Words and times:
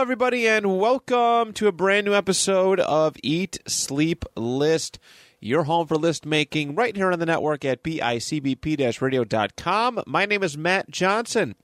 Hello, 0.00 0.06
everybody, 0.06 0.48
and 0.48 0.78
welcome 0.78 1.52
to 1.52 1.66
a 1.66 1.72
brand 1.72 2.06
new 2.06 2.14
episode 2.14 2.80
of 2.80 3.16
Eat, 3.22 3.58
Sleep, 3.66 4.24
List, 4.34 4.98
your 5.40 5.64
home 5.64 5.86
for 5.86 5.96
list 5.96 6.24
making, 6.24 6.74
right 6.74 6.96
here 6.96 7.12
on 7.12 7.18
the 7.18 7.26
network 7.26 7.66
at 7.66 7.82
bicbp 7.82 9.02
radio.com. 9.02 10.02
My 10.06 10.24
name 10.24 10.42
is 10.42 10.56
Matt 10.56 10.90
Johnson, 10.90 11.54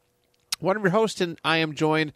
one 0.59 0.77
of 0.77 0.83
your 0.83 0.91
hosts, 0.91 1.23
and 1.23 1.39
I 1.47 1.57
am 1.57 1.75
joined, 1.75 2.13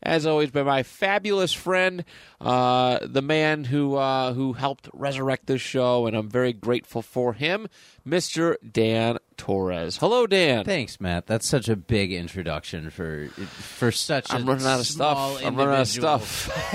as 0.00 0.26
always, 0.26 0.52
by 0.52 0.62
my 0.62 0.84
fabulous 0.84 1.52
friend, 1.52 2.04
uh, 2.40 3.00
the 3.02 3.20
man 3.20 3.64
who 3.64 3.96
uh, 3.96 4.32
who 4.32 4.52
helped 4.52 4.88
resurrect 4.92 5.46
this 5.46 5.60
show, 5.60 6.06
and 6.06 6.16
I'm 6.16 6.30
very 6.30 6.52
grateful 6.52 7.02
for 7.02 7.32
him, 7.32 7.66
Mr. 8.06 8.54
Dan 8.70 9.18
Torres. 9.36 9.96
Hello, 9.98 10.26
Dan. 10.26 10.64
Thanks, 10.64 11.00
Matt. 11.00 11.26
That's 11.26 11.46
such 11.46 11.68
a 11.68 11.76
big 11.76 12.12
introduction 12.12 12.90
for 12.90 13.28
for 13.28 13.90
such. 13.92 14.32
I'm 14.32 14.42
a 14.42 14.52
running 14.52 14.66
out 14.66 14.80
of 14.80 14.86
small 14.86 15.34
stuff. 15.36 15.46
I'm 15.46 15.56
running 15.56 15.74
out 15.74 15.80
of 15.82 15.88
stuff. 15.88 16.50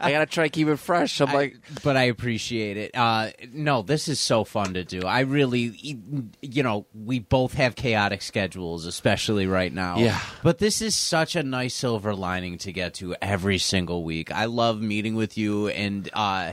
I 0.00 0.10
gotta 0.10 0.26
try 0.26 0.44
to 0.44 0.50
keep 0.50 0.68
it 0.68 0.76
fresh. 0.76 1.20
I'm 1.20 1.28
I- 1.30 1.34
like, 1.34 1.56
but 1.82 1.96
I 1.96 2.04
appreciate 2.04 2.76
it. 2.76 2.90
Uh, 2.96 3.30
no, 3.52 3.82
this 3.82 4.08
is 4.08 4.20
so 4.20 4.44
fun 4.44 4.74
to 4.74 4.84
do. 4.84 5.02
I 5.02 5.20
really, 5.20 5.98
you 6.42 6.62
know, 6.62 6.86
we 6.94 7.18
both 7.18 7.54
have 7.54 7.76
chaotic 7.76 8.22
schedules, 8.22 8.86
especially 8.86 9.46
right 9.46 9.72
now. 9.72 9.98
Yeah. 9.98 10.20
But 10.42 10.58
this 10.58 10.80
is 10.82 10.94
such 10.96 11.36
a 11.36 11.42
nice 11.42 11.74
silver 11.74 12.14
lining 12.14 12.58
to 12.58 12.72
get 12.72 12.94
to 12.94 13.14
every 13.20 13.58
single 13.58 14.04
week. 14.04 14.32
I 14.32 14.46
love 14.46 14.80
meeting 14.80 15.14
with 15.14 15.36
you 15.38 15.68
and. 15.68 16.08
uh 16.12 16.52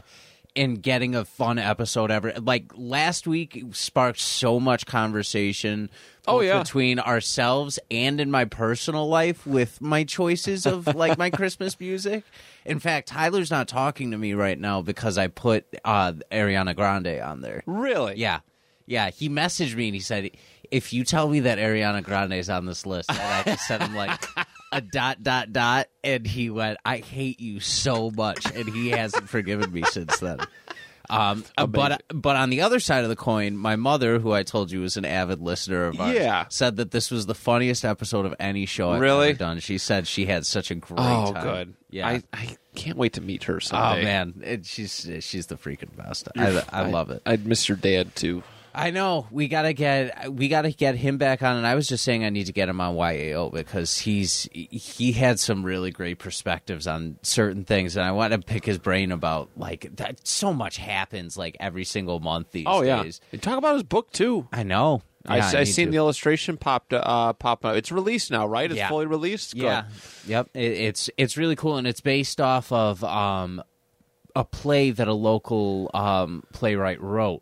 and 0.56 0.82
getting 0.82 1.16
a 1.16 1.26
fun 1.26 1.58
episode 1.58 2.12
ever. 2.12 2.34
Like 2.40 2.72
last 2.76 3.28
week 3.28 3.64
sparked 3.72 4.20
so 4.20 4.60
much 4.60 4.86
conversation. 4.86 5.90
Oh, 6.26 6.40
yeah. 6.40 6.60
between 6.60 7.00
ourselves 7.00 7.80
and 7.92 8.22
in 8.22 8.32
my 8.32 8.46
personal 8.46 9.10
life 9.10 9.46
with 9.46 9.82
my 9.82 10.06
choices 10.06 10.66
of 10.66 10.88
like 10.96 11.18
my 11.18 11.30
Christmas 11.30 11.78
music. 11.80 12.24
In 12.66 12.80
fact, 12.80 13.10
Tyler's 13.10 13.52
not 13.52 13.68
talking 13.68 14.12
to 14.12 14.18
me 14.18 14.34
right 14.34 14.58
now 14.58 14.82
because 14.82 15.18
I 15.18 15.28
put 15.28 15.66
uh, 15.84 16.14
Ariana 16.32 16.76
Grande 16.78 17.20
on 17.20 17.42
there. 17.42 17.62
really? 17.66 18.16
Yeah, 18.16 18.40
yeah. 18.86 19.10
He 19.10 19.28
messaged 19.28 19.76
me 19.76 19.88
and 19.88 19.96
he 19.96 20.00
said, 20.00 20.32
"If 20.72 20.94
you 20.94 21.04
tell 21.04 21.28
me 21.28 21.42
that 21.42 21.58
Ariana 21.58 22.02
Grande 22.02 22.34
is 22.34 22.50
on 22.50 22.66
this 22.66 22.86
list," 22.86 23.12
and 23.12 23.20
I 23.20 23.44
just 23.44 23.68
sent 23.68 23.84
him 23.84 23.94
like 23.94 24.26
a 24.74 24.82
dot 24.82 25.24
dot 25.24 25.54
dot, 25.54 25.88
and 26.04 26.26
he 26.26 26.50
went, 26.50 26.78
"I 26.86 26.98
hate 26.98 27.40
you 27.40 27.60
so 27.60 28.12
much," 28.12 28.46
and 28.54 28.68
he 28.70 28.90
hasn't 28.90 29.30
forgiven 29.30 29.72
me 29.72 29.84
since 29.92 30.18
then. 30.20 30.40
Um, 31.10 31.44
but 31.68 32.02
but 32.14 32.36
on 32.38 32.50
the 32.50 32.62
other 32.62 32.80
side 32.80 33.04
of 33.04 33.10
the 33.10 33.16
coin, 33.16 33.58
my 33.58 33.76
mother, 33.76 34.20
who 34.20 34.32
I 34.32 34.44
told 34.44 34.72
you 34.72 34.80
was 34.82 34.96
an 34.98 35.06
avid 35.06 35.42
listener 35.42 35.86
of 35.86 36.00
ours, 36.00 36.16
Yeah. 36.16 36.46
said 36.50 36.78
that 36.78 36.92
this 36.92 37.12
was 37.12 37.26
the 37.26 37.36
funniest 37.36 37.84
episode 37.86 38.26
of 38.26 38.34
any 38.40 38.66
show 38.66 38.92
I've 38.92 39.02
Really? 39.02 39.30
ever 39.30 39.38
done. 39.38 39.60
She 39.60 39.78
said 39.78 40.08
she 40.08 40.26
had 40.26 40.46
such 40.46 40.72
a 40.72 40.76
great 40.76 41.00
Oh, 41.00 41.34
time. 41.34 41.44
good. 41.44 41.74
Yeah. 41.90 42.08
I, 42.08 42.24
I 42.34 42.58
can't 42.74 42.98
wait 42.98 43.14
to 43.14 43.22
meet 43.22 43.44
her 43.44 43.60
oh 43.74 43.78
man, 44.02 44.42
it, 44.44 44.66
she's 44.66 45.08
she's 45.20 45.48
the 45.48 45.56
freaking 45.58 45.96
best. 45.96 46.30
I, 46.38 46.64
I 46.72 46.90
love 46.90 47.12
it. 47.12 47.22
I'd 47.26 47.46
miss 47.46 47.68
your 47.70 47.78
dad 47.78 48.16
too. 48.16 48.42
I 48.76 48.90
know 48.92 49.28
we 49.30 49.48
gotta 49.48 49.74
get 49.74 50.32
we 50.34 50.48
gotta 50.48 50.72
get 50.72 50.96
him 50.96 51.18
back 51.18 51.44
on, 51.44 51.58
and 51.58 51.68
I 51.68 51.76
was 51.76 51.88
just 51.88 52.04
saying 52.04 52.24
I 52.26 52.30
need 52.30 52.46
to 52.48 52.54
get 52.54 52.70
him 52.70 52.82
on 52.82 52.96
YAO 52.96 53.50
because 53.52 54.00
he's 54.00 54.50
he 54.52 55.12
had 55.12 55.40
some 55.40 55.64
really 55.64 55.92
great 55.92 56.18
perspectives 56.20 56.88
on 56.88 57.18
certain 57.22 57.66
things, 57.66 57.96
and 57.96 58.06
I 58.06 58.12
want 58.12 58.34
to 58.34 58.40
pick 58.40 58.66
his 58.66 58.80
brain 58.80 59.12
about 59.12 59.50
like 59.56 59.96
that. 59.98 60.28
So 60.28 60.54
much 60.54 60.78
happens 60.78 61.38
like 61.38 61.56
every 61.60 61.84
single 61.84 62.20
month 62.20 62.52
these 62.52 62.66
Oh 62.68 62.82
yeah. 62.82 63.04
days. 63.04 63.22
And 63.32 63.42
talk 63.44 63.58
about 63.58 63.76
his 63.76 63.84
book 63.84 64.12
too. 64.12 64.48
I 64.52 64.64
know. 64.64 65.04
I, 65.26 65.38
Yeah, 65.38 65.52
I, 65.60 65.64
seen 65.64 65.86
to. 65.86 65.92
the 65.92 65.98
illustration 65.98 66.58
popped 66.58 66.92
uh, 66.94 67.32
pop 67.34 67.64
up. 67.64 67.76
It's 67.78 67.92
released 67.92 68.30
now, 68.32 68.46
right? 68.48 68.70
It's 68.70 68.78
Yeah. 68.78 68.90
fully 68.90 69.06
released. 69.06 69.54
Yeah. 69.56 69.86
Yep. 70.28 70.50
It, 70.56 70.60
it's 70.60 71.10
it's 71.16 71.38
really 71.38 71.56
cool, 71.56 71.78
and 71.78 71.86
it's 71.88 72.02
based 72.02 72.42
off 72.42 72.72
of 72.72 73.04
um, 73.04 73.64
a 74.36 74.44
play 74.44 74.90
that 74.92 75.08
a 75.08 75.14
local 75.14 75.92
um, 75.94 76.44
playwright 76.52 77.00
wrote, 77.00 77.42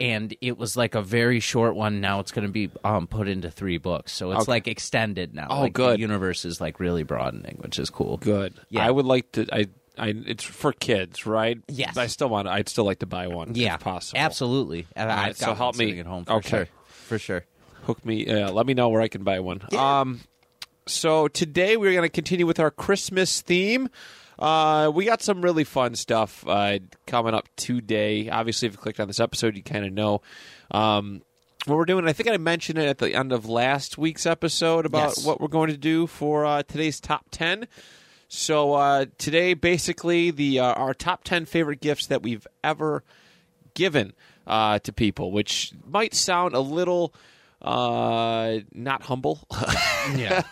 and 0.00 0.36
it 0.40 0.58
was 0.58 0.76
like 0.76 0.94
a 0.94 1.02
very 1.02 1.40
short 1.40 1.74
one. 1.74 2.00
Now 2.00 2.20
it's 2.20 2.32
going 2.32 2.46
to 2.46 2.52
be 2.52 2.70
um, 2.84 3.06
put 3.06 3.28
into 3.28 3.50
three 3.50 3.78
books, 3.78 4.12
so 4.12 4.32
it's 4.32 4.42
Okay. 4.42 4.50
like 4.52 4.68
extended 4.68 5.34
now. 5.34 5.46
Oh, 5.50 5.60
like 5.62 5.72
good. 5.72 5.96
The 5.96 6.00
universe 6.00 6.44
is 6.44 6.60
like 6.60 6.78
really 6.80 7.02
broadening, 7.02 7.56
which 7.60 7.78
is 7.78 7.90
cool. 7.90 8.16
Good. 8.18 8.54
Yeah. 8.68 8.86
I 8.86 8.90
would 8.90 9.06
like 9.06 9.32
to. 9.32 9.46
I. 9.52 9.66
I. 9.98 10.14
It's 10.26 10.44
for 10.44 10.72
kids, 10.72 11.24
right? 11.26 11.58
Yes. 11.68 11.96
I 11.96 12.06
still 12.08 12.28
want. 12.28 12.48
I'd 12.48 12.68
still 12.68 12.84
like 12.84 12.98
to 12.98 13.06
buy 13.06 13.28
one. 13.28 13.54
Yeah, 13.54 13.74
if 13.74 13.80
possible. 13.80 14.18
absolutely. 14.20 14.86
Right, 14.96 15.36
so 15.36 15.54
help 15.54 15.76
me. 15.76 15.98
at 16.00 16.06
home 16.06 16.24
for 16.26 16.32
Okay. 16.34 16.48
sure. 16.48 16.68
For 16.88 17.18
sure. 17.18 17.44
hook 17.84 18.04
me 18.04 18.26
uh, 18.28 18.50
let 18.50 18.66
me 18.66 18.74
know 18.74 18.88
where 18.88 19.00
i 19.00 19.06
can 19.06 19.22
buy 19.22 19.38
one 19.38 19.62
um 19.76 20.20
so 20.88 21.28
today 21.28 21.76
we're 21.76 21.92
going 21.92 22.02
to 22.02 22.08
continue 22.08 22.44
with 22.44 22.58
our 22.58 22.70
christmas 22.72 23.40
theme 23.42 23.88
uh, 24.38 24.90
we 24.94 25.04
got 25.04 25.22
some 25.22 25.40
really 25.42 25.64
fun 25.64 25.94
stuff 25.94 26.44
uh, 26.46 26.78
coming 27.06 27.34
up 27.34 27.48
today 27.56 28.28
obviously 28.28 28.66
if 28.68 28.72
you 28.74 28.78
clicked 28.78 29.00
on 29.00 29.06
this 29.08 29.20
episode 29.20 29.56
you 29.56 29.62
kind 29.62 29.84
of 29.84 29.92
know 29.92 30.20
um, 30.70 31.22
what 31.66 31.76
we're 31.76 31.84
doing 31.84 32.06
i 32.06 32.12
think 32.12 32.28
i 32.28 32.36
mentioned 32.36 32.78
it 32.78 32.86
at 32.86 32.98
the 32.98 33.14
end 33.14 33.32
of 33.32 33.48
last 33.48 33.96
week's 33.98 34.26
episode 34.26 34.86
about 34.86 35.14
Yes. 35.16 35.24
what 35.24 35.40
we're 35.40 35.48
going 35.48 35.70
to 35.70 35.76
do 35.76 36.06
for 36.06 36.44
uh, 36.44 36.62
today's 36.62 37.00
top 37.00 37.26
10 37.30 37.66
so 38.28 38.74
uh, 38.74 39.06
today 39.18 39.54
basically 39.54 40.30
the 40.30 40.58
uh, 40.60 40.72
our 40.74 40.92
top 40.94 41.22
10 41.24 41.44
favorite 41.46 41.80
gifts 41.80 42.06
that 42.08 42.22
we've 42.22 42.46
ever 42.64 43.04
given 43.74 44.12
uh, 44.48 44.78
to 44.80 44.92
people, 44.92 45.30
which 45.32 45.72
might 45.84 46.14
sound 46.14 46.54
a 46.54 46.60
little 46.60 47.12
uh, 47.62 48.58
not 48.72 49.02
humble. 49.02 49.46
Yeah. 50.16 50.42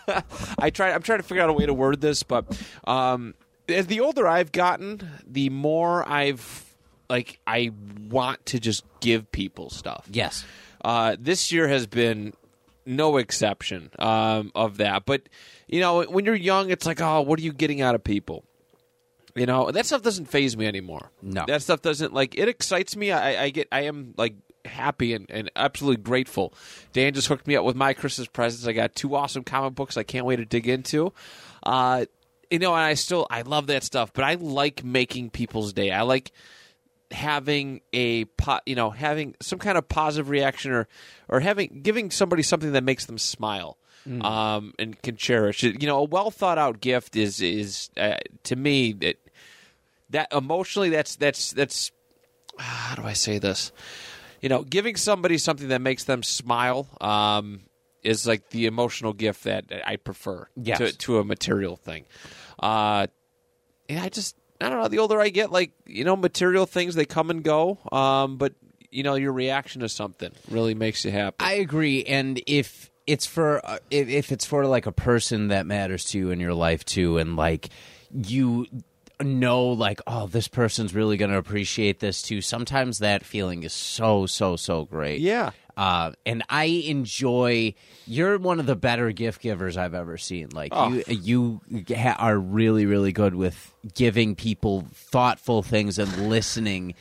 I 0.59 0.69
try. 0.69 0.91
I'm 0.91 1.01
trying 1.01 1.19
to 1.19 1.23
figure 1.23 1.41
out 1.41 1.49
a 1.49 1.53
way 1.53 1.65
to 1.65 1.73
word 1.73 2.01
this, 2.01 2.23
but 2.23 2.45
um, 2.85 3.35
as 3.69 3.87
the 3.87 3.99
older 3.99 4.27
I've 4.27 4.51
gotten, 4.51 5.07
the 5.25 5.49
more 5.49 6.07
I've 6.07 6.75
like 7.09 7.39
I 7.45 7.71
want 8.09 8.45
to 8.47 8.59
just 8.59 8.83
give 8.99 9.31
people 9.31 9.69
stuff. 9.69 10.07
yes. 10.11 10.45
Uh, 10.83 11.15
this 11.19 11.51
year 11.51 11.67
has 11.67 11.87
been 11.87 12.33
no 12.85 13.17
exception 13.17 13.89
um, 13.97 14.51
of 14.53 14.77
that. 14.77 15.05
But 15.05 15.23
you 15.67 15.79
know, 15.79 16.03
when 16.03 16.25
you're 16.25 16.35
young, 16.35 16.69
it's 16.69 16.85
like, 16.85 17.01
oh, 17.01 17.21
what 17.21 17.39
are 17.39 17.41
you 17.41 17.53
getting 17.53 17.81
out 17.81 17.95
of 17.95 18.03
people? 18.03 18.43
You 19.35 19.45
know, 19.45 19.71
that 19.71 19.85
stuff 19.85 20.01
doesn't 20.01 20.25
phase 20.25 20.55
me 20.55 20.65
anymore. 20.65 21.11
No. 21.21 21.43
that 21.47 21.61
stuff 21.61 21.81
doesn't 21.81 22.13
like 22.13 22.37
it 22.37 22.47
excites 22.47 22.95
me. 22.95 23.11
I, 23.11 23.45
I 23.45 23.49
get, 23.49 23.67
I 23.71 23.81
am 23.81 24.13
like 24.15 24.35
happy 24.63 25.13
and, 25.13 25.25
and 25.29 25.51
absolutely 25.55 26.01
grateful. 26.03 26.53
Dan 26.93 27.13
just 27.13 27.27
hooked 27.27 27.45
me 27.47 27.55
up 27.55 27.65
with 27.65 27.75
my 27.75 27.93
Christmas 27.93 28.27
presents. 28.27 28.67
I 28.67 28.71
got 28.73 28.95
two 28.95 29.15
awesome 29.15 29.43
comic 29.43 29.75
books. 29.75 29.97
I 29.97 30.03
can't 30.03 30.25
wait 30.25 30.37
to 30.37 30.45
dig 30.45 30.67
into. 30.67 31.11
Uh, 31.63 32.05
you 32.55 32.59
know, 32.59 32.73
and 32.73 32.83
I 32.83 32.93
still 32.93 33.27
I 33.29 33.41
love 33.41 33.67
that 33.67 33.83
stuff, 33.83 34.13
but 34.13 34.23
I 34.23 34.35
like 34.35 34.83
making 34.83 35.29
people's 35.31 35.73
day. 35.73 35.91
I 35.91 36.03
like 36.03 36.31
having 37.11 37.81
a 37.93 38.25
po- 38.25 38.59
you 38.65 38.75
know 38.75 38.89
having 38.89 39.35
some 39.41 39.59
kind 39.59 39.77
of 39.77 39.87
positive 39.87 40.29
reaction 40.29 40.71
or 40.71 40.87
or 41.29 41.39
having 41.39 41.81
giving 41.83 42.11
somebody 42.11 42.43
something 42.43 42.71
that 42.71 42.83
makes 42.83 43.05
them 43.05 43.17
smile 43.17 43.77
um, 44.21 44.73
and 44.79 45.01
can 45.01 45.15
cherish 45.17 45.63
it. 45.63 45.81
You 45.81 45.87
know, 45.87 45.99
a 45.99 46.03
well 46.03 46.31
thought 46.31 46.57
out 46.57 46.79
gift 46.79 47.15
is 47.15 47.41
is 47.41 47.89
uh, 47.97 48.17
to 48.43 48.55
me 48.55 48.93
that 48.93 49.17
that 50.11 50.31
emotionally 50.31 50.89
that's 50.89 51.15
that's 51.15 51.51
that's 51.51 51.91
how 52.57 52.95
do 52.95 53.03
I 53.03 53.13
say 53.13 53.37
this? 53.39 53.71
You 54.41 54.49
know, 54.49 54.63
giving 54.63 54.95
somebody 54.95 55.37
something 55.37 55.67
that 55.69 55.81
makes 55.81 56.03
them 56.05 56.21
smile 56.23 56.87
um, 57.01 57.61
is 58.03 58.27
like 58.27 58.49
the 58.51 58.67
emotional 58.67 59.11
gift 59.13 59.43
that 59.45 59.65
I 59.85 59.95
prefer 59.97 60.47
Yes. 60.55 60.77
to 60.77 60.97
to 60.97 61.17
a 61.19 61.23
material 61.23 61.75
thing. 61.75 62.05
Uh, 62.59 63.07
and 63.89 63.99
I 63.99 64.09
just 64.09 64.35
I 64.61 64.69
don't 64.69 64.81
know. 64.81 64.87
The 64.87 64.99
older 64.99 65.19
I 65.19 65.29
get, 65.29 65.51
like 65.51 65.71
you 65.85 66.03
know, 66.03 66.15
material 66.15 66.65
things 66.65 66.95
they 66.95 67.05
come 67.05 67.29
and 67.29 67.43
go. 67.43 67.77
Um, 67.91 68.37
but 68.37 68.53
you 68.91 69.03
know, 69.03 69.15
your 69.15 69.33
reaction 69.33 69.81
to 69.81 69.89
something 69.89 70.31
really 70.49 70.73
makes 70.73 71.03
you 71.03 71.11
happy. 71.11 71.37
I 71.39 71.53
agree, 71.53 72.03
and 72.03 72.41
if 72.47 72.89
it's 73.05 73.25
for 73.25 73.65
uh, 73.65 73.79
if, 73.91 74.07
if 74.07 74.31
it's 74.31 74.45
for 74.45 74.65
like 74.65 74.85
a 74.85 74.91
person 74.91 75.49
that 75.49 75.65
matters 75.65 76.05
to 76.05 76.17
you 76.17 76.31
in 76.31 76.39
your 76.39 76.53
life 76.53 76.85
too, 76.85 77.17
and 77.17 77.35
like 77.35 77.69
you 78.13 78.65
know 79.21 79.67
like 79.67 80.01
oh 80.07 80.27
this 80.27 80.47
person's 80.47 80.93
really 80.93 81.15
going 81.15 81.31
to 81.31 81.37
appreciate 81.37 82.01
this 82.01 82.21
too 82.21 82.41
sometimes 82.41 82.99
that 82.99 83.23
feeling 83.23 83.63
is 83.63 83.71
so 83.71 84.25
so 84.25 84.57
so 84.57 84.83
great 84.83 85.21
Yeah. 85.21 85.51
Uh, 85.77 86.11
and 86.25 86.43
I 86.49 86.65
enjoy. 86.65 87.73
You're 88.07 88.37
one 88.37 88.59
of 88.59 88.65
the 88.65 88.75
better 88.75 89.11
gift 89.11 89.41
givers 89.41 89.77
I've 89.77 89.93
ever 89.93 90.17
seen. 90.17 90.49
Like 90.53 90.69
Oh. 90.73 91.01
you, 91.07 91.61
you 91.67 91.83
ha- 91.95 92.15
are 92.19 92.37
really, 92.37 92.85
really 92.85 93.11
good 93.11 93.35
with 93.35 93.73
giving 93.93 94.35
people 94.35 94.85
thoughtful 94.93 95.63
things 95.63 95.97
and 95.99 96.29
listening 96.29 96.93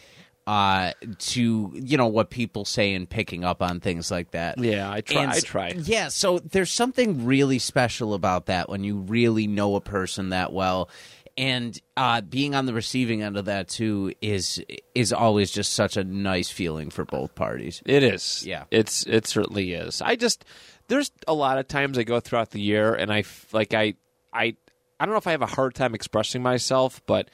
uh, 0.47 0.93
to 1.19 1.73
you 1.75 1.97
know 1.97 2.07
what 2.07 2.29
people 2.29 2.67
say 2.67 2.93
and 2.93 3.09
picking 3.09 3.45
up 3.45 3.63
on 3.63 3.81
things 3.81 4.11
like 4.11 4.33
that. 4.33 4.59
Yeah, 4.59 4.91
I 4.91 5.01
try. 5.01 5.23
And 5.23 5.31
I 5.33 5.41
try. 5.41 5.69
Yeah, 5.71 6.09
so 6.09 6.39
there's 6.39 6.71
something 6.71 7.25
really 7.25 7.59
special 7.59 8.13
about 8.13 8.47
that 8.47 8.69
when 8.69 8.85
you 8.85 8.99
really 8.99 9.47
know 9.47 9.75
a 9.77 9.81
person 9.81 10.31
that 10.31 10.53
well. 10.53 10.91
And 11.37 11.81
uh, 11.97 12.21
being 12.21 12.55
on 12.55 12.67
the 12.67 12.75
receiving 12.75 13.23
end 13.23 13.37
of 13.37 13.47
that 13.47 13.69
too 13.69 14.13
is 14.21 14.63
is 14.95 15.13
always 15.13 15.51
just 15.51 15.73
such 15.75 15.97
a 15.97 16.05
nice 16.05 16.49
feeling 16.49 16.91
for 16.91 17.05
both 17.05 17.35
parties. 17.35 17.83
It 17.85 18.05
is. 18.05 18.45
Yeah. 18.47 18.65
It's 18.71 19.05
it 19.07 19.27
certainly 19.27 19.73
is. 19.73 20.01
I 20.01 20.15
just 20.15 20.45
there's 20.87 21.11
a 21.27 21.35
lot 21.35 21.59
of 21.59 21.67
times 21.67 21.99
I 21.99 22.05
go 22.05 22.21
throughout 22.21 22.51
the 22.51 22.61
year 22.61 22.95
and 22.95 23.13
I 23.13 23.25
like 23.53 23.75
I 23.75 23.95
I 24.33 24.57
I 25.01 25.07
don't 25.07 25.13
know 25.13 25.19
if 25.19 25.27
I 25.27 25.33
have 25.33 25.43
a 25.43 25.47
hard 25.47 25.75
time 25.75 25.95
expressing 25.95 26.43
myself, 26.43 27.03
but 27.07 27.29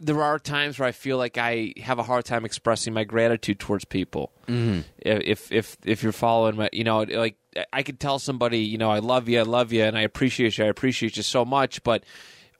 there 0.00 0.22
are 0.22 0.38
times 0.38 0.78
where 0.78 0.88
I 0.88 0.92
feel 0.92 1.18
like 1.18 1.38
I 1.38 1.74
have 1.78 1.98
a 1.98 2.02
hard 2.02 2.24
time 2.24 2.44
expressing 2.44 2.94
my 2.94 3.04
gratitude 3.04 3.58
towards 3.58 3.84
people. 3.84 4.32
Mm-hmm. 4.46 4.80
If 4.98 5.50
if 5.50 5.76
if 5.84 6.02
you're 6.02 6.12
following 6.12 6.56
my, 6.56 6.70
you 6.72 6.84
know, 6.84 7.00
like 7.02 7.36
I 7.72 7.82
could 7.82 7.98
tell 7.98 8.18
somebody, 8.18 8.60
you 8.60 8.78
know, 8.78 8.90
I 8.90 9.00
love 9.00 9.28
you, 9.28 9.40
I 9.40 9.42
love 9.42 9.72
you, 9.72 9.82
and 9.82 9.98
I 9.98 10.02
appreciate 10.02 10.58
you, 10.58 10.64
I 10.64 10.68
appreciate 10.68 11.16
you 11.16 11.22
so 11.22 11.44
much, 11.44 11.82
but 11.82 12.04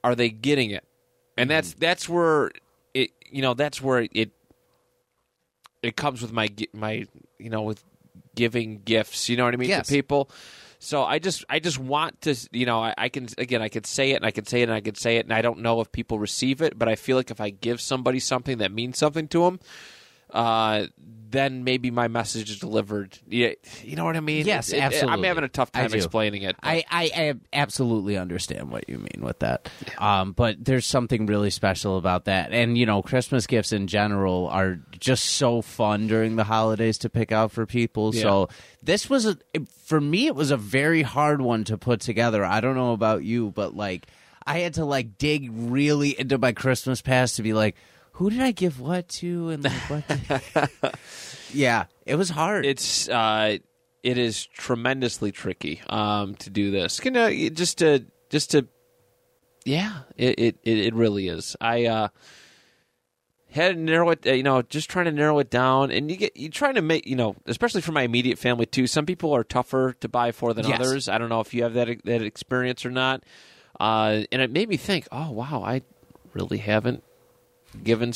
are 0.03 0.15
they 0.15 0.29
getting 0.29 0.71
it? 0.71 0.83
And 1.37 1.49
that's 1.49 1.71
mm-hmm. 1.71 1.79
that's 1.79 2.09
where 2.09 2.51
it, 2.93 3.11
you 3.29 3.41
know, 3.41 3.53
that's 3.53 3.81
where 3.81 4.07
it 4.11 4.31
it 5.81 5.95
comes 5.95 6.21
with 6.21 6.31
my 6.31 6.49
my 6.73 7.05
you 7.37 7.49
know 7.49 7.61
with 7.63 7.83
giving 8.35 8.81
gifts 8.83 9.29
you 9.29 9.37
know 9.37 9.45
what 9.45 9.53
i 9.53 9.57
mean 9.57 9.69
Yes. 9.69 9.87
to 9.87 9.93
people 9.93 10.29
so 10.79 11.03
i 11.03 11.19
just 11.19 11.43
i 11.49 11.59
just 11.59 11.77
want 11.77 12.21
to 12.21 12.35
you 12.51 12.65
know 12.65 12.81
I, 12.81 12.93
I 12.97 13.09
can 13.09 13.27
again 13.37 13.61
i 13.61 13.69
could 13.69 13.85
say 13.85 14.11
it 14.11 14.15
and 14.15 14.25
i 14.25 14.31
could 14.31 14.47
say 14.47 14.61
it 14.61 14.63
and 14.63 14.73
i 14.73 14.81
could 14.81 14.97
say 14.97 15.17
it 15.17 15.25
and 15.25 15.33
i 15.33 15.41
don't 15.41 15.59
know 15.59 15.81
if 15.81 15.91
people 15.91 16.19
receive 16.19 16.61
it 16.61 16.77
but 16.77 16.87
i 16.87 16.95
feel 16.95 17.17
like 17.17 17.31
if 17.31 17.41
i 17.41 17.49
give 17.49 17.81
somebody 17.81 18.19
something 18.19 18.59
that 18.59 18.71
means 18.71 18.97
something 18.97 19.27
to 19.29 19.43
them 19.43 19.59
uh, 20.31 20.85
then 21.31 21.63
maybe 21.63 21.91
my 21.91 22.07
message 22.07 22.49
is 22.49 22.57
delivered. 22.59 23.17
Yeah, 23.27 23.51
you 23.83 23.95
know 23.95 24.03
what 24.05 24.15
I 24.17 24.19
mean. 24.19 24.47
Yes, 24.47 24.71
It- 24.73 24.77
it- 25.03 25.03
I'm 25.07 25.21
having 25.23 25.43
a 25.43 25.47
tough 25.47 25.71
time 25.71 25.83
explaining 25.97 26.41
it. 26.41 26.55
I, 26.63 26.83
I, 26.89 27.03
I 27.15 27.33
absolutely 27.53 28.17
understand 28.17 28.71
what 28.71 28.89
you 28.89 28.97
mean 28.97 29.21
with 29.23 29.37
that. 29.39 29.69
Um, 29.99 30.31
but 30.31 30.63
there's 30.63 30.87
something 30.87 31.27
really 31.27 31.51
special 31.51 31.97
about 31.97 32.25
that. 32.25 32.51
And, 32.51 32.75
you 32.79 32.87
know, 32.87 33.03
Christmas 33.03 33.45
gifts 33.45 33.71
in 33.71 33.85
general 33.85 34.47
are 34.47 34.79
just 34.99 35.23
so 35.25 35.61
fun 35.61 36.07
during 36.07 36.35
the 36.35 36.45
holidays 36.45 36.97
to 36.99 37.09
pick 37.11 37.31
out 37.31 37.51
for 37.51 37.67
people. 37.67 38.11
So 38.11 38.49
this 38.81 39.07
was, 39.07 39.27
a, 39.27 39.37
for 39.85 40.01
me, 40.01 40.25
it 40.25 40.33
was 40.35 40.49
a 40.49 40.57
very 40.57 41.03
hard 41.03 41.41
one 41.41 41.63
to 41.65 41.77
put 41.77 42.01
together. 42.01 42.43
I 42.43 42.59
don't 42.59 42.75
know 42.75 42.93
about 42.93 43.23
you, 43.23 43.51
but 43.51 43.75
like, 43.75 44.07
I 44.47 44.59
had 44.59 44.73
to 44.75 44.85
like 44.85 45.19
dig 45.19 45.51
really 45.53 46.19
into 46.19 46.39
my 46.39 46.53
Christmas 46.53 47.03
past 47.03 47.35
to 47.35 47.43
be 47.43 47.53
like, 47.53 47.75
who 48.19 48.29
did 48.29 48.41
I 48.41 48.51
give 48.51 48.79
what 48.79 49.07
to? 49.19 49.49
And 49.49 49.63
like, 49.63 49.73
what? 49.89 50.07
did- 50.07 50.93
yeah, 51.53 51.85
it 52.05 52.15
was 52.15 52.29
hard. 52.29 52.65
it's 52.65 53.07
uh, 53.09 53.57
it 54.03 54.17
is 54.17 54.45
tremendously 54.45 55.31
tricky 55.31 55.81
um, 55.89 56.35
to 56.35 56.49
do 56.49 56.69
this. 56.69 56.99
Can 56.99 57.15
uh, 57.17 57.29
just 57.49 57.77
to 57.79 58.05
just 58.29 58.51
to 58.51 58.67
yeah, 59.65 59.99
it 60.17 60.37
it, 60.39 60.59
it 60.63 60.77
it 60.79 60.93
really 60.93 61.27
is. 61.29 61.55
I 61.61 61.85
uh, 61.85 62.07
had 63.51 63.75
to 63.75 63.79
narrow 63.81 64.09
it. 64.11 64.25
uh, 64.27 64.31
You 64.31 64.43
know, 64.43 64.61
just 64.61 64.89
trying 64.89 65.05
to 65.05 65.11
narrow 65.11 65.39
it 65.39 65.49
down, 65.49 65.89
and 65.91 66.09
you 66.11 66.17
get 66.17 66.35
you 66.37 66.49
trying 66.49 66.75
to 66.75 66.81
make 66.81 67.07
you 67.07 67.15
know, 67.15 67.35
especially 67.45 67.81
for 67.81 67.91
my 67.93 68.03
immediate 68.03 68.37
family 68.37 68.65
too. 68.65 68.85
Some 68.87 69.05
people 69.05 69.33
are 69.35 69.43
tougher 69.43 69.93
to 70.01 70.07
buy 70.09 70.31
for 70.31 70.53
than 70.53 70.67
Yes. 70.67 70.79
others. 70.79 71.09
I 71.09 71.17
don't 71.17 71.29
know 71.29 71.39
if 71.41 71.53
you 71.53 71.63
have 71.63 71.73
that 71.73 71.87
that 72.05 72.21
experience 72.21 72.85
or 72.85 72.91
not. 72.91 73.23
Uh, 73.79 74.23
and 74.31 74.41
it 74.41 74.51
made 74.51 74.67
me 74.69 74.77
think. 74.77 75.07
Oh 75.11 75.31
wow, 75.31 75.63
I 75.65 75.81
really 76.33 76.57
haven't 76.59 77.03
given 77.83 78.13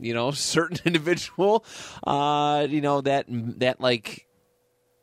you 0.00 0.14
know 0.14 0.30
certain 0.32 0.78
individual 0.84 1.64
uh 2.06 2.66
you 2.68 2.80
know 2.80 3.00
that 3.00 3.26
that 3.28 3.80
like 3.80 4.26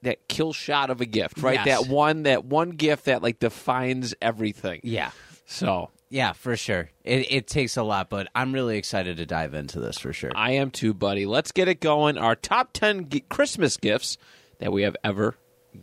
that 0.01 0.27
kill 0.29 0.53
shot 0.53 0.89
of 0.89 1.01
a 1.01 1.05
gift 1.05 1.39
right 1.39 1.59
Yes. 1.65 1.81
that 1.83 1.91
one 1.93 2.23
that 2.23 2.45
one 2.45 2.69
gift 2.71 3.05
that 3.05 3.21
like 3.21 3.39
defines 3.39 4.13
everything 4.21 4.79
yeah. 4.83 5.11
so 5.45 5.89
Yeah, 6.09 6.31
for 6.33 6.55
sure. 6.57 6.89
It, 7.03 7.31
it 7.31 7.47
takes 7.47 7.75
a 7.77 7.83
lot, 7.83 8.09
but 8.09 8.27
I'm 8.33 8.51
really 8.53 8.77
excited 8.79 9.17
to 9.17 9.25
dive 9.27 9.53
into 9.53 9.79
this 9.79 9.99
for 9.99 10.11
sure. 10.13 10.31
i 10.35 10.51
am 10.51 10.71
too 10.71 10.93
buddy 10.93 11.25
let's 11.25 11.51
get 11.51 11.67
it 11.67 11.81
going 11.81 12.17
our 12.17 12.35
top 12.35 12.69
10 12.73 13.09
gi- 13.09 13.19
christmas 13.29 13.75
gifts 13.77 14.17
that 14.59 14.71
we 14.71 14.83
have 14.83 14.95
ever 15.03 15.35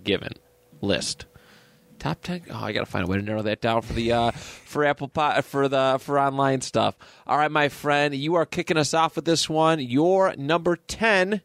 given 0.03 0.33
list 0.81 1.27
top 2.08 2.23
10 2.23 2.43
oh 2.50 2.64
i 2.64 2.73
gotta 2.73 2.87
find 2.87 3.05
a 3.05 3.08
way 3.11 3.17
to 3.17 3.23
narrow 3.23 3.43
that 3.43 3.61
down 3.61 3.82
for 3.82 3.93
the 3.93 4.12
uh 4.12 4.31
for 4.31 4.85
apple 4.85 5.11
for 5.43 5.69
the 5.69 5.99
for 6.00 6.19
online 6.19 6.61
stuff. 6.61 6.97
All 7.26 7.37
right 7.38 7.50
my 7.50 7.69
friend 7.69 8.14
you 8.14 8.35
are 8.35 8.47
kicking 8.47 8.76
us 8.76 8.94
off 8.94 9.17
with 9.17 9.25
this 9.25 9.49
one. 9.49 9.81
Your 9.81 10.35
number 10.37 10.76
10 10.76 11.43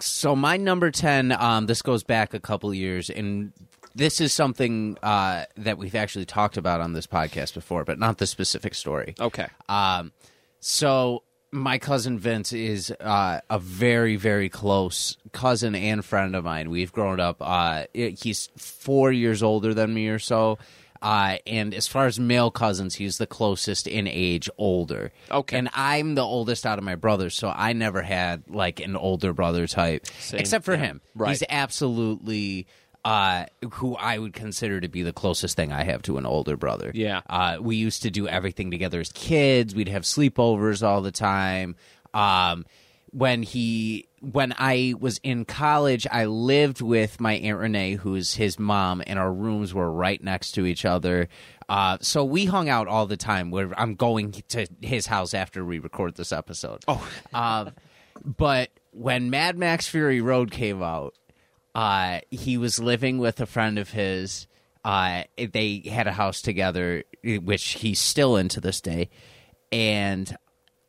So 0.00 0.34
my 0.34 0.56
number 0.56 0.90
ten, 0.90 1.30
um, 1.32 1.66
this 1.66 1.82
goes 1.82 2.02
back 2.02 2.34
a 2.34 2.40
couple 2.40 2.72
years, 2.74 3.08
and 3.10 3.52
this 3.94 4.20
is 4.20 4.32
something 4.32 4.96
uh, 5.02 5.44
that 5.56 5.78
we've 5.78 5.94
actually 5.94 6.24
talked 6.24 6.56
about 6.56 6.80
on 6.80 6.92
this 6.92 7.06
podcast 7.06 7.54
before, 7.54 7.84
but 7.84 7.98
not 7.98 8.18
the 8.18 8.26
specific 8.26 8.74
story. 8.74 9.14
okay. 9.20 9.46
Um, 9.68 10.12
so 10.58 11.22
my 11.52 11.78
cousin 11.78 12.18
Vince 12.18 12.52
is 12.54 12.90
uh, 12.98 13.40
a 13.50 13.58
very, 13.58 14.16
very 14.16 14.48
close 14.48 15.18
cousin 15.32 15.74
and 15.74 16.02
friend 16.04 16.34
of 16.34 16.44
mine. 16.44 16.70
We've 16.70 16.92
grown 16.92 17.20
up. 17.20 17.36
Uh, 17.40 17.84
he's 17.92 18.48
four 18.56 19.12
years 19.12 19.42
older 19.42 19.74
than 19.74 19.92
me 19.92 20.08
or 20.08 20.18
so. 20.18 20.58
Uh, 21.02 21.38
and 21.46 21.74
as 21.74 21.88
far 21.88 22.06
as 22.06 22.18
male 22.18 22.50
cousins, 22.50 22.94
he's 22.94 23.18
the 23.18 23.26
closest 23.26 23.86
in 23.88 24.06
age 24.06 24.48
older. 24.56 25.10
Okay. 25.30 25.58
And 25.58 25.68
I'm 25.74 26.14
the 26.14 26.22
oldest 26.22 26.64
out 26.64 26.78
of 26.78 26.84
my 26.84 26.94
brothers, 26.94 27.34
so 27.34 27.52
I 27.54 27.72
never 27.72 28.02
had 28.02 28.44
like 28.48 28.80
an 28.80 28.96
older 28.96 29.32
brother 29.32 29.66
type, 29.66 30.06
Same, 30.20 30.40
except 30.40 30.64
for 30.64 30.74
yeah. 30.74 30.80
him. 30.80 31.00
Right. 31.16 31.30
He's 31.30 31.42
absolutely 31.48 32.68
uh, 33.04 33.46
who 33.72 33.96
I 33.96 34.18
would 34.18 34.32
consider 34.32 34.80
to 34.80 34.88
be 34.88 35.02
the 35.02 35.12
closest 35.12 35.56
thing 35.56 35.72
I 35.72 35.82
have 35.84 36.02
to 36.02 36.18
an 36.18 36.26
older 36.26 36.56
brother. 36.56 36.92
Yeah. 36.94 37.22
Uh, 37.28 37.58
we 37.60 37.76
used 37.76 38.02
to 38.02 38.10
do 38.10 38.28
everything 38.28 38.70
together 38.70 39.00
as 39.00 39.10
kids. 39.12 39.74
We'd 39.74 39.88
have 39.88 40.02
sleepovers 40.02 40.86
all 40.86 41.02
the 41.02 41.10
time. 41.10 41.76
Um, 42.14 42.64
when 43.10 43.42
he, 43.42 44.08
when 44.20 44.54
I 44.56 44.94
was 44.98 45.18
in 45.22 45.44
college, 45.44 46.06
I 46.10 46.26
lived 46.26 46.80
with 46.80 47.20
my 47.20 47.34
aunt 47.34 47.58
Renee, 47.58 47.94
who's 47.96 48.34
his 48.34 48.58
mom, 48.58 49.02
and 49.06 49.18
our 49.18 49.32
rooms 49.32 49.74
were 49.74 49.90
right 49.90 50.22
next 50.22 50.52
to 50.52 50.64
each 50.64 50.84
other. 50.84 51.28
Uh, 51.68 51.98
so 52.00 52.24
we 52.24 52.46
hung 52.46 52.68
out 52.68 52.88
all 52.88 53.06
the 53.06 53.16
time. 53.16 53.50
Where 53.50 53.78
I'm 53.78 53.96
going 53.96 54.32
to 54.48 54.66
his 54.80 55.06
house 55.06 55.34
after 55.34 55.64
we 55.64 55.78
record 55.78 56.14
this 56.14 56.32
episode. 56.32 56.84
Oh, 56.88 57.06
um, 57.34 57.72
but 58.24 58.70
when 58.92 59.30
Mad 59.30 59.58
Max 59.58 59.86
Fury 59.88 60.20
Road 60.20 60.50
came 60.50 60.82
out, 60.82 61.14
uh, 61.74 62.20
he 62.30 62.58
was 62.58 62.78
living 62.78 63.18
with 63.18 63.40
a 63.40 63.46
friend 63.46 63.78
of 63.78 63.90
his. 63.90 64.46
Uh, 64.84 65.24
they 65.36 65.82
had 65.90 66.06
a 66.06 66.12
house 66.12 66.42
together, 66.42 67.04
which 67.24 67.72
he's 67.74 68.00
still 68.00 68.36
in 68.36 68.48
to 68.48 68.60
this 68.60 68.80
day. 68.80 69.10
And 69.70 70.36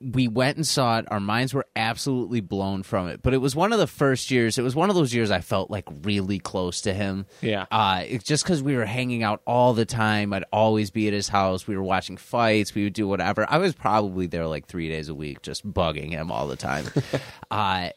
we 0.01 0.27
went 0.27 0.57
and 0.57 0.67
saw 0.67 0.99
it. 0.99 1.05
Our 1.09 1.19
minds 1.19 1.53
were 1.53 1.65
absolutely 1.75 2.41
blown 2.41 2.83
from 2.83 3.07
it. 3.07 3.21
But 3.21 3.33
it 3.33 3.37
was 3.37 3.55
one 3.55 3.71
of 3.71 3.79
the 3.79 3.87
first 3.87 4.31
years. 4.31 4.57
It 4.57 4.63
was 4.63 4.75
one 4.75 4.89
of 4.89 4.95
those 4.95 5.13
years 5.13 5.31
I 5.31 5.39
felt 5.39 5.71
like 5.71 5.85
really 6.03 6.39
close 6.39 6.81
to 6.81 6.93
him. 6.93 7.25
Yeah. 7.39 7.65
Uh, 7.71 8.03
just 8.23 8.43
because 8.43 8.61
we 8.61 8.75
were 8.75 8.85
hanging 8.85 9.23
out 9.23 9.41
all 9.47 9.73
the 9.73 9.85
time. 9.85 10.33
I'd 10.33 10.43
always 10.51 10.91
be 10.91 11.07
at 11.07 11.13
his 11.13 11.29
house. 11.29 11.67
We 11.67 11.77
were 11.77 11.83
watching 11.83 12.17
fights. 12.17 12.75
We 12.75 12.83
would 12.83 12.93
do 12.93 13.07
whatever. 13.07 13.45
I 13.49 13.59
was 13.59 13.73
probably 13.73 14.27
there 14.27 14.47
like 14.47 14.65
three 14.65 14.89
days 14.89 15.07
a 15.07 15.15
week, 15.15 15.41
just 15.41 15.65
bugging 15.65 16.09
him 16.09 16.31
all 16.31 16.47
the 16.47 16.57
time. 16.57 16.85
uh, 17.51 17.89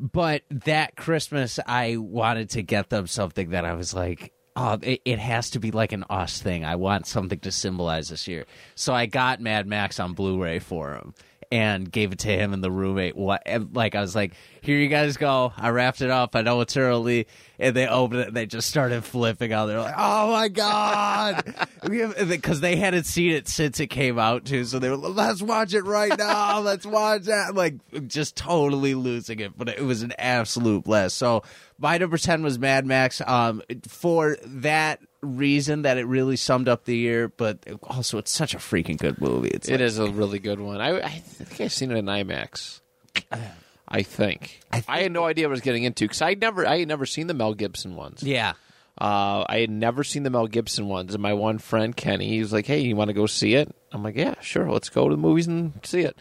but 0.00 0.42
that 0.50 0.96
Christmas, 0.96 1.60
I 1.66 1.96
wanted 1.96 2.50
to 2.50 2.62
get 2.62 2.88
them 2.88 3.06
something 3.06 3.50
that 3.50 3.64
I 3.64 3.74
was 3.74 3.92
like, 3.92 4.32
oh, 4.56 4.78
it, 4.82 5.02
it 5.04 5.18
has 5.18 5.50
to 5.50 5.60
be 5.60 5.70
like 5.70 5.92
an 5.92 6.04
us 6.08 6.40
thing. 6.40 6.64
I 6.64 6.76
want 6.76 7.06
something 7.06 7.38
to 7.40 7.52
symbolize 7.52 8.08
this 8.08 8.26
year. 8.26 8.46
So 8.74 8.94
I 8.94 9.06
got 9.06 9.40
Mad 9.40 9.66
Max 9.66 10.00
on 10.00 10.14
Blu-ray 10.14 10.58
for 10.58 10.94
him 10.94 11.14
and 11.52 11.90
gave 11.90 12.12
it 12.12 12.20
to 12.20 12.28
him 12.28 12.52
and 12.52 12.62
the 12.62 12.70
roommate. 12.70 13.16
What? 13.16 13.42
Like 13.72 13.94
I 13.94 14.00
was 14.00 14.14
like, 14.14 14.34
here 14.60 14.78
you 14.78 14.88
guys 14.88 15.16
go. 15.16 15.52
I 15.56 15.70
wrapped 15.70 16.00
it 16.00 16.10
up. 16.10 16.36
I 16.36 16.42
know 16.42 16.60
it's 16.60 16.76
early, 16.76 17.26
and 17.58 17.74
they 17.74 17.88
opened 17.88 18.20
it. 18.20 18.28
and 18.28 18.36
They 18.36 18.46
just 18.46 18.68
started 18.68 19.04
flipping 19.04 19.52
out. 19.52 19.66
They're 19.66 19.80
like, 19.80 19.94
oh 19.96 20.30
my 20.30 20.48
god, 20.48 21.54
because 22.28 22.60
they 22.60 22.76
hadn't 22.76 23.04
seen 23.04 23.32
it 23.32 23.48
since 23.48 23.80
it 23.80 23.88
came 23.88 24.18
out 24.18 24.44
too. 24.44 24.64
So 24.64 24.78
they 24.78 24.90
were, 24.90 24.96
let's 24.96 25.42
watch 25.42 25.74
it 25.74 25.82
right 25.84 26.16
now. 26.16 26.60
Let's 26.70 26.86
watch 26.86 27.22
that. 27.22 27.54
Like 27.54 27.74
just 28.06 28.36
totally 28.36 28.94
losing 28.94 29.40
it, 29.40 29.56
but 29.56 29.68
it 29.68 29.82
was 29.82 30.02
an 30.02 30.12
absolute 30.18 30.84
blast. 30.84 31.16
So 31.16 31.42
my 31.78 31.98
number 31.98 32.18
ten 32.18 32.42
was 32.42 32.58
Mad 32.58 32.86
Max. 32.86 33.20
Um, 33.26 33.62
for 33.88 34.36
that 34.44 35.00
reason 35.22 35.82
that 35.82 35.98
it 35.98 36.04
really 36.06 36.36
summed 36.36 36.68
up 36.68 36.84
the 36.84 36.96
year, 36.96 37.28
but 37.28 37.58
also 37.82 38.18
it's 38.18 38.30
such 38.30 38.54
a 38.54 38.58
freaking 38.58 38.96
good 38.98 39.20
movie. 39.20 39.48
It's 39.50 39.68
It 39.68 39.72
like- 39.72 39.80
is 39.80 39.98
a 39.98 40.10
really 40.10 40.38
good 40.38 40.60
one. 40.60 40.80
I, 40.80 41.00
I 41.00 41.08
think 41.10 41.60
I've 41.60 41.72
seen 41.72 41.90
it 41.90 41.96
in 41.98 42.06
IMAX. 42.06 42.80
I 43.92 44.02
think. 44.02 44.60
I, 44.72 44.84
I 44.88 45.00
had 45.02 45.12
no 45.12 45.24
idea 45.24 45.46
what 45.48 45.50
I 45.52 45.54
was 45.54 45.60
getting 45.62 45.82
into 45.84 46.04
because 46.04 46.22
I 46.22 46.34
never, 46.34 46.66
I 46.66 46.78
had 46.78 46.88
never 46.88 47.06
seen 47.06 47.26
the 47.26 47.34
Mel 47.34 47.54
Gibson 47.54 47.96
ones. 47.96 48.22
Yeah. 48.22 48.52
Uh, 49.00 49.44
I 49.48 49.58
had 49.60 49.70
never 49.70 50.04
seen 50.04 50.22
the 50.24 50.30
Mel 50.30 50.46
Gibson 50.46 50.86
ones, 50.86 51.14
and 51.14 51.22
my 51.22 51.32
one 51.32 51.58
friend 51.58 51.96
Kenny, 51.96 52.28
he 52.28 52.40
was 52.40 52.52
like, 52.52 52.66
"Hey, 52.66 52.80
you 52.80 52.94
want 52.96 53.08
to 53.08 53.14
go 53.14 53.24
see 53.26 53.54
it?" 53.54 53.74
I'm 53.92 54.02
like, 54.02 54.14
"Yeah, 54.16 54.34
sure. 54.42 54.70
Let's 54.70 54.90
go 54.90 55.08
to 55.08 55.14
the 55.14 55.20
movies 55.20 55.46
and 55.46 55.72
see 55.84 56.00
it." 56.00 56.18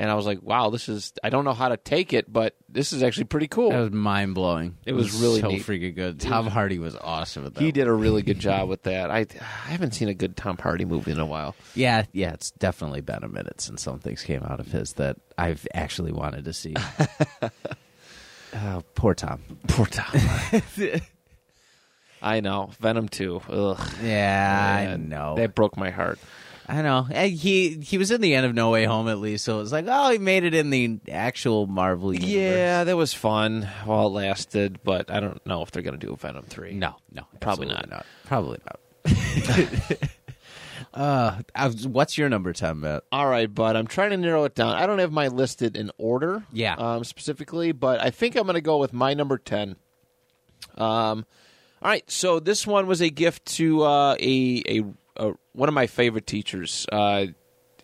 And 0.00 0.10
I 0.10 0.14
was 0.14 0.24
like, 0.24 0.42
"Wow, 0.42 0.70
this 0.70 0.88
is. 0.88 1.12
I 1.22 1.28
don't 1.28 1.44
know 1.44 1.52
how 1.52 1.68
to 1.68 1.76
take 1.76 2.14
it, 2.14 2.32
but 2.32 2.56
this 2.70 2.94
is 2.94 3.02
actually 3.02 3.24
pretty 3.24 3.48
cool." 3.48 3.68
That 3.68 3.80
was 3.80 3.92
mind 3.92 4.34
blowing. 4.34 4.78
It 4.86 4.94
was 4.94 5.12
really 5.20 5.42
so 5.42 5.48
neat. 5.48 5.62
freaking 5.62 5.94
good. 5.94 6.18
Tom 6.18 6.46
Hardy 6.46 6.78
was 6.78 6.96
awesome 6.96 7.44
at 7.44 7.52
that. 7.52 7.62
he 7.62 7.70
did 7.70 7.86
a 7.86 7.92
really 7.92 8.22
good 8.22 8.38
job 8.48 8.66
with 8.70 8.84
that. 8.84 9.10
I, 9.10 9.26
I 9.38 9.68
haven't 9.68 9.90
seen 9.92 10.08
a 10.08 10.14
good 10.14 10.38
Tom 10.38 10.56
Hardy 10.56 10.86
movie 10.86 11.12
in 11.12 11.20
a 11.20 11.26
while. 11.26 11.54
Yeah, 11.74 12.04
yeah, 12.12 12.32
it's 12.32 12.50
definitely 12.50 13.02
been 13.02 13.22
a 13.22 13.28
minute 13.28 13.60
since 13.60 13.82
some 13.82 13.98
things 13.98 14.22
came 14.22 14.42
out 14.42 14.58
of 14.58 14.68
his 14.68 14.94
that 14.94 15.18
I've 15.36 15.68
actually 15.74 16.12
wanted 16.12 16.46
to 16.46 16.54
see. 16.54 16.74
oh, 18.54 18.82
poor 18.94 19.12
Tom. 19.12 19.42
Poor 19.68 19.84
Tom. 19.84 20.18
I 22.22 22.40
know 22.40 22.70
Venom 22.80 23.10
two. 23.10 23.42
Ugh. 23.50 23.78
Yeah, 24.02 24.92
I 24.92 24.96
know. 24.96 25.34
That 25.36 25.54
broke 25.54 25.76
my 25.76 25.90
heart. 25.90 26.18
I 26.72 26.82
know. 26.82 27.08
Eh, 27.10 27.26
He 27.28 27.80
he 27.82 27.98
was 27.98 28.10
in 28.12 28.20
the 28.20 28.34
end 28.34 28.46
of 28.46 28.54
No 28.54 28.70
Way 28.70 28.84
Home 28.84 29.08
at 29.08 29.18
least, 29.18 29.44
so 29.44 29.56
it 29.56 29.62
was 29.62 29.72
like, 29.72 29.86
oh, 29.88 30.10
he 30.10 30.18
made 30.18 30.44
it 30.44 30.54
in 30.54 30.70
the 30.70 31.00
actual 31.10 31.66
Marvel 31.66 32.12
universe. 32.14 32.30
Yeah, 32.30 32.84
that 32.84 32.96
was 32.96 33.12
fun 33.12 33.68
while 33.84 34.06
it 34.06 34.10
lasted, 34.10 34.78
but 34.84 35.10
I 35.10 35.18
don't 35.20 35.44
know 35.44 35.62
if 35.62 35.70
they're 35.72 35.82
going 35.82 35.98
to 35.98 36.06
do 36.06 36.12
a 36.12 36.16
Venom 36.16 36.44
3. 36.44 36.74
No, 36.74 36.94
no, 37.12 37.22
Probably 37.40 37.68
absolutely 37.70 37.90
not. 37.90 38.06
Probably 38.26 38.58
not. 38.66 38.78
uh, 40.94 41.38
was- 41.58 41.86
what's 41.86 42.16
your 42.18 42.28
number 42.28 42.52
ten, 42.52 42.80
Matt? 42.80 43.04
All 43.12 43.26
right, 43.28 43.52
but 43.52 43.76
I'm 43.76 43.86
trying 43.86 44.10
to 44.10 44.16
narrow 44.16 44.44
it 44.44 44.54
down. 44.54 44.74
I 44.74 44.86
don't 44.86 44.98
have 44.98 45.12
my 45.12 45.28
listed 45.28 45.76
in 45.76 45.90
order, 45.98 46.44
Yeah. 46.52 46.74
um, 46.74 47.04
specifically, 47.04 47.72
but 47.72 48.00
I 48.00 48.10
think 48.10 48.36
I'm 48.36 48.44
going 48.44 48.54
to 48.54 48.60
go 48.60 48.78
with 48.78 48.92
my 48.92 49.14
number 49.14 49.38
10. 49.38 49.76
Um, 50.76 51.26
all 51.82 51.90
right, 51.90 52.08
so 52.10 52.40
this 52.40 52.66
one 52.66 52.86
was 52.86 53.00
a 53.00 53.10
gift 53.10 53.44
to 53.56 53.82
uh, 53.82 54.14
a, 54.20 54.62
a, 54.68 54.84
one 55.16 55.68
of 55.68 55.74
my 55.74 55.86
favorite 55.86 56.26
teachers 56.26 56.86
uh, 56.92 57.26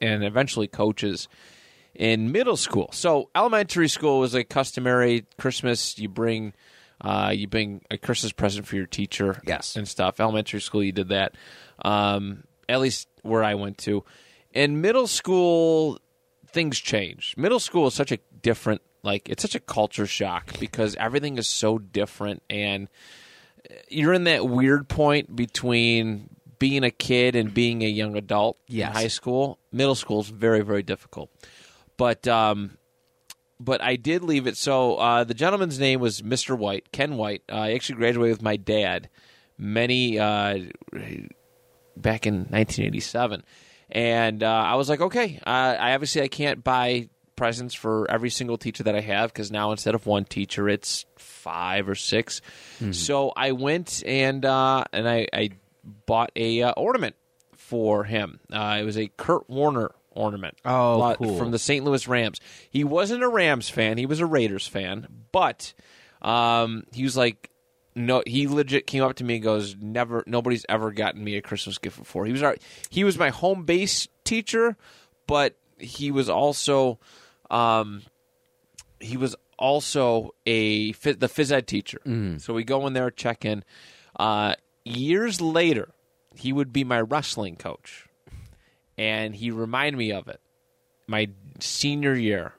and 0.00 0.24
eventually 0.24 0.66
coaches 0.68 1.28
in 1.94 2.30
middle 2.32 2.56
school. 2.56 2.90
So 2.92 3.30
elementary 3.34 3.88
school 3.88 4.20
was 4.20 4.34
a 4.34 4.44
customary 4.44 5.26
Christmas. 5.38 5.98
You 5.98 6.08
bring 6.08 6.52
uh, 7.00 7.32
you 7.34 7.46
bring 7.46 7.82
a 7.90 7.98
Christmas 7.98 8.32
present 8.32 8.66
for 8.66 8.76
your 8.76 8.86
teacher, 8.86 9.40
Yes. 9.46 9.76
and 9.76 9.86
stuff. 9.86 10.18
Elementary 10.18 10.60
school, 10.60 10.82
you 10.82 10.92
did 10.92 11.08
that. 11.08 11.34
Um, 11.84 12.44
at 12.68 12.80
least 12.80 13.08
where 13.22 13.44
I 13.44 13.54
went 13.54 13.78
to. 13.78 14.02
In 14.52 14.80
middle 14.80 15.06
school, 15.06 15.98
things 16.48 16.78
changed. 16.78 17.36
Middle 17.36 17.60
school 17.60 17.86
is 17.86 17.94
such 17.94 18.12
a 18.12 18.18
different, 18.40 18.80
like 19.02 19.28
it's 19.28 19.42
such 19.42 19.54
a 19.54 19.60
culture 19.60 20.06
shock 20.06 20.58
because 20.58 20.96
everything 20.96 21.36
is 21.36 21.46
so 21.46 21.76
different, 21.78 22.42
and 22.48 22.88
you're 23.88 24.14
in 24.14 24.24
that 24.24 24.48
weird 24.48 24.88
point 24.88 25.36
between 25.36 26.30
being 26.58 26.84
a 26.84 26.90
kid 26.90 27.34
and 27.36 27.52
being 27.52 27.82
a 27.82 27.88
young 27.88 28.16
adult 28.16 28.58
Yes. 28.68 28.88
in 28.90 28.94
high 28.94 29.08
school. 29.08 29.58
Middle 29.72 29.94
school 29.94 30.20
is 30.20 30.28
very, 30.28 30.62
very 30.62 30.82
difficult. 30.82 31.30
But 31.96 32.26
um, 32.28 32.76
but 33.58 33.80
I 33.82 33.96
did 33.96 34.22
leave 34.22 34.46
it. 34.46 34.56
So 34.56 34.96
uh, 34.96 35.24
the 35.24 35.34
gentleman's 35.34 35.78
name 35.78 36.00
was 36.00 36.20
Mr. 36.22 36.56
White, 36.58 36.92
Ken 36.92 37.16
White. 37.16 37.42
Uh, 37.50 37.56
I 37.56 37.72
actually 37.72 37.96
graduated 37.96 38.32
with 38.32 38.42
my 38.42 38.56
dad 38.56 39.08
many 39.58 40.18
uh, 40.18 40.58
back 41.96 42.26
in 42.26 42.34
1987, 42.50 43.42
and 43.90 44.42
uh, 44.42 44.46
I 44.46 44.74
was 44.74 44.88
like, 44.88 45.00
okay, 45.00 45.40
uh, 45.46 45.76
I 45.80 45.94
obviously 45.94 46.22
I 46.22 46.28
can't 46.28 46.62
buy 46.62 47.08
presents 47.36 47.74
for 47.74 48.10
every 48.10 48.30
single 48.30 48.56
teacher 48.56 48.82
that 48.84 48.94
I 48.96 49.00
have 49.00 49.32
because 49.32 49.50
now 49.50 49.70
instead 49.70 49.94
of 49.94 50.06
one 50.06 50.24
teacher, 50.24 50.68
it's 50.68 51.04
five 51.18 51.86
or 51.88 51.94
6 51.94 52.40
So 52.92 53.30
I 53.36 53.52
went 53.52 54.02
and 54.06 54.44
uh, 54.44 54.84
and 54.92 55.08
I, 55.08 55.26
I 55.32 55.50
bought 56.06 56.30
a 56.36 56.62
uh, 56.62 56.72
ornament 56.72 57.16
for 57.56 58.04
him. 58.04 58.40
Uh, 58.52 58.78
it 58.80 58.84
was 58.84 58.98
a 58.98 59.08
Kurt 59.16 59.48
Warner 59.48 59.92
ornament. 60.10 60.56
Oh, 60.64 60.98
Lot- 60.98 61.18
cool. 61.18 61.38
From 61.38 61.50
the 61.50 61.58
St. 61.58 61.84
Louis 61.84 62.06
Rams. 62.08 62.40
He 62.70 62.84
wasn't 62.84 63.22
a 63.22 63.28
Rams 63.28 63.68
fan. 63.68 63.98
He 63.98 64.06
was 64.06 64.20
a 64.20 64.26
Raiders 64.26 64.66
fan. 64.66 65.06
But 65.32 65.74
um, 66.22 66.84
he 66.92 67.02
was 67.04 67.16
like, 67.16 67.50
no. 67.94 68.22
He 68.26 68.46
legit 68.48 68.86
came 68.86 69.02
up 69.02 69.16
to 69.16 69.24
me 69.24 69.34
and 69.36 69.44
goes, 69.44 69.76
"Never, 69.80 70.22
nobody's 70.26 70.66
ever 70.68 70.90
gotten 70.92 71.22
me 71.24 71.36
a 71.36 71.42
Christmas 71.42 71.78
gift 71.78 71.98
before." 71.98 72.26
He 72.26 72.32
was 72.32 72.42
our, 72.42 72.56
he 72.90 73.04
was 73.04 73.18
my 73.18 73.30
home 73.30 73.64
base 73.64 74.06
teacher, 74.24 74.76
but 75.26 75.56
he 75.78 76.10
was 76.10 76.28
also, 76.28 76.98
um, 77.50 78.02
he 79.00 79.16
was 79.16 79.34
also 79.58 80.34
a 80.46 80.92
the 80.92 81.26
phys 81.28 81.50
ed 81.52 81.66
teacher. 81.66 82.00
So 82.38 82.52
we 82.52 82.64
go 82.64 82.86
in 82.86 82.92
there, 82.92 83.10
check 83.10 83.44
in. 83.46 83.64
Uh, 84.18 84.54
years 84.86 85.40
later, 85.40 85.88
he 86.34 86.52
would 86.52 86.72
be 86.72 86.84
my 86.84 87.00
wrestling 87.00 87.56
coach, 87.56 88.06
and 88.96 89.34
he 89.34 89.50
reminded 89.50 89.98
me 89.98 90.12
of 90.12 90.28
it 90.28 90.40
my 91.06 91.28
senior 91.60 92.14
year. 92.14 92.52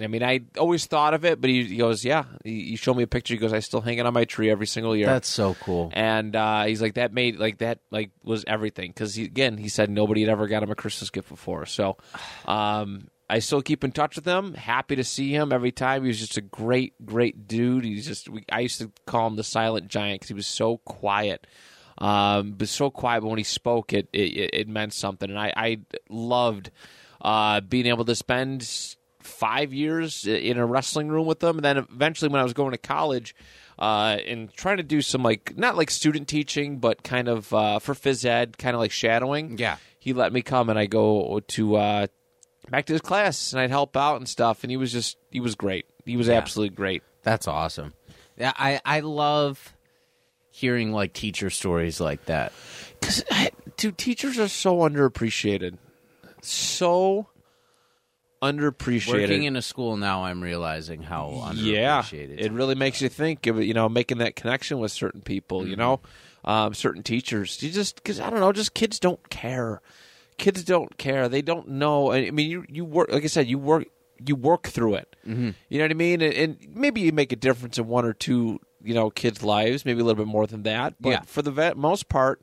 I 0.00 0.06
mean, 0.06 0.22
I 0.22 0.40
always 0.58 0.86
thought 0.86 1.12
of 1.14 1.24
it, 1.24 1.40
but 1.40 1.50
he, 1.50 1.64
he 1.64 1.76
goes, 1.76 2.04
"Yeah." 2.04 2.24
He, 2.42 2.70
he 2.70 2.76
showed 2.76 2.96
me 2.96 3.02
a 3.02 3.06
picture. 3.06 3.34
He 3.34 3.38
goes, 3.38 3.52
"I 3.52 3.60
still 3.60 3.82
hang 3.82 3.98
it 3.98 4.06
on 4.06 4.14
my 4.14 4.24
tree 4.24 4.50
every 4.50 4.66
single 4.66 4.96
year." 4.96 5.06
That's 5.06 5.28
so 5.28 5.54
cool. 5.60 5.90
and 5.92 6.34
uh, 6.34 6.64
he's 6.64 6.80
like, 6.80 6.94
"That 6.94 7.12
made 7.12 7.38
like 7.38 7.58
that 7.58 7.78
like 7.90 8.10
was 8.24 8.42
everything." 8.46 8.90
Because 8.90 9.14
he, 9.14 9.24
again, 9.24 9.58
he 9.58 9.68
said 9.68 9.90
nobody 9.90 10.22
had 10.22 10.30
ever 10.30 10.48
got 10.48 10.62
him 10.62 10.70
a 10.70 10.74
Christmas 10.74 11.10
gift 11.10 11.28
before. 11.28 11.66
So, 11.66 11.98
um, 12.46 13.08
I 13.30 13.38
still 13.38 13.62
keep 13.62 13.82
in 13.84 13.92
touch 13.92 14.16
with 14.16 14.26
him. 14.26 14.54
Happy 14.54 14.96
to 14.96 15.04
see 15.04 15.32
him 15.34 15.52
every 15.52 15.72
time. 15.72 16.02
He 16.02 16.08
was 16.08 16.18
just 16.18 16.36
a 16.36 16.42
great, 16.42 16.94
great 17.06 17.46
dude. 17.46 17.84
He's 17.84 18.06
just 18.06 18.28
we, 18.28 18.44
I 18.50 18.60
used 18.60 18.78
to 18.78 18.92
call 19.06 19.26
him 19.26 19.36
the 19.36 19.44
silent 19.44 19.88
giant 19.88 20.20
because 20.20 20.28
he 20.28 20.34
was 20.34 20.46
so 20.46 20.78
quiet. 20.78 21.46
Um, 21.98 22.52
but 22.52 22.68
so 22.68 22.90
quiet, 22.90 23.20
but 23.20 23.28
when 23.28 23.38
he 23.38 23.44
spoke, 23.44 23.92
it 23.92 24.08
it, 24.12 24.50
it 24.52 24.68
meant 24.68 24.92
something, 24.92 25.30
and 25.30 25.38
I 25.38 25.52
I 25.56 25.80
loved 26.10 26.70
uh, 27.20 27.60
being 27.60 27.86
able 27.86 28.04
to 28.04 28.14
spend 28.14 28.68
five 29.20 29.72
years 29.72 30.26
in 30.26 30.58
a 30.58 30.66
wrestling 30.66 31.08
room 31.08 31.26
with 31.26 31.40
them, 31.40 31.56
and 31.56 31.64
then 31.64 31.76
eventually 31.78 32.28
when 32.28 32.40
I 32.40 32.44
was 32.44 32.54
going 32.54 32.72
to 32.72 32.78
college. 32.78 33.34
Uh, 33.78 34.18
and 34.28 34.52
trying 34.52 34.76
to 34.76 34.82
do 34.82 35.00
some 35.00 35.22
like 35.22 35.56
not 35.56 35.76
like 35.76 35.90
student 35.90 36.28
teaching, 36.28 36.78
but 36.78 37.02
kind 37.02 37.26
of 37.26 37.52
uh, 37.52 37.78
for 37.78 37.94
phys 37.94 38.24
ed, 38.24 38.56
kind 38.58 38.74
of 38.74 38.80
like 38.80 38.92
shadowing. 38.92 39.58
Yeah. 39.58 39.76
he 39.98 40.12
let 40.12 40.32
me 40.32 40.42
come 40.42 40.68
and 40.70 40.78
I 40.78 40.86
go 40.86 41.40
to 41.40 41.76
uh, 41.76 42.06
back 42.72 42.86
to 42.86 42.94
his 42.94 43.02
class 43.02 43.52
and 43.52 43.60
I'd 43.60 43.70
help 43.70 43.96
out 43.96 44.16
and 44.16 44.28
stuff. 44.28 44.64
And 44.64 44.70
he 44.70 44.76
was 44.76 44.90
just 44.90 45.16
he 45.30 45.38
was 45.38 45.54
great. 45.54 45.86
He 46.04 46.16
was 46.16 46.28
absolutely 46.28 46.74
great. 46.74 47.04
That's 47.22 47.46
awesome. 47.46 47.92
Yeah, 48.36 48.52
I 48.56 48.80
I 48.84 49.00
love 49.00 49.74
hearing 50.50 50.90
like 50.90 51.12
teacher 51.12 51.50
stories 51.50 52.00
like 52.00 52.24
that. 52.24 52.52
Because 52.98 53.22
dude, 53.76 53.98
teachers 53.98 54.38
are 54.38 54.48
so 54.48 54.78
underappreciated, 54.78 55.76
so 56.40 57.28
underappreciated. 58.40 59.20
Working 59.20 59.44
in 59.44 59.56
a 59.56 59.62
school 59.62 59.96
now, 59.96 60.24
I'm 60.24 60.42
realizing 60.42 61.02
how 61.02 61.52
yeah, 61.54 62.02
underappreciated. 62.02 62.40
it 62.40 62.52
really 62.52 62.74
makes 62.74 63.00
you 63.00 63.08
think 63.08 63.46
of. 63.46 63.62
You 63.62 63.74
know, 63.74 63.88
making 63.88 64.18
that 64.18 64.34
connection 64.34 64.78
with 64.78 64.92
certain 64.92 65.20
people. 65.20 65.66
You 65.66 65.76
know, 65.76 66.00
um, 66.44 66.74
certain 66.74 67.02
teachers. 67.02 67.62
You 67.62 67.70
just 67.70 67.96
because 67.96 68.18
I 68.18 68.30
don't 68.30 68.40
know, 68.40 68.52
just 68.52 68.74
kids 68.74 68.98
don't 68.98 69.28
care. 69.30 69.80
Kids 70.38 70.64
don't 70.64 70.96
care. 70.98 71.28
They 71.28 71.42
don't 71.42 71.68
know. 71.68 72.12
I 72.12 72.30
mean, 72.30 72.50
you 72.50 72.64
you 72.68 72.84
work 72.84 73.10
like 73.12 73.24
I 73.24 73.28
said, 73.28 73.46
you 73.46 73.58
work 73.58 73.84
you 74.24 74.34
work 74.36 74.68
through 74.68 74.94
it. 74.94 75.16
Mm-hmm. 75.26 75.50
You 75.68 75.78
know 75.78 75.84
what 75.84 75.90
I 75.90 75.94
mean? 75.94 76.20
And, 76.22 76.34
and 76.34 76.56
maybe 76.74 77.00
you 77.00 77.12
make 77.12 77.32
a 77.32 77.36
difference 77.36 77.78
in 77.78 77.86
one 77.86 78.04
or 78.04 78.12
two 78.12 78.60
you 78.82 78.94
know 78.94 79.10
kids' 79.10 79.42
lives, 79.42 79.84
maybe 79.84 80.00
a 80.00 80.04
little 80.04 80.24
bit 80.24 80.30
more 80.30 80.46
than 80.46 80.62
that. 80.64 80.94
But 81.00 81.10
Yeah. 81.10 81.20
for 81.26 81.42
the 81.42 81.50
vet, 81.50 81.76
most 81.76 82.08
part. 82.08 82.40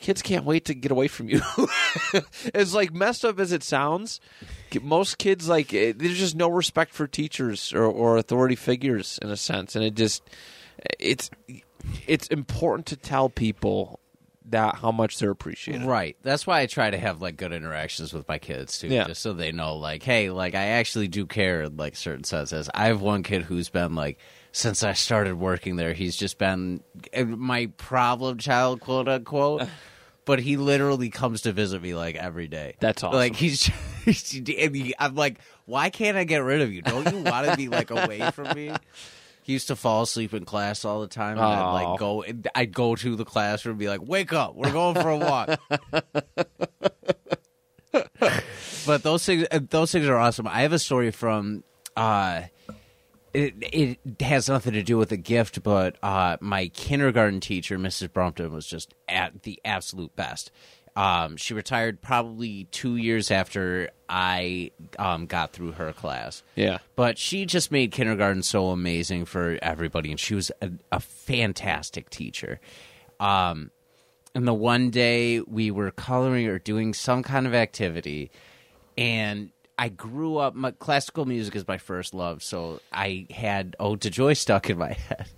Kids 0.00 0.22
can't 0.22 0.44
wait 0.44 0.64
to 0.66 0.74
get 0.74 0.90
away 0.90 1.08
from 1.08 1.28
you. 1.30 1.40
as 2.54 2.74
like 2.74 2.92
messed 2.92 3.24
up 3.24 3.38
as 3.38 3.52
it 3.52 3.62
sounds, 3.62 4.20
most 4.82 5.18
kids 5.18 5.48
like 5.48 5.72
eh, 5.72 5.92
there's 5.96 6.18
just 6.18 6.34
no 6.36 6.48
respect 6.48 6.92
for 6.92 7.06
teachers 7.06 7.72
or, 7.72 7.84
or 7.84 8.16
authority 8.16 8.56
figures 8.56 9.18
in 9.22 9.30
a 9.30 9.36
sense, 9.36 9.76
and 9.76 9.84
it 9.84 9.94
just 9.94 10.22
it's 10.98 11.30
it's 12.06 12.26
important 12.26 12.86
to 12.86 12.96
tell 12.96 13.28
people 13.30 14.00
that 14.46 14.76
how 14.76 14.92
much 14.92 15.18
they're 15.18 15.30
appreciated. 15.30 15.86
Right. 15.86 16.16
That's 16.22 16.46
why 16.46 16.60
I 16.60 16.66
try 16.66 16.90
to 16.90 16.98
have 16.98 17.22
like 17.22 17.36
good 17.36 17.52
interactions 17.52 18.12
with 18.12 18.28
my 18.28 18.38
kids 18.38 18.78
too, 18.78 18.88
Yeah. 18.88 19.06
just 19.06 19.22
so 19.22 19.32
they 19.32 19.52
know, 19.52 19.76
like, 19.76 20.02
hey, 20.02 20.30
like 20.30 20.54
I 20.54 20.66
actually 20.66 21.08
do 21.08 21.24
care 21.26 21.62
in 21.62 21.76
like 21.76 21.96
certain 21.96 22.24
senses. 22.24 22.68
I 22.74 22.86
have 22.86 23.00
one 23.00 23.22
kid 23.22 23.42
who's 23.42 23.68
been 23.70 23.94
like, 23.94 24.18
since 24.52 24.84
I 24.84 24.92
started 24.92 25.34
working 25.38 25.76
there, 25.76 25.94
he's 25.94 26.16
just 26.16 26.38
been 26.38 26.82
uh, 27.16 27.24
my 27.24 27.66
problem 27.76 28.38
child, 28.38 28.80
quote 28.80 29.08
unquote. 29.08 29.62
But 30.26 30.40
he 30.40 30.56
literally 30.56 31.10
comes 31.10 31.42
to 31.42 31.52
visit 31.52 31.82
me 31.82 31.94
like 31.94 32.16
every 32.16 32.48
day. 32.48 32.76
That's 32.80 33.02
awesome. 33.02 33.18
Like 33.18 33.36
he's, 33.36 33.70
and 34.06 34.48
he, 34.74 34.94
I'm 34.98 35.14
like, 35.14 35.38
why 35.66 35.90
can't 35.90 36.16
I 36.16 36.24
get 36.24 36.38
rid 36.38 36.62
of 36.62 36.72
you? 36.72 36.80
Don't 36.80 37.12
you 37.12 37.18
want 37.18 37.50
to 37.50 37.54
be 37.58 37.68
like 37.68 37.90
away 37.90 38.30
from 38.30 38.56
me? 38.56 38.70
He 39.44 39.52
used 39.52 39.68
to 39.68 39.76
fall 39.76 40.02
asleep 40.02 40.32
in 40.32 40.46
class 40.46 40.86
all 40.86 41.02
the 41.02 41.06
time. 41.06 41.36
And 41.36 41.44
I'd 41.44 41.72
like 41.72 41.98
go. 41.98 42.24
I'd 42.54 42.72
go 42.72 42.96
to 42.96 43.14
the 43.14 43.26
classroom 43.26 43.72
and 43.72 43.78
be 43.78 43.88
like, 43.88 44.00
"Wake 44.02 44.32
up! 44.32 44.54
We're 44.56 44.72
going 44.72 44.94
for 44.94 45.10
a 45.10 45.18
walk." 45.18 45.60
but 48.86 49.02
those 49.02 49.22
things, 49.26 49.46
uh, 49.50 49.60
those 49.68 49.92
things 49.92 50.06
are 50.06 50.16
awesome. 50.16 50.48
I 50.48 50.62
have 50.62 50.72
a 50.72 50.78
story 50.78 51.10
from. 51.10 51.62
Uh, 51.94 52.44
it 53.34 53.54
it 53.60 54.22
has 54.22 54.48
nothing 54.48 54.72
to 54.72 54.82
do 54.82 54.96
with 54.96 55.12
a 55.12 55.18
gift, 55.18 55.62
but 55.62 55.96
uh, 56.02 56.38
my 56.40 56.68
kindergarten 56.68 57.40
teacher, 57.40 57.78
Mrs. 57.78 58.10
Brompton, 58.10 58.50
was 58.50 58.66
just 58.66 58.94
at 59.10 59.42
the 59.42 59.60
absolute 59.62 60.16
best. 60.16 60.50
Um, 60.96 61.36
she 61.36 61.54
retired 61.54 62.00
probably 62.00 62.68
two 62.70 62.96
years 62.96 63.30
after 63.30 63.90
I 64.08 64.70
um, 64.98 65.26
got 65.26 65.52
through 65.52 65.72
her 65.72 65.92
class. 65.92 66.42
Yeah. 66.54 66.78
But 66.94 67.18
she 67.18 67.46
just 67.46 67.72
made 67.72 67.90
kindergarten 67.90 68.42
so 68.42 68.68
amazing 68.68 69.24
for 69.24 69.58
everybody, 69.60 70.10
and 70.10 70.20
she 70.20 70.34
was 70.34 70.52
a, 70.62 70.70
a 70.92 71.00
fantastic 71.00 72.10
teacher. 72.10 72.60
Um, 73.18 73.70
and 74.34 74.46
the 74.46 74.54
one 74.54 74.90
day 74.90 75.40
we 75.40 75.70
were 75.70 75.90
coloring 75.90 76.46
or 76.46 76.58
doing 76.58 76.94
some 76.94 77.22
kind 77.22 77.46
of 77.46 77.54
activity, 77.54 78.30
and 78.96 79.50
I 79.78 79.88
grew 79.88 80.36
up. 80.36 80.54
My 80.54 80.70
classical 80.72 81.24
music 81.24 81.56
is 81.56 81.66
my 81.66 81.78
first 81.78 82.14
love, 82.14 82.42
so 82.42 82.80
I 82.92 83.26
had 83.30 83.76
"Ode 83.80 84.00
to 84.02 84.10
Joy" 84.10 84.34
stuck 84.34 84.70
in 84.70 84.78
my 84.78 84.92
head. 85.08 85.28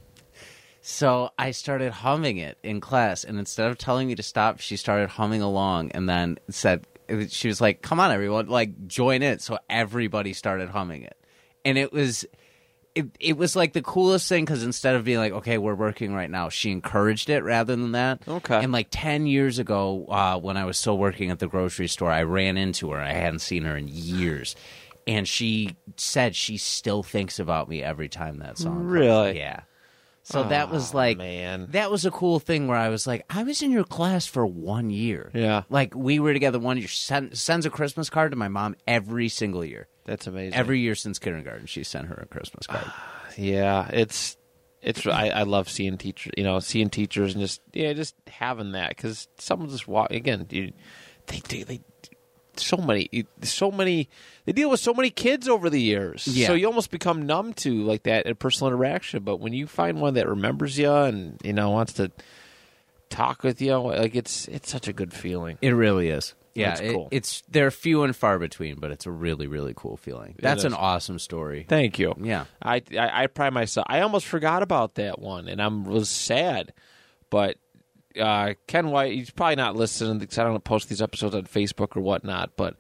So 0.88 1.30
I 1.36 1.50
started 1.50 1.90
humming 1.90 2.36
it 2.36 2.58
in 2.62 2.80
class, 2.80 3.24
and 3.24 3.40
instead 3.40 3.68
of 3.68 3.76
telling 3.76 4.06
me 4.06 4.14
to 4.14 4.22
stop, 4.22 4.60
she 4.60 4.76
started 4.76 5.08
humming 5.08 5.42
along, 5.42 5.90
and 5.90 6.08
then 6.08 6.38
said, 6.48 6.86
"She 7.28 7.48
was 7.48 7.60
like, 7.60 7.82
come 7.82 7.98
on, 7.98 8.12
everyone, 8.12 8.46
like 8.46 8.86
join 8.86 9.20
in." 9.20 9.40
So 9.40 9.58
everybody 9.68 10.32
started 10.32 10.68
humming 10.68 11.02
it, 11.02 11.18
and 11.64 11.76
it 11.76 11.92
was. 11.92 12.24
It, 12.94 13.08
it 13.20 13.36
was 13.36 13.54
like 13.56 13.72
the 13.72 13.82
coolest 13.82 14.26
thing 14.28 14.44
because 14.44 14.62
instead 14.62 14.94
of 14.94 15.04
being 15.04 15.18
like, 15.18 15.32
okay, 15.32 15.58
we're 15.58 15.74
working 15.74 16.14
right 16.14 16.30
now, 16.30 16.48
she 16.48 16.70
encouraged 16.70 17.28
it 17.28 17.42
rather 17.42 17.76
than 17.76 17.92
that. 17.92 18.22
Okay. 18.26 18.56
And 18.56 18.72
like 18.72 18.86
10 18.90 19.26
years 19.26 19.58
ago, 19.58 20.06
uh, 20.08 20.38
when 20.38 20.56
I 20.56 20.64
was 20.64 20.78
still 20.78 20.96
working 20.96 21.30
at 21.30 21.38
the 21.38 21.46
grocery 21.46 21.88
store, 21.88 22.10
I 22.10 22.22
ran 22.22 22.56
into 22.56 22.92
her. 22.92 22.98
I 22.98 23.12
hadn't 23.12 23.40
seen 23.40 23.64
her 23.64 23.76
in 23.76 23.86
years. 23.86 24.56
And 25.06 25.28
she 25.28 25.76
said 25.98 26.34
she 26.34 26.56
still 26.56 27.02
thinks 27.02 27.38
about 27.38 27.68
me 27.68 27.82
every 27.82 28.08
time 28.08 28.38
that 28.38 28.56
song 28.56 28.76
comes. 28.76 28.86
Really? 28.86 29.36
Yeah. 29.36 29.60
So 30.28 30.42
that 30.42 30.70
was 30.70 30.92
like 30.92 31.18
man. 31.18 31.68
that 31.70 31.88
was 31.88 32.04
a 32.04 32.10
cool 32.10 32.40
thing 32.40 32.66
where 32.66 32.76
I 32.76 32.88
was 32.88 33.06
like, 33.06 33.24
I 33.30 33.44
was 33.44 33.62
in 33.62 33.70
your 33.70 33.84
class 33.84 34.26
for 34.26 34.44
one 34.44 34.90
year. 34.90 35.30
Yeah. 35.32 35.62
Like 35.70 35.94
we 35.94 36.18
were 36.18 36.32
together 36.32 36.58
one 36.58 36.78
year. 36.78 36.88
Send, 36.88 37.38
sends 37.38 37.64
a 37.64 37.70
Christmas 37.70 38.10
card 38.10 38.32
to 38.32 38.36
my 38.36 38.48
mom 38.48 38.74
every 38.88 39.28
single 39.28 39.64
year. 39.64 39.86
That's 40.04 40.26
amazing. 40.26 40.54
Every 40.54 40.80
year 40.80 40.96
since 40.96 41.20
kindergarten, 41.20 41.66
she 41.66 41.84
sent 41.84 42.08
her 42.08 42.16
a 42.16 42.26
Christmas 42.26 42.66
card. 42.66 42.90
yeah, 43.36 43.88
it's 43.92 44.36
it's 44.82 45.06
I, 45.06 45.28
I 45.28 45.42
love 45.44 45.68
seeing 45.68 45.96
teachers, 45.96 46.32
you 46.36 46.42
know, 46.42 46.58
seeing 46.58 46.90
teachers 46.90 47.34
and 47.34 47.40
just 47.40 47.60
yeah, 47.72 47.92
just 47.92 48.16
having 48.26 48.72
that 48.72 48.96
because 48.96 49.28
someone 49.38 49.68
just 49.68 49.86
walk 49.86 50.10
again. 50.10 50.44
You, 50.50 50.72
they 51.26 51.38
do 51.38 51.64
they 51.64 51.82
so 52.58 52.76
many 52.76 53.26
so 53.42 53.70
many 53.70 54.08
they 54.44 54.52
deal 54.52 54.70
with 54.70 54.80
so 54.80 54.94
many 54.94 55.10
kids 55.10 55.48
over 55.48 55.68
the 55.70 55.80
years. 55.80 56.26
Yeah. 56.26 56.46
So 56.48 56.54
you 56.54 56.66
almost 56.66 56.90
become 56.90 57.26
numb 57.26 57.52
to 57.54 57.82
like 57.84 58.04
that 58.04 58.38
personal 58.38 58.72
interaction. 58.72 59.22
But 59.24 59.38
when 59.38 59.52
you 59.52 59.66
find 59.66 60.00
one 60.00 60.14
that 60.14 60.28
remembers 60.28 60.78
you 60.78 60.92
and 60.92 61.40
you 61.44 61.52
know 61.52 61.70
wants 61.70 61.94
to 61.94 62.10
talk 63.10 63.42
with 63.42 63.60
you, 63.62 63.76
like 63.76 64.14
it's 64.14 64.48
it's 64.48 64.70
such 64.70 64.88
a 64.88 64.92
good 64.92 65.12
feeling. 65.12 65.58
It 65.62 65.70
really 65.70 66.08
is. 66.08 66.34
Yeah, 66.54 66.68
That's 66.70 66.80
it- 66.80 66.94
cool. 66.94 67.08
it's 67.10 67.42
they're 67.50 67.70
few 67.70 68.02
and 68.02 68.16
far 68.16 68.38
between, 68.38 68.76
but 68.76 68.90
it's 68.90 69.04
a 69.06 69.10
really 69.10 69.46
really 69.46 69.74
cool 69.76 69.96
feeling. 69.98 70.36
That's 70.38 70.64
an 70.64 70.72
awesome 70.72 71.18
story. 71.18 71.66
Thank 71.68 71.98
you. 71.98 72.14
Yeah. 72.18 72.46
I, 72.62 72.82
I 72.98 73.24
I 73.24 73.26
pride 73.26 73.52
myself. 73.52 73.86
I 73.90 74.00
almost 74.00 74.26
forgot 74.26 74.62
about 74.62 74.94
that 74.94 75.18
one, 75.18 75.48
and 75.48 75.60
I 75.60 75.68
was 75.68 76.08
sad. 76.08 76.72
But 77.28 77.56
uh, 78.18 78.54
Ken 78.66 78.90
White, 78.90 79.12
he's 79.14 79.30
probably 79.30 79.56
not 79.56 79.76
listening 79.76 80.18
because 80.18 80.38
I 80.38 80.44
don't 80.44 80.62
post 80.64 80.88
these 80.88 81.02
episodes 81.02 81.34
on 81.34 81.44
Facebook 81.44 81.96
or 81.96 82.00
whatnot. 82.00 82.52
But 82.56 82.76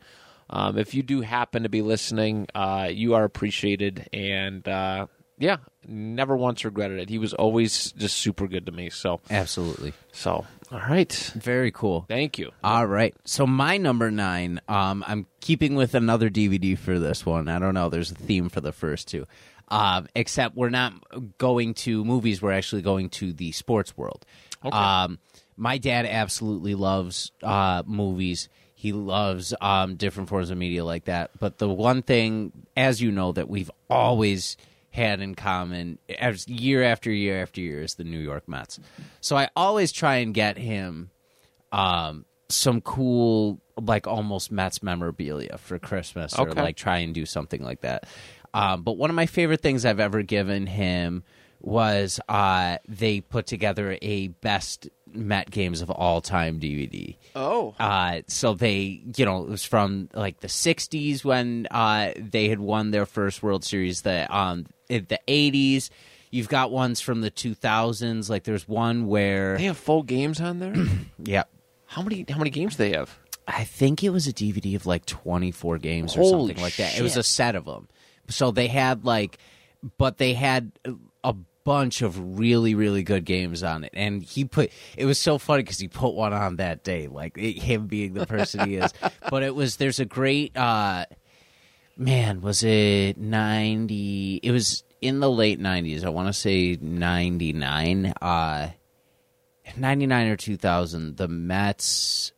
um, 0.50 0.78
if 0.78 0.94
you 0.94 1.02
do 1.02 1.20
happen 1.20 1.62
to 1.64 1.68
be 1.68 1.82
listening, 1.82 2.46
uh, 2.54 2.88
you 2.90 3.14
are 3.14 3.24
appreciated, 3.24 4.08
and 4.12 4.66
uh, 4.66 5.06
yeah, 5.38 5.58
never 5.86 6.36
once 6.36 6.64
regretted 6.64 6.98
it. 6.98 7.08
He 7.08 7.18
was 7.18 7.34
always 7.34 7.92
just 7.92 8.16
super 8.16 8.46
good 8.46 8.66
to 8.66 8.72
me. 8.72 8.90
So 8.90 9.20
Absolutely. 9.30 9.92
so 10.12 10.46
all 10.72 10.80
right, 10.80 11.12
Very 11.36 11.70
cool. 11.70 12.04
thank 12.08 12.38
you. 12.38 12.50
All 12.64 12.86
right. 12.86 13.14
So 13.24 13.46
my 13.46 13.76
number 13.76 14.10
nine, 14.10 14.60
um, 14.68 15.04
I'm 15.06 15.26
keeping 15.40 15.74
with 15.74 15.94
another 15.94 16.28
DVD 16.30 16.76
for 16.78 16.98
this 16.98 17.24
one. 17.24 17.48
I 17.48 17.58
don't 17.58 17.74
know. 17.74 17.88
There's 17.88 18.10
a 18.10 18.14
theme 18.14 18.48
for 18.48 18.60
the 18.60 18.72
first 18.72 19.08
two. 19.08 19.26
Um, 19.68 20.06
except 20.14 20.54
we're 20.56 20.70
not 20.70 20.92
going 21.38 21.74
to 21.74 22.04
movies. 22.04 22.40
We're 22.40 22.52
actually 22.52 22.82
going 22.82 23.10
to 23.10 23.32
the 23.32 23.50
sports 23.52 23.96
world. 23.96 24.24
Um, 24.62 25.18
my 25.56 25.78
dad 25.78 26.06
absolutely 26.06 26.74
loves 26.74 27.32
uh, 27.42 27.82
movies. 27.86 28.48
He 28.74 28.92
loves 28.92 29.54
um, 29.60 29.96
different 29.96 30.28
forms 30.28 30.50
of 30.50 30.58
media 30.58 30.84
like 30.84 31.06
that. 31.06 31.30
But 31.40 31.58
the 31.58 31.68
one 31.68 32.02
thing, 32.02 32.52
as 32.76 33.00
you 33.00 33.10
know, 33.10 33.32
that 33.32 33.48
we've 33.48 33.70
always 33.90 34.56
had 34.96 35.20
in 35.20 35.34
common 35.36 35.98
as 36.18 36.48
year 36.48 36.82
after 36.82 37.10
year 37.12 37.40
after 37.42 37.60
year 37.60 37.82
is 37.82 37.94
the 37.94 38.04
New 38.04 38.18
York 38.18 38.48
Mets. 38.48 38.80
So 39.20 39.36
I 39.36 39.48
always 39.54 39.92
try 39.92 40.16
and 40.16 40.34
get 40.34 40.56
him 40.58 41.10
um, 41.72 42.24
some 42.48 42.80
cool, 42.80 43.60
like 43.80 44.06
almost 44.06 44.50
Mets 44.50 44.82
memorabilia 44.82 45.58
for 45.58 45.78
Christmas, 45.78 46.38
or 46.38 46.48
Okay. 46.50 46.62
like 46.62 46.76
try 46.76 46.98
and 46.98 47.14
do 47.14 47.26
something 47.26 47.62
like 47.62 47.82
that. 47.82 48.04
Um, 48.54 48.82
but 48.82 48.96
one 48.96 49.10
of 49.10 49.16
my 49.16 49.26
favorite 49.26 49.60
things 49.60 49.84
I've 49.84 50.00
ever 50.00 50.22
given 50.22 50.66
him 50.66 51.24
was 51.60 52.20
uh, 52.28 52.78
they 52.88 53.20
put 53.20 53.46
together 53.46 53.98
a 54.02 54.28
best 54.28 54.88
Met 55.12 55.50
games 55.50 55.80
of 55.80 55.88
all 55.90 56.20
time 56.20 56.60
DVD. 56.60 57.16
Oh, 57.34 57.74
Uh, 57.80 58.20
so 58.28 58.52
they, 58.54 59.02
you 59.16 59.24
know, 59.24 59.42
it 59.44 59.48
was 59.48 59.64
from 59.64 60.08
like 60.12 60.40
the 60.40 60.48
'60s 60.48 61.24
when 61.24 61.66
uh, 61.70 62.10
they 62.18 62.48
had 62.48 62.58
won 62.60 62.90
their 62.90 63.06
first 63.06 63.42
World 63.42 63.64
Series. 63.64 64.02
That 64.02 64.30
um, 64.30 64.66
the 64.88 65.20
'80s, 65.28 65.90
you've 66.30 66.48
got 66.48 66.70
ones 66.70 67.00
from 67.00 67.20
the 67.20 67.30
2000s. 67.30 68.28
Like 68.28 68.44
there's 68.44 68.68
one 68.68 69.06
where, 69.06 69.56
they 69.56 69.64
have 69.64 69.76
full 69.78 70.02
games 70.02 70.40
on 70.40 70.58
there. 70.58 70.74
yeah, 71.24 71.44
how 71.86 72.02
many 72.02 72.24
how 72.28 72.38
many 72.38 72.50
games 72.50 72.76
do 72.76 72.84
they 72.84 72.96
have? 72.96 73.18
I 73.48 73.64
think 73.64 74.02
it 74.02 74.10
was 74.10 74.26
a 74.26 74.32
DVD 74.32 74.74
of 74.74 74.86
like 74.86 75.06
24 75.06 75.78
games 75.78 76.16
or 76.16 76.20
Holy 76.20 76.48
something 76.48 76.62
like 76.62 76.76
that. 76.76 76.98
It 76.98 77.02
was 77.02 77.16
a 77.16 77.22
set 77.22 77.54
of 77.54 77.64
them. 77.64 77.88
So 78.28 78.50
they 78.50 78.66
had 78.66 79.04
like, 79.04 79.38
but 79.98 80.18
they 80.18 80.34
had 80.34 80.72
a 81.22 81.34
bunch 81.66 82.00
of 82.00 82.38
really, 82.38 82.74
really 82.74 83.02
good 83.02 83.24
games 83.24 83.62
on 83.62 83.84
it. 83.84 83.90
And 83.92 84.22
he 84.22 84.44
put, 84.44 84.70
it 84.96 85.04
was 85.04 85.18
so 85.18 85.36
funny 85.36 85.64
because 85.64 85.78
he 85.78 85.88
put 85.88 86.14
one 86.14 86.32
on 86.32 86.56
that 86.56 86.84
day, 86.84 87.08
like 87.08 87.36
it, 87.36 87.60
him 87.60 87.88
being 87.88 88.14
the 88.14 88.24
person 88.24 88.68
he 88.68 88.76
is. 88.76 88.92
But 89.30 89.42
it 89.42 89.54
was, 89.54 89.76
there's 89.76 89.98
a 89.98 90.04
great, 90.04 90.56
uh, 90.56 91.06
man, 91.96 92.40
was 92.40 92.62
it 92.62 93.18
90? 93.18 94.40
It 94.42 94.50
was 94.50 94.84
in 95.00 95.20
the 95.20 95.30
late 95.30 95.60
90s. 95.60 96.04
I 96.04 96.08
want 96.08 96.28
to 96.28 96.32
say 96.32 96.76
99. 96.80 98.14
Uh, 98.20 98.68
99 99.76 100.28
or 100.28 100.36
2000. 100.36 101.16
The 101.16 101.28
Mets 101.28 102.32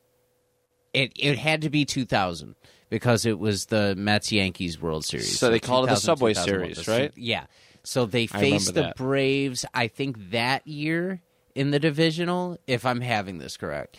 it 0.93 1.13
it 1.17 1.39
had 1.39 1.63
to 1.63 1.71
be 1.71 1.85
2000 1.85 2.55
because 2.91 3.27
it 3.27 3.39
was 3.39 3.67
the 3.67 3.95
Mets 3.97 4.33
Yankees 4.33 4.81
World 4.81 5.05
Series. 5.05 5.39
So 5.39 5.51
they 5.51 5.61
called 5.61 5.87
it 5.87 5.91
the 5.91 5.97
Subway 5.97 6.35
Series, 6.35 6.85
the- 6.85 6.91
right? 6.91 7.13
Yeah. 7.17 7.45
So 7.85 8.07
they 8.07 8.27
faced 8.27 8.75
the 8.75 8.83
that. 8.83 8.97
Braves. 8.97 9.65
I 9.73 9.89
think 9.89 10.31
that 10.31 10.67
year 10.67 11.23
in 11.55 11.71
the 11.71 11.79
divisional, 11.79 12.59
if 12.67 12.85
I'm 12.85 13.01
having 13.01 13.39
this 13.39 13.57
correct, 13.57 13.97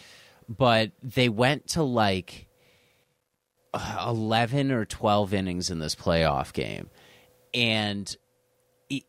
but 0.48 0.92
they 1.02 1.30
went 1.30 1.68
to 1.70 1.84
like 1.84 2.48
11 3.74 4.72
or 4.72 4.86
12 4.86 5.34
innings 5.34 5.70
in 5.70 5.80
this 5.80 5.96
playoff 5.96 6.54
game, 6.54 6.90
and 7.54 8.16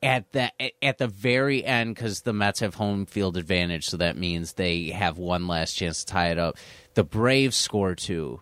at 0.03 0.31
the 0.33 0.51
at 0.85 0.99
the 0.99 1.09
very 1.09 1.65
end 1.65 1.95
because 1.95 2.23
the 2.23 2.33
Mets 2.33 2.61
have 2.61 2.75
home 2.75 3.07
field 3.07 3.37
advantage, 3.37 3.87
so 3.89 3.97
that 3.97 4.17
means 4.17 4.53
they 4.53 4.91
have 4.91 5.19
one 5.19 5.47
last 5.47 5.75
chance 5.75 6.05
to 6.05 6.13
tie 6.13 6.31
it 6.31 6.39
up. 6.39 6.57
The 6.95 7.05
Braves 7.05 7.57
score 7.57 7.95
two, 7.95 8.41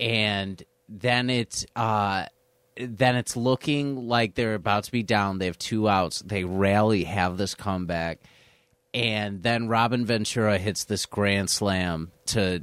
and 0.00 0.62
then 0.88 1.30
it's 1.30 1.64
uh, 1.76 2.26
then 2.76 3.16
it's 3.16 3.36
looking 3.36 4.08
like 4.08 4.34
they're 4.34 4.54
about 4.54 4.84
to 4.84 4.92
be 4.92 5.02
down. 5.02 5.38
They 5.38 5.46
have 5.46 5.58
two 5.58 5.88
outs. 5.88 6.20
They 6.20 6.44
rally, 6.44 7.04
have 7.04 7.36
this 7.36 7.54
comeback, 7.54 8.20
and 8.94 9.42
then 9.42 9.68
Robin 9.68 10.06
Ventura 10.06 10.56
hits 10.58 10.84
this 10.84 11.04
grand 11.06 11.50
slam 11.50 12.10
to 12.26 12.62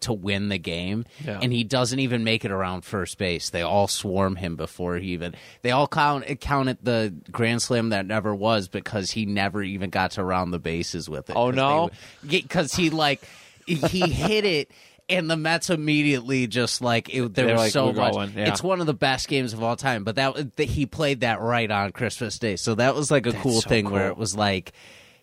to 0.00 0.12
win 0.12 0.48
the 0.48 0.58
game, 0.58 1.04
Yeah. 1.24 1.38
and 1.42 1.52
he 1.52 1.64
doesn't 1.64 1.98
even 1.98 2.24
make 2.24 2.44
it 2.44 2.50
around 2.50 2.82
first 2.84 3.18
base. 3.18 3.50
They 3.50 3.62
all 3.62 3.86
swarm 3.88 4.36
him 4.36 4.56
before 4.56 4.96
he 4.96 5.08
even. 5.12 5.34
They 5.62 5.70
all 5.70 5.86
count 5.88 6.24
count 6.40 6.68
it 6.70 6.84
the 6.84 7.14
grand 7.30 7.60
slam 7.62 7.90
that 7.90 8.06
never 8.06 8.34
was 8.34 8.68
because 8.68 9.10
he 9.10 9.26
never 9.26 9.62
even 9.62 9.90
got 9.90 10.12
to 10.12 10.24
round 10.24 10.52
the 10.52 10.58
bases 10.58 11.08
with 11.08 11.28
it. 11.30 11.36
Oh, 11.36 11.50
no? 11.50 11.90
because 12.26 12.74
he 12.74 12.90
like 12.90 13.20
he 13.66 14.00
hit 14.10 14.44
it 14.46 14.70
and 15.10 15.30
the 15.30 15.36
Mets 15.36 15.70
immediately 15.70 16.46
just 16.46 16.80
like 16.82 17.08
it, 17.14 17.34
there 17.34 17.46
They're 17.46 17.54
was 17.54 17.62
like, 17.62 17.72
so 17.72 17.92
much. 17.92 18.12
going," 18.12 18.32
yeah. 18.36 18.48
It's 18.48 18.62
one 18.62 18.80
of 18.80 18.86
the 18.86 18.94
best 18.94 19.28
games 19.28 19.52
of 19.54 19.62
all 19.62 19.76
time. 19.76 20.04
But 20.04 20.16
that, 20.16 20.56
that 20.56 20.64
he 20.64 20.84
played 20.86 21.20
that 21.20 21.40
right 21.40 21.70
on 21.70 21.92
Christmas 21.92 22.38
Day, 22.38 22.56
so 22.56 22.74
that 22.74 22.94
was 22.94 23.10
like 23.10 23.26
a 23.26 23.32
cool 23.32 23.60
so 23.62 23.68
thing 23.68 23.88
where 23.90 24.08
it 24.08 24.16
was 24.18 24.36
like 24.36 24.72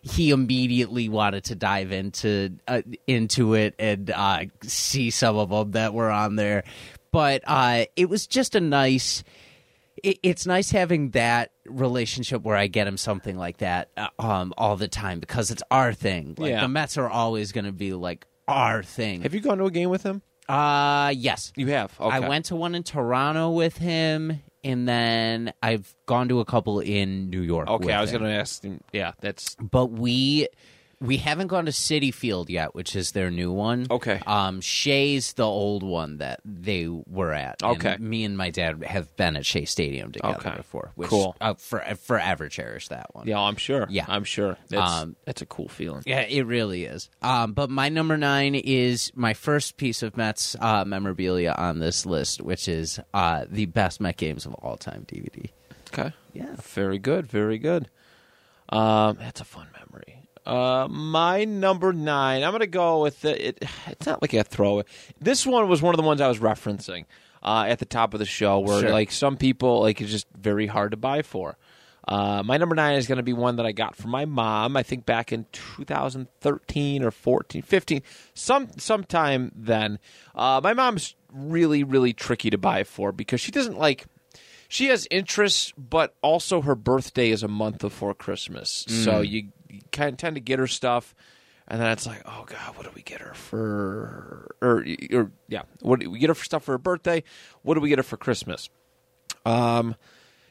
he 0.02 0.30
immediately 0.30 1.08
wanted 1.08 1.44
to 1.44 1.54
dive 1.54 1.92
into 1.92 2.56
uh, 2.68 2.82
into 3.06 3.54
it 3.54 3.74
and 3.78 4.10
uh, 4.10 4.44
see 4.62 5.10
some 5.10 5.36
of 5.36 5.50
them 5.50 5.72
that 5.72 5.94
were 5.94 6.10
on 6.10 6.36
there. 6.36 6.64
But 7.12 7.42
uh, 7.46 7.86
it 7.96 8.08
was 8.08 8.26
just 8.26 8.54
a 8.54 8.60
nice. 8.60 9.24
It, 10.02 10.18
it's 10.22 10.46
nice 10.46 10.70
having 10.70 11.10
that 11.10 11.52
relationship 11.64 12.42
where 12.42 12.56
I 12.56 12.66
get 12.66 12.86
him 12.86 12.96
something 12.98 13.36
like 13.38 13.58
that 13.58 13.88
uh, 13.96 14.08
um, 14.18 14.52
all 14.58 14.76
the 14.76 14.88
time 14.88 15.20
because 15.20 15.50
it's 15.50 15.62
our 15.70 15.92
thing. 15.94 16.34
Like 16.36 16.50
Yeah. 16.50 16.60
the 16.60 16.68
Mets 16.68 16.98
are 16.98 17.08
always 17.08 17.52
going 17.52 17.64
to 17.64 17.72
be 17.72 17.92
like 17.94 18.26
our 18.46 18.82
thing. 18.82 19.22
Have 19.22 19.32
you 19.34 19.40
gone 19.40 19.58
to 19.58 19.64
a 19.64 19.70
game 19.70 19.88
with 19.88 20.02
him? 20.02 20.20
Uh 20.48 21.12
yes. 21.16 21.52
You 21.56 21.68
have. 21.68 21.98
Okay. 21.98 22.14
I 22.16 22.20
went 22.28 22.44
to 22.46 22.56
one 22.56 22.74
in 22.76 22.82
Toronto 22.84 23.50
with 23.50 23.78
him 23.78 24.42
and 24.66 24.88
then 24.88 25.52
I've 25.62 25.94
gone 26.06 26.28
to 26.28 26.40
a 26.40 26.44
couple 26.44 26.80
in 26.80 27.30
New 27.30 27.40
York. 27.40 27.68
Okay, 27.68 27.92
I 27.92 28.00
was 28.00 28.10
going 28.10 28.24
to 28.24 28.30
ask. 28.30 28.64
Yeah, 28.92 29.12
that's 29.20 29.54
But 29.60 29.92
we 29.92 30.48
we 31.00 31.18
haven't 31.18 31.48
gone 31.48 31.66
to 31.66 31.72
Citi 31.72 32.12
Field 32.12 32.48
yet, 32.48 32.74
which 32.74 32.96
is 32.96 33.12
their 33.12 33.30
new 33.30 33.52
one. 33.52 33.86
Okay. 33.90 34.20
Um 34.26 34.60
Shea's 34.62 35.34
the 35.34 35.44
old 35.44 35.82
one 35.82 36.18
that 36.18 36.40
they 36.44 36.88
were 36.88 37.32
at. 37.32 37.62
And 37.62 37.76
Okay. 37.76 37.96
me 37.98 38.24
and 38.24 38.36
my 38.36 38.48
dad 38.50 38.82
have 38.84 39.14
been 39.16 39.36
at 39.36 39.44
Shea 39.44 39.66
Stadium 39.66 40.12
together 40.12 40.36
Okay. 40.38 40.56
before. 40.56 40.92
Which 40.94 41.10
Cool. 41.10 41.36
uh, 41.40 41.54
for, 41.54 41.80
forever 42.02 42.48
cherish 42.48 42.88
that 42.88 43.14
one. 43.14 43.26
yeah. 43.26 43.38
I'm 43.38 43.56
sure. 43.56 43.86
Yeah. 43.90 44.06
I'm 44.08 44.24
sure. 44.24 44.56
That's 44.68 44.90
Um, 45.02 45.16
that's 45.26 45.42
a 45.42 45.46
cool 45.46 45.68
feeling. 45.68 46.02
Yeah, 46.06 46.20
it 46.22 46.46
really 46.46 46.84
is. 46.84 47.10
Um, 47.20 47.52
but 47.52 47.68
my 47.68 47.88
number 47.90 48.16
nine 48.16 48.54
is 48.54 49.12
my 49.14 49.34
first 49.34 49.76
piece 49.76 50.02
of 50.02 50.16
Mets 50.16 50.56
uh, 50.60 50.84
memorabilia 50.86 51.54
on 51.58 51.78
this 51.78 52.06
list, 52.06 52.40
which 52.40 52.68
is 52.68 52.98
uh, 53.12 53.44
the 53.50 53.66
best 53.66 54.00
Met 54.00 54.16
games 54.16 54.46
of 54.46 54.54
all 54.54 54.76
time 54.78 55.04
DVD. 55.06 55.50
Okay. 55.92 56.12
Yeah. 56.32 56.54
Very 56.56 56.98
good. 56.98 57.26
Very 57.26 57.58
good. 57.58 57.88
Um, 58.70 59.16
that's 59.20 59.40
a 59.40 59.44
fun 59.44 59.68
memory. 59.78 60.15
Uh, 60.46 60.86
my 60.88 61.44
number 61.44 61.92
nine. 61.92 62.42
I'm 62.44 62.52
gonna 62.52 62.66
go 62.66 63.02
with 63.02 63.20
the, 63.22 63.48
it. 63.48 63.64
It's 63.88 64.06
not 64.06 64.22
like 64.22 64.32
a 64.34 64.44
throw. 64.44 64.82
This 65.20 65.46
one 65.46 65.68
was 65.68 65.82
one 65.82 65.94
of 65.94 65.96
the 65.98 66.06
ones 66.06 66.20
I 66.20 66.28
was 66.28 66.38
referencing 66.38 67.04
uh, 67.42 67.66
at 67.68 67.78
the 67.78 67.84
top 67.84 68.14
of 68.14 68.20
the 68.20 68.26
show, 68.26 68.60
where 68.60 68.80
Sure. 68.80 68.90
like 68.90 69.10
some 69.10 69.36
people 69.36 69.80
like 69.80 70.00
it's 70.00 70.10
just 70.10 70.26
very 70.38 70.66
hard 70.66 70.92
to 70.92 70.96
buy 70.96 71.22
for. 71.22 71.56
Uh, 72.08 72.40
my 72.44 72.56
number 72.56 72.76
nine 72.76 72.94
is 72.96 73.08
going 73.08 73.16
to 73.16 73.24
be 73.24 73.32
one 73.32 73.56
that 73.56 73.66
I 73.66 73.72
got 73.72 73.96
from 73.96 74.12
my 74.12 74.26
mom. 74.26 74.76
I 74.76 74.84
think 74.84 75.04
back 75.04 75.32
in 75.32 75.44
2013 75.50 77.02
or 77.02 77.10
14, 77.10 77.62
15, 77.62 78.02
some 78.32 78.68
sometime 78.78 79.50
then. 79.56 79.98
Uh, 80.32 80.60
my 80.62 80.72
mom's 80.72 81.16
really, 81.32 81.82
really 81.82 82.12
tricky 82.12 82.48
to 82.50 82.58
buy 82.58 82.84
for 82.84 83.10
because 83.10 83.40
she 83.40 83.50
doesn't 83.50 83.76
like 83.76 84.06
she 84.68 84.86
has 84.86 85.06
interests, 85.10 85.72
but 85.76 86.14
also 86.22 86.60
her 86.60 86.74
birthday 86.74 87.30
is 87.30 87.42
a 87.42 87.48
month 87.48 87.78
before 87.78 88.14
Christmas. 88.14 88.84
So 88.88 89.20
you, 89.20 89.42
you 89.42 89.48
kind 89.92 90.10
of 90.10 90.16
tend 90.16 90.36
to 90.36 90.40
get 90.40 90.58
her 90.58 90.66
stuff, 90.66 91.14
and 91.68 91.80
then 91.80 91.90
it's 91.90 92.06
like, 92.06 92.22
oh 92.26 92.44
god, 92.46 92.76
what 92.76 92.84
do 92.84 92.92
we 92.94 93.02
get 93.02 93.20
her 93.20 93.34
for? 93.34 94.56
Or, 94.62 94.86
or 95.12 95.30
yeah, 95.48 95.62
what 95.80 96.00
do 96.00 96.10
we 96.10 96.18
get 96.18 96.28
her 96.28 96.34
for 96.34 96.44
stuff 96.44 96.64
for 96.64 96.72
her 96.72 96.78
birthday? 96.78 97.22
What 97.62 97.74
do 97.74 97.80
we 97.80 97.88
get 97.88 97.98
her 97.98 98.04
for 98.04 98.16
Christmas? 98.16 98.68
Um, 99.44 99.94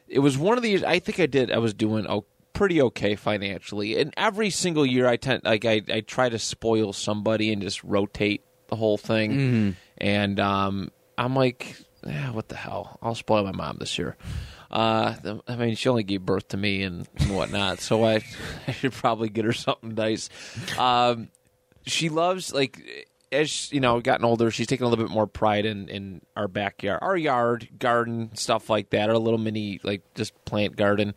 it 0.08 0.20
was 0.20 0.38
one 0.38 0.58
of 0.58 0.64
these. 0.64 0.84
I 0.84 1.00
think 1.00 1.20
I 1.20 1.26
did. 1.26 1.52
I 1.52 1.58
was 1.58 1.74
doing 1.74 2.06
oh, 2.08 2.26
pretty 2.54 2.82
okay 2.82 3.16
financially, 3.16 4.00
and 4.00 4.14
every 4.18 4.50
single 4.50 4.86
year 4.86 5.08
I 5.08 5.18
tend 5.18 5.42
like 5.44 5.66
I 5.66 5.82
I 5.92 6.02
try 6.02 6.30
to 6.30 6.40
spoil 6.40 6.94
somebody 6.94 7.52
and 7.52 7.62
just 7.62 7.84
rotate 7.84 8.44
the 8.68 8.76
whole 8.76 8.98
thing, 8.98 9.76
and 9.98 10.40
um, 10.40 10.92
I'm 11.18 11.36
like, 11.36 11.76
yeah, 12.06 12.32
what 12.32 12.50
the 12.50 12.56
hell? 12.56 12.98
I'll 13.02 13.16
spoil 13.16 13.44
my 13.44 13.52
mom 13.52 13.78
this 13.80 13.98
year. 13.98 14.16
Uh, 14.72 15.16
I 15.48 15.56
mean, 15.56 15.76
she 15.76 15.90
only 15.90 16.04
gave 16.04 16.22
birth 16.22 16.50
to 16.50 16.58
me 16.58 16.84
and 16.84 17.08
whatnot, 17.28 17.80
so 17.80 18.04
I, 18.04 18.24
I 18.68 18.72
should 18.72 18.94
probably 18.94 19.30
get 19.30 19.46
her 19.46 19.54
something 19.54 19.96
nice. 19.96 20.30
Um, 20.78 21.30
she 21.86 22.10
loves 22.10 22.54
like 22.54 23.08
as 23.32 23.72
you 23.72 23.80
know, 23.80 24.00
gotten 24.00 24.26
older, 24.26 24.50
she's 24.52 24.68
taking 24.68 24.86
a 24.86 24.90
little 24.90 25.06
bit 25.06 25.14
more 25.14 25.28
pride 25.28 25.66
in 25.66 25.90
in 25.90 26.22
our 26.36 26.48
backyard, 26.48 27.00
our 27.02 27.18
yard, 27.18 27.70
garden, 27.78 28.36
stuff 28.36 28.70
like 28.70 28.92
that, 28.92 29.10
our 29.10 29.18
little 29.18 29.40
mini 29.40 29.80
like 29.84 30.02
just 30.16 30.34
plant 30.46 30.76
garden. 30.76 31.14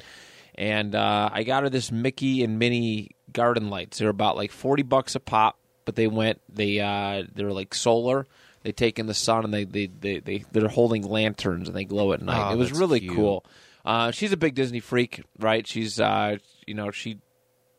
And 0.54 0.94
uh, 0.94 1.30
I 1.32 1.44
got 1.44 1.62
her 1.62 1.70
this 1.70 1.92
Mickey 1.92 2.42
and 2.42 2.58
Minnie 2.58 3.12
garden 3.32 3.70
lights. 3.70 3.98
They're 3.98 4.08
about 4.08 4.36
like 4.36 4.50
forty 4.50 4.82
bucks 4.82 5.14
a 5.14 5.20
pop, 5.20 5.58
but 5.84 5.94
they 5.94 6.06
went 6.06 6.40
they 6.48 6.80
uh, 6.80 7.24
they're 7.34 7.52
like 7.52 7.74
solar. 7.74 8.26
They 8.62 8.72
take 8.72 8.98
in 8.98 9.06
the 9.06 9.14
sun 9.14 9.44
and 9.44 9.54
they 9.54 9.64
they 9.64 9.86
they, 9.86 10.18
they 10.18 10.44
they're 10.52 10.68
holding 10.68 11.02
lanterns 11.02 11.68
and 11.68 11.76
they 11.76 11.84
glow 11.84 12.12
at 12.12 12.22
night. 12.22 12.50
Oh, 12.50 12.52
it 12.52 12.56
was 12.56 12.72
really 12.72 13.00
cute. 13.00 13.14
cool. 13.14 13.44
Uh, 13.84 14.10
she's 14.10 14.32
a 14.32 14.36
big 14.36 14.54
Disney 14.54 14.80
freak, 14.80 15.22
right? 15.38 15.66
She's 15.66 16.00
uh, 16.00 16.36
you 16.66 16.74
know 16.74 16.90
she 16.90 17.20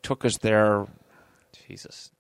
took 0.02 0.26
us 0.26 0.38
there. 0.38 0.88
Jesus, 1.68 2.12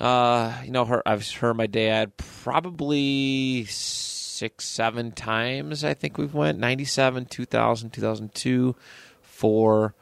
uh, 0.00 0.54
you 0.64 0.70
know, 0.70 0.84
her 0.86 1.02
I've 1.06 1.28
heard 1.30 1.56
my 1.56 1.66
dad 1.66 2.16
probably 2.16 3.66
six, 3.66 4.66
seven 4.66 5.12
times. 5.12 5.84
I 5.84 5.92
think 5.92 6.16
we've 6.16 6.32
went 6.32 6.58
97, 6.58 7.26
2000, 7.26 7.90
2002, 7.90 8.74
four, 9.20 9.94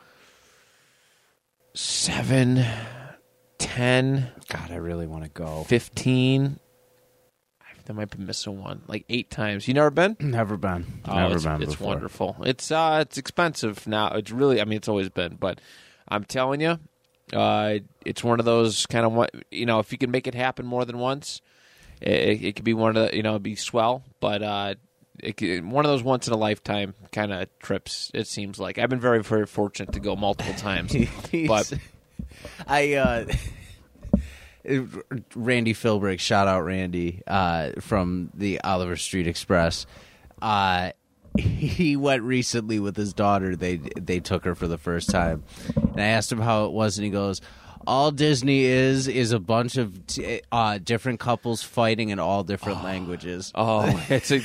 seven, 1.74 2.64
ten, 3.58 4.30
God, 4.48 4.70
I 4.70 4.76
really 4.76 5.08
want 5.08 5.24
to 5.24 5.30
go. 5.30 5.64
15. 5.64 6.60
I 7.88 7.92
might 7.92 8.16
be 8.16 8.22
missing 8.22 8.62
one. 8.62 8.82
Like 8.86 9.04
eight 9.08 9.30
times. 9.30 9.66
You 9.66 9.74
never 9.74 9.90
been? 9.90 10.16
Never 10.20 10.56
been. 10.56 10.84
Oh, 11.06 11.14
Never 11.14 11.34
it's, 11.34 11.44
been 11.44 11.62
it's 11.62 11.72
before. 11.72 11.86
wonderful. 11.88 12.36
It's 12.44 12.70
uh, 12.70 12.98
it's 13.02 13.16
expensive 13.18 13.86
now. 13.86 14.08
It's 14.14 14.30
really, 14.30 14.60
I 14.60 14.64
mean, 14.64 14.76
it's 14.76 14.88
always 14.88 15.08
been, 15.08 15.36
but 15.36 15.60
I'm 16.08 16.24
telling 16.24 16.60
you, 16.60 16.78
uh, 17.32 17.78
it's 18.04 18.22
one 18.22 18.38
of 18.40 18.44
those 18.44 18.86
kind 18.86 19.06
of 19.06 19.12
what 19.12 19.30
you 19.50 19.66
know. 19.66 19.78
If 19.78 19.92
you 19.92 19.98
can 19.98 20.10
make 20.10 20.26
it 20.26 20.34
happen 20.34 20.66
more 20.66 20.84
than 20.84 20.98
once, 20.98 21.40
it, 22.00 22.42
it 22.42 22.56
could 22.56 22.64
be 22.64 22.74
one 22.74 22.96
of 22.96 23.10
the 23.10 23.16
you 23.16 23.22
know, 23.22 23.30
it'd 23.30 23.42
be 23.42 23.56
swell. 23.56 24.04
But 24.20 24.42
uh, 24.42 24.74
it, 25.20 25.64
one 25.64 25.84
of 25.84 25.90
those 25.90 26.02
once 26.02 26.26
in 26.26 26.32
a 26.32 26.36
lifetime 26.36 26.94
kind 27.12 27.32
of 27.32 27.48
trips. 27.58 28.10
It 28.14 28.26
seems 28.26 28.58
like 28.58 28.78
I've 28.78 28.90
been 28.90 29.00
very 29.00 29.22
very 29.22 29.46
fortunate 29.46 29.92
to 29.92 30.00
go 30.00 30.14
multiple 30.16 30.54
times. 30.54 30.94
but 31.46 31.72
I 32.66 32.94
uh 32.94 33.26
Randy 35.34 35.74
Philbrick, 35.74 36.20
shout 36.20 36.48
out 36.48 36.60
Randy 36.64 37.22
uh, 37.26 37.72
from 37.80 38.30
the 38.34 38.60
Oliver 38.60 38.96
Street 38.96 39.26
Express. 39.26 39.86
Uh, 40.42 40.90
he 41.36 41.96
went 41.96 42.22
recently 42.22 42.80
with 42.80 42.96
his 42.96 43.12
daughter. 43.12 43.56
They 43.56 43.76
they 43.76 44.20
took 44.20 44.44
her 44.44 44.54
for 44.54 44.66
the 44.66 44.78
first 44.78 45.10
time, 45.10 45.44
and 45.76 46.00
I 46.00 46.06
asked 46.06 46.32
him 46.32 46.40
how 46.40 46.66
it 46.66 46.72
was, 46.72 46.98
and 46.98 47.04
he 47.04 47.10
goes, 47.10 47.40
"All 47.86 48.10
Disney 48.10 48.64
is 48.64 49.08
is 49.08 49.32
a 49.32 49.38
bunch 49.38 49.76
of 49.76 50.06
t- 50.06 50.40
uh, 50.50 50.78
different 50.78 51.20
couples 51.20 51.62
fighting 51.62 52.08
in 52.08 52.18
all 52.18 52.44
different 52.44 52.82
languages." 52.82 53.52
Oh, 53.54 53.84
it's 54.08 54.30
a. 54.32 54.40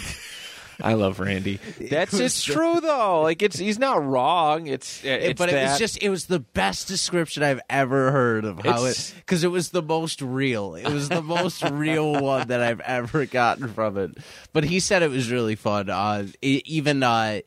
I 0.83 0.93
love 0.93 1.19
Randy. 1.19 1.59
That's 1.89 2.13
it's 2.13 2.43
true 2.43 2.81
though. 2.81 3.21
Like 3.21 3.41
it's 3.41 3.57
he's 3.57 3.79
not 3.79 4.03
wrong. 4.03 4.67
It's, 4.67 5.03
it's 5.03 5.37
but 5.37 5.49
it 5.49 5.63
was 5.69 5.79
just 5.79 6.01
it 6.03 6.09
was 6.09 6.25
the 6.25 6.39
best 6.39 6.87
description 6.87 7.41
I've 7.41 7.61
ever 7.69 8.11
heard 8.11 8.43
of 8.43 8.59
how 8.59 8.85
It's- 8.85 9.11
it 9.13 9.15
because 9.17 9.43
it 9.43 9.47
was 9.47 9.69
the 9.69 9.81
most 9.81 10.21
real. 10.21 10.75
It 10.75 10.89
was 10.89 11.07
the 11.09 11.21
most 11.21 11.63
real 11.63 12.11
one 12.21 12.49
that 12.49 12.61
I've 12.61 12.81
ever 12.81 13.25
gotten 13.25 13.69
from 13.73 13.97
it. 13.97 14.17
But 14.51 14.65
he 14.65 14.79
said 14.79 15.01
it 15.03 15.09
was 15.09 15.31
really 15.31 15.55
fun. 15.55 15.89
Uh, 15.89 16.27
even 16.41 17.01
uh, 17.01 17.39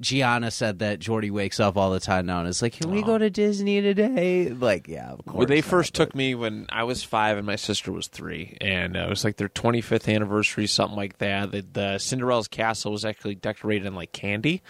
Gianna 0.00 0.50
said 0.50 0.80
that 0.80 0.98
Jordy 0.98 1.30
wakes 1.30 1.60
up 1.60 1.76
all 1.76 1.90
the 1.92 2.00
time 2.00 2.26
now 2.26 2.40
and 2.40 2.48
it's 2.48 2.62
like, 2.62 2.72
"Can 2.72 2.90
we 2.90 3.02
go 3.02 3.16
to 3.16 3.30
Disney 3.30 3.80
today?" 3.80 4.48
Like, 4.48 4.88
yeah, 4.88 5.10
of 5.12 5.24
course. 5.24 5.36
When 5.38 5.48
they 5.48 5.60
not, 5.60 5.64
first 5.64 5.92
but- 5.92 6.06
took 6.06 6.14
me 6.14 6.34
when 6.34 6.66
I 6.70 6.82
was 6.84 7.04
five 7.04 7.38
and 7.38 7.46
my 7.46 7.56
sister 7.56 7.92
was 7.92 8.08
three, 8.08 8.56
and 8.60 8.96
uh, 8.96 9.00
it 9.00 9.08
was 9.08 9.24
like 9.24 9.36
their 9.36 9.48
25th 9.48 10.12
anniversary, 10.12 10.66
something 10.66 10.96
like 10.96 11.18
that. 11.18 11.52
The, 11.52 11.64
the 11.72 11.98
Cinderella's 11.98 12.48
castle 12.48 12.90
was 12.92 13.04
actually 13.04 13.36
decorated 13.36 13.86
in 13.86 13.94
like 13.94 14.12
candy. 14.12 14.62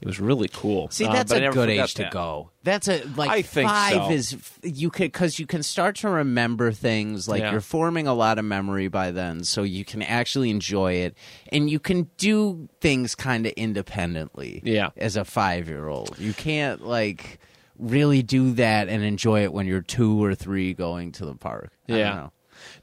It 0.00 0.06
was 0.06 0.20
really 0.20 0.48
cool. 0.52 0.88
See, 0.90 1.04
Uh, 1.06 1.12
that's 1.12 1.32
I 1.32 1.38
a 1.38 1.50
good 1.52 1.68
age 1.68 1.94
to 1.94 2.02
that. 2.04 2.12
go. 2.12 2.50
That's 2.62 2.86
a 2.86 3.02
like 3.16 3.30
I 3.30 3.42
think 3.42 3.68
five 3.68 3.92
so. 4.06 4.10
is 4.10 4.36
you 4.62 4.90
could 4.90 5.10
because 5.10 5.38
you 5.40 5.46
can 5.46 5.62
start 5.64 5.96
to 5.96 6.08
remember 6.08 6.70
things 6.70 7.26
like 7.28 7.40
Yeah. 7.40 7.50
you're 7.50 7.60
forming 7.60 8.06
a 8.06 8.14
lot 8.14 8.38
of 8.38 8.44
memory 8.44 8.86
by 8.88 9.10
then, 9.10 9.42
so 9.42 9.64
you 9.64 9.84
can 9.84 10.02
actually 10.02 10.50
enjoy 10.50 10.92
it, 10.94 11.16
and 11.50 11.68
you 11.68 11.80
can 11.80 12.08
do 12.16 12.68
things 12.80 13.14
kind 13.16 13.44
of 13.46 13.52
independently. 13.54 14.62
Yeah. 14.64 14.90
as 14.96 15.16
a 15.16 15.24
five 15.24 15.68
year 15.68 15.88
old, 15.88 16.16
you 16.18 16.32
can't 16.32 16.86
like 16.86 17.40
really 17.78 18.22
do 18.22 18.52
that 18.54 18.88
and 18.88 19.02
enjoy 19.02 19.42
it 19.44 19.52
when 19.52 19.66
you're 19.66 19.80
two 19.82 20.22
or 20.22 20.34
three 20.34 20.74
going 20.74 21.12
to 21.12 21.24
the 21.24 21.34
park. 21.34 21.70
Yeah. 21.86 22.28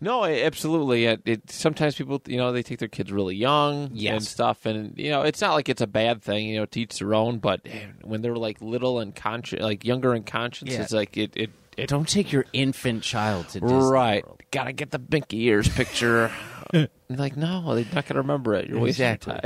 No, 0.06 0.24
absolutely. 0.24 1.06
It, 1.06 1.22
it 1.26 1.50
sometimes 1.52 1.96
people, 1.96 2.22
you 2.28 2.38
know, 2.38 2.52
they 2.52 2.62
take 2.64 2.80
their 2.80 2.88
kids 2.88 3.12
really 3.12 3.36
young 3.36 3.92
and 4.08 4.24
stuff, 4.24 4.66
and 4.66 4.98
you 4.98 5.10
know, 5.10 5.24
it's 5.24 5.42
not 5.42 5.54
like 5.56 5.68
it's 5.68 5.82
a 5.82 5.88
bad 5.88 6.22
thing, 6.22 6.48
you 6.48 6.58
know, 6.60 6.66
to 6.68 6.80
each 6.80 7.00
their 7.00 7.14
own. 7.16 7.40
But 7.40 7.62
when 8.04 8.22
they're 8.22 8.36
like 8.36 8.62
little 8.62 9.00
and 9.00 9.16
conscious, 9.16 9.60
like 9.62 9.84
younger 9.84 10.14
in 10.16 10.24
conscience, 10.24 10.72
Yeah. 10.72 10.82
it's 10.84 10.94
like 10.94 11.18
it, 11.18 11.32
it, 11.36 11.50
it 11.76 11.90
Don't 11.90 12.08
take 12.08 12.32
your 12.32 12.46
infant 12.54 13.02
child 13.04 13.50
to 13.50 13.60
Disney 13.60 13.78
right, 13.78 14.24
World. 14.26 14.44
gotta 14.52 14.72
get 14.74 14.92
the 14.92 15.00
binky 15.00 15.40
ears 15.42 15.68
picture. 15.68 16.32
Like, 17.08 17.38
no, 17.38 17.76
they're 17.76 17.86
not 17.94 18.08
gonna 18.08 18.22
remember 18.22 18.56
it. 18.56 18.68
You're 18.68 18.86
Exactly. 18.88 19.40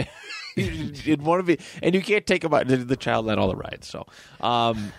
your 0.55 0.67
time. 0.69 0.93
You'd 1.03 1.21
want 1.21 1.45
to 1.45 1.57
be, 1.57 1.63
and 1.83 1.93
you 1.93 2.01
can't 2.01 2.25
take 2.25 2.41
them 2.41 2.53
out 2.53 2.67
the, 2.67 2.77
the 2.77 2.95
child 2.95 3.29
on 3.29 3.37
all 3.37 3.49
the 3.49 3.55
rides. 3.57 3.87
So, 3.87 4.07
um, 4.39 4.93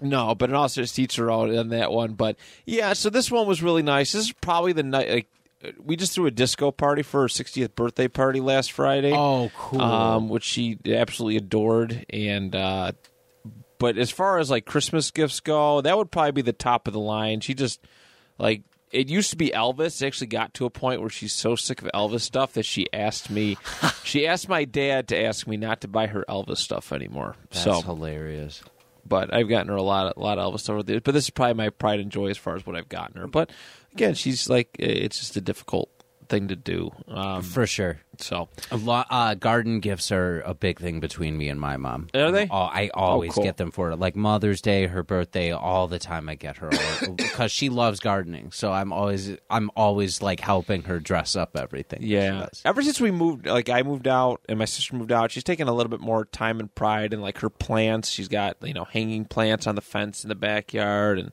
no, 0.00 0.34
but 0.34 0.50
an 0.50 0.56
officer's 0.56 0.92
teacher 0.92 1.30
out 1.30 1.54
on 1.54 1.68
that 1.68 1.90
one. 1.92 2.14
But 2.14 2.36
yeah, 2.64 2.92
so 2.92 3.10
this 3.10 3.30
one 3.30 3.46
was 3.46 3.62
really 3.62 3.82
nice. 3.82 4.12
This 4.12 4.26
is 4.26 4.32
probably 4.32 4.72
the 4.72 4.82
night. 4.82 5.10
Like, 5.10 5.28
we 5.82 5.96
just 5.96 6.12
threw 6.12 6.26
a 6.26 6.30
disco 6.30 6.70
party 6.70 7.02
for 7.02 7.22
her 7.22 7.28
60th 7.28 7.74
birthday 7.74 8.08
party 8.08 8.40
last 8.40 8.72
Friday. 8.72 9.12
Oh, 9.12 9.50
cool. 9.56 9.80
Um, 9.80 10.28
which 10.28 10.44
she 10.44 10.78
absolutely 10.86 11.36
adored, 11.36 12.04
and 12.10 12.54
uh, 12.54 12.92
but 13.78 13.98
as 13.98 14.10
far 14.10 14.38
as 14.38 14.50
like 14.50 14.64
Christmas 14.64 15.10
gifts 15.10 15.40
go, 15.40 15.80
that 15.80 15.96
would 15.96 16.10
probably 16.10 16.32
be 16.32 16.42
the 16.42 16.52
top 16.52 16.86
of 16.86 16.92
the 16.92 17.00
line. 17.00 17.40
She 17.40 17.54
just 17.54 17.80
like 18.38 18.62
it 18.92 19.08
used 19.08 19.30
to 19.30 19.36
be 19.36 19.50
Elvis. 19.50 20.00
It 20.00 20.06
actually 20.06 20.28
got 20.28 20.54
to 20.54 20.64
a 20.64 20.70
point 20.70 21.00
where 21.00 21.10
she's 21.10 21.32
so 21.32 21.56
sick 21.56 21.82
of 21.82 21.90
Elvis 21.92 22.20
stuff 22.20 22.52
that 22.54 22.64
she 22.64 22.86
asked 22.92 23.30
me. 23.30 23.56
she 24.04 24.26
asked 24.26 24.48
my 24.48 24.64
dad 24.64 25.08
to 25.08 25.20
ask 25.20 25.46
me 25.46 25.56
not 25.56 25.80
to 25.82 25.88
buy 25.88 26.06
her 26.06 26.24
Elvis 26.28 26.58
stuff 26.58 26.92
anymore. 26.92 27.36
That's 27.50 27.64
so, 27.64 27.82
hilarious. 27.82 28.62
But 29.08 29.32
I've 29.32 29.48
gotten 29.48 29.68
her 29.68 29.76
a 29.76 29.82
lot, 29.82 30.16
a 30.16 30.20
lot 30.20 30.38
of 30.38 30.52
Elvis 30.52 30.60
stuff. 30.60 30.84
But 30.86 31.12
this 31.12 31.24
is 31.24 31.30
probably 31.30 31.54
my 31.54 31.70
pride 31.70 32.00
and 32.00 32.10
joy 32.10 32.28
as 32.28 32.38
far 32.38 32.56
as 32.56 32.66
what 32.66 32.76
I've 32.76 32.88
gotten 32.88 33.20
her. 33.20 33.26
But 33.26 33.50
again, 33.92 34.14
she's 34.14 34.48
like, 34.48 34.76
it's 34.78 35.18
just 35.18 35.36
a 35.36 35.40
difficult 35.40 35.90
thing 36.28 36.48
to 36.48 36.56
do. 36.56 36.90
Um, 37.08 37.42
For 37.42 37.66
sure. 37.66 38.00
so 38.18 38.48
A 38.70 38.76
lot, 38.76 39.06
uh, 39.10 39.34
garden 39.34 39.80
gifts 39.80 40.10
are 40.12 40.40
a 40.42 40.54
big 40.54 40.78
thing 40.80 41.00
between 41.00 41.36
me 41.38 41.48
and 41.48 41.60
my 41.60 41.76
mom. 41.76 42.08
Are 42.14 42.30
they? 42.32 42.48
Oh, 42.50 42.56
I 42.56 42.90
always 42.94 43.32
cool. 43.34 43.44
get 43.44 43.56
them 43.56 43.70
for 43.70 43.88
her. 43.90 43.96
Like 43.96 44.16
Mother's 44.16 44.60
Day, 44.60 44.86
her 44.86 45.02
birthday, 45.02 45.52
all 45.52 45.86
the 45.88 45.98
time 45.98 46.28
I 46.28 46.34
get 46.34 46.56
her 46.58 46.70
because 47.16 47.52
she 47.52 47.68
loves 47.68 48.00
gardening. 48.00 48.52
So 48.52 48.72
I'm 48.72 48.92
always 48.92 49.36
I'm 49.50 49.70
always 49.76 50.22
like 50.22 50.40
helping 50.40 50.82
her 50.84 50.98
dress 50.98 51.36
up 51.36 51.56
everything. 51.56 52.00
Yeah. 52.02 52.46
Ever 52.64 52.82
since 52.82 53.00
we 53.00 53.10
moved, 53.10 53.46
like 53.46 53.68
I 53.68 53.82
moved 53.82 54.08
out 54.08 54.40
and 54.48 54.58
my 54.58 54.64
sister 54.64 54.96
moved 54.96 55.12
out, 55.12 55.30
she's 55.30 55.44
taken 55.44 55.68
a 55.68 55.72
little 55.72 55.90
bit 55.90 56.00
more 56.00 56.24
time 56.24 56.60
and 56.60 56.74
pride 56.74 57.12
in 57.12 57.20
like 57.20 57.38
her 57.38 57.50
plants. 57.50 58.08
She's 58.10 58.28
got 58.28 58.56
you 58.62 58.74
know 58.74 58.84
hanging 58.84 59.24
plants 59.24 59.66
on 59.66 59.74
the 59.74 59.80
fence 59.82 60.24
in 60.24 60.28
the 60.28 60.34
backyard 60.34 61.18
and 61.18 61.32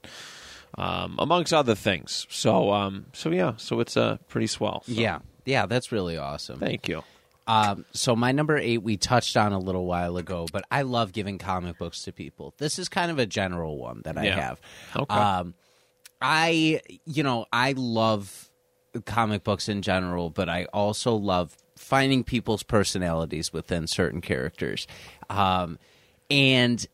um, 0.77 1.15
amongst 1.19 1.53
other 1.53 1.75
things. 1.75 2.25
So 2.29 2.71
um, 2.71 3.05
so 3.13 3.29
yeah, 3.31 3.53
so 3.57 3.79
it's 3.79 3.95
uh, 3.97 4.17
pretty 4.27 4.47
swell. 4.47 4.83
So, 4.86 4.93
Yeah. 4.93 5.19
Yeah, 5.45 5.65
that's 5.65 5.91
really 5.91 6.17
awesome. 6.17 6.59
Thank 6.59 6.88
you. 6.88 7.03
Um, 7.45 7.83
so 7.91 8.15
my 8.15 8.31
number 8.31 8.57
eight 8.57 8.81
we 8.83 8.95
touched 8.95 9.36
on 9.36 9.51
a 9.51 9.59
little 9.59 9.86
while 9.86 10.15
ago, 10.15 10.47
but 10.51 10.63
I 10.71 10.83
love 10.83 11.12
giving 11.12 11.38
comic 11.38 11.77
books 11.77 12.03
to 12.03 12.13
people. 12.13 12.53
This 12.57 12.79
is 12.79 12.88
kind 12.88 13.12
of 13.12 13.19
a 13.19 13.25
general 13.25 13.77
one 13.77 14.01
that 14.05 14.17
I 14.17 14.23
Yeah. 14.25 14.39
have. 14.39 14.62
Okay. 14.95 15.13
Um, 15.13 15.53
I 16.21 16.79
you 17.05 17.23
know 17.23 17.45
I 17.51 17.73
love 17.75 18.49
comic 19.05 19.43
books 19.43 19.67
in 19.67 19.81
general, 19.81 20.29
but 20.29 20.47
I 20.47 20.65
also 20.65 21.15
love 21.15 21.57
finding 21.75 22.23
people's 22.23 22.63
personalities 22.63 23.51
within 23.51 23.88
certain 23.88 24.21
characters, 24.21 24.88
um, 25.29 25.77
and 26.29 26.86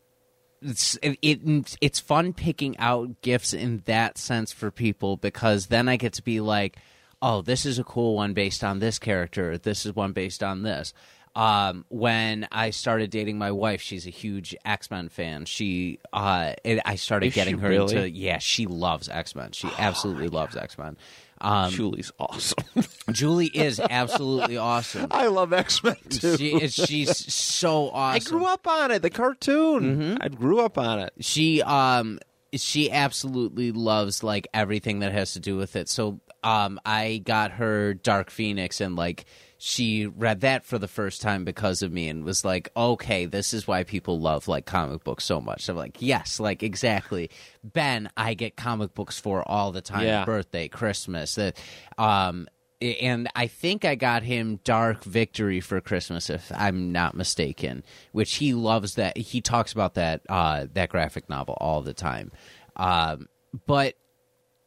it's 0.62 0.96
it, 1.02 1.18
it 1.22 1.76
it's 1.80 2.00
fun 2.00 2.32
picking 2.32 2.76
out 2.78 3.22
gifts 3.22 3.52
in 3.52 3.82
that 3.86 4.18
sense 4.18 4.52
for 4.52 4.70
people 4.70 5.16
because 5.16 5.66
then 5.66 5.88
I 5.88 5.96
get 5.96 6.14
to 6.14 6.22
be 6.22 6.40
like, 6.40 6.76
oh, 7.22 7.42
this 7.42 7.66
is 7.66 7.78
a 7.78 7.84
cool 7.84 8.16
one 8.16 8.34
based 8.34 8.62
on 8.64 8.78
this 8.78 8.98
character. 8.98 9.58
This 9.58 9.86
is 9.86 9.94
one 9.94 10.12
based 10.12 10.42
on 10.42 10.62
this. 10.62 10.92
Um, 11.36 11.84
when 11.88 12.48
I 12.50 12.70
started 12.70 13.10
dating 13.10 13.38
my 13.38 13.52
wife, 13.52 13.80
she's 13.80 14.06
a 14.06 14.10
huge 14.10 14.56
X 14.64 14.90
Men 14.90 15.08
fan. 15.08 15.44
She, 15.44 16.00
uh, 16.12 16.54
it, 16.64 16.80
I 16.84 16.96
started 16.96 17.28
Is 17.28 17.34
getting 17.34 17.58
her 17.58 17.68
really? 17.68 17.94
into 17.94 18.10
yeah, 18.10 18.38
she 18.38 18.66
loves 18.66 19.08
X 19.08 19.36
Men. 19.36 19.52
She 19.52 19.68
absolutely 19.78 20.28
loves 20.28 20.56
X 20.56 20.76
Men. 20.76 20.96
Um, 21.40 21.70
Julie's 21.72 22.12
awesome. 22.18 22.64
Julie 23.12 23.46
is 23.46 23.80
absolutely 23.80 24.56
awesome. 24.56 25.06
I 25.10 25.28
love 25.28 25.52
X 25.52 25.82
Men 25.82 25.96
too. 26.08 26.36
She 26.36 26.54
is 26.60 26.74
she's 26.86 27.32
so 27.32 27.90
awesome. 27.90 28.36
I 28.36 28.38
grew 28.38 28.46
up 28.46 28.66
on 28.66 28.90
it, 28.90 29.00
the 29.02 29.10
cartoon. 29.10 30.18
I 30.20 30.28
grew 30.28 30.60
up 30.60 30.76
on 30.78 30.98
it. 31.00 31.12
she 31.20 31.62
um 31.62 32.18
she 32.52 32.90
absolutely 32.90 33.70
loves 33.72 34.22
like 34.22 34.48
everything 34.52 34.98
that 35.00 35.12
has 35.12 35.34
to 35.34 35.40
do 35.40 35.56
with 35.56 35.76
it 35.76 35.88
so 35.88 36.18
um 36.42 36.80
i 36.84 37.22
got 37.24 37.52
her 37.52 37.94
dark 37.94 38.28
phoenix 38.28 38.80
and 38.80 38.96
like 38.96 39.24
she 39.62 40.06
read 40.06 40.40
that 40.40 40.64
for 40.64 40.78
the 40.78 40.88
first 40.88 41.20
time 41.20 41.44
because 41.44 41.82
of 41.82 41.92
me 41.92 42.08
and 42.08 42.24
was 42.24 42.46
like 42.46 42.70
okay 42.74 43.26
this 43.26 43.52
is 43.52 43.68
why 43.68 43.84
people 43.84 44.18
love 44.18 44.48
like 44.48 44.64
comic 44.64 45.04
books 45.04 45.22
so 45.22 45.38
much 45.38 45.68
i'm 45.68 45.76
like 45.76 45.98
yes 46.00 46.40
like 46.40 46.62
exactly 46.62 47.28
ben 47.62 48.08
i 48.16 48.32
get 48.32 48.56
comic 48.56 48.94
books 48.94 49.20
for 49.20 49.46
all 49.46 49.70
the 49.70 49.82
time 49.82 50.06
Yeah. 50.06 50.24
birthday 50.24 50.66
christmas 50.66 51.34
that 51.34 51.58
um 51.98 52.48
and 52.82 53.28
I 53.36 53.46
think 53.46 53.84
I 53.84 53.94
got 53.94 54.22
him 54.22 54.58
Dark 54.64 55.04
Victory 55.04 55.60
for 55.60 55.82
Christmas, 55.82 56.30
if 56.30 56.50
I'm 56.54 56.92
not 56.92 57.14
mistaken. 57.14 57.84
Which 58.12 58.36
he 58.36 58.54
loves 58.54 58.94
that. 58.94 59.18
He 59.18 59.42
talks 59.42 59.74
about 59.74 59.96
that 59.96 60.22
uh, 60.30 60.64
that 60.72 60.88
graphic 60.88 61.28
novel 61.28 61.58
all 61.60 61.82
the 61.82 61.92
time. 61.92 62.32
Um, 62.76 63.28
but 63.66 63.96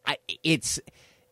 I, 0.05 0.17
it's 0.43 0.79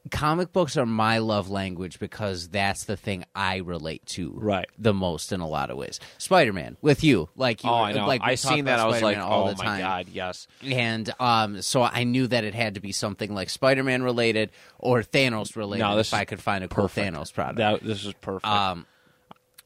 comic 0.09 0.51
books 0.51 0.77
are 0.77 0.85
my 0.85 1.19
love 1.19 1.49
language 1.49 1.99
because 1.99 2.49
that's 2.49 2.85
the 2.85 2.97
thing 2.97 3.23
I 3.35 3.57
relate 3.57 4.03
to 4.07 4.31
Right. 4.35 4.65
the 4.77 4.93
most 4.93 5.31
in 5.31 5.41
a 5.41 5.47
lot 5.47 5.69
of 5.69 5.77
ways. 5.77 5.99
Spider 6.17 6.53
Man 6.53 6.75
with 6.81 7.03
you, 7.03 7.29
like 7.35 7.63
you, 7.63 7.69
Oh, 7.69 7.73
I 7.75 7.91
know. 7.93 8.07
like 8.07 8.21
I 8.23 8.33
seen 8.35 8.65
that. 8.65 8.79
I 8.79 8.87
was 8.87 9.01
like, 9.01 9.17
all 9.17 9.47
oh 9.49 9.51
the 9.51 9.57
my 9.57 9.63
time 9.65 9.79
god, 9.79 10.07
yes. 10.11 10.47
and 10.63 11.09
um, 11.19 11.61
so 11.61 11.83
I 11.83 12.03
knew 12.03 12.25
that 12.27 12.43
it 12.43 12.55
had 12.55 12.75
to 12.75 12.81
be 12.81 12.91
something 12.91 13.33
like 13.33 13.49
Spider-Man 13.51 14.01
related 14.01 14.49
or 14.79 15.03
Thanos 15.03 15.55
related. 15.55 15.83
No, 15.83 15.99
if 15.99 16.13
I 16.13 16.25
could 16.25 16.41
find 16.41 16.63
a 16.63 16.67
cool 16.67 16.85
perfect. 16.85 17.13
Thanos 17.15 17.31
product. 17.33 17.57
That 17.57 17.83
this 17.83 18.03
is 18.03 18.13
perfect. 18.13 18.45
um, 18.47 18.87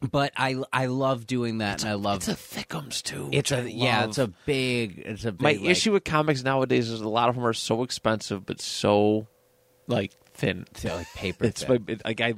but 0.02 0.34
I 0.36 0.58
I 0.74 0.88
love 0.88 1.26
doing 1.26 1.60
that, 1.60 1.82
and 1.82 1.90
I 1.90 1.94
love 1.94 2.18
it's 2.18 2.28
a 2.28 2.34
thickums 2.34 3.02
too. 3.02 3.30
it's 3.32 3.52
a 3.54 3.72
yeah, 3.72 4.04
it's 4.04 4.18
a 4.18 4.28
big 4.28 5.02
it's 5.06 5.24
a 5.24 5.32
big, 5.32 5.42
My 5.42 5.52
like- 5.54 5.62
issue 5.64 5.94
with 5.94 6.04
comics 6.04 6.44
nowadays 6.44 6.90
is 6.90 7.00
a 7.00 7.08
lot 7.08 7.30
of 7.30 7.36
them 7.36 7.46
are 7.46 7.54
so 7.54 7.82
expensive, 7.84 8.46
but 8.46 8.60
so 8.60 9.28
like 9.88 10.12
thin. 10.36 10.66
to, 10.76 10.96
like 10.96 11.08
paper. 11.14 11.46
It's 11.46 11.64
thin. 11.64 11.84
my, 11.88 11.98
like 12.06 12.22
I. 12.22 12.34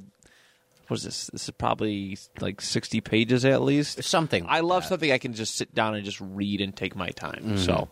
What 0.88 1.00
is 1.00 1.04
this? 1.04 1.30
This 1.34 1.44
is 1.44 1.52
probably 1.52 2.18
like 2.40 2.62
sixty 2.62 3.02
pages 3.02 3.44
at 3.44 3.62
least. 3.62 4.02
something. 4.04 4.46
I 4.48 4.62
love 4.62 4.84
that. 4.84 4.90
something 4.90 5.12
I 5.12 5.18
can 5.18 5.34
just 5.34 5.56
sit 5.56 5.76
down 5.76 5.96
and 5.96 6.06
just 6.06 6.22
read 6.22 6.62
and 6.62 6.74
take 6.74 6.96
my 6.96 7.10
time. 7.10 7.58
So, 7.58 7.90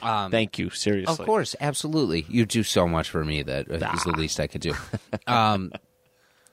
Um, 0.00 0.30
thank 0.30 0.56
you. 0.56 0.70
Seriously, 0.70 1.12
Of 1.12 1.18
course, 1.26 1.56
absolutely. 1.60 2.24
You 2.28 2.46
do 2.46 2.62
so 2.62 2.86
much 2.86 3.10
for 3.10 3.24
me 3.24 3.42
that 3.42 3.66
that 3.68 3.94
is 3.96 4.04
the 4.04 4.12
Ah. 4.14 4.16
least 4.18 4.38
I 4.38 4.46
could 4.46 4.60
do. 4.60 4.74
um, 5.26 5.72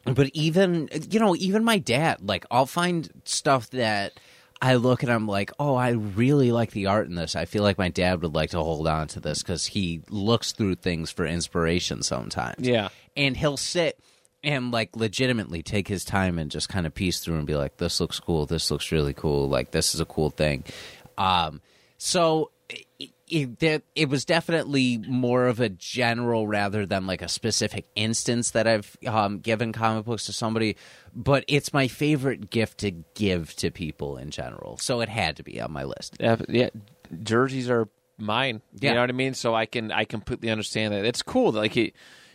but 0.05 0.31
even 0.33 0.89
you 1.11 1.19
know, 1.19 1.35
even 1.35 1.63
my 1.63 1.77
dad, 1.77 2.17
like 2.21 2.47
I'll 2.49 2.65
find 2.65 3.09
stuff 3.25 3.69
that 3.69 4.13
I 4.63 4.75
look 4.75 5.03
and 5.03 5.11
I'm 5.11 5.27
like, 5.27 5.51
oh, 5.59 5.75
I 5.75 5.89
really 5.89 6.53
like 6.53 6.71
the 6.71 6.85
art 6.85 7.07
in 7.07 7.15
this. 7.15 7.35
I 7.35 7.43
feel 7.43 7.63
like 7.63 7.77
my 7.77 7.89
dad 7.89 8.21
would 8.21 8.33
like 8.33 8.51
to 8.51 8.59
hold 8.59 8.87
on 8.87 9.09
to 9.09 9.19
this 9.19 9.43
because 9.43 9.65
he 9.65 10.03
looks 10.09 10.53
through 10.53 10.75
things 10.75 11.11
for 11.11 11.25
inspiration 11.25 12.01
sometimes. 12.01 12.65
Yeah. 12.65 12.87
and 13.17 13.35
he'll 13.35 13.57
sit 13.57 13.99
and 14.41 14.71
like 14.71 14.95
legitimately 14.95 15.63
take 15.63 15.89
his 15.89 16.05
time 16.05 16.39
and 16.39 16.49
just 16.49 16.69
kind 16.69 16.85
of 16.85 16.95
piece 16.95 17.19
through 17.19 17.35
and 17.35 17.45
be 17.45 17.55
like, 17.55 17.75
this 17.75 17.99
looks 17.99 18.21
cool. 18.21 18.45
This 18.45 18.71
looks 18.71 18.89
really 18.89 19.13
cool. 19.13 19.49
Like 19.49 19.71
this 19.71 19.93
is 19.93 19.99
a 19.99 20.05
cool 20.05 20.29
thing. 20.29 20.63
Um, 21.17 21.59
so 21.97 22.51
it, 23.33 23.63
it, 23.63 23.83
it 23.95 24.09
was 24.09 24.25
definitely 24.25 24.99
more 24.99 25.47
of 25.47 25.59
a 25.59 25.67
general 25.67 26.45
rather 26.45 26.85
than 26.85 27.07
like 27.07 27.23
a 27.23 27.27
specific 27.27 27.85
instance 27.95 28.51
that 28.51 28.67
I've 28.67 28.95
um, 29.07 29.39
given 29.39 29.73
comic 29.73 30.05
books 30.05 30.27
to 30.27 30.33
somebody, 30.33 30.77
but 31.15 31.43
it's 31.47 31.73
my 31.73 31.87
favorite 31.87 32.51
gift 32.51 32.79
to 32.79 32.91
give 32.91 33.55
to 33.55 33.71
people 33.71 34.17
in 34.17 34.29
general. 34.29 34.77
So 34.77 35.01
it 35.01 35.09
had 35.09 35.37
to 35.37 35.43
be 35.43 35.59
on 35.59 35.71
my 35.71 35.83
list. 35.83 36.17
Yeah, 36.19 36.37
yeah, 36.47 36.69
jerseys 37.23 37.69
are 37.71 37.89
mine. 38.19 38.61
Yeah. 38.73 38.91
You 38.91 38.95
know 38.95 39.01
what 39.01 39.09
I 39.09 39.13
mean? 39.13 39.33
So 39.33 39.55
I 39.55 39.65
can 39.65 39.91
I 39.91 40.05
completely 40.05 40.51
understand 40.51 40.93
that. 40.93 41.03
It's 41.03 41.23
cool. 41.23 41.51
Like 41.51 41.75
you, 41.75 41.85
you 41.85 41.91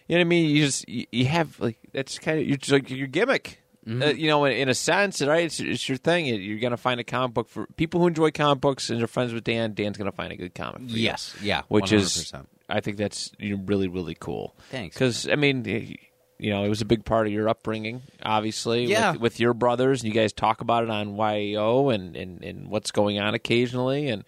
know 0.08 0.16
what 0.16 0.20
I 0.22 0.24
mean? 0.24 0.50
You 0.50 0.64
just 0.64 0.88
you, 0.88 1.06
you 1.12 1.26
have 1.26 1.60
like 1.60 1.78
that's 1.92 2.18
kind 2.18 2.40
of 2.40 2.46
you're 2.46 2.56
just 2.56 2.72
like 2.72 2.90
your 2.90 3.06
gimmick. 3.06 3.62
Mm-hmm. 3.88 4.02
Uh, 4.02 4.06
you 4.06 4.26
know, 4.26 4.44
in, 4.44 4.52
in 4.52 4.68
a 4.68 4.74
sense, 4.74 5.22
right? 5.22 5.44
It's, 5.44 5.60
it's 5.60 5.88
your 5.88 5.96
thing. 5.96 6.26
You're 6.26 6.58
gonna 6.58 6.76
find 6.76 7.00
a 7.00 7.04
comic 7.04 7.32
book 7.32 7.48
for 7.48 7.66
people 7.76 8.00
who 8.00 8.06
enjoy 8.06 8.30
comic 8.30 8.60
books 8.60 8.90
and 8.90 9.02
are 9.02 9.06
friends 9.06 9.32
with 9.32 9.44
Dan. 9.44 9.72
Dan's 9.72 9.96
gonna 9.96 10.12
find 10.12 10.30
a 10.30 10.36
good 10.36 10.54
comic. 10.54 10.82
For 10.82 10.96
you. 10.96 11.04
Yes, 11.04 11.34
yeah, 11.42 11.62
which 11.68 11.90
is 11.90 12.32
100%. 12.32 12.46
I 12.68 12.80
think 12.80 12.98
that's 12.98 13.32
really 13.40 13.88
really 13.88 14.14
cool. 14.14 14.54
Thanks. 14.70 14.94
Because 14.94 15.26
I 15.26 15.36
mean, 15.36 15.64
you 15.64 16.50
know, 16.50 16.64
it 16.64 16.68
was 16.68 16.82
a 16.82 16.84
big 16.84 17.06
part 17.06 17.26
of 17.26 17.32
your 17.32 17.48
upbringing, 17.48 18.02
obviously. 18.22 18.84
Yeah. 18.84 19.12
With, 19.12 19.20
with 19.22 19.40
your 19.40 19.54
brothers, 19.54 20.02
and 20.02 20.12
you 20.12 20.20
guys 20.20 20.34
talk 20.34 20.60
about 20.60 20.84
it 20.84 20.90
on 20.90 21.16
YAO 21.16 21.88
and, 21.88 22.14
and 22.14 22.44
and 22.44 22.68
what's 22.68 22.90
going 22.90 23.18
on 23.18 23.34
occasionally, 23.34 24.08
and. 24.08 24.24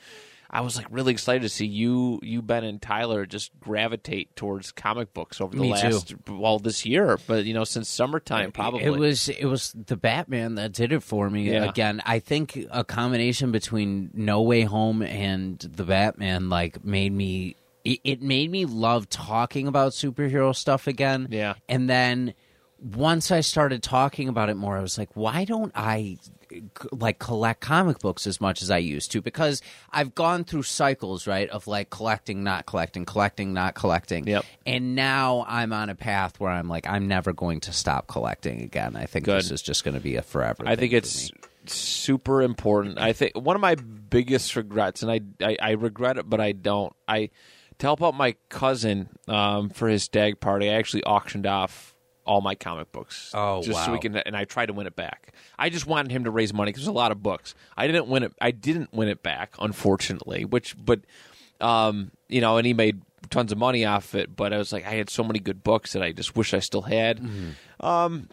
I 0.53 0.63
was 0.63 0.77
like 0.77 0.87
really 0.91 1.13
excited 1.13 1.43
to 1.43 1.49
see 1.49 1.67
you, 1.67 2.19
you 2.23 2.43
Ben 2.43 2.65
and 2.65 2.83
Tyler 2.83 3.25
just 3.25 3.53
gravitate 3.61 4.35
towards 4.35 4.73
comic 4.73 5.15
books 5.15 5.41
over 5.41 5.55
the 5.55 5.63
Me 5.63 5.69
too. 5.69 5.89
last 5.89 6.15
well 6.29 6.59
this 6.59 6.85
year, 6.85 7.19
but 7.27 7.45
you 7.45 7.55
know 7.55 7.65
since 7.65 7.89
summertime 7.89 8.51
probably. 8.51 8.83
It 8.83 8.91
was 8.91 9.29
it 9.29 9.45
was 9.45 9.73
the 9.73 9.97
Batman 9.97 10.57
that 10.57 10.73
did 10.73 10.93
it 10.93 11.03
for 11.05 11.31
me. 11.31 11.51
Yeah. 11.51 11.65
Again, 11.65 12.03
I 12.05 12.19
think 12.19 12.59
a 12.71 12.83
combination 12.83 13.53
between 13.53 14.11
No 14.13 14.43
Way 14.43 14.63
Home 14.63 15.03
and 15.03 15.59
the 15.59 15.85
Batman 15.85 16.49
like 16.49 16.85
made 16.85 17.13
me 17.13 17.55
it, 17.85 18.01
it 18.03 18.23
made 18.23 18.51
me 18.51 18.65
love 18.65 19.09
talking 19.09 19.69
about 19.69 19.93
superhero 19.93 20.55
stuff 20.55 20.87
again. 20.87 21.29
Yeah. 21.31 21.55
And 21.69 21.89
then 21.89 22.35
once 22.81 23.31
I 23.31 23.41
started 23.41 23.83
talking 23.83 24.29
about 24.29 24.49
it 24.49 24.57
more, 24.57 24.77
I 24.77 24.81
was 24.81 24.97
like, 24.99 25.15
why 25.15 25.45
don't 25.45 25.73
I 25.75 26.17
like 26.93 27.19
collect 27.19 27.61
comic 27.61 28.01
books 28.01 28.27
as 28.27 28.41
much 28.41 28.63
as 28.63 28.71
I 28.71 28.79
used 28.79 29.13
to? 29.13 29.23
Because 29.23 29.63
I've 29.93 30.15
gone 30.15 30.45
through 30.45 30.63
cycles, 30.63 31.27
right, 31.27 31.49
of 31.51 31.67
like 31.67 31.91
collecting, 31.91 32.43
not 32.43 32.67
collecting, 32.67 33.05
collecting, 33.05 33.53
not 33.53 33.75
collecting. 33.75 34.27
Yep. 34.27 34.45
And 34.67 34.95
now 34.95 35.45
I'm 35.47 35.73
on 35.73 35.91
a 35.91 35.95
path 35.95 36.41
where 36.41 36.51
I'm 36.51 36.69
like, 36.69 36.89
I'm 36.89 37.07
never 37.07 37.33
going 37.33 37.61
to 37.61 37.73
stop 37.73 38.07
collecting 38.07 38.63
again. 38.63 38.97
I 38.97 39.07
think 39.07 39.27
Good. 39.27 39.39
this 39.39 39.51
is 39.51 39.63
just 39.63 39.85
going 39.85 39.95
to 39.95 40.01
be 40.01 40.17
a 40.17 40.23
forever. 40.23 40.65
I 40.67 40.77
think 40.77 40.93
it's 40.93 41.31
super 41.67 42.43
important. 42.43 42.99
I 42.99 43.13
think 43.13 43.37
one 43.37 43.57
of 43.57 43.63
my 43.63 43.75
biggest 43.75 44.57
regrets, 44.57 45.03
and 45.03 45.11
I, 45.11 45.21
I, 45.45 45.57
I 45.61 45.71
regret 45.73 46.17
it, 46.17 46.29
but 46.29 46.41
I 46.41 46.53
don't. 46.53 46.95
I 47.07 47.31
to 47.79 47.87
help 47.87 48.03
out 48.03 48.15
my 48.15 48.37
cousin 48.49 49.09
um, 49.27 49.71
for 49.71 49.89
his 49.89 50.03
stag 50.03 50.41
party. 50.41 50.71
I 50.71 50.75
actually 50.75 51.05
auctioned 51.05 51.47
off 51.47 51.90
all 52.31 52.41
my 52.41 52.55
comic 52.55 52.93
books. 52.93 53.33
Oh, 53.35 53.61
just 53.61 53.85
so 53.85 53.91
we 53.91 53.97
wow. 53.97 54.01
can, 54.03 54.17
and 54.19 54.37
I 54.37 54.45
tried 54.45 54.67
to 54.67 54.73
win 54.73 54.87
it 54.87 54.95
back. 54.95 55.33
I 55.59 55.69
just 55.69 55.85
wanted 55.85 56.13
him 56.13 56.25
to 56.25 56.31
raise 56.31 56.55
money 56.55 56.69
because 56.69 56.83
there's 56.83 56.89
a 56.89 56.93
lot 56.93 57.11
of 57.11 57.21
books. 57.21 57.57
I 57.77 57.89
didn't 57.89 58.07
win 58.07 58.23
it. 58.23 58.33
I 58.41 58.53
didn't 58.53 58.93
win 58.93 59.09
it 59.09 59.21
back, 59.21 59.55
unfortunately. 59.59 60.45
Which, 60.45 60.77
but 60.79 61.01
um, 61.61 62.13
you 62.29 62.41
know, 62.41 62.57
and 62.57 62.65
he 62.65 62.73
made 62.73 63.03
tons 63.31 63.51
of 63.51 63.59
money 63.59 63.85
off 63.85 64.15
it. 64.15 64.37
But 64.37 64.53
I 64.53 64.59
was 64.59 64.73
like, 64.73 64.87
I 64.87 64.91
had 64.91 65.11
so 65.11 65.25
many 65.25 65.41
good 65.41 65.65
books 65.65 65.93
that 65.95 66.05
I 66.05 66.13
just 66.13 66.37
wish 66.37 66.55
I 66.55 66.61
still 66.61 66.83
had. 66.83 67.19
Mm-hmm. 67.19 67.85
Um, 67.85 68.29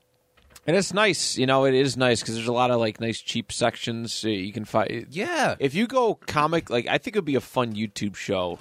and 0.68 0.78
it's 0.78 0.94
nice, 0.94 1.36
you 1.36 1.48
know. 1.48 1.66
It 1.66 1.74
is 1.74 1.98
nice 1.98 2.20
because 2.22 2.36
there's 2.36 2.48
a 2.48 2.54
lot 2.54 2.70
of 2.70 2.80
like 2.80 3.02
nice 3.02 3.20
cheap 3.20 3.52
sections 3.52 4.24
you 4.24 4.54
can 4.54 4.66
find. 4.66 5.08
Yeah. 5.10 5.56
If 5.58 5.74
you 5.74 5.88
go 5.88 6.14
comic, 6.14 6.70
like 6.70 6.86
I 6.86 7.00
think 7.00 7.16
it 7.16 7.20
would 7.20 7.26
be 7.26 7.34
a 7.34 7.42
fun 7.42 7.74
YouTube 7.74 8.16
show. 8.16 8.60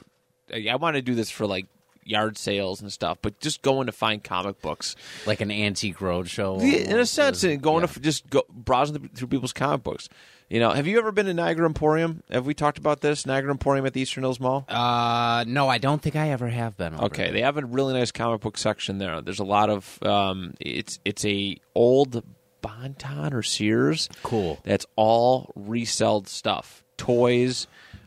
I 0.51 0.77
want 0.77 0.97
to 0.97 1.03
do 1.03 1.15
this 1.15 1.31
for 1.31 1.47
like 1.47 1.67
yard 2.07 2.39
sales 2.39 2.81
and 2.81 2.93
stuff, 2.93 3.19
but 3.23 3.39
just 3.41 3.63
going 3.63 3.87
to 3.87 3.93
find 3.93 4.23
comic 4.23 4.61
books. 4.63 4.97
like 5.27 5.41
an 5.41 5.51
antique 5.51 5.99
roadshow. 5.99 6.61
In 6.63 6.99
a 6.99 7.07
sense, 7.07 7.45
and 7.45 7.61
going 7.63 7.83
yeah. 7.83 7.87
to 7.89 8.01
just 8.01 8.29
go 8.31 8.43
browsing 8.51 9.09
through 9.15 9.29
people's 9.29 9.53
comic 9.53 9.83
books. 9.83 10.09
You 10.49 10.61
know, 10.61 10.71
have 10.71 10.87
you 10.87 10.97
ever 10.99 11.11
been 11.11 11.27
to 11.27 11.35
Niagara 11.35 11.67
Emporium? 11.67 12.23
Have 12.31 12.47
we 12.47 12.55
talked 12.55 12.79
about 12.79 13.01
this 13.01 13.27
Niagara 13.27 13.51
Emporium 13.51 13.85
at 13.85 13.95
the 13.95 14.01
Eastern 14.01 14.23
Hills 14.23 14.39
Mall? 14.39 14.65
Uh, 14.69 15.45
no, 15.49 15.69
I 15.69 15.79
don't 15.79 16.01
think 16.01 16.15
I 16.15 16.29
ever 16.31 16.47
have 16.49 16.77
been. 16.77 16.95
over 16.95 17.07
Okay, 17.07 17.25
there. 17.25 17.33
they 17.33 17.41
have 17.43 17.57
a 17.57 17.67
really 17.67 17.95
nice 17.95 18.13
comic 18.13 18.43
book 18.43 18.57
section 18.57 18.99
there. 18.99 19.21
There's 19.21 19.41
a 19.41 19.45
lot 19.45 19.71
of 19.71 20.01
um, 20.05 20.55
it's 20.61 21.01
it's 21.05 21.25
a 21.25 21.57
old 21.75 22.23
Bonton 22.61 23.33
or 23.35 23.43
Sears. 23.43 24.09
Cool. 24.23 24.61
That's 24.63 24.87
all 24.95 25.53
reselled 25.59 26.29
stuff, 26.29 26.85
toys, 26.97 27.67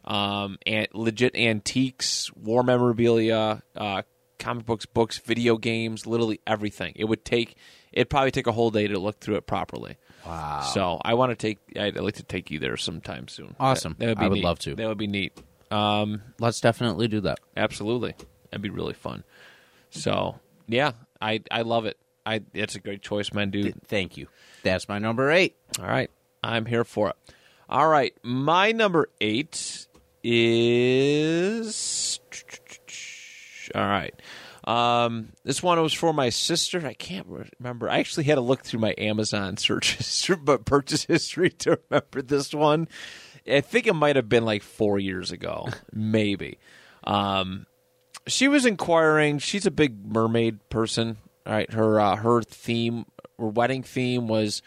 um, 0.10 0.58
and 0.66 0.88
legit 0.94 1.36
antiques, 1.36 2.34
war 2.34 2.64
memorabilia, 2.64 3.62
uh, 3.78 4.02
comic 4.40 4.66
books, 4.66 4.86
books, 4.86 5.20
video 5.20 5.58
games, 5.58 6.06
literally 6.08 6.42
everything. 6.48 6.94
It 6.96 7.06
would 7.06 7.24
take 7.24 7.56
it'd 7.94 8.10
probably 8.10 8.32
take 8.32 8.48
a 8.48 8.52
whole 8.52 8.72
day 8.72 8.88
to 8.88 9.00
look 9.00 9.20
through 9.20 9.36
it 9.36 9.46
properly. 9.46 9.98
Wow. 10.26 10.62
So 10.74 11.00
I 11.04 11.14
want 11.14 11.32
to 11.32 11.36
take. 11.36 11.60
I'd 11.80 11.96
like 11.96 12.16
to 12.16 12.24
take 12.24 12.52
you 12.52 12.60
there 12.60 12.76
sometime 12.78 13.28
soon. 13.28 13.56
Awesome. 13.60 13.96
That, 14.00 14.06
that 14.06 14.10
would 14.10 14.20
be 14.20 14.26
I 14.26 14.28
would 14.28 14.36
neat. 14.36 14.44
love 14.44 14.60
to. 14.60 14.76
That 14.76 14.88
would 14.88 14.98
be 14.98 15.08
neat. 15.08 15.40
Um, 15.72 16.22
Let's 16.40 16.60
definitely 16.60 17.08
do 17.08 17.22
that. 17.22 17.40
Absolutely, 17.56 18.16
that'd 18.50 18.62
be 18.62 18.70
really 18.70 18.94
fun. 18.96 19.24
So 19.92 20.40
yeah, 20.68 20.94
I 21.22 21.42
I 21.52 21.62
love 21.62 21.86
it. 21.86 21.98
I 22.26 22.42
it's 22.54 22.76
a 22.76 22.80
great 22.80 23.02
choice, 23.02 23.32
man, 23.34 23.50
dude. 23.50 23.76
Thank 23.88 24.18
you. 24.18 24.28
That's 24.64 24.90
my 24.90 25.00
number 25.00 25.32
eight. 25.32 25.56
All 25.80 25.86
right, 25.88 26.10
I'm 26.44 26.66
here 26.66 26.84
for 26.84 27.10
it. 27.10 27.16
All 27.70 27.88
right, 27.88 28.14
my 28.24 28.72
number 28.72 29.10
eight 29.22 29.88
is 30.24 32.20
all 33.76 33.82
right. 33.82 34.14
Um, 34.66 35.30
this 35.44 35.64
one 35.64 35.82
was 35.82 35.94
for 35.94 36.14
my 36.14 36.30
sister. 36.30 36.86
I 36.86 36.94
can't 36.94 37.28
remember. 37.60 37.90
I 37.90 38.00
actually 38.00 38.26
had 38.26 38.36
to 38.36 38.42
look 38.42 38.64
through 38.64 38.82
my 38.82 38.94
Amazon 38.98 39.58
search 39.58 39.96
history, 39.98 40.36
but 40.36 40.66
purchase 40.66 41.06
history 41.06 41.50
to 41.60 41.80
remember 41.90 42.22
this 42.22 42.54
one. 42.54 42.88
I 43.48 43.62
think 43.62 43.88
it 43.88 43.94
might 43.94 44.16
have 44.16 44.30
been 44.30 44.46
like 44.46 44.64
four 44.64 45.00
years 45.00 45.32
ago, 45.32 45.68
maybe. 45.94 46.60
Um, 47.04 47.66
she 48.28 48.48
was 48.48 48.66
inquiring. 48.66 49.40
She's 49.40 49.66
a 49.66 49.72
big 49.72 50.06
mermaid 50.06 50.70
person. 50.70 51.18
All 51.46 51.54
right, 51.54 51.72
her 51.72 52.00
uh, 52.00 52.16
her 52.18 52.44
theme, 52.44 53.06
her 53.40 53.48
wedding 53.48 53.82
theme 53.82 54.28
was, 54.28 54.62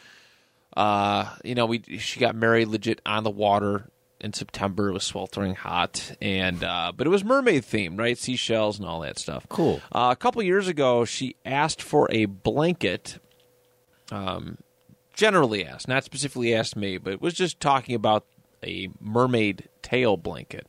uh, 0.76 1.32
you 1.44 1.54
know, 1.54 1.66
we 1.66 1.82
she 1.98 2.18
got 2.18 2.34
married 2.34 2.68
legit 2.68 3.00
on 3.06 3.22
the 3.22 3.30
water 3.30 3.88
in 4.22 4.32
September. 4.32 4.88
It 4.88 4.92
was 4.92 5.04
sweltering 5.04 5.54
hot, 5.54 6.16
and 6.20 6.62
uh, 6.62 6.92
but 6.96 7.06
it 7.06 7.10
was 7.10 7.24
mermaid 7.24 7.64
themed, 7.64 7.98
right? 7.98 8.16
Seashells 8.16 8.78
and 8.78 8.88
all 8.88 9.00
that 9.00 9.18
stuff. 9.18 9.46
Cool. 9.48 9.80
Uh, 9.90 10.10
a 10.12 10.16
couple 10.16 10.42
years 10.42 10.68
ago, 10.68 11.04
she 11.04 11.36
asked 11.44 11.82
for 11.82 12.08
a 12.10 12.26
blanket. 12.26 13.18
Um, 14.10 14.58
generally 15.14 15.64
asked, 15.64 15.88
not 15.88 16.04
specifically 16.04 16.54
asked 16.54 16.76
me, 16.76 16.98
but 16.98 17.20
was 17.20 17.34
just 17.34 17.60
talking 17.60 17.94
about 17.94 18.26
a 18.62 18.88
mermaid 19.00 19.68
tail 19.82 20.16
blanket 20.16 20.66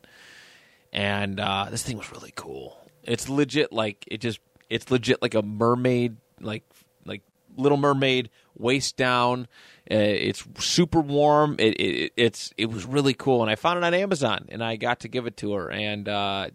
and 0.94 1.40
uh, 1.40 1.66
this 1.70 1.82
thing 1.82 1.98
was 1.98 2.10
really 2.12 2.32
cool. 2.34 2.78
It's 3.02 3.28
legit 3.28 3.72
like 3.72 4.04
it 4.06 4.18
just 4.18 4.38
it's 4.70 4.90
legit 4.90 5.20
like 5.20 5.34
a 5.34 5.42
mermaid 5.42 6.16
like 6.40 6.62
like 7.04 7.22
Little 7.56 7.76
Mermaid 7.76 8.30
waist 8.56 8.96
down. 8.96 9.48
Uh, 9.90 9.96
it's 9.96 10.44
super 10.58 11.00
warm. 11.00 11.56
It, 11.58 11.78
it 11.80 12.12
it's 12.16 12.52
it 12.56 12.66
was 12.66 12.86
really 12.86 13.12
cool, 13.12 13.42
and 13.42 13.50
I 13.50 13.54
found 13.54 13.78
it 13.78 13.84
on 13.84 13.92
Amazon, 13.92 14.46
and 14.48 14.64
I 14.64 14.76
got 14.76 15.00
to 15.00 15.08
give 15.08 15.26
it 15.26 15.36
to 15.38 15.52
her, 15.54 15.70
and 15.70 16.08
uh, 16.08 16.48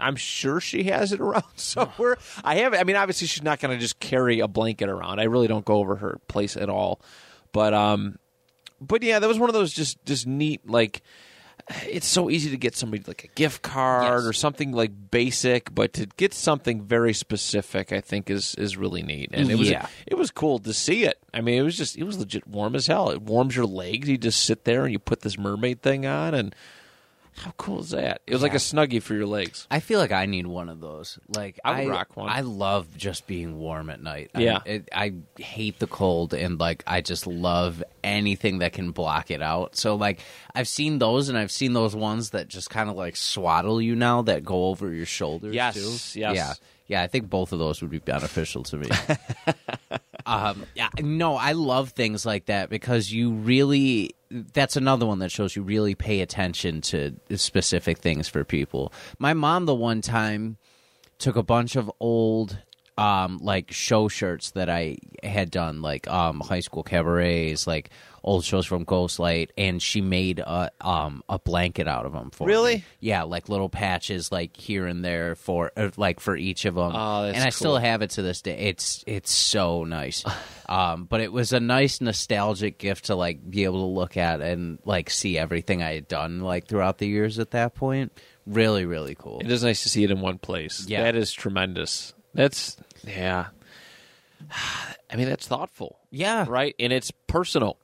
I'm 0.00 0.16
sure 0.16 0.58
she 0.60 0.84
has 0.84 1.12
it 1.12 1.20
around 1.20 1.44
somewhere. 1.56 2.16
I 2.42 2.56
have. 2.56 2.74
I 2.74 2.84
mean, 2.84 2.96
obviously, 2.96 3.26
she's 3.26 3.42
not 3.42 3.60
going 3.60 3.76
to 3.76 3.80
just 3.80 4.00
carry 4.00 4.40
a 4.40 4.48
blanket 4.48 4.88
around. 4.88 5.20
I 5.20 5.24
really 5.24 5.48
don't 5.48 5.64
go 5.64 5.76
over 5.76 5.96
her 5.96 6.18
place 6.28 6.56
at 6.56 6.70
all, 6.70 7.00
but 7.52 7.74
um, 7.74 8.18
but 8.80 9.02
yeah, 9.02 9.18
that 9.18 9.28
was 9.28 9.38
one 9.38 9.50
of 9.50 9.54
those 9.54 9.72
just 9.72 10.02
just 10.04 10.26
neat 10.26 10.66
like 10.68 11.02
it's 11.88 12.06
so 12.06 12.28
easy 12.30 12.50
to 12.50 12.56
get 12.56 12.76
somebody 12.76 13.02
like 13.06 13.24
a 13.24 13.28
gift 13.28 13.62
card 13.62 14.04
Yes. 14.04 14.26
or 14.26 14.32
something 14.32 14.72
like 14.72 14.90
basic, 15.10 15.74
but 15.74 15.92
to 15.94 16.06
get 16.16 16.34
something 16.34 16.82
very 16.82 17.12
specific, 17.14 17.92
I 17.92 18.00
think 18.00 18.28
is 18.30 18.54
is 18.56 18.76
really 18.76 19.02
neat. 19.02 19.30
And 19.32 19.50
it 19.50 19.56
was 19.58 19.70
Yeah. 19.70 19.86
it 20.06 20.14
was 20.18 20.30
cool 20.30 20.58
to 20.60 20.72
see 20.74 21.04
it. 21.04 21.18
I 21.34 21.40
mean, 21.40 21.58
it 21.58 21.62
was 21.62 21.76
just 21.76 21.96
it 21.96 22.04
was 22.04 22.18
legit 22.18 22.46
warm 22.46 22.74
as 22.74 22.86
hell. 22.86 23.10
It 23.10 23.22
warms 23.22 23.56
your 23.56 23.66
legs. 23.66 24.08
You 24.08 24.18
just 24.18 24.42
sit 24.44 24.64
there 24.64 24.84
and 24.84 24.92
you 24.92 24.98
put 24.98 25.20
this 25.20 25.38
mermaid 25.38 25.82
thing 25.82 26.04
on, 26.06 26.34
and 26.34 26.54
how 27.34 27.52
cool 27.56 27.80
is 27.80 27.90
that? 27.90 28.20
It 28.26 28.32
was 28.34 28.42
like 28.42 28.52
a 28.54 28.58
snuggie 28.58 29.02
for 29.02 29.14
your 29.14 29.26
legs. 29.26 29.66
I 29.70 29.80
feel 29.80 29.98
like 29.98 30.12
I 30.12 30.26
need 30.26 30.46
one 30.46 30.68
of 30.68 30.80
those. 30.80 31.18
Like 31.34 31.58
I 31.64 31.84
would 31.84 31.90
rock 31.90 32.16
one. 32.16 32.28
I 32.28 32.40
love 32.42 32.96
just 32.96 33.26
being 33.26 33.58
warm 33.58 33.88
at 33.90 34.02
night. 34.02 34.30
I- 34.34 34.40
Yeah. 34.42 34.58
it, 34.66 34.88
I 34.92 35.14
hate 35.38 35.78
the 35.78 35.86
cold, 35.86 36.34
and 36.34 36.60
like 36.60 36.84
I 36.86 37.00
just 37.00 37.26
love 37.26 37.82
anything 38.04 38.58
that 38.58 38.74
can 38.74 38.90
block 38.92 39.30
it 39.30 39.40
out. 39.42 39.76
So 39.76 39.94
like 39.96 40.20
I've 40.54 40.68
seen 40.68 40.98
those, 40.98 41.28
and 41.30 41.38
I've 41.38 41.50
seen 41.52 41.72
those 41.72 41.96
ones 41.96 42.30
that 42.30 42.48
just 42.48 42.68
kind 42.70 42.90
of 42.90 42.96
like 42.96 43.16
swaddle 43.16 43.80
you 43.80 43.96
now 43.96 44.22
that 44.22 44.44
go 44.44 44.66
over 44.66 44.92
your 44.92 45.06
shoulders. 45.06 45.54
Yes, 45.54 45.74
too. 45.74 46.20
yes. 46.20 46.36
yeah, 46.36 46.52
yeah. 46.86 47.02
I 47.02 47.06
think 47.06 47.30
both 47.30 47.52
of 47.52 47.58
those 47.58 47.80
would 47.80 47.90
be 47.90 47.98
beneficial 47.98 48.62
to 48.64 48.76
me. 48.76 48.88
um, 50.26 50.64
yeah, 50.74 50.88
no, 51.00 51.36
I 51.36 51.52
love 51.52 51.90
things 51.90 52.24
like 52.26 52.46
that 52.46 52.70
because 52.70 53.12
you 53.12 53.32
really. 53.32 54.14
That's 54.30 54.76
another 54.76 55.04
one 55.04 55.18
that 55.18 55.30
shows 55.30 55.54
you 55.54 55.62
really 55.62 55.94
pay 55.94 56.22
attention 56.22 56.80
to 56.82 57.14
specific 57.36 57.98
things 57.98 58.28
for 58.28 58.44
people. 58.44 58.90
My 59.18 59.34
mom, 59.34 59.66
the 59.66 59.74
one 59.74 60.00
time, 60.00 60.56
took 61.18 61.36
a 61.36 61.42
bunch 61.42 61.76
of 61.76 61.90
old 62.00 62.58
um 62.98 63.38
like 63.40 63.72
show 63.72 64.06
shirts 64.06 64.50
that 64.50 64.68
I 64.68 64.96
had 65.22 65.50
done 65.50 65.80
like 65.80 66.06
um 66.08 66.40
high 66.40 66.60
school 66.60 66.82
cabarets 66.82 67.66
like 67.66 67.88
old 68.24 68.44
shows 68.44 68.66
from 68.66 68.84
Ghostlight 68.84 69.50
and 69.58 69.82
she 69.82 70.00
made 70.00 70.38
a 70.38 70.70
um 70.80 71.22
a 71.28 71.38
blanket 71.38 71.88
out 71.88 72.06
of 72.06 72.12
them 72.12 72.30
for 72.30 72.46
Really? 72.46 72.76
me. 72.76 72.84
yeah 73.00 73.22
like 73.24 73.48
little 73.48 73.68
patches 73.68 74.30
like 74.30 74.56
here 74.56 74.86
and 74.86 75.04
there 75.04 75.34
for 75.34 75.72
uh, 75.76 75.90
like 75.96 76.20
for 76.20 76.36
each 76.36 76.64
of 76.64 76.74
them 76.76 76.92
Oh, 76.94 77.22
that's 77.24 77.34
and 77.36 77.42
I 77.42 77.46
cool. 77.48 77.52
still 77.52 77.76
have 77.78 78.02
it 78.02 78.10
to 78.10 78.22
this 78.22 78.40
day 78.42 78.56
it's 78.58 79.02
it's 79.06 79.32
so 79.32 79.84
nice 79.84 80.24
um 80.68 81.04
but 81.04 81.20
it 81.20 81.32
was 81.32 81.52
a 81.52 81.60
nice 81.60 82.00
nostalgic 82.00 82.78
gift 82.78 83.06
to 83.06 83.14
like 83.16 83.48
be 83.50 83.64
able 83.64 83.80
to 83.88 83.92
look 84.00 84.16
at 84.16 84.40
and 84.40 84.78
like 84.84 85.10
see 85.10 85.36
everything 85.36 85.82
I 85.82 85.94
had 85.94 86.06
done 86.08 86.40
like 86.40 86.68
throughout 86.68 86.98
the 86.98 87.08
years 87.08 87.38
at 87.38 87.50
that 87.50 87.74
point 87.74 88.12
really 88.46 88.84
really 88.86 89.14
cool 89.16 89.40
It 89.40 89.50
is 89.50 89.64
nice 89.64 89.82
to 89.82 89.88
see 89.88 90.04
it 90.04 90.10
in 90.10 90.20
one 90.20 90.38
place. 90.38 90.84
Yeah. 90.88 91.02
that 91.04 91.16
is 91.16 91.32
tremendous. 91.32 92.14
That's 92.34 92.76
yeah. 93.06 93.46
I 95.10 95.16
mean, 95.16 95.28
that's 95.28 95.46
thoughtful. 95.46 95.98
yeah 96.10 96.46
right? 96.48 96.74
And 96.78 96.92
it's 96.92 97.10
personal. 97.26 97.78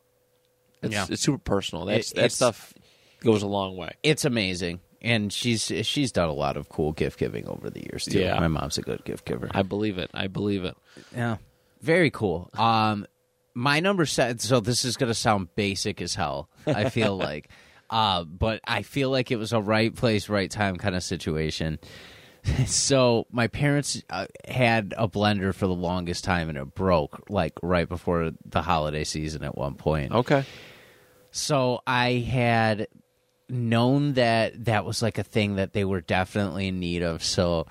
It's, 0.82 0.92
Yeah. 0.92 1.06
it's 1.10 1.22
super 1.22 1.38
personal. 1.38 1.84
That's 1.86 2.12
It- 2.12 2.16
that 2.16 2.32
stuff 2.32 2.72
goes 3.20 3.42
a 3.42 3.46
long 3.48 3.76
way. 3.76 3.90
it's 4.02 4.24
amazing 4.24 4.78
and 5.02 5.32
she's 5.32 5.72
she's 5.82 6.12
done 6.12 6.28
a 6.28 6.32
lot 6.32 6.56
of 6.56 6.68
cool 6.68 6.92
gift 6.92 7.18
giving 7.18 7.46
over 7.48 7.68
the 7.70 7.80
years 7.80 8.04
too 8.04 8.20
Yeah. 8.20 8.38
my 8.38 8.46
mom's 8.48 8.78
a 8.78 8.82
good 8.82 9.04
gift 9.04 9.24
giver 9.24 9.48
I 9.52 9.62
believe 9.62 9.98
it. 9.98 10.08
I 10.14 10.26
believe 10.28 10.64
it. 10.64 10.76
yeah 11.14 11.36
very 11.80 12.10
cool 12.10 12.48
um 12.54 13.06
my 13.54 13.80
number 13.80 14.06
set 14.06 14.40
so 14.40 14.60
this 14.60 14.84
is 14.84 14.96
gonna 14.96 15.14
sound 15.14 15.48
basic 15.56 16.00
as 16.00 16.14
hell 16.14 16.48
i 16.66 16.88
feel 16.90 17.16
like 17.28 17.48
uh 17.90 18.22
but 18.24 18.60
i 18.64 18.82
feel 18.82 19.10
like 19.10 19.30
it 19.32 19.36
was 19.36 19.52
a 19.52 19.60
right 19.60 19.92
place 19.94 20.28
right 20.28 20.50
time 20.50 20.76
kind 20.76 20.94
of 20.94 21.02
situation 21.02 21.78
so 22.66 23.26
my 23.30 23.46
parents 23.46 24.02
uh, 24.10 24.26
had 24.46 24.94
a 24.96 25.08
blender 25.08 25.54
for 25.54 25.66
the 25.66 25.74
longest 25.74 26.24
time 26.24 26.48
and 26.48 26.58
it 26.58 26.74
broke 26.74 27.28
like 27.28 27.52
right 27.62 27.88
before 27.88 28.32
the 28.44 28.62
holiday 28.62 29.04
season 29.04 29.42
at 29.42 29.56
one 29.56 29.74
point. 29.74 30.12
Okay. 30.12 30.44
So 31.30 31.80
I 31.86 32.12
had 32.12 32.88
known 33.48 34.14
that 34.14 34.64
that 34.66 34.84
was 34.84 35.02
like 35.02 35.18
a 35.18 35.22
thing 35.22 35.56
that 35.56 35.72
they 35.72 35.84
were 35.84 36.00
definitely 36.00 36.68
in 36.68 36.80
need 36.80 37.02
of. 37.02 37.22
So 37.22 37.66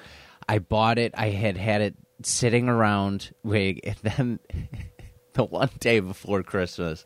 I 0.47 0.59
bought 0.59 0.97
it. 0.97 1.13
I 1.17 1.29
had 1.29 1.57
had 1.57 1.81
it 1.81 1.95
sitting 2.23 2.69
around. 2.69 3.31
Wait, 3.43 3.81
and 3.83 3.97
then 3.97 4.39
the 5.33 5.43
one 5.43 5.69
day 5.79 5.99
before 5.99 6.43
Christmas, 6.43 7.05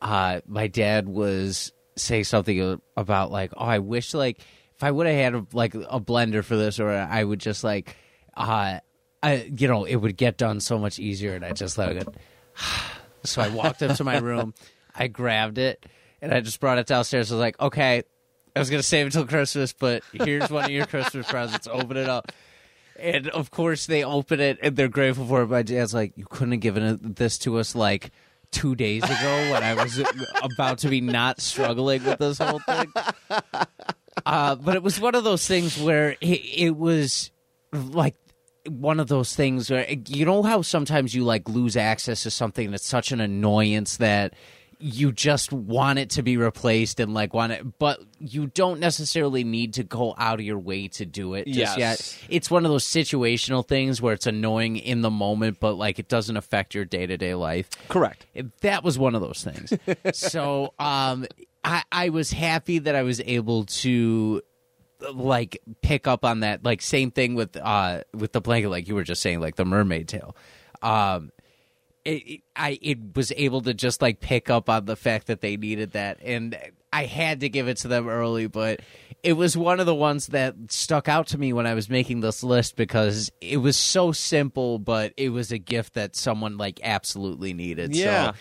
uh, 0.00 0.40
my 0.46 0.66
dad 0.66 1.08
was 1.08 1.72
saying 1.96 2.24
something 2.24 2.80
about 2.96 3.30
like, 3.30 3.52
oh, 3.56 3.64
I 3.64 3.78
wish 3.78 4.14
like 4.14 4.38
if 4.76 4.82
I 4.82 4.90
would 4.90 5.06
have 5.06 5.16
had 5.16 5.34
a, 5.34 5.46
like 5.52 5.74
a 5.74 6.00
blender 6.00 6.44
for 6.44 6.56
this, 6.56 6.80
or 6.80 6.90
I 6.90 7.22
would 7.22 7.40
just 7.40 7.62
like, 7.62 7.96
uh, 8.36 8.80
I 9.22 9.52
you 9.56 9.68
know, 9.68 9.84
it 9.84 9.96
would 9.96 10.16
get 10.16 10.36
done 10.36 10.60
so 10.60 10.78
much 10.78 10.98
easier, 10.98 11.34
and 11.34 11.44
I 11.44 11.52
just 11.52 11.78
let 11.78 11.96
it. 11.96 12.08
So 13.26 13.40
I 13.40 13.48
walked 13.48 13.82
up 13.82 13.96
to 13.96 14.04
my 14.04 14.18
room, 14.18 14.52
I 14.94 15.06
grabbed 15.06 15.56
it, 15.56 15.86
and 16.20 16.30
I 16.34 16.42
just 16.42 16.60
brought 16.60 16.76
it 16.76 16.86
downstairs. 16.86 17.32
I 17.32 17.36
was 17.36 17.40
like, 17.40 17.58
okay, 17.58 18.02
I 18.54 18.58
was 18.58 18.68
gonna 18.68 18.82
save 18.82 19.06
it 19.06 19.12
till 19.14 19.26
Christmas, 19.26 19.72
but 19.72 20.02
here's 20.12 20.50
one 20.50 20.66
of 20.66 20.70
your 20.70 20.84
Christmas 20.84 21.26
presents. 21.26 21.66
Open 21.66 21.96
it 21.96 22.06
up. 22.06 22.32
And 22.98 23.28
of 23.28 23.50
course, 23.50 23.86
they 23.86 24.04
open 24.04 24.40
it 24.40 24.58
and 24.62 24.76
they're 24.76 24.88
grateful 24.88 25.26
for 25.26 25.40
it. 25.40 25.46
My 25.46 25.62
dad's 25.62 25.94
like, 25.94 26.12
"You 26.16 26.26
couldn't 26.26 26.52
have 26.52 26.60
given 26.60 27.14
this 27.16 27.38
to 27.38 27.58
us 27.58 27.74
like 27.74 28.10
two 28.50 28.74
days 28.74 29.02
ago 29.02 29.50
when 29.52 29.62
I 29.62 29.72
was 29.72 29.98
about 30.42 30.80
to 30.80 30.90
be 30.90 31.00
not 31.00 31.40
struggling 31.40 32.04
with 32.04 32.18
this 32.18 32.36
whole 32.36 32.60
thing." 32.60 32.92
Uh, 34.26 34.54
but 34.54 34.74
it 34.76 34.82
was 34.82 34.98
one 35.00 35.14
of 35.14 35.24
those 35.24 35.46
things 35.46 35.78
where 35.80 36.12
it, 36.20 36.26
it 36.56 36.76
was 36.76 37.30
like 37.72 38.14
one 38.66 38.98
of 39.00 39.08
those 39.08 39.34
things 39.36 39.70
where 39.70 39.86
you 40.08 40.24
know 40.24 40.42
how 40.42 40.62
sometimes 40.62 41.14
you 41.14 41.24
like 41.24 41.48
lose 41.48 41.76
access 41.76 42.22
to 42.22 42.30
something 42.30 42.70
that's 42.70 42.86
such 42.86 43.12
an 43.12 43.20
annoyance 43.20 43.98
that 43.98 44.32
you 44.78 45.12
just 45.12 45.52
want 45.52 45.98
it 45.98 46.10
to 46.10 46.22
be 46.22 46.36
replaced 46.38 46.98
and 46.98 47.12
like 47.12 47.34
want 47.34 47.52
it 47.52 47.78
but 47.78 48.00
you 48.18 48.46
don't 48.46 48.80
necessarily 48.80 49.44
need 49.44 49.74
to 49.74 49.84
go 49.84 50.14
out 50.18 50.40
of 50.40 50.46
your 50.46 50.58
way 50.58 50.88
to 50.88 51.04
do 51.04 51.34
it 51.34 51.46
just 51.46 51.76
Yes. 51.78 52.18
yet 52.18 52.26
it's 52.34 52.50
one 52.50 52.64
of 52.64 52.70
those 52.70 52.84
situational 52.84 53.66
things 53.66 54.00
where 54.00 54.14
it's 54.14 54.26
annoying 54.26 54.76
in 54.76 55.02
the 55.02 55.10
moment 55.10 55.58
but 55.60 55.74
like 55.74 55.98
it 55.98 56.08
doesn't 56.08 56.36
affect 56.36 56.74
your 56.74 56.84
day-to-day 56.86 57.34
life 57.34 57.68
Correct. 57.88 58.26
that 58.62 58.82
was 58.82 58.98
one 58.98 59.14
of 59.14 59.20
those 59.20 59.44
things. 59.44 59.72
so 60.18 60.72
um, 60.78 61.26
I, 61.64 61.82
I 61.90 62.08
was 62.10 62.30
happy 62.30 62.78
that 62.80 62.94
I 62.94 63.02
was 63.02 63.20
able 63.24 63.64
to 63.64 64.42
like 65.12 65.58
pick 65.82 66.06
up 66.06 66.24
on 66.24 66.40
that. 66.40 66.64
Like 66.64 66.82
same 66.82 67.10
thing 67.10 67.34
with 67.34 67.56
uh 67.56 68.02
with 68.12 68.32
the 68.32 68.40
blanket, 68.40 68.68
like 68.68 68.86
you 68.88 68.94
were 68.94 69.04
just 69.04 69.22
saying, 69.22 69.40
like 69.40 69.56
the 69.56 69.64
mermaid 69.64 70.08
tail. 70.08 70.36
Um, 70.82 71.30
it, 72.04 72.10
it- 72.26 72.40
I 72.56 72.78
it 72.82 73.16
was 73.16 73.32
able 73.36 73.62
to 73.62 73.74
just 73.74 74.00
like 74.02 74.20
pick 74.20 74.50
up 74.50 74.68
on 74.68 74.84
the 74.84 74.96
fact 74.96 75.26
that 75.28 75.40
they 75.40 75.56
needed 75.56 75.92
that, 75.92 76.18
and 76.22 76.56
I 76.92 77.06
had 77.06 77.40
to 77.40 77.48
give 77.48 77.66
it 77.66 77.78
to 77.78 77.88
them 77.88 78.08
early, 78.08 78.46
but 78.46 78.80
it 79.24 79.32
was 79.32 79.56
one 79.56 79.80
of 79.80 79.86
the 79.86 79.94
ones 79.94 80.28
that 80.28 80.54
stuck 80.68 81.08
out 81.08 81.28
to 81.28 81.38
me 81.38 81.52
when 81.52 81.66
I 81.66 81.74
was 81.74 81.88
making 81.90 82.20
this 82.20 82.44
list 82.44 82.76
because 82.76 83.32
it 83.40 83.56
was 83.56 83.76
so 83.76 84.12
simple, 84.12 84.78
but 84.78 85.12
it 85.16 85.30
was 85.30 85.50
a 85.50 85.58
gift 85.58 85.94
that 85.94 86.14
someone 86.14 86.56
like 86.58 86.78
absolutely 86.84 87.54
needed. 87.54 87.96
Yeah. 87.96 88.32
So 88.32 88.38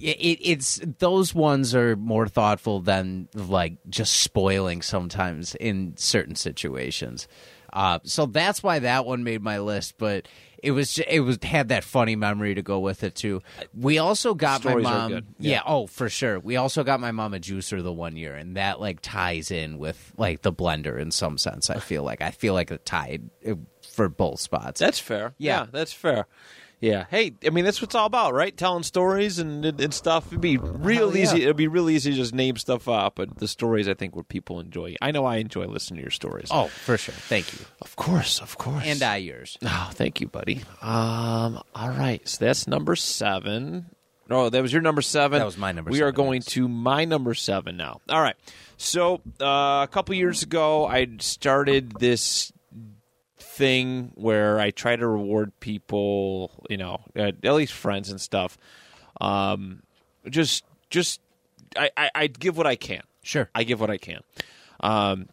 it, 0.00 0.16
it, 0.16 0.38
it's 0.42 0.80
those 0.98 1.34
ones 1.34 1.74
are 1.74 1.96
more 1.96 2.28
thoughtful 2.28 2.80
than 2.80 3.28
like 3.34 3.78
just 3.88 4.14
spoiling 4.20 4.82
sometimes 4.82 5.54
in 5.54 5.96
certain 5.96 6.34
situations. 6.34 7.28
Uh, 7.72 7.98
so 8.04 8.26
that's 8.26 8.62
why 8.62 8.78
that 8.78 9.04
one 9.04 9.24
made 9.24 9.42
my 9.42 9.58
list, 9.58 9.98
but 9.98 10.26
it 10.62 10.72
was 10.72 10.98
it 10.98 11.20
was 11.20 11.38
had 11.42 11.68
that 11.68 11.84
funny 11.84 12.16
memory 12.16 12.54
to 12.54 12.62
go 12.62 12.80
with 12.80 13.04
it 13.04 13.14
too. 13.14 13.42
We 13.78 13.98
also 13.98 14.34
got 14.34 14.62
Stories 14.62 14.84
my 14.84 14.90
mom, 14.90 15.12
yeah. 15.12 15.20
Yeah. 15.38 15.62
oh 15.66 15.86
for 15.86 16.08
sure. 16.08 16.38
We 16.40 16.56
also 16.56 16.82
got 16.82 16.98
my 16.98 17.12
mom 17.12 17.34
a 17.34 17.38
juicer 17.38 17.82
the 17.82 17.92
one 17.92 18.16
year, 18.16 18.34
and 18.34 18.56
that 18.56 18.80
like 18.80 19.00
ties 19.02 19.50
in 19.50 19.78
with 19.78 20.12
like 20.16 20.42
the 20.42 20.52
blender 20.52 20.98
in 20.98 21.10
some 21.10 21.38
sense. 21.38 21.70
I 21.70 21.78
feel 21.78 22.02
like 22.02 22.22
I 22.22 22.30
feel 22.30 22.54
like 22.54 22.70
it 22.70 22.84
tied 22.84 23.30
uh, 23.46 23.54
for 23.92 24.08
both 24.08 24.40
spots. 24.40 24.80
That's 24.80 24.98
fair. 24.98 25.34
Yeah. 25.38 25.60
Yeah, 25.60 25.66
that's 25.70 25.92
fair. 25.92 26.26
Yeah. 26.80 27.06
Hey, 27.10 27.32
I 27.44 27.50
mean, 27.50 27.64
that's 27.64 27.80
what 27.80 27.88
it's 27.88 27.94
all 27.94 28.06
about, 28.06 28.34
right? 28.34 28.56
Telling 28.56 28.82
stories 28.82 29.38
and 29.38 29.64
and 29.64 29.92
stuff. 29.92 30.28
It'd 30.28 30.40
be 30.40 30.56
real 30.58 31.14
yeah. 31.14 31.22
easy. 31.22 31.42
It'd 31.42 31.56
be 31.56 31.68
real 31.68 31.90
easy 31.90 32.10
to 32.12 32.16
just 32.16 32.34
name 32.34 32.56
stuff 32.56 32.88
up, 32.88 33.16
but 33.16 33.38
the 33.38 33.48
stories, 33.48 33.88
I 33.88 33.94
think, 33.94 34.14
what 34.14 34.28
people 34.28 34.60
enjoy. 34.60 34.94
I 35.02 35.10
know 35.10 35.24
I 35.24 35.36
enjoy 35.36 35.66
listening 35.66 35.98
to 35.98 36.02
your 36.02 36.10
stories. 36.10 36.48
oh, 36.50 36.68
for 36.68 36.96
sure. 36.96 37.14
Thank 37.14 37.52
you, 37.52 37.66
of 37.82 37.96
course, 37.96 38.40
of 38.40 38.58
course. 38.58 38.84
and 38.86 39.02
I 39.02 39.16
yours. 39.16 39.58
Oh, 39.64 39.90
thank 39.92 40.20
you, 40.20 40.28
buddy. 40.28 40.62
Um, 40.80 41.60
all 41.74 41.90
right, 41.90 42.26
so 42.28 42.44
that's 42.44 42.68
number 42.68 42.94
seven. 42.96 43.86
No, 44.28 44.50
that 44.50 44.60
was 44.62 44.72
your 44.72 44.82
number 44.82 45.02
seven. 45.02 45.38
That 45.38 45.46
was 45.46 45.56
my 45.56 45.72
number 45.72 45.90
We 45.90 46.02
are 46.02 46.12
going 46.12 46.42
to 46.42 46.68
my 46.68 47.06
number 47.06 47.34
seven 47.34 47.76
now. 47.76 48.00
All 48.10 48.20
right. 48.20 48.36
So 48.76 49.20
uh, 49.40 49.82
a 49.82 49.88
couple 49.90 50.14
years 50.14 50.42
ago, 50.42 50.86
I 50.86 51.08
started 51.18 51.92
this 51.98 52.52
thing 53.58 54.12
where 54.14 54.60
I 54.60 54.70
try 54.70 54.94
to 54.94 55.06
reward 55.06 55.52
people, 55.60 56.50
you 56.70 56.76
know, 56.76 57.00
at 57.16 57.42
least 57.42 57.72
friends 57.72 58.10
and 58.10 58.20
stuff. 58.20 58.56
Um, 59.20 59.82
just, 60.30 60.64
just, 60.90 61.20
I, 61.76 61.90
I, 61.96 62.10
I 62.14 62.26
give 62.28 62.56
what 62.56 62.66
I 62.66 62.76
can. 62.76 63.02
Sure. 63.22 63.50
I 63.54 63.64
give 63.64 63.80
what 63.80 63.90
I 63.90 63.98
can. 63.98 64.20
Um, 64.80 65.28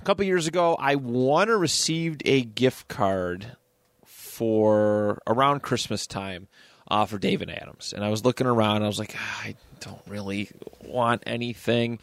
a 0.00 0.04
couple 0.04 0.24
years 0.24 0.46
ago, 0.46 0.76
I 0.78 0.94
won 0.94 1.48
or 1.48 1.58
received 1.58 2.22
a 2.24 2.42
gift 2.42 2.88
card 2.88 3.56
for 4.04 5.20
around 5.26 5.62
Christmas 5.62 6.06
time 6.06 6.48
uh, 6.88 7.06
for 7.06 7.18
David 7.18 7.50
Adams, 7.50 7.92
and 7.92 8.04
I 8.04 8.08
was 8.10 8.24
looking 8.24 8.46
around. 8.46 8.82
I 8.82 8.86
was 8.86 8.98
like, 8.98 9.14
"Ah, 9.16 9.42
I 9.44 9.56
don't 9.80 10.02
really 10.06 10.50
want 10.82 11.22
anything. 11.26 11.98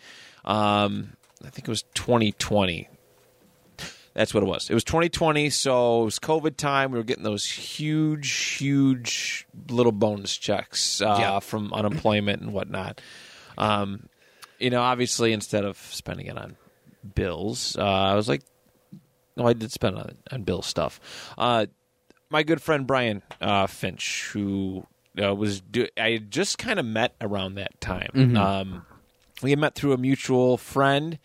Um, 0.45 1.13
I 1.45 1.49
think 1.49 1.67
it 1.67 1.71
was 1.71 1.83
2020. 1.93 2.87
That's 4.13 4.33
what 4.33 4.43
it 4.43 4.45
was. 4.47 4.69
It 4.69 4.73
was 4.73 4.83
2020, 4.83 5.49
so 5.49 6.01
it 6.01 6.05
was 6.05 6.19
COVID 6.19 6.57
time. 6.57 6.91
We 6.91 6.97
were 6.97 7.03
getting 7.03 7.23
those 7.23 7.45
huge, 7.49 8.29
huge 8.57 9.47
little 9.69 9.93
bonus 9.93 10.35
checks 10.35 11.01
uh, 11.01 11.15
Yeah. 11.19 11.39
from 11.39 11.73
unemployment 11.73 12.41
and 12.41 12.51
whatnot. 12.53 12.99
Um, 13.57 14.09
you 14.59 14.69
know, 14.69 14.81
obviously, 14.81 15.31
instead 15.31 15.63
of 15.63 15.77
spending 15.77 16.25
it 16.27 16.37
on 16.37 16.57
bills, 17.15 17.77
uh, 17.77 17.83
I 17.83 18.15
was 18.15 18.27
like, 18.27 18.41
no, 19.37 19.47
I 19.47 19.53
did 19.53 19.71
spend 19.71 19.97
on, 19.97 20.17
on 20.29 20.43
bill 20.43 20.61
stuff. 20.61 20.99
Uh, 21.37 21.67
my 22.29 22.43
good 22.43 22.61
friend 22.61 22.85
Brian 22.85 23.21
uh, 23.39 23.65
Finch, 23.67 24.29
who 24.33 24.85
uh, 25.21 25.33
was 25.33 25.61
do- 25.61 25.87
I 25.97 26.17
just 26.17 26.57
kind 26.57 26.79
of 26.79 26.85
met 26.85 27.15
around 27.21 27.55
that 27.55 27.79
time. 27.79 28.35
Um, 28.37 28.85
we 29.41 29.49
had 29.51 29.59
met 29.59 29.73
through 29.75 29.93
a 29.93 29.97
mutual 29.97 30.57
friend. 30.57 31.17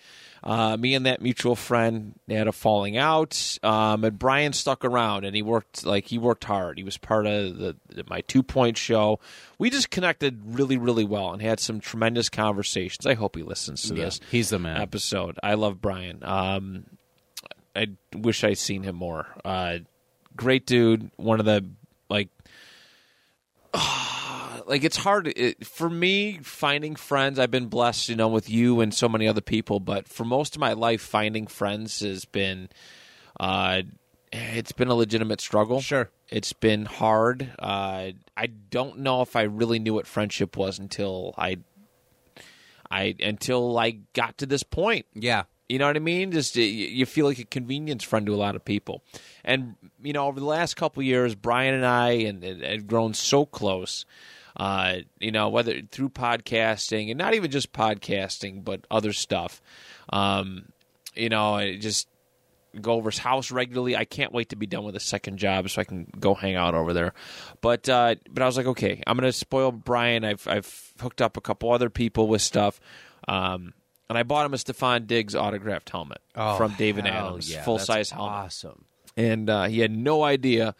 Uh, 0.46 0.76
me 0.76 0.94
and 0.94 1.06
that 1.06 1.20
mutual 1.20 1.56
friend 1.56 2.14
had 2.28 2.46
a 2.46 2.52
falling 2.52 2.96
out, 2.96 3.58
um, 3.64 4.04
and 4.04 4.16
Brian 4.16 4.52
stuck 4.52 4.84
around 4.84 5.24
and 5.24 5.34
he 5.34 5.42
worked 5.42 5.84
like 5.84 6.06
he 6.06 6.18
worked 6.18 6.44
hard. 6.44 6.78
He 6.78 6.84
was 6.84 6.96
part 6.96 7.26
of 7.26 7.56
the, 7.58 7.76
my 8.08 8.20
two 8.20 8.44
point 8.44 8.78
show. 8.78 9.18
We 9.58 9.70
just 9.70 9.90
connected 9.90 10.40
really, 10.44 10.76
really 10.76 11.04
well 11.04 11.32
and 11.32 11.42
had 11.42 11.58
some 11.58 11.80
tremendous 11.80 12.28
conversations. 12.28 13.06
I 13.06 13.14
hope 13.14 13.34
he 13.34 13.42
listens 13.42 13.82
to 13.88 13.94
Yeah, 13.96 14.04
this 14.04 14.20
he's 14.30 14.50
the 14.50 14.60
man. 14.60 14.80
episode. 14.80 15.36
I 15.42 15.54
love 15.54 15.80
Brian. 15.80 16.20
Um, 16.22 16.84
I 17.74 17.88
wish 18.14 18.44
I'd 18.44 18.56
seen 18.58 18.84
him 18.84 18.94
more. 18.94 19.26
Uh, 19.44 19.78
great 20.36 20.64
dude. 20.64 21.10
One 21.16 21.40
of 21.40 21.46
the 21.46 21.68
like, 22.08 22.28
like 24.66 24.84
it's 24.84 24.96
hard 24.96 25.28
it, 25.28 25.66
for 25.66 25.88
me 25.88 26.38
finding 26.42 26.96
friends. 26.96 27.38
I've 27.38 27.50
been 27.50 27.66
blessed, 27.66 28.08
you 28.08 28.16
know, 28.16 28.28
with 28.28 28.50
you 28.50 28.80
and 28.80 28.92
so 28.92 29.08
many 29.08 29.28
other 29.28 29.40
people. 29.40 29.80
But 29.80 30.08
for 30.08 30.24
most 30.24 30.56
of 30.56 30.60
my 30.60 30.72
life, 30.72 31.00
finding 31.00 31.46
friends 31.46 32.00
has 32.00 32.24
been, 32.24 32.68
uh, 33.38 33.82
it's 34.32 34.72
been 34.72 34.88
a 34.88 34.94
legitimate 34.94 35.40
struggle. 35.40 35.80
Sure. 35.80 36.10
it's 36.28 36.52
been 36.52 36.84
hard. 36.84 37.52
Uh, 37.58 38.10
I 38.36 38.46
don't 38.46 38.98
know 38.98 39.22
if 39.22 39.36
I 39.36 39.42
really 39.42 39.78
knew 39.78 39.94
what 39.94 40.06
friendship 40.06 40.56
was 40.56 40.78
until 40.78 41.34
I, 41.38 41.58
I 42.90 43.14
until 43.20 43.78
I 43.78 43.98
got 44.12 44.38
to 44.38 44.46
this 44.46 44.62
point. 44.62 45.06
Yeah. 45.14 45.44
You 45.68 45.80
know 45.80 45.86
what 45.88 45.96
I 45.96 46.00
mean? 46.00 46.30
Just 46.30 46.54
you 46.54 47.06
feel 47.06 47.26
like 47.26 47.40
a 47.40 47.44
convenience 47.44 48.04
friend 48.04 48.26
to 48.26 48.34
a 48.34 48.36
lot 48.36 48.54
of 48.54 48.64
people, 48.64 49.02
and 49.44 49.74
you 50.00 50.12
know 50.12 50.28
over 50.28 50.38
the 50.38 50.46
last 50.46 50.76
couple 50.76 51.00
of 51.00 51.06
years, 51.06 51.34
Brian 51.34 51.74
and 51.74 51.84
I 51.84 52.10
and 52.10 52.44
had 52.44 52.86
grown 52.86 53.14
so 53.14 53.44
close. 53.44 54.04
Uh, 54.56 54.98
you 55.20 55.30
know 55.32 55.48
whether 55.50 55.82
through 55.90 56.08
podcasting 56.08 57.10
and 57.10 57.18
not 57.18 57.34
even 57.34 57.50
just 57.50 57.72
podcasting, 57.72 58.64
but 58.64 58.86
other 58.90 59.12
stuff. 59.12 59.60
Um, 60.08 60.66
you 61.14 61.28
know, 61.28 61.54
I 61.54 61.76
just 61.76 62.08
go 62.80 62.92
over 62.92 63.10
his 63.10 63.18
house 63.18 63.50
regularly. 63.50 63.96
I 63.96 64.04
can't 64.04 64.32
wait 64.32 64.50
to 64.50 64.56
be 64.56 64.66
done 64.66 64.84
with 64.84 64.96
a 64.96 65.00
second 65.00 65.38
job 65.38 65.68
so 65.70 65.80
I 65.80 65.84
can 65.84 66.06
go 66.18 66.34
hang 66.34 66.56
out 66.56 66.74
over 66.74 66.92
there. 66.92 67.12
But 67.60 67.88
uh, 67.88 68.16
but 68.30 68.42
I 68.42 68.46
was 68.46 68.56
like, 68.56 68.66
okay, 68.66 69.02
I'm 69.06 69.16
gonna 69.16 69.32
spoil 69.32 69.72
Brian. 69.72 70.24
I've 70.24 70.46
I've 70.48 70.92
hooked 71.00 71.20
up 71.20 71.36
a 71.36 71.40
couple 71.40 71.70
other 71.72 71.90
people 71.90 72.26
with 72.28 72.42
stuff. 72.42 72.80
Um, 73.28 73.74
and 74.08 74.16
I 74.16 74.22
bought 74.22 74.46
him 74.46 74.54
a 74.54 74.56
Stefon 74.56 75.06
Diggs 75.06 75.34
autographed 75.34 75.90
helmet 75.90 76.18
from 76.34 76.74
David 76.78 77.06
Oh, 77.06 77.10
Adams, 77.10 77.50
yeah, 77.52 77.64
full 77.64 77.78
size 77.80 78.10
helmet, 78.10 78.32
Awesome. 78.32 78.84
and 79.16 79.50
uh, 79.50 79.64
he 79.64 79.80
had 79.80 79.90
no 79.90 80.22
idea 80.22 80.76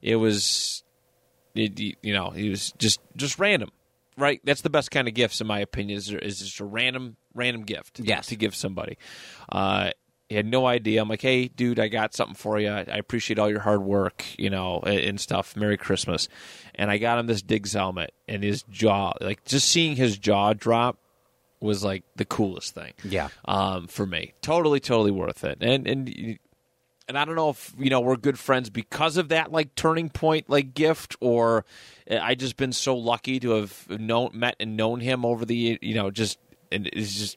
it 0.00 0.16
was, 0.16 0.82
you 1.54 2.12
know, 2.12 2.30
he 2.30 2.48
was 2.50 2.72
just 2.78 3.00
just 3.16 3.38
random, 3.38 3.70
right? 4.16 4.40
That's 4.44 4.60
the 4.62 4.70
best 4.70 4.90
kind 4.90 5.08
of 5.08 5.14
gifts, 5.14 5.40
in 5.40 5.46
my 5.46 5.60
opinion, 5.60 5.98
is, 5.98 6.12
is 6.12 6.38
just 6.40 6.60
a 6.60 6.64
random 6.64 7.16
random 7.34 7.62
gift, 7.64 8.00
Yes. 8.00 8.26
to 8.28 8.36
give 8.36 8.54
somebody. 8.54 8.98
Uh, 9.50 9.90
he 10.28 10.36
had 10.36 10.46
no 10.46 10.64
idea. 10.66 11.02
I'm 11.02 11.08
like, 11.08 11.22
hey, 11.22 11.48
dude, 11.48 11.80
I 11.80 11.88
got 11.88 12.14
something 12.14 12.36
for 12.36 12.58
you. 12.60 12.68
I 12.70 12.82
appreciate 12.82 13.38
all 13.40 13.50
your 13.50 13.58
hard 13.60 13.82
work, 13.82 14.24
you 14.38 14.48
know, 14.48 14.78
and, 14.80 14.98
and 15.00 15.20
stuff. 15.20 15.56
Merry 15.56 15.76
Christmas. 15.76 16.28
And 16.76 16.88
I 16.88 16.98
got 16.98 17.18
him 17.18 17.26
this 17.26 17.42
Diggs 17.42 17.72
helmet, 17.72 18.12
and 18.28 18.44
his 18.44 18.62
jaw, 18.64 19.12
like 19.20 19.44
just 19.44 19.68
seeing 19.68 19.96
his 19.96 20.16
jaw 20.18 20.52
drop, 20.52 20.98
was 21.60 21.82
like 21.82 22.04
the 22.16 22.24
coolest 22.24 22.74
thing. 22.74 22.92
Yeah. 23.04 23.28
um, 23.44 23.86
for 23.88 24.06
me, 24.06 24.32
totally, 24.40 24.78
totally 24.80 25.10
worth 25.10 25.42
it. 25.44 25.58
And 25.60 25.86
and 25.88 26.38
and 27.10 27.18
I 27.18 27.24
don't 27.24 27.34
know 27.34 27.50
if 27.50 27.74
you 27.76 27.90
know 27.90 28.00
we're 28.00 28.16
good 28.16 28.38
friends 28.38 28.70
because 28.70 29.16
of 29.16 29.30
that 29.30 29.50
like 29.50 29.74
turning 29.74 30.08
point 30.08 30.48
like 30.48 30.74
gift, 30.74 31.16
or 31.20 31.64
I 32.08 32.36
just 32.36 32.56
been 32.56 32.72
so 32.72 32.96
lucky 32.96 33.40
to 33.40 33.50
have 33.50 33.88
known 33.90 34.30
met 34.32 34.54
and 34.60 34.76
known 34.76 35.00
him 35.00 35.24
over 35.24 35.44
the 35.44 35.76
you 35.82 35.94
know 35.94 36.12
just 36.12 36.38
and 36.70 36.88
it's 36.92 37.18
just 37.18 37.36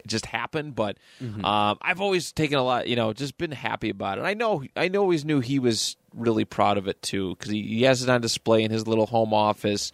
it 0.00 0.08
just 0.08 0.26
happened. 0.26 0.74
But 0.74 0.98
um, 1.44 1.78
I've 1.80 2.00
always 2.00 2.32
taken 2.32 2.58
a 2.58 2.64
lot, 2.64 2.88
you 2.88 2.96
know, 2.96 3.12
just 3.12 3.38
been 3.38 3.52
happy 3.52 3.88
about 3.88 4.18
it. 4.18 4.22
I 4.22 4.34
know 4.34 4.64
I 4.74 4.88
know 4.88 5.02
always 5.02 5.24
knew 5.24 5.38
he 5.38 5.60
was 5.60 5.96
really 6.12 6.44
proud 6.44 6.76
of 6.76 6.88
it 6.88 7.00
too 7.00 7.36
because 7.36 7.52
he, 7.52 7.62
he 7.62 7.82
has 7.84 8.02
it 8.02 8.10
on 8.10 8.20
display 8.20 8.64
in 8.64 8.72
his 8.72 8.86
little 8.86 9.06
home 9.06 9.32
office. 9.32 9.92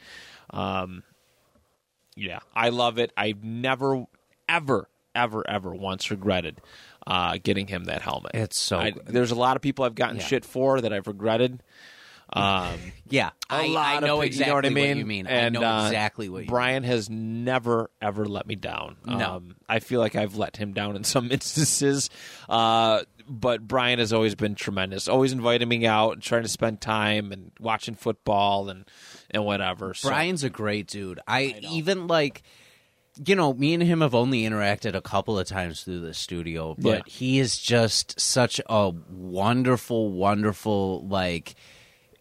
Um, 0.48 1.02
yeah, 2.16 2.40
I 2.54 2.70
love 2.70 2.98
it. 2.98 3.12
I've 3.18 3.44
never, 3.44 4.04
ever, 4.48 4.88
ever, 5.14 5.48
ever 5.48 5.74
once 5.74 6.10
regretted 6.10 6.60
uh, 7.06 7.38
getting 7.42 7.66
him 7.66 7.84
that 7.84 8.02
helmet. 8.02 8.32
It's 8.34 8.56
so 8.58 8.78
I, 8.78 8.92
there's 9.06 9.30
a 9.30 9.34
lot 9.36 9.56
of 9.56 9.62
people 9.62 9.84
I've 9.84 9.94
gotten 9.94 10.16
Yeah. 10.16 10.24
shit 10.26 10.44
for 10.44 10.80
that 10.80 10.92
I've 10.92 11.06
regretted. 11.06 11.62
Um, 12.32 12.78
Yeah, 13.08 13.30
a 13.50 13.54
I, 13.54 13.66
lot 13.66 13.86
I 13.86 13.96
of 13.96 14.02
know 14.04 14.20
pe- 14.20 14.26
exactly 14.26 14.44
you 14.46 14.50
know 14.50 14.54
what 14.54 14.66
I 14.66 14.68
mean. 14.70 14.96
you 14.98 15.04
mean. 15.06 15.26
And, 15.26 15.56
I 15.56 15.60
know 15.60 15.66
uh, 15.66 15.86
exactly 15.86 16.28
what 16.28 16.36
you 16.38 16.42
mean. 16.42 16.50
Brian 16.50 16.84
has 16.84 17.10
never 17.10 17.90
ever 18.00 18.24
let 18.26 18.46
me 18.46 18.54
down. 18.54 18.98
No. 19.04 19.36
Um, 19.36 19.56
I 19.68 19.80
feel 19.80 19.98
like 19.98 20.14
I've 20.14 20.36
let 20.36 20.56
him 20.56 20.72
down 20.72 20.94
in 20.94 21.02
some 21.02 21.32
instances, 21.32 22.08
uh, 22.48 23.02
but 23.28 23.66
Brian 23.66 23.98
has 23.98 24.12
always 24.12 24.36
been 24.36 24.54
tremendous. 24.54 25.08
Always 25.08 25.32
inviting 25.32 25.68
me 25.68 25.86
out 25.86 26.12
and 26.12 26.22
trying 26.22 26.42
to 26.42 26.48
spend 26.48 26.80
time 26.80 27.32
and 27.32 27.50
watching 27.58 27.96
football 27.96 28.68
and 28.68 28.84
and 29.32 29.44
whatever. 29.44 29.92
So, 29.94 30.08
Brian's 30.10 30.44
a 30.44 30.50
great 30.50 30.86
dude. 30.86 31.18
I, 31.26 31.58
even 31.72 32.06
like 32.06 32.42
you 33.26 33.34
know, 33.34 33.52
me 33.52 33.74
and 33.74 33.82
him 33.82 34.00
have 34.00 34.14
only 34.14 34.42
interacted 34.42 34.94
a 34.94 35.00
couple 35.02 35.38
of 35.38 35.46
times 35.46 35.82
through 35.82 36.00
the 36.00 36.14
studio, 36.14 36.74
but 36.78 36.88
Yeah. 36.98 37.02
he 37.12 37.38
is 37.38 37.58
just 37.58 38.18
such 38.20 38.60
a 38.68 38.90
wonderful, 39.10 40.10
wonderful 40.10 41.06
like 41.08 41.54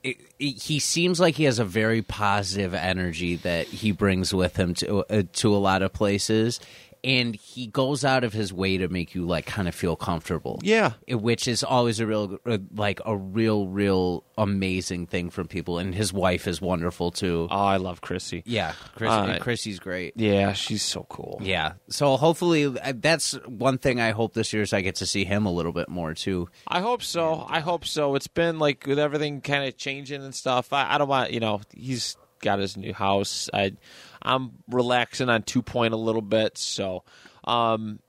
it, 0.03 0.17
it- 0.39 0.61
he 0.63 0.79
seems 0.79 1.19
like 1.19 1.35
he 1.35 1.43
has 1.43 1.59
a 1.59 1.65
very 1.65 2.01
positive 2.01 2.73
energy 2.73 3.35
that 3.35 3.67
he 3.67 3.91
brings 3.91 4.33
with 4.33 4.55
him 4.55 4.73
to 4.75 4.99
uh, 5.13 5.23
to 5.33 5.53
a 5.53 5.57
lot 5.59 5.81
of 5.81 5.91
places 5.91 6.59
and 7.03 7.35
he 7.35 7.67
goes 7.67 8.03
out 8.03 8.23
of 8.23 8.33
his 8.33 8.51
way 8.51 8.77
to 8.77 8.87
make 8.89 9.15
you 9.15 9.25
like 9.25 9.45
kind 9.45 9.67
of 9.67 9.75
feel 9.75 9.95
comfortable 9.95 10.59
Yeah. 10.63 10.93
which 11.07 11.47
is 11.47 11.63
always 11.63 11.99
a 11.99 12.05
real 12.07 12.37
uh, 12.45 12.57
like 12.75 12.99
a 13.05 13.15
real 13.15 13.67
real 13.67 14.23
amazing 14.37 15.07
thing 15.07 15.29
from 15.29 15.47
people 15.47 15.77
and 15.79 15.93
his 15.95 16.11
wife 16.11 16.47
is 16.47 16.61
wonderful 16.61 17.11
too 17.11 17.47
Oh, 17.51 17.55
I 17.57 17.77
love 17.77 18.01
Chrissy. 18.01 18.43
yeah 18.45 18.73
Chris, 18.95 19.11
Uh, 19.11 19.37
chrissy's 19.39 19.79
great 19.79 20.13
Yeah, 20.17 20.53
she's 20.53 20.83
so 20.83 21.05
cool. 21.09 21.39
yeah 21.41 21.73
so 21.89 22.17
hopefully 22.17 22.65
uh, 22.65 22.93
that's 22.95 23.33
one 23.45 23.77
thing 23.77 23.99
i 24.01 24.11
hope 24.11 24.33
this 24.33 24.51
year 24.53 24.63
is 24.63 24.73
i 24.73 24.81
get 24.81 24.95
to 24.95 25.05
see 25.05 25.23
him 25.25 25.45
a 25.45 25.51
little 25.51 25.73
bit 25.73 25.89
more 25.89 26.13
too 26.13 26.49
I 26.67 26.81
hope 26.81 27.01
so. 27.03 27.45
I 27.49 27.61
hope 27.61 27.85
so. 27.85 28.15
It's 28.15 28.27
been 28.27 28.59
like 28.59 28.85
with 28.85 28.99
everything 28.99 29.41
kind 29.41 29.67
of 29.67 29.77
changing 29.77 30.23
and 30.23 30.35
stuff. 30.35 30.71
I, 30.73 30.95
I 30.95 30.97
don't 30.97 31.07
want 31.07 31.31
you 31.31 31.39
know 31.39 31.61
he's 31.73 32.15
got 32.41 32.59
his 32.59 32.77
new 32.77 32.93
house. 32.93 33.49
I 33.53 33.73
I'm 34.21 34.51
relaxing 34.69 35.29
on 35.29 35.43
two 35.43 35.61
point 35.61 35.93
a 35.93 35.97
little 35.97 36.21
bit. 36.21 36.57
So, 36.57 37.03
um, 37.45 37.99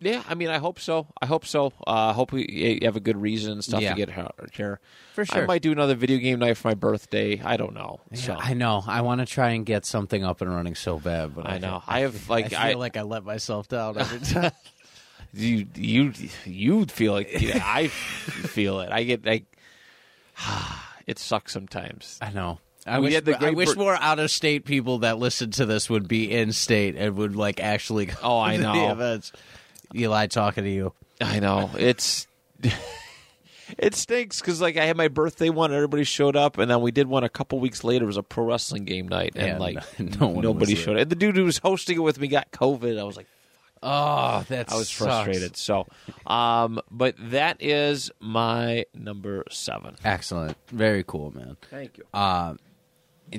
yeah. 0.00 0.22
I 0.28 0.34
mean, 0.34 0.48
I 0.48 0.58
hope 0.58 0.78
so. 0.78 1.08
I 1.20 1.26
hope 1.26 1.44
so. 1.44 1.72
Uh, 1.86 2.10
I 2.10 2.12
hope 2.12 2.30
we 2.30 2.46
you 2.48 2.78
have 2.86 2.94
a 2.96 3.00
good 3.00 3.20
reason 3.20 3.52
and 3.54 3.64
stuff 3.64 3.82
Yeah. 3.82 3.90
to 3.90 3.96
get 3.96 4.10
her- 4.10 4.30
here. 4.52 4.80
For 5.14 5.24
sure. 5.24 5.42
I 5.42 5.46
might 5.46 5.60
do 5.62 5.72
another 5.72 5.96
video 5.96 6.18
game 6.18 6.38
night 6.38 6.56
for 6.56 6.68
my 6.68 6.74
birthday. 6.74 7.40
I 7.44 7.56
don't 7.56 7.74
know. 7.74 8.00
So 8.14 8.36
i 8.38 8.54
know 8.54 8.84
i 8.86 9.00
want 9.00 9.20
to 9.20 9.26
try 9.26 9.50
and 9.50 9.66
get 9.66 9.84
something 9.84 10.24
up 10.24 10.40
and 10.40 10.54
running 10.54 10.76
so 10.76 10.98
bad 11.00 11.34
but 11.34 11.48
I 11.48 11.58
know. 11.58 11.80
can't. 11.80 11.84
I 11.88 12.00
have 12.00 12.28
like 12.30 12.52
I 12.52 12.66
I, 12.66 12.68
feel 12.70 12.78
like 12.78 12.96
I 12.96 13.02
let 13.02 13.24
myself 13.24 13.66
down 13.66 13.98
every 13.98 14.20
time. 14.20 14.52
you 15.34 15.66
you 15.74 16.12
you 16.44 16.86
feel 16.86 17.12
like 17.12 17.40
yeah, 17.40 17.60
I 17.62 17.88
feel 17.88 18.80
it. 18.80 18.90
I 18.92 19.02
get 19.02 19.26
like 19.26 19.44
it 21.06 21.18
sucks 21.18 21.52
sometimes. 21.52 22.18
I 22.22 22.30
know. 22.30 22.60
I 22.88 22.98
wish, 22.98 23.14
had 23.14 23.24
the 23.24 23.38
I 23.46 23.50
wish 23.50 23.74
more 23.76 23.94
out 23.94 24.18
of 24.18 24.30
state 24.30 24.64
people 24.64 24.98
that 24.98 25.18
listen 25.18 25.50
to 25.52 25.66
this 25.66 25.88
would 25.90 26.08
be 26.08 26.30
in 26.30 26.52
state 26.52 26.96
and 26.96 27.16
would 27.16 27.36
like 27.36 27.60
actually 27.60 28.06
go 28.06 28.14
Oh, 28.22 28.38
I 28.38 28.56
to 28.56 28.62
know. 28.62 28.72
the 28.86 28.92
events. 28.92 29.32
Eli 29.94 30.26
talking 30.26 30.64
to 30.64 30.70
you. 30.70 30.92
I 31.20 31.40
know 31.40 31.70
it's 31.78 32.26
it 33.78 33.94
stinks 33.94 34.40
because 34.40 34.60
like 34.60 34.76
I 34.76 34.84
had 34.86 34.96
my 34.96 35.08
birthday 35.08 35.50
one, 35.50 35.72
everybody 35.72 36.04
showed 36.04 36.36
up, 36.36 36.58
and 36.58 36.70
then 36.70 36.80
we 36.80 36.90
did 36.90 37.06
one 37.06 37.24
a 37.24 37.28
couple 37.28 37.58
weeks 37.60 37.84
later. 37.84 38.04
It 38.04 38.06
was 38.06 38.16
a 38.16 38.22
pro 38.22 38.44
wrestling 38.44 38.84
game 38.84 39.08
night, 39.08 39.32
and 39.36 39.46
Yeah, 39.46 39.58
like 39.58 39.98
no 40.20 40.28
one 40.28 40.42
nobody 40.42 40.74
showed 40.74 40.96
up. 40.96 41.02
And 41.02 41.10
the 41.10 41.16
dude 41.16 41.36
who 41.36 41.44
was 41.44 41.58
hosting 41.58 41.96
it 41.96 42.00
with 42.00 42.18
me 42.20 42.28
got 42.28 42.50
COVID. 42.52 42.98
I 42.98 43.04
was 43.04 43.16
like, 43.16 43.26
Oh, 43.82 44.44
that's 44.48 44.72
I 44.72 44.76
was 44.76 44.90
frustrated. 44.90 45.56
So, 45.56 45.86
um, 46.26 46.80
but 46.90 47.14
that 47.30 47.58
is 47.62 48.10
my 48.18 48.84
number 48.92 49.44
seven. 49.50 49.94
Excellent. 50.04 50.56
Very 50.68 51.04
cool, 51.06 51.32
man. 51.32 51.56
Thank 51.70 51.98
you. 51.98 52.04
Um, 52.12 52.58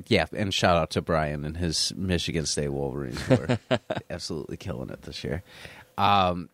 yeah, 0.08 0.26
and 0.34 0.54
shout 0.54 0.78
out 0.78 0.92
to 0.92 1.02
Brian 1.02 1.46
and 1.46 1.58
his 1.58 1.94
Michigan 1.96 2.46
State 2.46 2.70
Wolverines 2.70 3.22
are 3.30 3.60
absolutely 4.10 4.58
killing 4.58 4.90
it 4.90 5.02
this 5.04 5.24
year. 5.24 5.44
Um, 5.98 6.50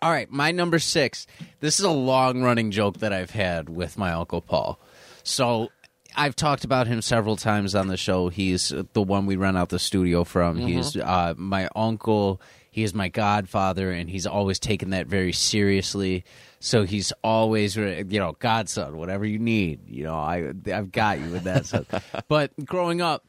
all 0.00 0.10
right, 0.10 0.30
my 0.30 0.52
number 0.52 0.78
six. 0.78 1.26
This 1.60 1.78
is 1.78 1.84
a 1.84 1.90
long 1.90 2.42
running 2.42 2.70
joke 2.70 2.98
that 2.98 3.12
I've 3.12 3.30
had 3.30 3.68
with 3.68 3.98
my 3.98 4.12
uncle 4.12 4.40
Paul. 4.40 4.78
So 5.24 5.68
I've 6.14 6.36
talked 6.36 6.64
about 6.64 6.86
him 6.86 7.02
several 7.02 7.36
times 7.36 7.74
on 7.74 7.88
the 7.88 7.96
show. 7.96 8.28
He's 8.28 8.72
the 8.92 9.02
one 9.02 9.26
we 9.26 9.36
rent 9.36 9.56
out 9.56 9.68
the 9.68 9.78
studio 9.78 10.24
from. 10.24 10.56
He's 10.56 10.96
uh, 10.96 11.34
my 11.36 11.68
uncle. 11.74 12.40
He 12.78 12.84
is 12.84 12.94
my 12.94 13.08
godfather, 13.08 13.90
and 13.90 14.08
he's 14.08 14.24
always 14.24 14.60
taken 14.60 14.90
that 14.90 15.08
very 15.08 15.32
seriously. 15.32 16.22
So 16.60 16.84
he's 16.84 17.12
always, 17.24 17.74
you 17.74 18.04
know, 18.20 18.36
godson, 18.38 18.96
whatever 18.96 19.24
you 19.26 19.40
need. 19.40 19.80
You 19.88 20.04
know, 20.04 20.14
I 20.14 20.52
I've 20.72 20.92
got 20.92 21.18
you 21.18 21.28
with 21.30 21.42
that 21.42 21.66
stuff. 21.66 21.86
But 22.28 22.52
growing 22.64 23.02
up, 23.02 23.26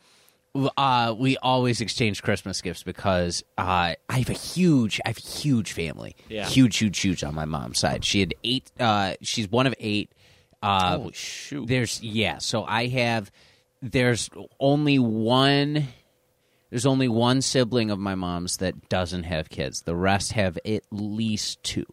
uh, 0.78 1.16
we 1.18 1.36
always 1.38 1.82
exchange 1.82 2.22
Christmas 2.22 2.62
gifts 2.62 2.84
because 2.84 3.44
uh, 3.58 3.96
I 4.08 4.20
have 4.20 4.30
a 4.30 4.34
huge, 4.34 5.02
I 5.04 5.10
have 5.10 5.18
a 5.18 5.22
huge 5.28 5.72
family, 5.72 6.16
Yeah. 6.28 6.46
huge, 6.46 6.78
huge, 6.78 7.00
huge 7.00 7.24
on 7.24 7.34
my 7.34 7.46
mom's 7.46 7.80
side. 7.80 8.06
She 8.06 8.20
had 8.20 8.36
eight. 8.44 8.72
Uh, 8.80 9.16
she's 9.24 9.50
one 9.50 9.66
of 9.66 9.74
eight. 9.80 10.12
Uh, 10.62 10.98
Holy 11.00 11.14
shoot! 11.14 11.68
there's 11.68 12.04
yeah. 12.04 12.38
So 12.38 12.66
I 12.66 12.86
have. 12.90 13.32
There's 13.82 14.30
only 14.60 15.00
one. 15.00 15.88
There's 16.70 16.86
only 16.86 17.08
one 17.08 17.42
sibling 17.42 17.90
of 17.92 18.00
my 18.00 18.16
mom's 18.16 18.58
that 18.58 18.90
doesn't 18.90 19.24
have 19.24 19.50
kids. 19.50 19.82
The 19.82 19.96
rest 19.96 20.34
have 20.34 20.58
at 20.66 20.84
least 20.92 21.64
two. 21.64 21.86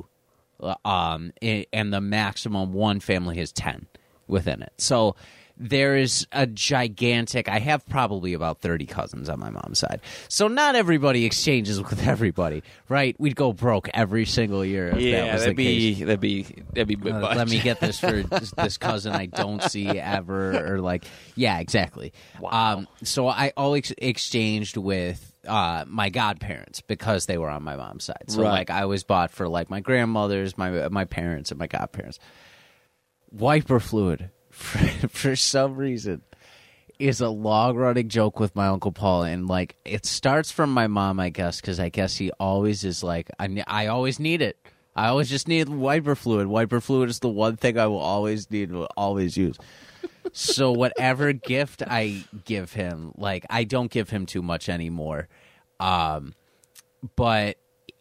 Uh, 0.61 0.75
Um, 0.85 1.33
and 1.73 1.93
the 1.93 2.01
maximum 2.01 2.73
one 2.73 3.01
family 3.01 3.37
has 3.39 3.53
ten 3.53 3.87
within 4.27 4.63
it. 4.63 4.73
So 4.79 5.17
there 5.59 5.97
is 5.97 6.27
a 6.33 6.47
gigantic. 6.47 7.49
I 7.49 7.59
have 7.59 7.87
probably 7.89 8.35
about 8.35 8.61
thirty 8.61 8.87
cousins 8.87 9.29
on 9.29 9.41
my 9.41 9.51
mom's 9.51 9.79
side. 9.79 10.01
So 10.29 10.49
not 10.49 10.75
everybody 10.77 11.25
exchanges 11.25 11.81
with 11.83 12.07
everybody, 12.07 12.63
right? 12.89 13.15
We'd 13.19 13.37
go 13.37 13.53
broke 13.53 13.89
every 13.95 14.27
single 14.27 14.65
year. 14.65 14.89
If 14.89 14.95
that 14.95 15.03
yeah, 15.03 15.33
was 15.33 15.43
that'd 15.43 15.57
the 15.57 15.65
case. 15.65 15.99
be 15.99 16.05
that'd 16.05 16.21
be 16.21 16.43
that'd 16.75 16.89
be 16.89 17.11
Uh, 17.11 17.35
let 17.35 17.49
me 17.49 17.59
get 17.61 17.81
this 17.81 17.99
for 17.99 18.23
this, 18.23 18.51
this 18.57 18.77
cousin 18.77 19.13
I 19.15 19.27
don't 19.27 19.63
see 19.63 19.87
ever, 19.89 20.75
or 20.75 20.81
like, 20.81 21.05
yeah, 21.35 21.59
exactly. 21.59 22.13
Wow. 22.41 22.51
Um, 22.79 22.89
so 23.03 23.27
I 23.29 23.53
always 23.57 23.93
exchanged 23.99 24.77
with 24.77 25.33
uh, 25.49 25.85
my 25.87 26.11
godparents 26.11 26.81
because 26.83 27.27
they 27.27 27.39
were 27.39 27.49
on 27.49 27.63
my 27.63 27.77
mom's 27.77 28.05
side. 28.05 28.25
So 28.29 28.43
Right. 28.43 28.51
like, 28.51 28.71
I 28.71 28.85
was 28.87 29.05
bought 29.05 29.31
for 29.31 29.49
like 29.49 29.71
my 29.71 29.81
grandmothers, 29.81 30.59
my 30.59 30.89
my 30.89 31.05
parents, 31.07 31.51
and 31.51 31.59
my 31.59 31.67
godparents. 31.67 32.19
Wiper 33.33 33.81
fluid, 33.81 34.31
for, 34.57 34.79
for 35.09 35.37
some 35.37 35.77
reason, 35.77 36.23
is 36.99 37.21
a 37.21 37.29
long 37.29 37.77
running 37.77 38.09
joke 38.09 38.41
with 38.41 38.57
my 38.57 38.69
uncle 38.69 38.93
Paul, 38.93 39.25
and 39.25 39.47
like 39.47 39.77
it 39.85 40.07
starts 40.07 40.51
from 40.51 40.73
my 40.73 40.87
mom, 40.87 41.21
I 41.21 41.29
guess, 41.29 41.61
because 41.61 41.79
I 41.79 41.91
guess 41.91 42.17
he 42.17 42.31
always 42.41 42.85
is 42.85 43.03
like, 43.03 43.31
I, 43.39 43.63
I 43.67 43.87
always 43.89 44.19
need 44.19 44.41
it. 44.43 44.57
I 44.95 45.09
always 45.09 45.29
just 45.29 45.47
need 45.47 45.69
wiper 45.69 46.15
fluid. 46.15 46.47
Wiper 46.47 46.81
fluid 46.81 47.11
is 47.11 47.19
the 47.19 47.29
one 47.29 47.57
thing 47.57 47.79
I 47.79 47.87
will 47.87 47.99
always 47.99 48.51
need, 48.51 48.73
will 48.73 48.89
always 48.97 49.37
use. 49.37 49.57
so 50.33 50.73
whatever 50.73 51.33
gift 51.35 51.83
I 51.87 52.25
give 52.47 52.73
him, 52.73 53.13
like 53.17 53.45
I 53.51 53.65
don't 53.65 53.91
give 53.91 54.09
him 54.09 54.25
too 54.25 54.41
much 54.41 54.71
anymore, 54.71 55.29
um, 55.81 56.35
but 57.15 57.59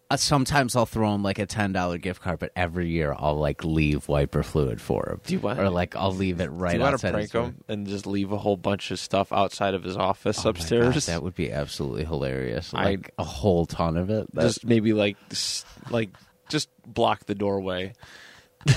uh, 0.09 0.17
sometimes 0.17 0.75
I'll 0.75 0.85
throw 0.85 1.13
him 1.15 1.23
like 1.23 1.39
a 1.39 1.45
ten 1.45 1.71
dollar 1.71 1.97
gift 1.97 2.21
card, 2.21 2.39
but 2.39 2.51
every 2.55 2.89
year 2.89 3.15
I'll 3.17 3.35
like 3.35 3.63
leave 3.63 4.07
wiper 4.07 4.43
fluid 4.43 4.79
for 4.81 5.09
him. 5.09 5.21
Do 5.25 5.33
you 5.33 5.39
want- 5.39 5.59
or 5.59 5.69
like 5.69 5.95
I'll 5.95 6.13
leave 6.13 6.39
it 6.41 6.47
right 6.49 6.71
Do 6.73 6.77
you 6.77 6.83
want 6.83 6.99
to 6.99 7.11
prank 7.11 7.31
him 7.31 7.63
and 7.67 7.87
just 7.87 8.05
leave 8.05 8.31
a 8.31 8.37
whole 8.37 8.57
bunch 8.57 8.91
of 8.91 8.99
stuff 8.99 9.33
outside 9.33 9.73
of 9.73 9.83
his 9.83 9.97
office 9.97 10.45
Oh 10.45 10.49
upstairs? 10.49 11.07
that 11.07 11.23
would 11.23 11.35
be 11.35 11.51
absolutely 11.51 12.05
hilarious. 12.05 12.71
Like 12.73 13.11
a 13.17 13.23
whole 13.23 13.65
ton 13.65 13.97
of 13.97 14.09
it. 14.09 14.27
That's- 14.33 14.55
just 14.55 14.65
maybe 14.65 14.93
like 14.93 15.17
like 15.89 16.09
just 16.49 16.69
block 16.85 17.25
the 17.25 17.35
doorway. 17.35 17.93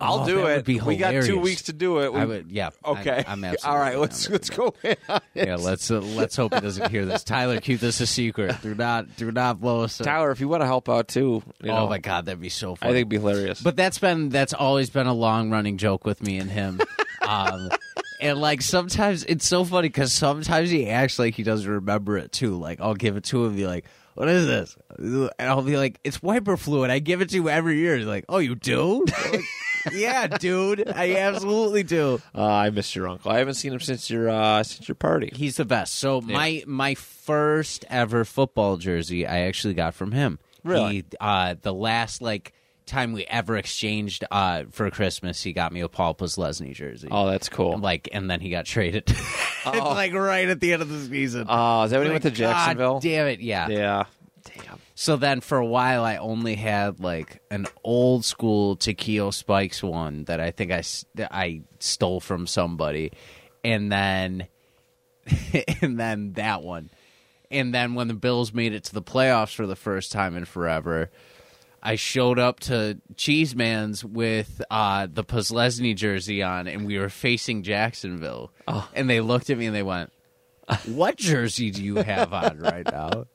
I'll 0.00 0.20
Oh, 0.20 0.26
do 0.26 0.46
it. 0.46 0.66
we 0.66 0.96
got 0.96 1.12
two 1.24 1.38
weeks 1.38 1.62
to 1.62 1.72
do 1.72 1.98
it. 2.00 2.12
We- 2.12 2.20
I 2.20 2.24
would, 2.24 2.50
yeah. 2.50 2.70
okay. 2.84 3.18
I'm, 3.18 3.24
I'm 3.44 3.44
absolutely 3.44 3.76
All 3.78 3.78
right. 3.84 3.98
Let's 3.98 4.28
let's 4.30 4.50
go. 4.50 4.74
Yeah, 5.34 5.56
let's 5.56 5.90
uh, 5.90 6.00
let's 6.00 6.36
hope 6.36 6.54
he 6.54 6.60
doesn't 6.60 6.90
hear 6.90 7.06
this. 7.06 7.22
Tyler, 7.24 7.60
keep 7.60 7.80
this 7.80 8.00
a 8.00 8.06
secret. 8.06 8.56
Do 8.62 8.74
not 8.74 9.16
do 9.16 9.30
not 9.30 9.60
blow 9.60 9.82
us. 9.82 10.00
up. 10.00 10.06
Tyler, 10.06 10.30
if 10.30 10.40
you 10.40 10.48
want 10.48 10.62
to 10.62 10.66
help 10.66 10.88
out 10.88 11.08
too, 11.08 11.42
you 11.62 11.68
know, 11.68 11.76
oh 11.78 11.88
my 11.88 11.98
god, 11.98 12.26
that'd 12.26 12.40
be 12.40 12.48
so 12.48 12.74
Funny. 12.74 12.90
I 12.90 12.92
think 12.92 12.96
it'd 13.02 13.08
be 13.10 13.16
hilarious. 13.18 13.60
But 13.60 13.76
that's 13.76 13.98
been 13.98 14.28
that's 14.30 14.52
always 14.52 14.90
been 14.90 15.06
a 15.06 15.14
long 15.14 15.50
running 15.50 15.76
joke 15.78 16.04
with 16.04 16.22
me 16.22 16.38
and 16.38 16.50
him. 16.50 16.80
um, 17.22 17.70
and 18.20 18.38
like 18.40 18.60
sometimes 18.62 19.24
it's 19.24 19.46
so 19.46 19.64
funny 19.64 19.88
because 19.88 20.12
sometimes 20.12 20.70
he 20.70 20.88
acts 20.88 21.18
like 21.18 21.34
he 21.34 21.42
doesn't 21.42 21.70
remember 21.70 22.18
it 22.18 22.32
too. 22.32 22.56
Like 22.56 22.80
I'll 22.80 22.94
give 22.94 23.16
it 23.16 23.24
to 23.24 23.42
him, 23.44 23.48
and 23.50 23.56
be 23.56 23.66
like, 23.66 23.84
"What 24.14 24.28
is 24.28 24.46
this?" 24.46 24.76
And 24.98 25.30
I'll 25.38 25.62
be 25.62 25.76
like, 25.76 25.98
"It's 26.04 26.22
wiper 26.22 26.56
fluid. 26.56 26.90
I 26.90 26.98
give 26.98 27.20
it 27.22 27.28
to 27.30 27.36
you 27.36 27.48
every 27.48 27.78
year." 27.78 27.96
He's 27.96 28.06
like, 28.06 28.24
"Oh, 28.28 28.38
you 28.38 28.54
do?" 28.56 29.04
Like, 29.32 29.40
yeah, 29.92 30.26
dude, 30.26 30.88
I 30.88 31.16
absolutely 31.16 31.82
do. 31.82 32.20
uh, 32.34 32.44
I 32.44 32.70
miss 32.70 32.94
your 32.94 33.08
uncle. 33.08 33.30
I 33.30 33.38
haven't 33.38 33.54
seen 33.54 33.72
him 33.72 33.80
since 33.80 34.10
your 34.10 34.28
uh, 34.28 34.62
since 34.62 34.88
your 34.88 34.94
party. 34.94 35.30
He's 35.34 35.56
the 35.56 35.64
best. 35.64 35.94
So 35.96 36.20
my 36.20 36.62
my 36.66 36.94
first 36.94 37.84
ever 37.88 38.24
football 38.24 38.76
jersey 38.76 39.26
I 39.26 39.40
actually 39.40 39.74
got 39.74 39.94
from 39.94 40.12
him. 40.12 40.38
Really? 40.64 40.92
He, 40.94 41.04
uh, 41.20 41.54
the 41.60 41.72
last 41.72 42.20
like 42.22 42.52
time 42.86 43.12
we 43.12 43.24
ever 43.26 43.56
exchanged 43.56 44.24
uh, 44.30 44.64
for 44.72 44.90
Christmas, 44.90 45.42
he 45.42 45.52
got 45.52 45.72
me 45.72 45.80
a 45.80 45.88
Paul 45.88 46.14
Posluszny 46.14 46.74
jersey. 46.74 47.08
Oh, 47.10 47.30
that's 47.30 47.48
cool. 47.48 47.78
Like, 47.78 48.08
and 48.12 48.28
then 48.28 48.40
he 48.40 48.50
got 48.50 48.64
traded. 48.66 49.12
Oh. 49.62 49.90
like 49.90 50.14
right 50.14 50.48
at 50.48 50.58
the 50.58 50.72
end 50.72 50.80
of 50.80 50.88
the 50.88 50.98
season. 51.06 51.44
Oh, 51.46 51.82
is 51.82 51.90
that 51.90 51.98
when 51.98 52.06
he 52.06 52.12
went 52.12 52.22
to 52.22 52.30
God 52.30 52.36
Jacksonville? 52.36 52.98
damn 53.00 53.26
it! 53.26 53.40
Yeah. 53.40 53.68
Yeah. 53.68 54.04
Damn. 54.44 54.78
So 54.94 55.16
then 55.16 55.40
for 55.40 55.58
a 55.58 55.66
while, 55.66 56.04
I 56.04 56.16
only 56.16 56.54
had 56.54 57.00
like 57.00 57.42
an 57.50 57.66
old 57.84 58.24
school 58.24 58.76
Takeo 58.76 59.30
Spikes 59.30 59.82
one 59.82 60.24
that 60.24 60.40
I 60.40 60.50
think 60.50 60.72
I, 60.72 60.82
I 61.30 61.62
stole 61.78 62.20
from 62.20 62.46
somebody. 62.46 63.12
And 63.64 63.90
then, 63.90 64.46
and 65.82 65.98
then 65.98 66.34
that 66.34 66.62
one. 66.62 66.90
And 67.50 67.74
then 67.74 67.94
when 67.94 68.08
the 68.08 68.14
Bills 68.14 68.52
made 68.52 68.72
it 68.72 68.84
to 68.84 68.94
the 68.94 69.02
playoffs 69.02 69.54
for 69.54 69.66
the 69.66 69.76
first 69.76 70.12
time 70.12 70.36
in 70.36 70.44
forever, 70.44 71.10
I 71.82 71.96
showed 71.96 72.38
up 72.38 72.60
to 72.60 73.00
Cheese 73.16 73.56
Man's 73.56 74.04
with 74.04 74.62
uh, 74.70 75.08
the 75.10 75.24
Posluszny 75.24 75.96
jersey 75.96 76.42
on, 76.42 76.66
and 76.66 76.86
we 76.86 76.98
were 76.98 77.08
facing 77.08 77.62
Jacksonville. 77.62 78.52
Oh. 78.68 78.88
And 78.94 79.08
they 79.08 79.20
looked 79.20 79.50
at 79.50 79.58
me 79.58 79.66
and 79.66 79.74
they 79.74 79.82
went, 79.82 80.12
"What 80.86 81.16
jersey 81.16 81.70
do 81.70 81.82
you 81.82 81.96
have 81.96 82.32
on 82.32 82.58
right 82.58 82.86
now?" 82.86 83.26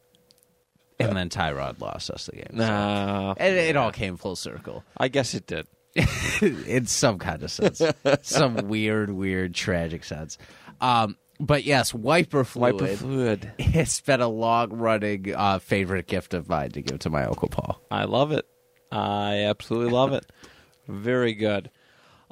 And 1.00 1.16
then 1.18 1.30
Tyrod 1.30 1.80
lost 1.82 2.10
us 2.10 2.26
the 2.28 2.34
game. 2.38 2.48
So 2.52 2.58
Nah. 2.58 3.34
it, 3.38 3.54
it 3.54 3.76
all 3.76 3.92
came 3.92 4.16
full 4.18 4.36
circle 4.36 4.84
I 4.98 5.08
guess 5.10 5.34
it 5.34 5.46
did. 5.46 5.68
in 6.42 6.86
some 6.88 7.18
kind 7.20 7.42
of 7.42 7.50
sense, 7.52 7.82
some 8.22 8.56
weird, 8.68 9.10
weird, 9.10 9.54
tragic 9.54 10.04
sense. 10.04 10.38
Um, 10.82 11.18
but 11.40 11.64
yes, 11.64 11.94
wiper 11.94 12.44
fluid. 12.44 12.82
Wiper 12.82 12.96
fluid. 12.98 13.52
It's 13.60 14.02
been 14.02 14.20
a 14.22 14.28
long 14.28 14.74
running 14.74 15.34
uh, 15.34 15.60
favorite 15.60 16.08
gift 16.08 16.34
of 16.34 16.50
mine 16.50 16.72
to 16.72 16.82
give 16.82 17.00
to 17.00 17.10
my 17.10 17.24
uncle 17.26 17.48
Paul. 17.50 17.82
I 17.90 18.06
love 18.06 18.32
it. 18.34 18.46
I 18.92 19.44
absolutely 19.46 19.92
love 19.92 20.12
it. 20.14 20.26
Very 20.88 21.34
good. 21.34 21.70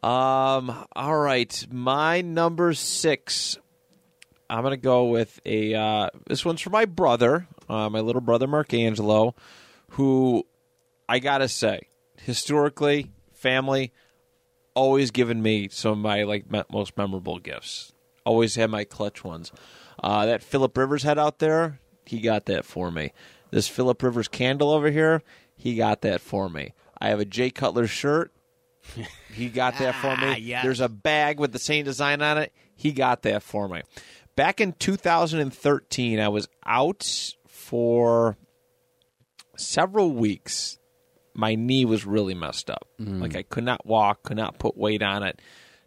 Um, 0.01 0.86
all 0.95 1.18
right, 1.18 1.66
my 1.72 2.20
number 2.22 2.74
six. 2.74 3.57
I'm 4.54 4.64
gonna 4.64 4.78
go 4.78 5.06
with 5.06 5.39
a. 5.45 5.74
Uh, 5.74 6.10
this 6.28 6.45
one's 6.45 6.62
for 6.62 6.70
my 6.70 6.86
brother, 6.86 7.47
uh, 7.70 7.89
my 7.89 7.99
little 8.01 8.22
brother 8.22 8.47
Mark 8.47 8.74
Angelo, 8.74 9.36
who 9.91 10.45
I 11.10 11.20
gotta 11.20 11.47
say, 11.47 11.88
historically, 12.22 13.12
family, 13.34 13.91
always 14.76 15.12
given 15.12 15.41
me 15.41 15.70
some 15.70 15.91
of 15.93 15.97
my 15.99 16.24
like 16.24 16.51
me- 16.51 16.64
most 16.72 16.97
memorable 16.97 17.39
gifts. 17.39 17.93
Always 18.26 18.56
had 18.56 18.70
my 18.70 18.84
clutch 18.84 19.24
ones. 19.24 19.51
Uh, 20.01 20.26
that 20.26 20.43
Philip 20.43 20.78
Rivers 20.78 21.04
had 21.04 21.18
out 21.20 21.39
there, 21.39 21.80
he 22.06 22.20
got 22.20 22.45
that 22.45 22.66
for 22.66 22.91
me. 22.91 23.12
This 23.51 23.68
Philip 23.68 24.01
Rivers 24.04 24.28
candle 24.28 24.72
over 24.72 24.89
here, 24.91 25.22
he 25.56 25.76
got 25.76 26.01
that 26.01 26.22
for 26.22 26.49
me. 26.49 26.74
I 26.99 27.10
have 27.10 27.20
a 27.20 27.26
Jay 27.26 27.49
Cutler 27.49 27.88
shirt. 27.88 28.32
He 29.34 29.49
got 29.49 29.78
that 29.80 29.95
for 29.95 30.08
Ah, 30.18 30.34
me. 30.36 30.39
yes. 30.41 30.64
There's 30.64 30.80
a 30.80 30.89
bag 30.89 31.39
with 31.39 31.54
the 31.54 31.60
same 31.60 31.86
design 31.86 32.22
on 32.22 32.38
it. 32.38 32.51
He 32.76 32.91
got 32.91 33.22
that 33.24 33.43
for 33.43 33.68
me. 33.70 33.82
Back 34.36 34.60
in 34.62 34.74
2013, 34.74 36.20
I 36.20 36.28
was 36.30 36.48
out 36.66 37.34
for 37.48 38.38
several 39.58 40.12
weeks. 40.12 40.78
My 41.36 41.56
knee 41.56 41.86
was 41.86 42.06
really 42.06 42.34
messed 42.34 42.70
up. 42.70 42.88
Like 43.22 43.36
I 43.36 43.44
could 43.44 43.64
not 43.64 43.86
walk, 43.86 44.24
could 44.24 44.38
not 44.38 44.60
put 44.60 44.78
weight 44.78 45.02
on 45.04 45.24
it, 45.24 45.42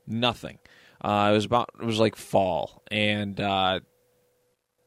nothing. 0.06 0.58
Uh, 1.00 1.28
it 1.30 1.34
was 1.34 1.44
about 1.44 1.70
it 1.80 1.84
was 1.84 1.98
like 1.98 2.16
fall, 2.16 2.82
and 2.90 3.38
uh, 3.40 3.80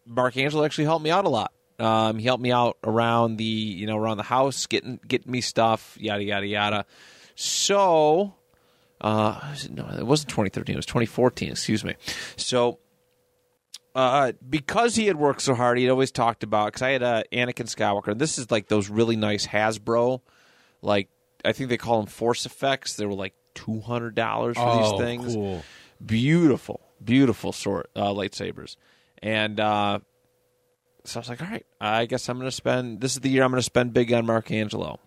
Mark 0.05 0.35
Angelo 0.37 0.65
actually 0.65 0.85
helped 0.85 1.03
me 1.03 1.11
out 1.11 1.25
a 1.25 1.29
lot. 1.29 1.51
Um, 1.77 2.17
he 2.17 2.25
helped 2.25 2.43
me 2.43 2.51
out 2.51 2.77
around 2.83 3.37
the 3.37 3.43
you 3.43 3.87
know 3.87 3.97
around 3.97 4.17
the 4.17 4.23
house, 4.23 4.65
getting 4.65 4.99
getting 5.07 5.31
me 5.31 5.39
stuff, 5.41 5.97
yada 5.99 6.23
yada 6.23 6.47
yada. 6.47 6.85
So, 7.35 8.33
uh, 8.99 9.55
no, 9.69 9.87
it 9.97 10.05
wasn't 10.05 10.29
2013. 10.29 10.73
It 10.73 10.77
was 10.77 10.85
2014. 10.85 11.51
Excuse 11.51 11.85
me. 11.85 11.95
So, 12.35 12.79
uh, 13.95 14.31
because 14.47 14.95
he 14.95 15.07
had 15.07 15.15
worked 15.17 15.41
so 15.41 15.55
hard, 15.55 15.77
he'd 15.77 15.89
always 15.89 16.11
talked 16.11 16.43
about 16.43 16.67
because 16.67 16.81
I 16.81 16.91
had 16.91 17.03
a 17.03 17.23
Anakin 17.33 17.65
Skywalker. 17.73 18.09
and 18.09 18.21
This 18.21 18.37
is 18.37 18.49
like 18.51 18.67
those 18.67 18.89
really 18.89 19.15
nice 19.15 19.47
Hasbro, 19.47 20.21
like 20.81 21.09
I 21.43 21.51
think 21.53 21.69
they 21.69 21.77
call 21.77 21.97
them 21.97 22.05
Force 22.07 22.45
FX. 22.47 22.95
They 22.95 23.05
were 23.05 23.13
like 23.13 23.33
two 23.55 23.79
hundred 23.81 24.15
dollars 24.15 24.57
for 24.57 24.63
Oh, 24.67 24.77
these 24.97 25.05
things 25.05 25.33
cool. 25.35 25.63
beautiful, 26.05 26.81
beautiful 27.03 27.51
sort 27.51 27.89
uh, 27.95 28.09
lightsabers, 28.09 28.75
and 29.23 29.59
uh, 29.59 29.99
so 31.05 31.19
I 31.19 31.21
was 31.21 31.29
like, 31.29 31.41
all 31.41 31.47
right, 31.47 31.65
I 31.81 32.05
guess 32.05 32.27
I'm 32.29 32.37
going 32.37 32.49
to 32.49 32.55
spend. 32.55 33.01
This 33.01 33.13
is 33.13 33.21
the 33.21 33.29
year 33.29 33.43
I'm 33.43 33.51
going 33.51 33.59
to 33.59 33.63
spend 33.63 33.93
big 33.93 34.11
on 34.13 34.25
Mark 34.25 34.51
Angelo. 34.51 34.99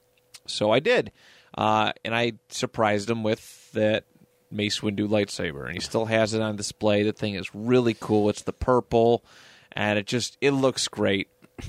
So 0.46 0.70
I 0.72 0.80
did, 0.80 1.12
uh, 1.56 1.92
and 2.04 2.14
I 2.14 2.32
surprised 2.48 3.08
him 3.08 3.22
with 3.22 3.70
that 3.72 4.04
Mace 4.53 4.80
Windu 4.80 5.09
lightsaber, 5.09 5.64
and 5.66 5.74
he 5.74 5.80
still 5.80 6.05
has 6.07 6.34
it 6.34 6.42
on 6.42 6.57
display. 6.57 7.03
The 7.03 7.12
thing 7.12 7.34
is 7.34 7.55
really 7.55 7.94
cool. 7.98 8.28
It's 8.28 8.42
the 8.42 8.53
purple, 8.53 9.24
and 9.72 9.98
it 9.98 10.07
just 10.07 10.36
it 10.40 10.50
looks 10.53 10.86
great. 10.88 11.28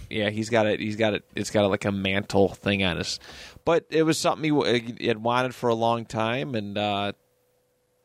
Yeah, 0.10 0.30
he's 0.30 0.50
got 0.50 0.66
it. 0.66 0.80
He's 0.80 0.96
got 0.96 1.14
it. 1.14 1.24
It's 1.36 1.50
got 1.52 1.68
like 1.70 1.86
a 1.86 1.92
mantle 1.92 2.50
thing 2.50 2.84
on 2.84 2.98
his. 2.98 3.20
But 3.66 3.86
it 3.90 4.04
was 4.04 4.18
something 4.18 4.44
he, 4.66 4.96
he 5.00 5.08
had 5.08 5.22
wanted 5.24 5.54
for 5.56 5.70
a 5.70 5.76
long 5.76 6.06
time, 6.06 6.56
and 6.56 6.78
uh, 6.78 7.14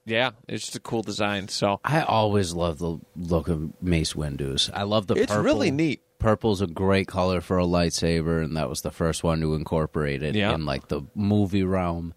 yeah, 0.04 0.30
it's 0.48 0.64
just 0.64 0.76
a 0.76 0.80
cool 0.80 1.02
design. 1.02 1.48
So 1.48 1.80
I 1.84 2.02
always 2.02 2.52
love 2.54 2.78
the 2.78 2.98
look 3.16 3.48
of 3.48 3.82
Mace 3.82 4.14
Windu's. 4.14 4.70
I 4.72 4.82
love 4.84 5.06
the 5.06 5.14
It's 5.14 5.26
purple. 5.32 5.44
really 5.44 5.70
neat. 5.70 6.02
Purple's 6.18 6.60
a 6.60 6.66
great 6.66 7.06
color 7.06 7.40
for 7.40 7.58
a 7.58 7.64
lightsaber, 7.64 8.42
and 8.42 8.56
that 8.56 8.68
was 8.68 8.80
the 8.82 8.90
first 8.90 9.22
one 9.22 9.40
to 9.40 9.54
incorporate 9.54 10.22
it 10.22 10.34
Yeah. 10.34 10.52
in 10.52 10.66
like 10.66 10.88
the 10.88 11.02
movie 11.14 11.62
realm. 11.62 12.12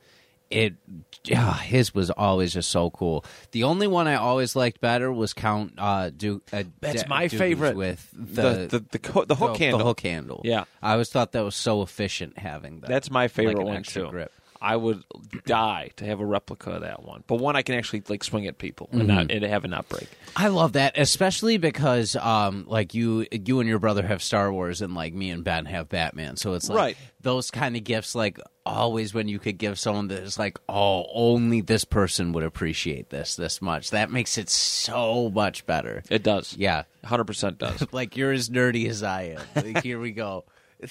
It, 0.52 0.74
yeah, 1.24 1.54
his 1.58 1.94
was 1.96 2.12
always 2.12 2.54
just 2.54 2.70
so 2.70 2.90
cool. 2.90 3.24
The 3.52 3.64
only 3.64 3.88
one 3.88 4.08
I 4.08 4.16
always 4.16 4.56
liked 4.56 4.82
better 4.82 5.12
was 5.12 5.34
Count 5.34 5.74
uh, 5.78 6.10
Duke. 6.10 6.44
Uh, 6.52 6.64
That's 6.82 7.04
D- 7.04 7.10
my 7.10 7.26
Dooku's 7.28 7.38
favorite. 7.40 7.76
with 7.78 8.10
the 8.14 8.42
the 8.70 8.80
the 8.80 8.86
the, 8.92 9.00
co- 9.00 9.24
the 9.26 9.36
hook 9.36 9.54
the, 9.58 9.60
handle. 9.64 9.80
The 9.80 9.86
hook 9.86 10.02
handle. 10.02 10.42
Yeah. 10.44 10.66
I 10.82 10.92
always 10.94 11.10
thought 11.10 11.32
that 11.32 11.44
was 11.46 11.56
so 11.56 11.82
efficient 11.82 12.38
having 12.38 12.82
that. 12.82 12.90
That's 12.90 13.10
my 13.10 13.28
favorite 13.30 13.58
Like 13.60 13.66
one 13.66 13.78
extra 13.78 14.04
too. 14.04 14.10
grip. 14.10 14.32
I 14.62 14.76
would 14.76 15.04
die 15.46 15.90
to 15.96 16.06
have 16.06 16.20
a 16.20 16.26
replica 16.26 16.70
of 16.72 16.82
that 16.82 17.02
one, 17.04 17.24
but 17.26 17.38
one 17.38 17.56
I 17.56 17.64
can 17.64 17.74
actually 17.76 18.04
like 18.08 18.24
swing 18.24 18.46
at 18.46 18.60
people 18.60 18.90
and 18.92 19.08
not 19.08 19.28
Mm-hmm. 19.28 19.44
and 19.44 19.46
have 19.52 19.66
it 19.66 19.70
not 19.70 19.90
break. 19.90 20.08
I 20.36 20.50
love 20.50 20.74
that, 20.74 20.98
especially 20.98 21.58
because 21.58 22.16
um, 22.16 22.66
like 22.68 22.94
you, 22.94 23.26
you 23.32 23.60
and 23.60 23.68
your 23.68 23.80
brother 23.80 24.06
have 24.06 24.22
Star 24.22 24.54
Wars, 24.54 24.82
and 24.82 24.94
like 24.94 25.14
me 25.14 25.32
and 25.32 25.44
Ben 25.44 25.66
have 25.66 25.90
Batman. 25.90 26.38
So 26.38 26.54
it's 26.54 26.70
like 26.70 26.78
Right. 26.78 26.98
those 27.22 27.50
kind 27.50 27.76
of 27.76 27.84
gifts. 27.84 28.14
Like 28.14 28.40
always, 28.66 29.14
when 29.16 29.28
you 29.28 29.40
could 29.40 29.58
give 29.58 29.80
someone 29.80 30.10
that 30.10 30.20
is 30.22 30.38
like, 30.38 30.60
oh, 30.70 31.08
only 31.12 31.62
this 31.62 31.84
person 31.84 32.32
would 32.34 32.44
appreciate 32.44 33.10
this 33.10 33.36
this 33.36 33.62
much. 33.64 33.90
That 33.90 34.12
makes 34.12 34.38
it 34.38 34.50
so 34.50 35.30
much 35.32 35.66
better. 35.66 36.04
It 36.10 36.22
does. 36.22 36.56
Yeah, 36.56 36.84
hundred 37.04 37.26
percent 37.26 37.58
does. 37.58 37.84
like 37.92 38.16
you're 38.16 38.32
as 38.32 38.50
nerdy 38.52 38.88
as 38.88 39.02
I 39.02 39.36
am. 39.38 39.42
Like, 39.56 39.82
here 39.84 40.00
we 40.00 40.12
go. 40.12 40.46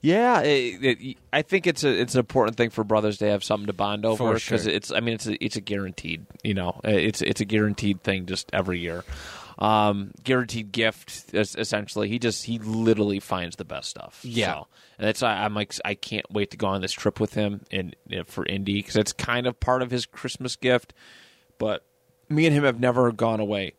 yeah, 0.00 0.40
it, 0.40 0.84
it, 0.84 1.16
I 1.32 1.42
think 1.42 1.66
it's 1.66 1.84
a 1.84 1.88
it's 1.88 2.14
an 2.14 2.20
important 2.20 2.56
thing 2.56 2.70
for 2.70 2.84
brothers 2.84 3.18
to 3.18 3.28
have 3.28 3.42
something 3.42 3.66
to 3.66 3.72
bond 3.72 4.04
over 4.04 4.34
because 4.34 4.64
sure. 4.64 4.72
it's 4.72 4.90
I 4.90 5.00
mean 5.00 5.14
it's 5.14 5.26
a, 5.26 5.44
it's 5.44 5.56
a 5.56 5.60
guaranteed 5.60 6.26
you 6.42 6.54
know 6.54 6.80
it's 6.84 7.22
it's 7.22 7.40
a 7.40 7.44
guaranteed 7.44 8.02
thing 8.02 8.26
just 8.26 8.50
every 8.52 8.78
year. 8.78 9.04
um, 9.58 10.12
guaranteed 10.22 10.70
gift. 10.70 11.34
Essentially, 11.34 12.08
he 12.08 12.18
just 12.18 12.44
he 12.44 12.58
literally 12.58 13.20
finds 13.20 13.56
the 13.56 13.64
best 13.64 13.88
stuff. 13.88 14.20
Yeah. 14.22 14.54
So, 14.54 14.66
and 14.98 15.08
that's 15.08 15.22
why 15.22 15.32
I'm 15.32 15.54
like 15.54 15.74
I 15.84 15.94
can't 15.94 16.30
wait 16.30 16.52
to 16.52 16.56
go 16.56 16.68
on 16.68 16.80
this 16.80 16.92
trip 16.92 17.20
with 17.20 17.34
him 17.34 17.62
and 17.70 17.96
you 18.06 18.18
know, 18.18 18.24
for 18.24 18.44
Indy 18.46 18.74
because 18.74 18.96
it's 18.96 19.12
kind 19.12 19.46
of 19.46 19.58
part 19.58 19.82
of 19.82 19.90
his 19.90 20.06
Christmas 20.06 20.56
gift. 20.56 20.94
But 21.58 21.84
me 22.28 22.46
and 22.46 22.54
him 22.54 22.64
have 22.64 22.78
never 22.78 23.10
gone 23.10 23.40
away, 23.40 23.74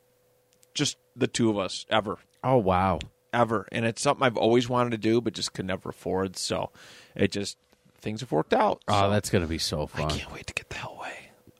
just 0.74 0.98
the 1.16 1.28
two 1.28 1.50
of 1.50 1.58
us 1.58 1.86
ever 1.90 2.18
Oh 2.44 2.58
wow. 2.58 3.00
Ever, 3.34 3.68
and 3.72 3.86
it's 3.86 4.02
something 4.02 4.24
I've 4.26 4.38
always 4.38 4.70
wanted 4.70 4.92
to 4.92 4.98
do, 4.98 5.22
but 5.22 5.34
just 5.34 5.54
could 5.54 5.66
never 5.66 5.90
afford. 5.90 6.38
So 6.38 6.72
it 7.16 7.32
just 7.32 7.58
things 8.00 8.22
have 8.22 8.32
worked 8.32 8.54
out. 8.54 8.82
Oh, 8.88 9.02
So 9.02 9.10
that's 9.10 9.30
gonna 9.30 9.48
be 9.48 9.58
so 9.58 9.88
fun! 9.88 10.06
I 10.06 10.18
can't 10.18 10.32
wait 10.34 10.48
to 10.48 10.54
get 10.54 10.70
the 10.70 10.76
hell 10.76 10.96
away. 11.00 11.19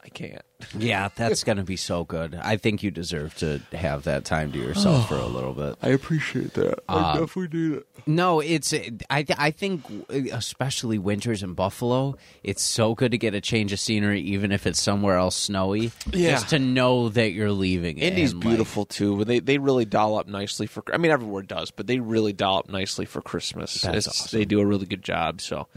I 0.10 0.18
can't. 0.18 0.42
Yeah, 0.78 1.08
that's 1.16 1.46
gonna 1.46 1.64
be 1.64 1.78
so 1.78 2.04
good. 2.04 2.36
I 2.36 2.58
think 2.58 2.84
you 2.84 2.92
deserve 2.92 3.34
to 3.38 3.62
have 3.72 4.04
that 4.04 4.26
time 4.26 4.52
to 4.52 4.58
yourself 4.60 5.08
for 5.08 5.16
a 5.16 5.26
little 5.38 5.54
bit. 5.54 5.78
I 5.82 5.88
appreciate 5.90 6.54
that. 6.56 6.80
I 6.90 7.18
definitely 7.18 7.58
need 7.60 7.78
it. 7.78 7.88
No, 8.06 8.42
it's 8.42 8.74
I 9.10 9.26
I 9.38 9.52
think 9.52 9.86
especially 10.10 10.98
winters 11.00 11.44
in 11.44 11.54
Buffalo, 11.54 12.18
it's 12.44 12.62
so 12.62 12.94
good 12.94 13.12
to 13.12 13.18
get 13.18 13.34
a 13.34 13.40
change 13.42 13.72
of 13.72 13.80
scenery, 13.80 14.20
even 14.22 14.52
if 14.52 14.68
it's 14.68 14.82
somewhere 14.82 15.18
else 15.18 15.38
snowy. 15.38 15.92
Yeah. 16.12 16.32
just 16.32 16.50
to 16.50 16.60
know 16.60 17.08
that 17.10 17.32
you're 17.32 17.52
leaving. 17.54 17.98
Indy's 17.98 18.32
and, 18.34 18.44
like, 18.44 18.50
beautiful 18.50 18.86
too. 18.86 19.16
but 19.18 19.28
They 19.28 19.40
they 19.40 19.60
really 19.60 19.86
doll 19.86 20.18
up 20.20 20.28
nicely 20.28 20.68
for. 20.68 20.84
I 20.94 20.98
mean, 20.98 21.12
everywhere 21.12 21.44
does, 21.44 21.72
but 21.72 21.88
they 21.88 22.00
really 22.02 22.34
doll 22.34 22.60
up 22.60 22.70
nicely 22.70 23.06
for 23.06 23.22
Christmas. 23.22 23.82
That's 23.82 24.08
It's- 24.08 24.08
awesome. 24.08 24.38
They 24.40 24.44
do 24.46 24.60
a 24.60 24.66
really 24.66 24.86
good 24.88 25.04
job. 25.04 25.40
So, 25.40 25.68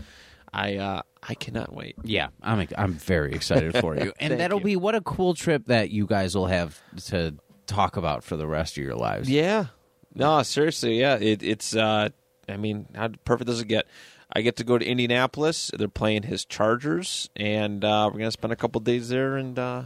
I 0.53 0.77
uh, 0.77 1.03
I 1.23 1.35
cannot 1.35 1.73
wait. 1.73 1.95
Yeah, 2.03 2.29
I'm 2.43 2.67
I'm 2.77 2.95
very 2.95 3.33
excited 3.33 3.77
for 3.79 3.97
you, 3.97 4.13
and 4.21 4.41
that'll 4.41 4.59
you. 4.59 4.65
be 4.65 4.77
what 4.77 4.95
a 4.95 5.01
cool 5.01 5.35
trip 5.35 5.67
that 5.67 5.91
you 5.91 6.07
guys 6.07 6.35
will 6.35 6.49
have 6.49 6.81
to 7.07 7.35
talk 7.67 7.97
about 7.97 8.25
for 8.25 8.37
the 8.37 8.47
rest 8.47 8.77
of 8.77 8.83
your 8.85 8.97
lives. 8.97 9.31
Yeah. 9.31 9.67
No, 10.15 10.43
seriously, 10.43 10.99
yeah. 11.01 11.15
It, 11.17 11.43
it's 11.43 11.75
uh 11.77 12.09
I 12.49 12.57
mean, 12.57 12.87
how 12.95 13.09
perfect 13.25 13.47
does 13.47 13.61
it 13.61 13.69
get? 13.69 13.87
I 14.35 14.41
get 14.43 14.57
to 14.57 14.65
go 14.65 14.77
to 14.79 14.85
Indianapolis. 14.85 15.71
They're 15.77 15.89
playing 15.89 16.25
his 16.25 16.45
Chargers 16.45 17.31
and 17.37 17.85
uh 17.85 18.07
we're 18.13 18.19
going 18.19 18.25
to 18.27 18.31
spend 18.33 18.53
a 18.53 18.57
couple 18.57 18.81
days 18.81 19.09
there 19.09 19.37
and 19.37 19.59
uh 19.59 19.83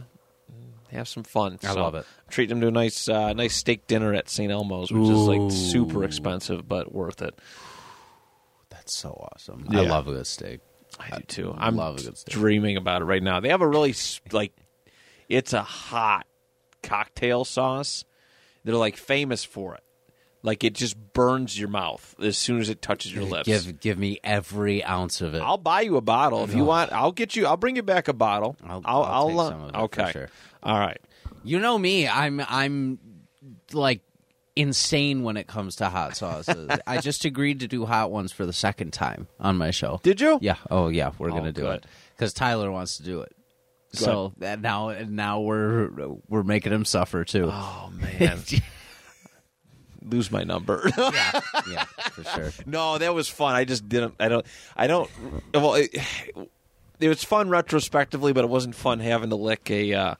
have 0.91 1.07
some 1.07 1.23
fun. 1.23 1.59
I 1.63 1.73
So, 1.73 1.81
love 1.83 1.95
it. 1.95 2.05
Treat 2.29 2.49
them 2.49 2.61
to 2.61 2.67
a 2.67 2.71
nice 2.71 3.07
uh 3.07 3.33
nice 3.33 3.55
steak 3.55 3.85
dinner 3.87 4.13
at 4.13 4.27
St. 4.27 4.51
Elmo's, 4.51 4.91
which 4.91 5.07
is 5.07 5.19
like 5.19 5.51
super 5.51 6.03
expensive 6.03 6.67
but 6.67 6.91
worth 6.93 7.21
it. 7.21 7.37
That's 8.69 8.93
so 8.95 9.11
awesome. 9.33 9.67
I 9.69 9.81
love 9.81 10.07
a 10.07 10.25
steak. 10.25 10.61
I 10.99 11.17
do 11.17 11.23
too. 11.23 11.55
I'm 11.57 11.75
love 11.75 11.99
a 11.99 12.03
good 12.03 12.17
steak. 12.17 12.33
dreaming 12.33 12.77
about 12.77 13.01
it 13.01 13.05
right 13.05 13.21
now. 13.23 13.39
They 13.39 13.49
have 13.49 13.61
a 13.61 13.67
really 13.67 13.93
like 14.31 14.53
it's 15.29 15.53
a 15.53 15.61
hot 15.63 16.25
cocktail 16.83 17.45
sauce. 17.45 18.05
They're 18.63 18.75
like 18.75 18.97
famous 18.97 19.43
for 19.43 19.75
it. 19.75 19.83
Like 20.43 20.63
it 20.63 20.73
just 20.73 20.95
burns 21.13 21.59
your 21.59 21.67
mouth 21.69 22.15
as 22.21 22.37
soon 22.37 22.59
as 22.61 22.69
it 22.69 22.81
touches 22.81 23.13
your 23.13 23.23
lips. 23.23 23.47
Give 23.47 23.79
give 23.79 23.97
me 23.97 24.19
every 24.23 24.83
ounce 24.83 25.21
of 25.21 25.33
it. 25.35 25.39
I'll 25.41 25.57
buy 25.57 25.81
you 25.81 25.97
a 25.97 26.01
bottle 26.01 26.43
if 26.43 26.53
you 26.53 26.63
want. 26.63 26.91
I'll 26.93 27.11
get 27.11 27.35
you. 27.35 27.47
I'll 27.47 27.57
bring 27.57 27.75
you 27.75 27.83
back 27.83 28.07
a 28.07 28.13
bottle. 28.13 28.55
I'll- 28.63 28.81
I'll, 28.85 29.03
I'll 29.03 29.27
take 29.29 29.37
uh, 29.37 29.49
some 29.49 29.61
of 29.63 29.69
it 29.69 29.73
for 29.73 29.81
okay. 29.81 30.11
sure. 30.11 30.29
All 30.63 30.79
right. 30.79 30.99
You 31.43 31.59
know 31.59 31.77
me. 31.77 32.07
I'm 32.07 32.41
I'm 32.47 32.99
like 33.73 34.01
insane 34.57 35.23
when 35.23 35.37
it 35.37 35.47
comes 35.47 35.75
to 35.77 35.89
hot 35.89 36.15
sauces. 36.17 36.69
I 36.87 36.99
just 36.99 37.23
agreed 37.25 37.59
to 37.61 37.67
do 37.67 37.85
hot 37.85 38.11
ones 38.11 38.31
for 38.31 38.45
the 38.45 38.53
second 38.53 38.91
time 38.93 39.27
on 39.39 39.57
my 39.57 39.71
show. 39.71 39.99
Did 40.03 40.19
you? 40.21 40.39
Yeah. 40.41 40.57
Oh 40.71 40.87
yeah, 40.89 41.11
we're 41.17 41.29
Oh, 41.31 41.33
gonna 41.33 41.51
do 41.53 41.61
good. 41.61 41.75
it 41.77 41.85
because 42.15 42.33
Tyler 42.33 42.71
wants 42.71 42.97
to 42.97 43.03
do 43.03 43.21
it. 43.21 43.33
So 43.93 44.33
that 44.39 44.59
now 44.61 44.89
now 45.07 45.39
we're 45.41 45.89
we're 46.27 46.43
making 46.43 46.73
him 46.73 46.83
suffer 46.85 47.23
too. 47.23 47.49
Oh 47.51 47.91
man. 48.19 48.39
Lose 50.03 50.31
my 50.31 50.43
number. 50.43 50.89
yeah, 50.97 51.41
yeah, 51.69 51.83
for 52.11 52.23
sure. 52.23 52.51
no, 52.65 52.97
that 52.97 53.13
was 53.13 53.27
fun. 53.27 53.55
I 53.55 53.65
just 53.65 53.89
didn't. 53.89 54.15
I 54.19 54.29
don't. 54.29 54.45
I 54.75 54.87
don't. 54.87 55.09
Well, 55.53 55.73
it, 55.73 55.89
it 56.99 57.09
was 57.09 57.23
fun 57.25 57.49
retrospectively, 57.49 58.31
but 58.31 58.45
it 58.45 58.49
wasn't 58.49 58.75
fun 58.75 58.99
having 58.99 59.31
to 59.31 59.35
lick 59.35 59.69
a. 59.69 59.93
Uh, 59.93 60.15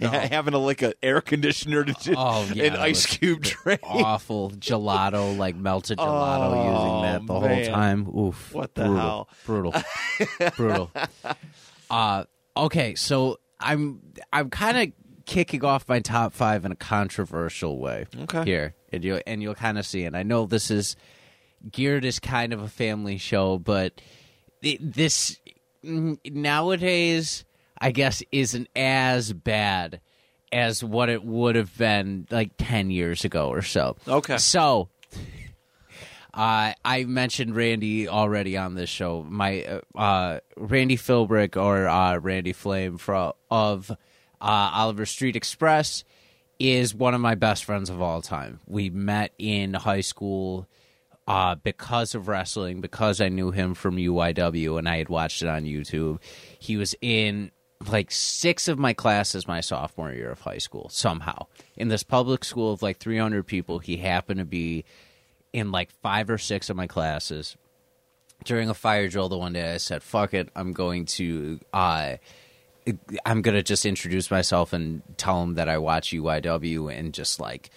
having 0.02 0.52
to 0.52 0.58
lick 0.58 0.82
an 0.82 0.92
air 1.02 1.20
conditioner 1.20 1.84
to 1.84 1.92
do 1.92 2.14
Oh, 2.16 2.48
yeah, 2.54 2.64
an 2.64 2.76
ice 2.76 3.06
cube 3.06 3.42
tray. 3.44 3.78
Awful 3.82 4.50
gelato, 4.52 5.36
like 5.36 5.56
melted 5.56 5.98
gelato, 5.98 6.52
Oh, 6.52 6.72
using 6.72 7.02
that 7.02 7.26
the 7.26 7.40
man. 7.40 7.64
whole 7.64 7.74
time. 7.74 8.08
Oof. 8.18 8.54
What 8.54 8.74
the 8.74 8.84
brutal, 8.84 8.96
hell? 9.00 9.28
Brutal, 9.46 9.74
brutal. 10.56 10.90
Uh, 11.90 12.24
okay, 12.56 12.94
so 12.94 13.38
I'm 13.60 14.00
I'm 14.32 14.50
kind 14.50 14.78
of 14.78 14.92
kicking 15.26 15.64
off 15.64 15.88
my 15.88 16.00
top 16.00 16.32
five 16.34 16.64
in 16.64 16.72
a 16.72 16.76
controversial 16.76 17.78
way. 17.78 18.06
Okay. 18.22 18.44
here, 18.44 18.74
and 18.92 19.04
you 19.04 19.20
and 19.26 19.42
you'll 19.42 19.54
kind 19.54 19.78
of 19.78 19.86
see 19.86 20.02
it. 20.04 20.14
I 20.14 20.22
know 20.22 20.46
this 20.46 20.70
is 20.70 20.96
geared 21.72 22.04
as 22.04 22.18
kind 22.20 22.52
of 22.52 22.60
a 22.62 22.68
family 22.68 23.16
show, 23.16 23.58
but 23.58 24.00
this 24.62 25.38
nowadays, 26.44 27.44
I 27.84 27.90
guess, 27.90 28.22
isn't 28.32 28.68
as 28.74 29.30
bad 29.30 30.00
as 30.50 30.82
what 30.82 31.10
it 31.10 31.22
would 31.22 31.54
have 31.54 31.76
been 31.76 32.26
like 32.30 32.52
ten 32.56 32.90
years 32.90 33.26
ago 33.26 33.48
or 33.48 33.62
so. 33.62 33.96
Okay. 34.08 34.38
so. 34.38 34.88
Uh, 36.36 36.72
I 36.84 37.04
mentioned 37.04 37.54
Randy 37.54 38.08
already 38.08 38.56
on 38.56 38.74
this 38.74 38.90
show. 38.90 39.22
My 39.22 39.62
uh, 39.62 39.80
uh, 39.96 40.40
Randy 40.56 40.96
Philbrick 40.96 41.56
or 41.56 41.86
uh, 41.86 42.18
Randy 42.18 42.52
Flame 42.52 42.98
from 42.98 43.34
of 43.52 43.88
uh, 43.88 43.94
Oliver 44.40 45.06
Street 45.06 45.36
Express 45.36 46.02
is 46.58 46.92
one 46.92 47.14
of 47.14 47.20
my 47.20 47.36
best 47.36 47.64
friends 47.64 47.88
of 47.88 48.02
all 48.02 48.20
time. 48.20 48.58
We 48.66 48.90
met 48.90 49.32
in 49.38 49.74
high 49.74 50.00
school 50.00 50.66
uh, 51.26 51.54
because 51.54 52.14
of 52.14 52.28
wrestling, 52.28 52.80
because 52.80 53.20
I 53.20 53.28
knew 53.28 53.50
him 53.50 53.74
from 53.74 53.96
UIW 53.96 54.78
and 54.78 54.88
I 54.88 54.98
had 54.98 55.08
watched 55.08 55.42
it 55.42 55.48
on 55.48 55.62
YouTube. 55.62 56.20
He 56.58 56.76
was 56.76 56.94
in 57.00 57.50
like 57.88 58.10
six 58.10 58.68
of 58.68 58.78
my 58.78 58.92
classes 58.92 59.46
my 59.46 59.60
sophomore 59.60 60.12
year 60.12 60.30
of 60.30 60.40
high 60.40 60.58
school 60.58 60.88
somehow. 60.88 61.46
In 61.76 61.88
this 61.88 62.02
public 62.02 62.44
school 62.44 62.72
of 62.72 62.82
like 62.82 62.98
300 62.98 63.46
people, 63.46 63.78
he 63.78 63.96
happened 63.98 64.38
to 64.38 64.44
be 64.44 64.84
in 65.52 65.70
like 65.70 65.90
five 66.02 66.30
or 66.30 66.38
six 66.38 66.70
of 66.70 66.76
my 66.76 66.86
classes. 66.86 67.56
During 68.44 68.68
a 68.68 68.74
fire 68.74 69.08
drill 69.08 69.28
the 69.28 69.38
one 69.38 69.54
day, 69.54 69.74
I 69.74 69.76
said, 69.78 70.02
"Fuck 70.02 70.34
it, 70.34 70.50
I'm 70.54 70.72
going 70.72 71.06
to." 71.06 71.60
Uh, 71.72 72.16
I'm 73.24 73.40
gonna 73.40 73.62
just 73.62 73.86
introduce 73.86 74.30
myself 74.30 74.74
and 74.74 75.00
tell 75.16 75.42
him 75.42 75.54
that 75.54 75.68
I 75.68 75.78
watch 75.78 76.10
UIW 76.10 76.94
and 76.94 77.14
just 77.14 77.40
like 77.40 77.70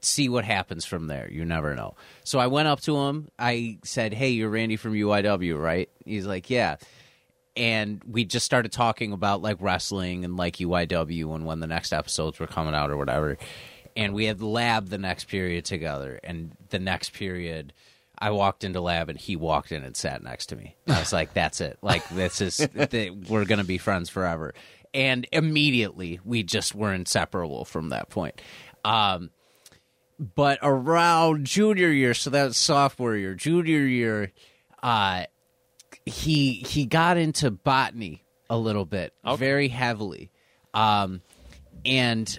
see 0.00 0.28
what 0.28 0.44
happens 0.44 0.84
from 0.84 1.06
there. 1.06 1.30
You 1.30 1.44
never 1.44 1.74
know. 1.74 1.94
So 2.24 2.38
I 2.38 2.48
went 2.48 2.68
up 2.68 2.80
to 2.82 2.96
him. 2.96 3.28
I 3.38 3.78
said, 3.84 4.12
"Hey, 4.12 4.30
you're 4.30 4.50
Randy 4.50 4.76
from 4.76 4.92
UIW, 4.92 5.58
right?" 5.58 5.88
He's 6.04 6.26
like, 6.26 6.50
"Yeah." 6.50 6.76
And 7.56 8.02
we 8.06 8.24
just 8.24 8.46
started 8.46 8.72
talking 8.72 9.12
about 9.12 9.42
like 9.42 9.56
wrestling 9.60 10.24
and 10.24 10.36
like 10.36 10.58
UIW 10.58 11.34
and 11.34 11.44
when 11.44 11.60
the 11.60 11.66
next 11.66 11.92
episodes 11.92 12.38
were 12.38 12.46
coming 12.46 12.74
out 12.74 12.90
or 12.90 12.96
whatever. 12.96 13.38
And 13.96 14.14
we 14.14 14.26
had 14.26 14.40
lab 14.40 14.88
the 14.88 14.98
next 14.98 15.24
period 15.24 15.64
together. 15.64 16.20
And 16.22 16.52
the 16.68 16.78
next 16.78 17.12
period, 17.12 17.72
I 18.16 18.30
walked 18.30 18.64
into 18.64 18.80
lab 18.80 19.08
and 19.08 19.18
he 19.18 19.34
walked 19.34 19.72
in 19.72 19.82
and 19.82 19.96
sat 19.96 20.22
next 20.22 20.46
to 20.46 20.56
me. 20.56 20.76
I 20.86 20.98
was 21.00 21.12
like, 21.12 21.32
"That's 21.32 21.60
it. 21.60 21.78
Like 21.82 22.06
this 22.10 22.40
is 22.40 22.56
th- 22.90 23.12
we're 23.28 23.46
gonna 23.46 23.64
be 23.64 23.78
friends 23.78 24.10
forever." 24.10 24.54
And 24.92 25.26
immediately, 25.32 26.20
we 26.24 26.42
just 26.42 26.74
were 26.74 26.92
inseparable 26.92 27.64
from 27.64 27.90
that 27.90 28.10
point. 28.10 28.40
Um, 28.84 29.30
but 30.18 30.58
around 30.62 31.46
junior 31.46 31.88
year, 31.88 32.12
so 32.12 32.28
that's 32.30 32.58
sophomore 32.58 33.16
year, 33.16 33.34
junior 33.34 33.80
year, 33.86 34.32
uh, 34.82 35.24
he 36.10 36.54
he 36.54 36.86
got 36.86 37.16
into 37.16 37.50
botany 37.50 38.24
a 38.48 38.56
little 38.56 38.84
bit, 38.84 39.12
very 39.36 39.68
heavily, 39.68 40.30
um, 40.74 41.22
and 41.84 42.38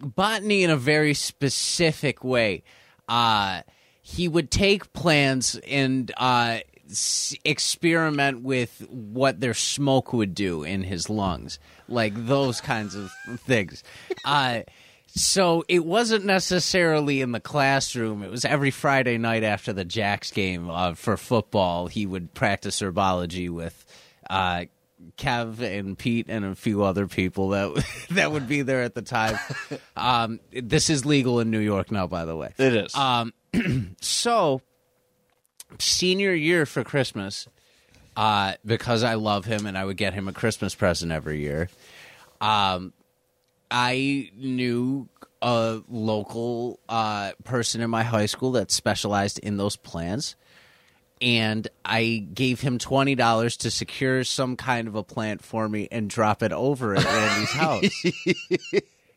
botany 0.00 0.62
in 0.62 0.70
a 0.70 0.76
very 0.76 1.14
specific 1.14 2.22
way. 2.24 2.62
Uh, 3.08 3.62
he 4.02 4.28
would 4.28 4.50
take 4.50 4.92
plants 4.92 5.56
and 5.68 6.12
uh, 6.16 6.58
s- 6.88 7.34
experiment 7.44 8.42
with 8.42 8.86
what 8.90 9.40
their 9.40 9.54
smoke 9.54 10.12
would 10.12 10.34
do 10.34 10.62
in 10.62 10.82
his 10.82 11.10
lungs, 11.10 11.58
like 11.88 12.12
those 12.26 12.60
kinds 12.60 12.94
of 12.94 13.10
things. 13.40 13.82
Uh, 14.24 14.60
so 15.16 15.64
it 15.68 15.84
wasn't 15.84 16.24
necessarily 16.24 17.20
in 17.20 17.32
the 17.32 17.40
classroom. 17.40 18.22
It 18.22 18.30
was 18.30 18.44
every 18.44 18.72
Friday 18.72 19.16
night 19.16 19.44
after 19.44 19.72
the 19.72 19.84
Jacks 19.84 20.32
game 20.32 20.68
uh, 20.68 20.94
for 20.94 21.16
football. 21.16 21.86
He 21.86 22.04
would 22.04 22.34
practice 22.34 22.80
herbology 22.80 23.48
with 23.48 23.84
uh, 24.28 24.64
Kev 25.16 25.60
and 25.60 25.96
Pete 25.96 26.26
and 26.28 26.44
a 26.44 26.54
few 26.56 26.82
other 26.82 27.06
people 27.06 27.50
that 27.50 27.84
that 28.10 28.32
would 28.32 28.48
be 28.48 28.62
there 28.62 28.82
at 28.82 28.94
the 28.94 29.02
time. 29.02 29.38
Um, 29.96 30.40
this 30.52 30.90
is 30.90 31.06
legal 31.06 31.38
in 31.38 31.50
New 31.50 31.60
York 31.60 31.92
now, 31.92 32.08
by 32.08 32.24
the 32.24 32.36
way. 32.36 32.52
It 32.58 32.74
is. 32.74 32.94
Um, 32.96 33.32
so 34.00 34.60
senior 35.78 36.34
year 36.34 36.66
for 36.66 36.82
Christmas, 36.82 37.48
uh, 38.16 38.54
because 38.66 39.04
I 39.04 39.14
love 39.14 39.44
him 39.44 39.66
and 39.66 39.78
I 39.78 39.84
would 39.84 39.96
get 39.96 40.12
him 40.12 40.26
a 40.26 40.32
Christmas 40.32 40.74
present 40.74 41.12
every 41.12 41.40
year. 41.40 41.70
Um, 42.40 42.92
I 43.76 44.30
knew 44.36 45.08
a 45.42 45.82
local 45.88 46.78
uh, 46.88 47.32
person 47.42 47.80
in 47.80 47.90
my 47.90 48.04
high 48.04 48.26
school 48.26 48.52
that 48.52 48.70
specialized 48.70 49.40
in 49.40 49.56
those 49.56 49.74
plants, 49.74 50.36
and 51.20 51.66
I 51.84 52.24
gave 52.32 52.60
him 52.60 52.78
twenty 52.78 53.16
dollars 53.16 53.56
to 53.58 53.72
secure 53.72 54.22
some 54.22 54.54
kind 54.54 54.86
of 54.86 54.94
a 54.94 55.02
plant 55.02 55.42
for 55.42 55.68
me 55.68 55.88
and 55.90 56.08
drop 56.08 56.44
it 56.44 56.52
over 56.52 56.94
at 56.94 57.04
Randy's 57.04 57.50
house 57.52 58.12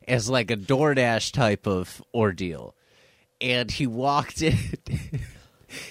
as 0.08 0.28
like 0.28 0.50
a 0.50 0.58
DoorDash 0.58 1.34
type 1.34 1.68
of 1.68 2.02
ordeal. 2.12 2.74
And 3.40 3.70
he 3.70 3.86
walked 3.86 4.42
in. 4.42 4.58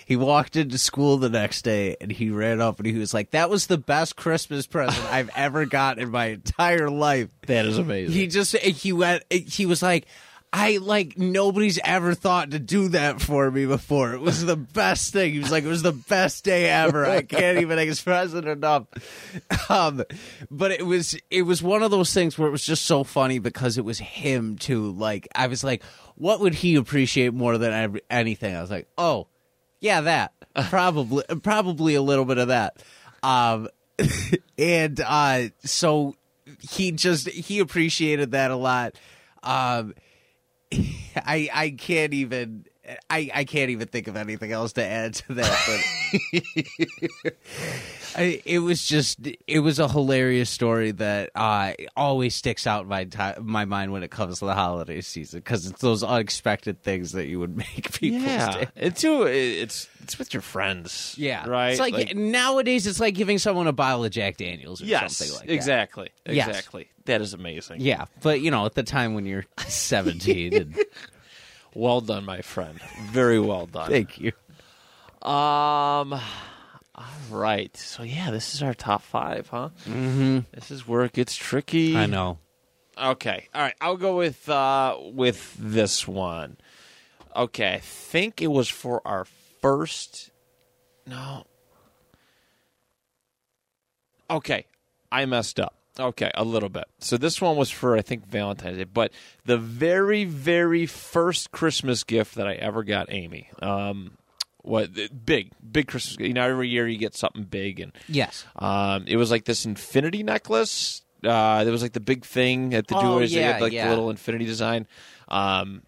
he 0.05 0.17
walked 0.17 0.57
into 0.57 0.79
school 0.79 1.17
the 1.17 1.29
next 1.29 1.63
day 1.63 1.97
and 2.01 2.11
he 2.11 2.31
ran 2.31 2.61
up 2.61 2.79
and 2.79 2.87
he 2.87 2.99
was 2.99 3.13
like, 3.15 3.31
"That 3.31 3.51
was 3.51 3.67
the 3.67 3.79
best 3.79 4.17
Christmas 4.17 4.67
present 4.67 5.05
I've 5.13 5.31
ever 5.37 5.67
got 5.67 5.99
in 5.99 6.11
my 6.11 6.27
entire 6.27 6.91
life." 6.91 7.29
That 7.47 7.67
is 7.67 7.79
amazing. 7.79 8.15
He 8.15 8.27
just 8.27 8.57
he 8.57 8.93
went. 8.93 9.25
He 9.31 9.67
was 9.67 9.83
like. 9.83 10.07
I 10.53 10.79
like 10.79 11.19
nobody's 11.19 11.79
ever 11.85 12.15
thought 12.15 12.53
to 12.53 12.59
do 12.59 12.89
that 12.91 13.21
for 13.21 13.51
me 13.51 13.67
before. 13.67 14.15
It 14.15 14.21
was 14.21 14.43
the 14.47 14.57
best 14.57 15.13
thing. 15.13 15.33
He 15.33 15.39
was 15.39 15.51
like, 15.51 15.65
it 15.65 15.69
was 15.69 15.83
the 15.83 15.93
best 15.93 16.45
day 16.45 16.71
ever. 16.71 17.05
I 17.05 17.23
can't 17.23 17.59
even 17.59 17.79
express 17.79 18.33
it 18.33 18.47
enough. 18.47 18.85
Um, 19.69 20.03
but 20.51 20.71
it 20.71 20.87
was 20.87 21.19
it 21.31 21.43
was 21.43 21.63
one 21.63 21.83
of 21.83 21.91
those 21.91 22.15
things 22.15 22.39
where 22.39 22.49
it 22.49 22.53
was 22.53 22.65
just 22.65 22.87
so 22.87 23.05
funny 23.05 23.39
because 23.39 23.77
it 23.77 23.85
was 23.85 23.99
him 23.99 24.57
too. 24.57 24.93
Like 24.93 25.29
I 25.35 25.49
was 25.49 25.63
like, 25.63 25.83
what 26.15 26.41
would 26.41 26.55
he 26.55 26.77
appreciate 26.77 27.35
more 27.35 27.59
than 27.59 28.01
anything? 28.09 28.57
I 28.57 28.61
was 28.63 28.71
like, 28.71 28.89
oh, 28.97 29.27
yeah, 29.87 30.01
that 30.01 30.33
probably 30.65 31.25
probably 31.43 31.95
a 31.95 32.03
little 32.03 32.25
bit 32.25 32.39
of 32.39 32.49
that. 32.49 32.83
Um, 33.23 33.69
and 34.59 35.01
uh, 35.01 35.49
so 35.65 36.17
he 36.61 36.93
just 36.93 37.29
he 37.29 37.61
appreciated 37.61 38.33
that 38.33 38.51
a 38.51 38.57
lot. 38.57 38.97
Um, 39.43 39.95
I 41.17 41.49
I 41.53 41.71
can't 41.71 42.13
even 42.15 42.67
I, 43.09 43.31
I 43.35 43.45
can't 43.45 43.71
even 43.71 43.89
think 43.89 44.09
of 44.09 44.17
anything 44.17 44.53
else 44.53 44.73
to 44.75 44.85
add 44.85 45.15
to 45.15 45.35
that. 45.35 45.83
But 47.23 47.33
I, 48.17 48.41
it 48.47 48.61
was 48.61 48.85
just 48.87 49.19
it 49.47 49.61
was 49.61 49.79
a 49.79 49.89
hilarious 49.89 50.49
story 50.49 50.93
that 50.93 51.31
uh, 51.35 51.75
always 51.95 52.35
sticks 52.35 52.67
out 52.67 52.85
in 52.85 52.89
my 52.89 53.05
ti 53.05 53.41
my 53.43 53.67
mind 53.67 53.93
when 53.93 54.03
it 54.03 54.11
comes 54.11 54.39
to 54.39 54.47
the 54.47 54.55
holiday 54.55 55.03
season 55.03 55.41
because 55.41 55.67
it's 55.67 55.81
those 55.83 56.03
unexpected 56.03 56.83
things 56.83 57.13
that 57.13 57.27
you 57.27 57.39
would 57.41 57.57
make 57.57 57.93
people. 57.93 58.21
yeah, 58.21 58.65
it's 58.75 59.03
too. 59.03 59.25
It's 59.25 59.89
it's 60.03 60.19
with 60.19 60.33
your 60.33 60.41
friends. 60.41 61.15
Yeah, 61.19 61.47
right. 61.47 61.71
It's 61.73 61.81
like, 61.81 62.17
nowadays, 62.17 62.87
it's 62.87 63.01
like 63.01 63.15
giving 63.15 63.39
someone 63.39 63.67
a 63.67 63.73
bottle 63.73 64.05
of 64.05 64.11
Jack 64.13 64.39
Daniels 64.39 64.81
or 64.81 64.87
yes, 64.87 65.17
something 65.17 65.37
like 65.37 65.47
that. 65.49 65.53
exactly, 65.53 66.09
Yes. 66.27 66.49
exactly. 66.49 66.89
That 67.05 67.21
is 67.21 67.35
amazing. 67.35 67.81
Yeah, 67.83 68.07
but 68.23 68.41
you 68.41 68.51
know, 68.51 68.65
at 68.67 68.75
the 68.75 68.83
time 68.83 69.15
when 69.15 69.27
you're 69.27 69.45
17, 69.67 70.55
and, 70.55 70.77
Well 71.75 72.01
done, 72.01 72.25
my 72.25 72.41
friend. 72.41 72.81
Very 73.11 73.39
well 73.39 73.67
done. 73.67 73.91
thank 73.91 74.19
you. 74.19 74.33
Um. 75.29 76.19
All 76.97 77.05
right. 77.31 77.77
So 77.77 78.03
yeah, 78.03 78.31
this 78.31 78.55
is 78.55 78.63
our 78.63 78.73
top 78.73 79.03
five, 79.03 79.49
huh? 79.49 79.69
Mm-hmm. 79.85 80.41
This 80.53 80.71
is 80.71 80.89
where 80.89 81.05
it 81.05 81.13
gets 81.13 81.37
tricky. 81.37 81.97
I 81.97 82.07
know. 82.07 82.39
Okay. 82.97 83.49
All 83.55 83.61
right. 83.61 83.75
I'll 83.81 83.99
go 83.99 84.17
with 84.17 84.49
uh 84.49 84.97
with 85.13 85.55
this 85.59 86.09
one. 86.09 86.57
Okay. 87.35 87.75
I 87.75 87.79
think 87.81 88.41
it 88.41 88.47
was 88.47 88.69
for 88.69 89.03
our 89.05 89.27
first. 89.61 90.31
No. 91.07 91.45
Okay. 94.31 94.65
I 95.13 95.27
messed 95.27 95.61
up. 95.61 95.75
Okay, 95.99 96.31
a 96.35 96.45
little 96.45 96.69
bit. 96.69 96.85
So 96.99 97.17
this 97.17 97.41
one 97.41 97.57
was 97.57 97.71
for 97.71 97.97
I 97.97 98.03
think 98.03 98.27
Valentine's 98.27 98.77
Day, 98.77 98.85
but 98.85 99.13
the 99.47 99.57
very 99.57 100.25
very 100.25 100.85
first 100.87 101.53
Christmas 101.53 102.05
gift 102.05 102.35
that 102.35 102.47
I 102.47 102.55
ever 102.55 102.83
got 102.83 103.07
Amy. 103.11 103.51
Um 103.63 104.13
what 104.67 104.91
big 105.25 105.51
big 105.71 105.87
Christmas 105.87 106.19
you 106.27 106.35
know 106.35 106.43
every 106.47 106.69
year 106.69 106.87
you 106.89 106.99
get 106.99 107.15
something 107.15 107.45
big 107.45 107.81
and 107.81 107.93
Yes. 108.09 108.45
um, 108.57 109.05
it 109.07 109.17
was 109.17 109.31
like 109.31 109.45
this 109.45 109.65
infinity 109.65 110.23
necklace. 110.23 111.03
Uh, 111.25 111.65
there 111.65 111.73
was 111.73 111.83
like 111.83 111.93
the 111.95 112.01
big 112.01 112.25
thing 112.25 112.75
at 112.75 112.87
the 112.89 112.97
Oh, 112.97 113.01
jewelers. 113.01 113.33
they 113.33 113.43
had 113.43 113.61
like 113.61 113.73
yeah. 113.73 113.85
the 113.85 113.91
little 113.91 114.11
infinity 114.11 114.45
design. 114.45 114.87
Um, 115.29 115.83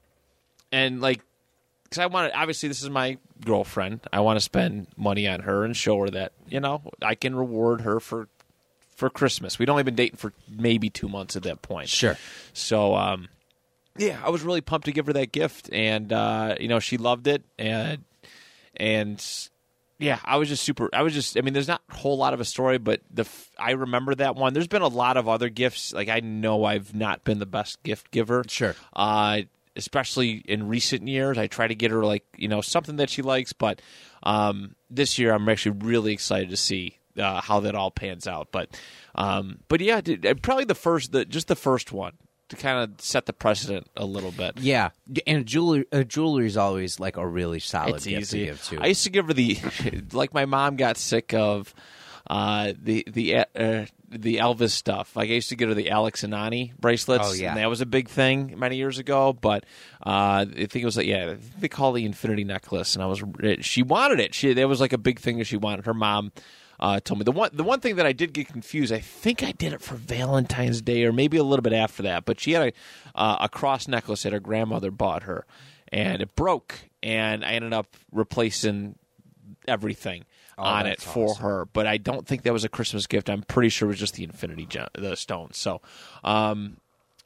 and 0.73 1.01
like, 1.01 1.23
because 1.85 1.99
I 1.99 2.07
wanted, 2.07 2.33
obviously, 2.35 2.69
this 2.69 2.83
is 2.83 2.91
my 2.91 3.19
girlfriend. 3.45 4.01
I 4.13 4.21
want 4.21 4.37
to 4.37 4.41
spend 4.41 4.89
money 4.97 5.29
on 5.29 5.41
her 5.41 5.65
and 5.65 5.77
show 5.77 6.01
her 6.01 6.11
that, 6.11 6.33
you 6.49 6.61
know, 6.61 6.83
I 7.03 7.15
can 7.15 7.35
reward 7.37 7.83
her 7.83 8.01
for 8.01 8.29
for 8.97 9.09
Christmas. 9.11 9.59
We'd 9.59 9.71
only 9.71 9.85
been 9.85 9.95
dating 9.95 10.17
for 10.17 10.33
maybe 10.49 10.91
two 10.91 11.09
months 11.09 11.37
at 11.37 11.45
that 11.45 11.63
point. 11.63 11.89
Sure. 11.89 12.17
So, 12.53 12.95
um, 12.97 13.29
yeah, 13.97 14.19
I 14.25 14.31
was 14.31 14.43
really 14.43 14.61
pumped 14.61 14.87
to 14.87 14.93
give 14.93 15.07
her 15.07 15.13
that 15.13 15.31
gift, 15.33 15.71
and 15.73 16.13
uh, 16.13 16.57
you 16.59 16.69
know, 16.69 16.81
she 16.81 16.97
loved 16.97 17.27
it, 17.29 17.43
and 17.59 18.05
and 18.79 19.23
yeah, 19.99 20.21
I 20.25 20.37
was 20.37 20.49
just 20.49 20.63
super. 20.63 20.89
I 20.93 21.03
was 21.03 21.13
just. 21.13 21.37
I 21.37 21.41
mean, 21.41 21.55
there's 21.55 21.69
not 21.69 21.83
a 21.91 21.97
whole 21.97 22.17
lot 22.17 22.33
of 22.33 22.41
a 22.41 22.45
story, 22.45 22.79
but 22.79 23.01
the 23.11 23.23
f- 23.23 23.51
I 23.59 23.73
remember 23.73 24.15
that 24.15 24.37
one. 24.37 24.55
There's 24.55 24.69
been 24.69 24.83
a 24.83 24.89
lot 24.89 25.17
of 25.17 25.29
other 25.29 25.49
gifts. 25.49 25.93
Like 25.93 26.09
I 26.09 26.21
know 26.21 26.65
I've 26.65 26.95
not 26.95 27.25
been 27.25 27.41
the 27.41 27.47
best 27.47 27.83
gift 27.83 28.11
giver. 28.11 28.45
Sure. 28.49 28.77
Uh, 28.95 29.43
especially 29.75 30.43
in 30.47 30.69
recent 30.69 31.09
years, 31.09 31.37
I 31.37 31.49
try 31.49 31.67
to 31.67 31.75
get 31.75 31.91
her 31.91 32.05
like 32.05 32.25
you 32.37 32.47
know 32.47 32.61
something 32.61 32.97
that 32.97 33.11
she 33.11 33.23
likes, 33.23 33.53
but 33.53 33.83
um, 34.23 34.77
this 34.89 35.19
year 35.19 35.33
I'm 35.35 35.49
actually 35.49 35.79
really 35.85 36.13
excited 36.13 36.51
to 36.51 36.57
see 36.57 36.99
uh, 37.19 37.41
how 37.41 37.61
that 37.61 37.75
all 37.75 37.91
pans 37.91 38.29
out. 38.29 38.49
But 38.53 38.79
um, 39.17 39.59
but 39.67 39.81
yeah, 39.81 40.01
dude, 40.01 40.25
uh, 40.25 40.35
probably 40.35 40.65
the 40.65 40.77
first, 40.77 41.11
the 41.11 41.25
just 41.25 41.49
the 41.49 41.57
first 41.57 41.91
one 41.91 42.13
to 42.49 42.57
kind 42.57 42.79
of 42.79 43.01
set 43.01 43.27
the 43.27 43.33
precedent 43.33 43.89
a 43.97 44.05
little 44.05 44.31
bit. 44.33 44.59
Yeah, 44.59 44.91
and 45.27 45.45
jewelry 45.47 45.85
uh, 45.93 46.03
jewelry 46.03 46.47
is 46.47 46.57
always 46.57 46.99
like 46.99 47.17
a 47.17 47.27
really 47.27 47.61
solid 47.61 47.97
It's 47.97 48.07
gift 48.07 48.23
easy. 48.23 48.39
to 48.41 48.45
give 48.47 48.63
too. 48.65 48.79
I 48.81 48.87
used 48.87 49.05
to 49.05 49.11
give 49.11 49.27
her 49.27 49.33
the 49.35 49.59
like 50.13 50.33
my 50.35 50.47
mom 50.47 50.77
got 50.77 50.97
sick 50.97 51.35
of 51.35 51.75
uh, 52.29 52.73
the 52.81 53.05
the 53.11 53.37
uh, 53.37 53.87
the 54.11 54.37
Elvis 54.37 54.71
stuff. 54.71 55.15
Like 55.17 55.29
I 55.31 55.35
used 55.35 55.49
to 55.51 55.57
get 55.57 55.69
her 55.69 55.75
the 55.75 55.91
Alex 55.91 56.25
and 56.25 56.35
Ani 56.35 56.73
bracelets. 56.79 57.29
Oh, 57.31 57.33
yeah. 57.33 57.51
and 57.51 57.59
that 57.59 57.69
was 57.69 57.81
a 57.81 57.87
big 57.87 58.09
thing 58.09 58.55
many 58.59 58.77
years 58.77 58.99
ago. 58.99 59.33
But 59.33 59.65
uh, 60.05 60.47
I 60.51 60.67
think 60.67 60.77
it 60.77 60.85
was 60.85 60.97
like 60.97 61.07
yeah, 61.07 61.35
they 61.59 61.69
call 61.69 61.93
the 61.93 62.05
Infinity 62.05 62.45
necklace, 62.45 62.95
and 62.95 63.03
I 63.03 63.07
was 63.07 63.23
she 63.61 63.83
wanted 63.83 64.21
it. 64.21 64.35
She 64.35 64.53
that 64.53 64.69
was 64.69 64.81
like 64.81 64.93
a 64.93 64.99
big 64.99 65.21
thing 65.21 65.39
that 65.39 65.47
she 65.47 65.57
wanted. 65.57 65.87
Her 65.87 65.95
mom. 65.95 66.33
Uh, 66.81 67.01
told 67.01 67.19
me 67.19 67.25
the 67.25 67.33
one 67.33 67.51
the 67.53 67.65
one 67.65 67.81
thing 67.81 67.97
that 67.97 68.07
I 68.07 68.13
did 68.13 68.33
get 68.33 68.49
confused. 68.49 68.93
I 68.93 69.01
think 69.01 69.43
I 69.43 69.53
did 69.53 69.73
it 69.73 69.81
for 69.81 69.97
Valentine's 69.97 70.81
Day 70.81 71.05
or 71.05 71.13
maybe 71.13 71.37
a 71.37 71.43
little 71.43 71.63
bit 71.63 71.73
after 71.73 72.05
that. 72.05 72.25
But 72.25 72.39
she 72.41 72.53
had 72.53 72.69
a 72.69 73.21
uh, 73.21 73.37
a 73.41 73.49
cross 73.49 73.89
necklace 73.89 74.23
that 74.23 74.33
her 74.33 74.41
grandmother 74.41 74.91
bought 74.91 75.25
her, 75.25 75.45
and 75.91 76.23
it 76.23 76.35
broke. 76.37 76.79
And 77.03 77.45
I 77.45 77.53
ended 77.53 77.73
up 77.73 77.97
replacing 78.13 78.97
everything 79.67 80.25
on 80.57 80.87
it 80.87 81.01
for 81.01 81.31
awesome. 81.31 81.43
her. 81.43 81.65
But 81.67 81.87
I 81.87 81.97
don't 81.97 82.27
think 82.27 82.43
that 82.43 82.53
was 82.53 82.65
a 82.65 82.69
Christmas 82.69 83.07
gift. 83.07 83.31
I'm 83.31 83.43
pretty 83.43 83.69
sure 83.69 83.89
it 83.89 83.91
was 83.91 83.99
just 83.99 84.15
the 84.15 84.25
Infinity 84.25 84.67
Gem, 84.67 84.89
the 84.95 85.17
stone. 85.17 85.51
So, 85.53 85.81
um, 86.25 86.79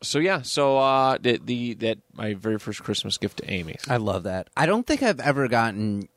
so 0.03 0.19
yeah. 0.19 0.43
So 0.43 0.79
uh, 0.79 1.19
the, 1.21 1.41
the 1.43 1.75
that 1.75 1.99
my 2.15 2.35
very 2.35 2.59
first 2.59 2.83
Christmas 2.83 3.19
gift 3.19 3.39
to 3.39 3.51
Amy. 3.51 3.77
I 3.89 3.97
love 3.97 4.25
that. 4.25 4.49
I 4.57 4.67
don't 4.67 4.87
think 4.87 5.03
I've 5.03 5.21
ever 5.21 5.49
gotten 5.49 6.09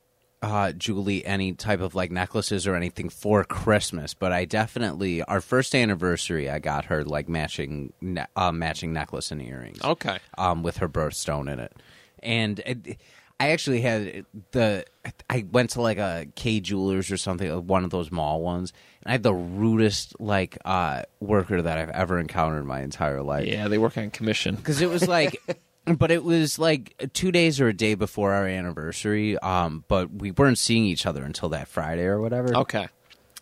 uh, 0.45 0.71
Julie 0.73 1.25
any 1.25 1.53
type 1.53 1.79
of 1.81 1.95
like 1.95 2.11
necklaces 2.11 2.67
or 2.67 2.75
anything 2.75 3.09
for 3.09 3.43
Christmas, 3.43 4.13
but 4.13 4.31
I 4.31 4.45
definitely 4.45 5.23
our 5.23 5.41
first 5.41 5.73
anniversary 5.73 6.49
I 6.49 6.59
got 6.59 6.85
her 6.85 7.03
like 7.03 7.27
matching 7.27 7.93
ne- 7.99 8.25
uh, 8.35 8.51
matching 8.51 8.93
necklace 8.93 9.31
and 9.31 9.41
earrings. 9.41 9.81
Okay. 9.83 10.19
um, 10.37 10.61
with 10.61 10.77
her 10.77 10.87
birthstone 10.89 11.51
in 11.51 11.59
it, 11.59 11.73
and 12.21 12.59
it, 12.59 12.97
I 13.39 13.49
actually 13.49 13.81
had 13.81 14.25
the 14.51 14.85
I 15.29 15.45
went 15.51 15.71
to 15.71 15.81
like 15.81 15.97
a 15.97 16.27
Kay 16.35 16.59
Jewelers 16.61 17.11
or 17.11 17.17
something, 17.17 17.51
uh, 17.51 17.59
one 17.59 17.83
of 17.83 17.89
those 17.89 18.11
mall 18.11 18.41
ones, 18.41 18.71
and 19.03 19.09
I 19.09 19.11
had 19.13 19.23
the 19.23 19.33
rudest 19.33 20.19
like 20.21 20.57
uh, 20.63 21.03
worker 21.19 21.61
that 21.61 21.77
I've 21.77 21.89
ever 21.89 22.19
encountered 22.19 22.59
in 22.61 22.67
my 22.67 22.81
entire 22.81 23.21
life 23.21 23.47
Yeah, 23.47 23.67
they 23.67 23.77
work 23.77 23.97
on 23.97 24.09
commission. 24.11 24.55
because 24.55 24.79
it 24.81 24.89
was 24.89 25.07
like 25.07 25.35
but 25.85 26.09
it 26.11 26.23
was 26.23 26.57
like 26.57 26.95
two 27.13 27.31
days 27.31 27.61
or 27.61 27.67
a 27.67 27.73
day 27.73 27.93
before 27.95 28.33
our 28.33 28.47
anniversary 28.47 29.37
um 29.39 29.83
but 29.87 30.11
we 30.11 30.31
weren't 30.31 30.57
seeing 30.57 30.85
each 30.85 31.05
other 31.05 31.23
until 31.23 31.49
that 31.49 31.67
friday 31.67 32.03
or 32.05 32.19
whatever 32.19 32.55
Okay. 32.57 32.87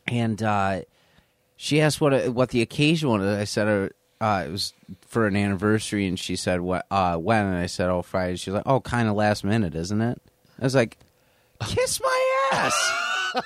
and 0.07 0.41
uh 0.43 0.81
she 1.55 1.79
asked 1.79 2.01
what 2.01 2.29
what 2.33 2.49
the 2.49 2.61
occasion 2.61 3.09
was 3.09 3.21
i 3.25 3.43
said 3.45 3.67
uh, 3.67 4.23
uh, 4.23 4.43
it 4.47 4.51
was 4.51 4.73
for 5.07 5.27
an 5.27 5.35
anniversary 5.35 6.05
and 6.07 6.19
she 6.19 6.35
said 6.35 6.59
what 6.61 6.85
uh 6.91 7.15
when 7.17 7.45
and 7.45 7.55
i 7.57 7.65
said 7.65 7.89
oh 7.89 8.01
friday 8.01 8.35
she's 8.35 8.53
like 8.53 8.63
oh 8.65 8.79
kind 8.81 9.07
of 9.07 9.15
last 9.15 9.43
minute 9.43 9.73
isn't 9.75 10.01
it 10.01 10.21
i 10.59 10.63
was 10.63 10.75
like 10.75 10.97
kiss 11.67 12.01
my 12.01 12.49
ass 12.53 12.91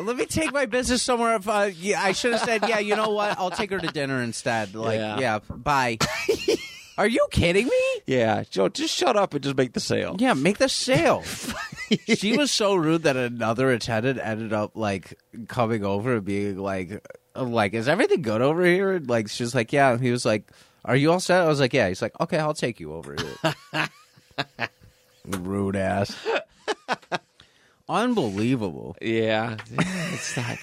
Let 0.00 0.16
me 0.16 0.26
take 0.26 0.52
my 0.52 0.66
business 0.66 1.02
somewhere. 1.02 1.36
If 1.36 1.48
uh, 1.48 1.70
yeah, 1.74 2.02
I 2.02 2.12
should 2.12 2.32
have 2.32 2.42
said, 2.42 2.68
yeah, 2.68 2.78
you 2.80 2.94
know 2.96 3.10
what? 3.10 3.38
I'll 3.38 3.50
take 3.50 3.70
her 3.70 3.78
to 3.78 3.86
dinner 3.88 4.20
instead. 4.22 4.74
Like, 4.74 4.98
Yeah. 4.98 5.18
yeah, 5.18 5.38
bye. 5.48 5.96
Are 6.98 7.06
you 7.06 7.26
kidding 7.30 7.66
me? 7.66 8.00
Yeah, 8.06 8.44
Joe, 8.48 8.68
just 8.68 8.94
shut 8.94 9.16
up 9.16 9.34
and 9.34 9.42
just 9.44 9.56
make 9.56 9.74
the 9.74 9.80
sale. 9.80 10.16
Yeah, 10.18 10.34
make 10.34 10.58
the 10.58 10.68
sale. 10.68 11.22
she 12.08 12.36
was 12.36 12.50
so 12.50 12.74
rude 12.74 13.02
that 13.02 13.16
another 13.16 13.70
attendant 13.70 14.18
ended 14.22 14.52
up 14.52 14.72
like 14.74 15.18
coming 15.48 15.84
over 15.84 16.16
and 16.16 16.24
being 16.24 16.56
like, 16.58 17.06
like, 17.34 17.74
is 17.74 17.86
everything 17.88 18.22
good 18.22 18.40
over 18.40 18.64
here? 18.64 18.92
And 18.92 19.08
like, 19.08 19.28
she's 19.28 19.54
like, 19.54 19.72
yeah. 19.72 19.92
And 19.92 20.00
he 20.00 20.10
was 20.10 20.24
like, 20.24 20.50
Are 20.86 20.96
you 20.96 21.12
all 21.12 21.20
set? 21.20 21.42
I 21.42 21.48
was 21.48 21.58
like, 21.60 21.74
"Yeah." 21.74 21.88
He's 21.88 22.00
like, 22.00 22.18
"Okay, 22.20 22.38
I'll 22.38 22.54
take 22.54 22.78
you 22.78 22.94
over 22.94 23.16
here." 23.18 23.88
Rude 25.26 25.74
ass. 25.74 26.16
Unbelievable. 27.88 28.96
Yeah, 29.02 29.56
it's 29.70 30.36
not. 30.36 30.58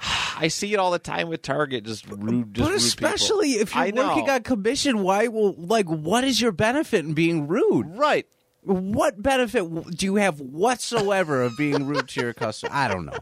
I 0.36 0.48
see 0.48 0.72
it 0.72 0.78
all 0.78 0.90
the 0.90 0.98
time 0.98 1.28
with 1.28 1.42
Target. 1.42 1.84
Just 1.84 2.06
rude, 2.08 2.54
just 2.54 2.64
but 2.64 2.70
rude 2.70 2.76
especially 2.76 3.48
people. 3.52 3.62
if 3.62 3.74
you're 3.74 3.84
I 3.84 3.90
know. 3.90 4.08
working 4.08 4.30
on 4.30 4.42
commission, 4.42 5.02
why 5.02 5.28
will 5.28 5.54
like 5.54 5.86
what 5.86 6.24
is 6.24 6.40
your 6.40 6.52
benefit 6.52 7.04
in 7.04 7.14
being 7.14 7.46
rude? 7.48 7.86
right. 7.96 8.26
What 8.62 9.22
benefit 9.22 9.64
do 9.96 10.04
you 10.04 10.16
have 10.16 10.40
whatsoever 10.40 11.42
of 11.42 11.56
being 11.56 11.86
rude 11.86 12.08
to 12.08 12.20
your 12.20 12.34
customer? 12.34 12.74
I 12.74 12.88
don't 12.88 13.06
know. 13.06 13.16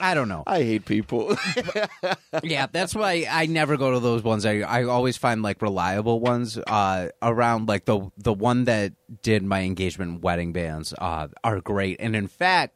I 0.00 0.14
don't 0.14 0.28
know. 0.28 0.42
I 0.46 0.62
hate 0.62 0.86
people. 0.86 1.36
yeah, 2.42 2.66
that's 2.72 2.94
why 2.94 3.26
I 3.30 3.44
never 3.46 3.76
go 3.76 3.92
to 3.92 4.00
those 4.00 4.22
ones. 4.22 4.46
I 4.46 4.60
I 4.60 4.84
always 4.84 5.18
find 5.18 5.42
like 5.42 5.60
reliable 5.60 6.20
ones 6.20 6.56
uh, 6.56 7.08
around 7.20 7.68
like 7.68 7.84
the 7.84 8.10
the 8.16 8.32
one 8.32 8.64
that 8.64 8.92
did 9.22 9.42
my 9.42 9.60
engagement 9.62 10.22
wedding 10.22 10.52
bands 10.54 10.94
uh, 10.96 11.28
are 11.44 11.60
great. 11.60 11.98
And 12.00 12.16
in 12.16 12.28
fact, 12.28 12.74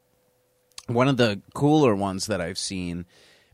one 0.86 1.08
of 1.08 1.16
the 1.16 1.40
cooler 1.54 1.94
ones 1.94 2.26
that 2.26 2.42
I've 2.42 2.58
seen, 2.58 3.06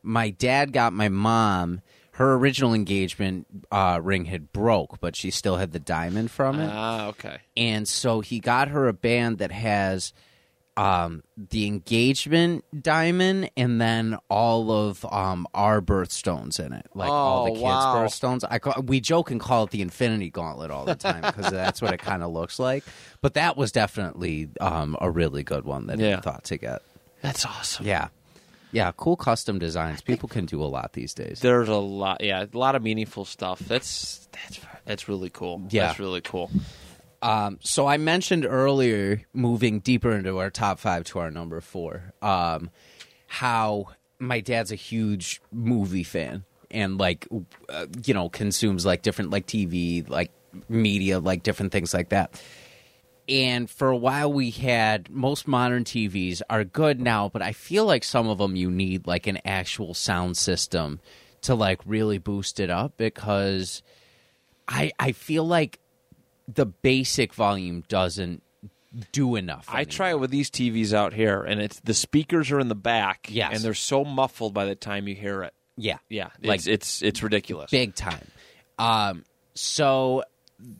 my 0.03 0.31
dad 0.31 0.73
got 0.73 0.93
my 0.93 1.09
mom 1.09 1.81
her 2.13 2.35
original 2.35 2.75
engagement 2.75 3.47
uh, 3.73 3.99
ring 4.03 4.27
had 4.27 4.53
broke, 4.53 5.01
but 5.01 5.17
she 5.17 5.31
still 5.31 5.57
had 5.57 5.73
the 5.73 5.79
diamond 5.79 6.31
from 6.31 6.61
it. 6.61 6.69
ah, 6.71 7.07
okay. 7.09 7.39
and 7.57 7.89
so 7.89 8.21
he 8.21 8.41
got 8.41 8.69
her 8.69 8.89
a 8.89 8.93
band 8.93 9.39
that 9.39 9.51
has 9.51 10.13
um, 10.77 11.23
the 11.37 11.67
engagement 11.67 12.65
diamond 12.83 13.51
and 13.57 13.81
then 13.81 14.17
all 14.29 14.71
of 14.71 15.05
um, 15.11 15.47
our 15.55 15.81
birthstones 15.83 16.59
in 16.65 16.73
it, 16.73 16.87
like 16.95 17.11
all 17.11 17.45
the 17.47 17.51
Oh, 17.51 17.55
kids' 17.55 17.63
wow. 17.65 17.95
birthstones. 17.97 18.45
I 18.49 18.59
call, 18.59 18.83
we 18.83 19.01
joke 19.01 19.31
and 19.31 19.41
call 19.41 19.65
it 19.65 19.71
the 19.71 19.83
Infinity 19.83 20.31
Gauntlet 20.31 20.71
all 20.71 20.85
the 20.85 20.95
time 20.95 21.23
because 21.23 21.51
that's 21.51 21.83
what 21.83 21.93
it 21.93 21.99
kind 21.99 22.23
of 22.23 22.31
looks 22.33 22.59
like. 22.59 22.85
But 23.21 23.35
that 23.35 23.57
was 23.57 23.73
definitely 23.73 24.49
um, 24.61 24.97
a 25.01 25.11
really 25.11 25.43
good 25.43 25.65
one 25.65 25.87
that 25.89 25.99
Yeah. 25.99 26.17
he 26.17 26.23
thought 26.23 26.45
to 26.45 26.57
get. 26.57 26.83
That's 27.21 27.45
awesome. 27.45 27.85
Yeah, 27.87 28.09
yeah, 28.73 28.93
cool 28.97 29.17
custom 29.17 29.59
designs. 29.59 30.01
People 30.01 30.29
can 30.29 30.47
do 30.47 30.63
a 30.63 30.67
lot 30.67 30.93
these 30.93 31.15
days. 31.15 31.41
There's 31.41 31.69
a 31.69 31.77
lot, 31.77 32.23
yeah, 32.23 32.45
a 32.53 32.59
lot 32.59 32.75
of 32.75 32.83
meaningful 32.83 33.25
stuff. 33.25 33.59
That's 33.61 34.29
that's 34.33 34.61
that's 34.85 35.09
really 35.09 35.31
cool. 35.31 35.63
Yeah. 35.71 35.89
that's 35.89 35.99
really 35.99 36.21
cool. 36.21 36.51
Um, 37.23 37.59
so 37.63 37.87
I 37.87 37.99
mentioned 37.99 38.47
earlier, 38.47 39.23
moving 39.35 39.81
deeper 39.81 40.13
into 40.13 40.39
our 40.39 40.51
top 40.51 40.79
five 40.79 41.05
to 41.05 41.19
our 41.19 41.31
number 41.31 41.61
four, 41.61 42.15
um, 42.23 42.71
how 43.27 43.89
my 44.19 44.41
dad's 44.41 44.73
a 44.73 44.77
huge 44.77 45.43
movie 45.53 46.03
fan 46.03 46.45
and 46.71 46.99
like 46.99 47.27
uh, 47.69 47.87
you 48.05 48.15
know 48.15 48.29
consumes 48.29 48.87
like 48.87 49.03
different 49.03 49.31
like 49.31 49.47
TV, 49.47 50.09
like 50.09 50.31
media, 50.69 51.19
like 51.19 51.43
different 51.43 51.73
things 51.73 51.93
like 51.93 52.11
that. 52.11 52.41
And 53.31 53.71
for 53.71 53.89
a 53.89 53.97
while, 53.97 54.33
we 54.33 54.51
had 54.51 55.09
most 55.09 55.47
modern 55.47 55.85
TVs 55.85 56.43
are 56.51 56.65
good 56.65 57.01
now, 57.01 57.29
but 57.29 57.43
I 57.43 57.53
feel 57.53 57.85
like 57.85 58.03
some 58.03 58.29
of 58.29 58.39
them 58.39 58.57
you 58.57 58.71
need 58.71 59.07
like 59.07 59.27
an 59.29 59.39
actual 59.45 59.95
sound 59.95 60.37
system 60.37 60.99
to 61.43 61.55
like 61.55 61.81
really 61.87 62.19
boost 62.19 62.59
it 62.61 62.71
up 62.71 62.97
because 62.97 63.83
I 64.67 64.91
I 64.99 65.13
feel 65.13 65.45
like 65.45 65.79
the 66.53 66.67
basic 66.67 67.33
volume 67.33 67.85
doesn't 67.89 68.43
do 69.13 69.37
enough. 69.37 69.67
I 69.69 69.83
anymore. 69.83 69.91
try 69.93 70.11
it 70.11 70.19
with 70.19 70.31
these 70.33 70.51
TVs 70.51 70.93
out 70.93 71.13
here, 71.13 71.43
and 71.43 71.61
it's 71.61 71.79
the 71.81 71.95
speakers 71.95 72.51
are 72.51 72.59
in 72.59 72.67
the 72.67 72.75
back, 72.75 73.29
Yes. 73.31 73.53
and 73.55 73.63
they're 73.63 73.75
so 73.75 74.05
muffled 74.05 74.53
by 74.53 74.65
the 74.65 74.75
time 74.75 75.07
you 75.07 75.15
hear 75.15 75.45
it. 75.45 75.55
yeah, 75.77 75.99
Yeah, 76.09 76.31
Like- 76.43 76.59
it's 76.59 76.67
it's, 76.67 77.03
it's 77.03 77.23
ridiculous. 77.23 77.71
big 77.71 77.95
time. 77.95 78.27
Um, 78.81 79.25
so 79.55 80.25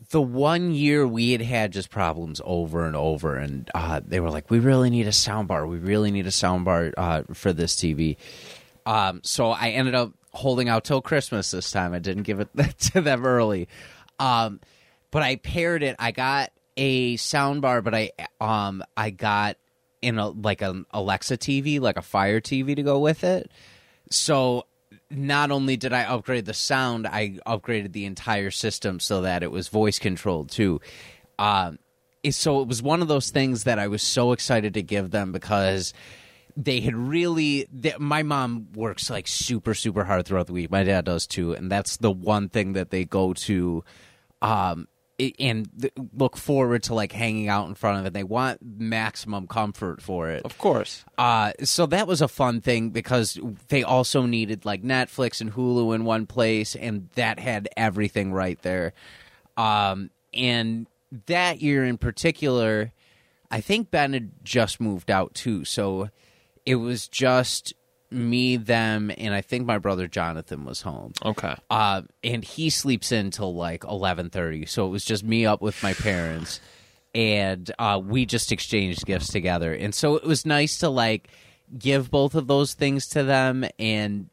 the 0.09 0.21
one 0.21 0.71
year 0.71 1.07
we 1.07 1.31
had 1.31 1.41
had 1.41 1.71
just 1.71 1.89
problems 1.89 2.41
over 2.43 2.85
and 2.85 2.95
over, 2.95 3.35
and 3.35 3.69
uh, 3.73 4.01
they 4.05 4.19
were 4.19 4.29
like, 4.29 4.49
"We 4.49 4.59
really 4.59 4.89
need 4.89 5.07
a 5.07 5.11
soundbar. 5.11 5.67
We 5.67 5.77
really 5.77 6.11
need 6.11 6.27
a 6.27 6.31
soundbar 6.31 6.93
uh, 6.97 7.23
for 7.33 7.53
this 7.53 7.75
TV." 7.75 8.17
Um, 8.85 9.21
so 9.23 9.51
I 9.51 9.69
ended 9.69 9.95
up 9.95 10.11
holding 10.33 10.69
out 10.69 10.83
till 10.83 11.01
Christmas 11.01 11.51
this 11.51 11.71
time. 11.71 11.93
I 11.93 11.99
didn't 11.99 12.23
give 12.23 12.39
it 12.39 12.49
to 12.93 13.01
them 13.01 13.25
early, 13.25 13.67
um, 14.19 14.59
but 15.11 15.23
I 15.23 15.37
paired 15.37 15.83
it. 15.83 15.95
I 15.99 16.11
got 16.11 16.51
a 16.77 17.15
soundbar, 17.17 17.83
but 17.83 17.95
I 17.95 18.11
um 18.39 18.83
I 18.95 19.09
got 19.09 19.57
in 20.01 20.17
a 20.17 20.29
like 20.29 20.61
an 20.61 20.85
Alexa 20.91 21.37
TV, 21.37 21.79
like 21.79 21.97
a 21.97 22.01
Fire 22.01 22.41
TV 22.41 22.75
to 22.75 22.83
go 22.83 22.99
with 22.99 23.23
it. 23.23 23.51
So 24.09 24.65
not 25.11 25.51
only 25.51 25.77
did 25.77 25.93
I 25.93 26.03
upgrade 26.03 26.45
the 26.45 26.53
sound, 26.53 27.07
I 27.07 27.39
upgraded 27.45 27.91
the 27.91 28.05
entire 28.05 28.51
system 28.51 28.99
so 28.99 29.21
that 29.21 29.43
it 29.43 29.51
was 29.51 29.67
voice 29.67 29.99
controlled 29.99 30.49
too. 30.49 30.81
Um, 31.37 31.79
so 32.29 32.61
it 32.61 32.67
was 32.67 32.81
one 32.81 33.01
of 33.01 33.07
those 33.07 33.31
things 33.31 33.63
that 33.63 33.79
I 33.79 33.87
was 33.87 34.03
so 34.03 34.31
excited 34.31 34.73
to 34.75 34.83
give 34.83 35.11
them 35.11 35.31
because 35.31 35.93
they 36.55 36.79
had 36.81 36.95
really. 36.95 37.67
They, 37.71 37.93
my 37.97 38.23
mom 38.23 38.67
works 38.73 39.09
like 39.09 39.27
super 39.27 39.73
super 39.73 40.03
hard 40.03 40.25
throughout 40.25 40.47
the 40.47 40.53
week. 40.53 40.71
My 40.71 40.83
dad 40.83 41.05
does 41.05 41.25
too, 41.25 41.53
and 41.53 41.71
that's 41.71 41.97
the 41.97 42.11
one 42.11 42.49
thing 42.49 42.73
that 42.73 42.89
they 42.89 43.05
go 43.05 43.33
to. 43.33 43.83
Um, 44.41 44.87
and 45.39 45.69
th- 45.79 45.93
look 46.15 46.37
forward 46.37 46.83
to 46.83 46.93
like 46.93 47.11
hanging 47.11 47.47
out 47.47 47.67
in 47.67 47.75
front 47.75 47.99
of 47.99 48.05
it. 48.05 48.13
They 48.13 48.23
want 48.23 48.59
maximum 48.61 49.47
comfort 49.47 50.01
for 50.01 50.29
it. 50.29 50.43
Of 50.43 50.57
course. 50.57 51.03
Uh, 51.17 51.53
so 51.63 51.85
that 51.87 52.07
was 52.07 52.21
a 52.21 52.27
fun 52.27 52.61
thing 52.61 52.89
because 52.89 53.39
they 53.69 53.83
also 53.83 54.25
needed 54.25 54.65
like 54.65 54.83
Netflix 54.83 55.41
and 55.41 55.53
Hulu 55.53 55.95
in 55.95 56.05
one 56.05 56.25
place, 56.25 56.75
and 56.75 57.09
that 57.15 57.39
had 57.39 57.69
everything 57.77 58.33
right 58.33 58.61
there. 58.61 58.93
Um, 59.57 60.09
and 60.33 60.87
that 61.27 61.61
year 61.61 61.83
in 61.85 61.97
particular, 61.97 62.91
I 63.49 63.61
think 63.61 63.91
Ben 63.91 64.13
had 64.13 64.31
just 64.43 64.79
moved 64.79 65.11
out 65.11 65.33
too, 65.33 65.65
so 65.65 66.09
it 66.65 66.75
was 66.75 67.07
just 67.07 67.73
me, 68.11 68.57
them, 68.57 69.11
and 69.17 69.33
I 69.33 69.41
think 69.41 69.65
my 69.65 69.77
brother 69.77 70.07
Jonathan 70.07 70.65
was 70.65 70.81
home. 70.81 71.13
Okay. 71.23 71.55
Uh, 71.69 72.01
and 72.23 72.43
he 72.43 72.69
sleeps 72.69 73.11
in 73.11 73.31
till 73.31 73.55
like 73.55 73.83
eleven 73.83 74.29
thirty. 74.29 74.65
So 74.65 74.85
it 74.85 74.89
was 74.89 75.05
just 75.05 75.23
me 75.23 75.45
up 75.45 75.61
with 75.61 75.81
my 75.81 75.93
parents, 75.93 76.59
and 77.15 77.71
uh, 77.79 78.01
we 78.03 78.25
just 78.25 78.51
exchanged 78.51 79.05
gifts 79.05 79.29
together. 79.29 79.73
And 79.73 79.95
so 79.95 80.15
it 80.17 80.25
was 80.25 80.45
nice 80.45 80.79
to 80.79 80.89
like 80.89 81.29
give 81.77 82.11
both 82.11 82.35
of 82.35 82.47
those 82.47 82.73
things 82.73 83.07
to 83.07 83.23
them 83.23 83.65
and 83.79 84.29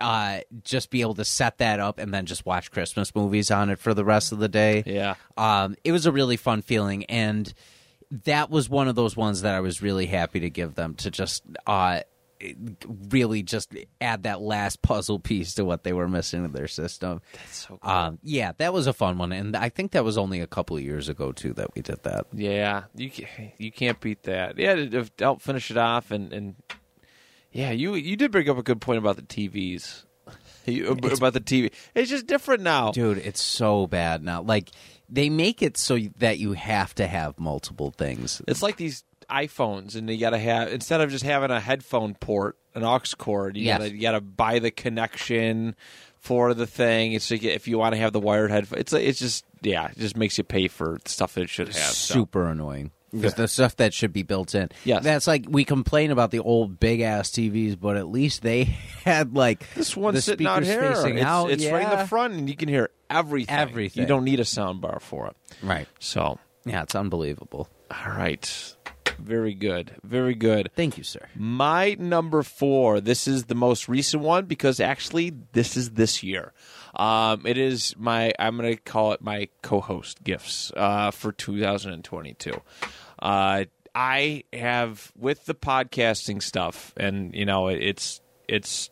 uh, 0.00 0.40
just 0.62 0.90
be 0.90 1.00
able 1.00 1.14
to 1.14 1.24
set 1.24 1.58
that 1.58 1.80
up 1.80 1.98
and 1.98 2.12
then 2.12 2.26
just 2.26 2.44
watch 2.44 2.70
Christmas 2.70 3.14
movies 3.14 3.50
on 3.50 3.70
it 3.70 3.78
for 3.78 3.94
the 3.94 4.04
rest 4.04 4.32
of 4.32 4.38
the 4.38 4.48
day. 4.48 4.82
Yeah. 4.84 5.14
Um, 5.36 5.76
it 5.84 5.92
was 5.92 6.06
a 6.06 6.12
really 6.12 6.36
fun 6.36 6.62
feeling, 6.62 7.04
and 7.04 7.52
that 8.24 8.50
was 8.50 8.68
one 8.68 8.88
of 8.88 8.94
those 8.94 9.16
ones 9.16 9.42
that 9.42 9.54
I 9.54 9.60
was 9.60 9.80
really 9.80 10.06
happy 10.06 10.40
to 10.40 10.50
give 10.50 10.74
them 10.74 10.94
to 10.96 11.10
just 11.10 11.44
uh, 11.66 12.00
really 13.10 13.42
just 13.42 13.74
add 14.00 14.24
that 14.24 14.40
last 14.40 14.82
puzzle 14.82 15.18
piece 15.18 15.54
to 15.54 15.64
what 15.64 15.84
they 15.84 15.92
were 15.92 16.08
missing 16.08 16.44
in 16.44 16.52
their 16.52 16.68
system. 16.68 17.20
That's 17.32 17.56
so 17.56 17.78
cool. 17.82 17.90
Um, 17.90 18.18
yeah, 18.22 18.52
that 18.58 18.72
was 18.72 18.86
a 18.86 18.92
fun 18.92 19.18
one, 19.18 19.32
and 19.32 19.56
I 19.56 19.68
think 19.68 19.92
that 19.92 20.04
was 20.04 20.18
only 20.18 20.40
a 20.40 20.46
couple 20.46 20.76
of 20.76 20.82
years 20.82 21.08
ago 21.08 21.32
too 21.32 21.52
that 21.54 21.74
we 21.74 21.82
did 21.82 22.02
that. 22.02 22.26
Yeah, 22.32 22.84
you 22.94 23.10
you 23.58 23.72
can't 23.72 24.00
beat 24.00 24.24
that. 24.24 24.58
Yeah, 24.58 24.74
to, 24.74 24.88
to 24.88 25.10
help 25.18 25.42
finish 25.42 25.70
it 25.70 25.76
off, 25.76 26.10
and, 26.10 26.32
and 26.32 26.56
yeah, 27.52 27.70
you 27.70 27.94
you 27.94 28.16
did 28.16 28.32
bring 28.32 28.48
up 28.48 28.58
a 28.58 28.62
good 28.62 28.80
point 28.80 28.98
about 28.98 29.16
the 29.16 29.22
TVs. 29.22 30.04
You, 30.68 30.88
about 30.88 31.32
the 31.32 31.40
TV, 31.40 31.72
it's 31.94 32.10
just 32.10 32.26
different 32.26 32.64
now. 32.64 32.90
Dude, 32.90 33.18
it's 33.18 33.40
so 33.40 33.86
bad 33.86 34.24
now. 34.24 34.42
Like 34.42 34.72
they 35.08 35.30
make 35.30 35.62
it 35.62 35.76
so 35.76 35.96
that 36.18 36.38
you 36.38 36.54
have 36.54 36.92
to 36.96 37.06
have 37.06 37.38
multiple 37.38 37.92
things. 37.92 38.42
It's 38.48 38.62
like 38.62 38.76
these 38.76 39.04
iPhones, 39.30 39.96
and 39.96 40.08
you 40.10 40.18
got 40.18 40.30
to 40.30 40.38
have 40.38 40.72
instead 40.72 41.00
of 41.00 41.10
just 41.10 41.24
having 41.24 41.50
a 41.50 41.60
headphone 41.60 42.14
port, 42.14 42.56
an 42.74 42.84
aux 42.84 43.00
cord, 43.18 43.56
you 43.56 43.64
Yes. 43.64 43.78
gotta 43.78 43.94
you 43.94 44.00
gotta 44.02 44.20
buy 44.20 44.58
the 44.58 44.70
connection 44.70 45.74
for 46.18 46.54
the 46.54 46.66
thing. 46.66 47.12
It's 47.12 47.30
like 47.30 47.42
if 47.44 47.68
you 47.68 47.78
want 47.78 47.94
to 47.94 48.00
have 48.00 48.12
the 48.12 48.20
wired 48.20 48.50
headphone, 48.50 48.78
it's 48.78 48.92
it's 48.92 49.18
just 49.18 49.44
yeah, 49.62 49.88
it 49.88 49.98
just 49.98 50.16
makes 50.16 50.38
you 50.38 50.44
pay 50.44 50.68
for 50.68 50.98
stuff 51.06 51.34
that 51.34 51.42
it 51.42 51.48
should 51.50 51.68
have. 51.68 51.76
so. 51.76 52.14
super 52.14 52.46
annoying 52.46 52.90
because 53.12 53.34
the 53.34 53.48
stuff 53.48 53.76
that 53.76 53.94
should 53.94 54.12
be 54.12 54.22
built 54.22 54.54
in. 54.54 54.68
Yes. 54.84 55.02
that's 55.02 55.26
like 55.26 55.46
we 55.48 55.64
complain 55.64 56.10
about 56.10 56.30
the 56.32 56.40
old 56.40 56.78
big 56.78 57.00
ass 57.00 57.30
TVs, 57.30 57.78
but 57.80 57.96
at 57.96 58.08
least 58.08 58.42
they 58.42 58.64
had 59.04 59.34
like 59.34 59.64
This 59.74 59.96
one's 59.96 60.16
the 60.16 60.22
sitting 60.22 60.46
out 60.46 60.62
here. 60.64 60.82
it's 60.82 61.22
out. 61.22 61.50
it's 61.50 61.64
right 61.66 61.90
in 61.90 61.98
the 61.98 62.06
front, 62.06 62.34
and 62.34 62.48
you 62.50 62.56
can 62.56 62.68
hear 62.68 62.90
everything. 63.08 63.54
Everything. 63.56 64.02
You 64.02 64.06
don't 64.08 64.24
need 64.24 64.40
a 64.40 64.44
sound 64.44 64.80
bar 64.80 64.98
for 65.00 65.28
it. 65.28 65.36
Right? 65.62 65.88
So, 66.00 66.38
Yeah, 66.66 66.82
it's 66.82 66.94
unbelievable. 66.94 67.68
all 67.90 68.12
right, 68.12 68.74
very 69.18 69.54
good, 69.54 69.96
very 70.02 70.34
good. 70.34 70.70
Thank 70.74 70.98
you, 70.98 71.04
sir. 71.04 71.28
My 71.34 71.96
number 71.98 72.42
four. 72.42 73.00
This 73.00 73.26
is 73.26 73.44
the 73.44 73.54
most 73.54 73.88
recent 73.88 74.22
one 74.22 74.46
because 74.46 74.80
actually 74.80 75.32
this 75.52 75.76
is 75.76 75.90
this 75.90 76.22
year. 76.22 76.52
Um, 76.94 77.46
it 77.46 77.58
is 77.58 77.94
my. 77.98 78.32
I'm 78.38 78.56
going 78.56 78.74
to 78.74 78.80
call 78.80 79.12
it 79.12 79.20
my 79.20 79.48
co-host 79.62 80.24
gifts 80.24 80.72
uh, 80.76 81.10
for 81.10 81.32
2022. 81.32 82.60
Uh, 83.18 83.64
I 83.94 84.44
have 84.52 85.12
with 85.16 85.46
the 85.46 85.54
podcasting 85.54 86.42
stuff, 86.42 86.92
and 86.96 87.34
you 87.34 87.44
know, 87.44 87.68
it's 87.68 88.20
it's 88.48 88.90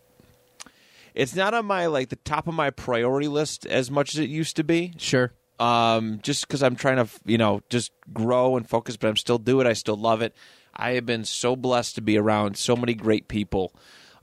it's 1.14 1.34
not 1.34 1.54
on 1.54 1.66
my 1.66 1.86
like 1.86 2.08
the 2.08 2.16
top 2.16 2.48
of 2.48 2.54
my 2.54 2.70
priority 2.70 3.28
list 3.28 3.66
as 3.66 3.90
much 3.90 4.14
as 4.14 4.20
it 4.20 4.28
used 4.28 4.56
to 4.56 4.64
be. 4.64 4.94
Sure. 4.98 5.32
Um, 5.60 6.18
just 6.22 6.46
because 6.46 6.62
I'm 6.62 6.76
trying 6.76 6.96
to 6.96 7.08
you 7.24 7.38
know 7.38 7.62
just 7.70 7.92
grow 8.12 8.56
and 8.56 8.68
focus, 8.68 8.96
but 8.96 9.08
I'm 9.08 9.16
still 9.16 9.38
do 9.38 9.60
it. 9.60 9.66
I 9.66 9.72
still 9.72 9.96
love 9.96 10.22
it. 10.22 10.34
I 10.74 10.92
have 10.92 11.06
been 11.06 11.24
so 11.24 11.54
blessed 11.54 11.94
to 11.96 12.00
be 12.00 12.18
around 12.18 12.56
so 12.56 12.76
many 12.76 12.94
great 12.94 13.28
people. 13.28 13.72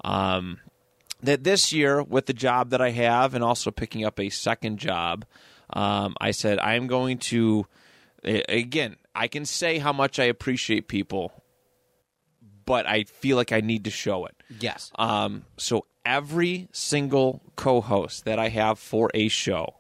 Um, 0.04 0.60
that 1.24 1.44
this 1.44 1.72
year 1.72 2.02
with 2.02 2.26
the 2.26 2.34
job 2.34 2.72
that 2.72 2.82
I 2.82 2.90
have 2.90 3.34
and 3.34 3.44
also 3.44 3.72
picking 3.72 4.04
up 4.04 4.20
a 4.20 4.30
second 4.30 4.78
job, 4.80 5.26
um, 5.70 6.16
I 6.20 6.32
said 6.32 6.60
I 6.60 6.76
am 6.76 6.88
going 6.88 7.18
to 7.20 7.66
again. 8.24 8.98
I 9.14 9.28
can 9.28 9.46
say 9.46 9.78
how 9.78 9.94
much 9.94 10.20
I 10.20 10.26
appreciate 10.26 10.88
people, 10.88 11.32
but 12.66 12.88
I 12.88 13.04
feel 13.04 13.38
like 13.38 13.52
I 13.52 13.62
need 13.62 13.84
to 13.86 13.92
show 13.92 14.26
it. 14.26 14.36
Yes. 14.60 14.92
Um, 14.96 15.44
so 15.58 15.86
every 16.06 16.70
single 16.72 17.42
co-host 17.56 18.26
that 18.26 18.40
I 18.40 18.50
have 18.50 18.80
for 18.80 19.12
a 19.14 19.28
show, 19.28 19.76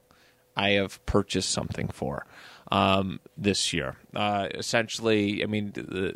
I 0.55 0.71
have 0.71 1.05
purchased 1.05 1.51
something 1.51 1.87
for 1.89 2.25
um, 2.71 3.19
this 3.37 3.73
year. 3.73 3.95
Uh, 4.15 4.47
essentially, 4.53 5.43
I 5.43 5.47
mean 5.47 5.71
the 5.73 6.15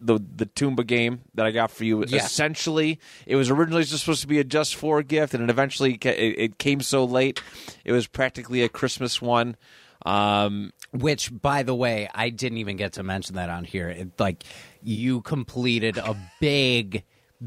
the 0.00 0.18
the 0.36 0.46
Tomba 0.46 0.86
game 0.86 1.22
that 1.34 1.46
I 1.46 1.50
got 1.50 1.70
for 1.70 1.84
you. 1.84 2.04
Yes. 2.06 2.26
Essentially, 2.26 3.00
it 3.26 3.36
was 3.36 3.50
originally 3.50 3.84
just 3.84 4.00
supposed 4.04 4.20
to 4.20 4.26
be 4.26 4.38
a 4.38 4.44
just 4.44 4.76
for 4.76 5.02
gift, 5.02 5.34
and 5.34 5.42
it 5.42 5.50
eventually 5.50 5.96
ca- 5.96 6.10
it, 6.10 6.34
it 6.38 6.58
came 6.58 6.80
so 6.80 7.04
late, 7.04 7.42
it 7.84 7.92
was 7.92 8.06
practically 8.06 8.62
a 8.62 8.68
Christmas 8.68 9.22
one. 9.22 9.56
Um, 10.04 10.72
Which, 10.90 11.30
by 11.32 11.62
the 11.62 11.74
way, 11.74 12.10
I 12.14 12.28
didn't 12.28 12.58
even 12.58 12.76
get 12.76 12.94
to 12.94 13.02
mention 13.02 13.36
that 13.36 13.48
on 13.48 13.64
here. 13.64 13.88
It, 13.88 14.20
like, 14.20 14.44
you 14.82 15.22
completed 15.22 15.96
a 15.96 16.14
big, 16.40 17.04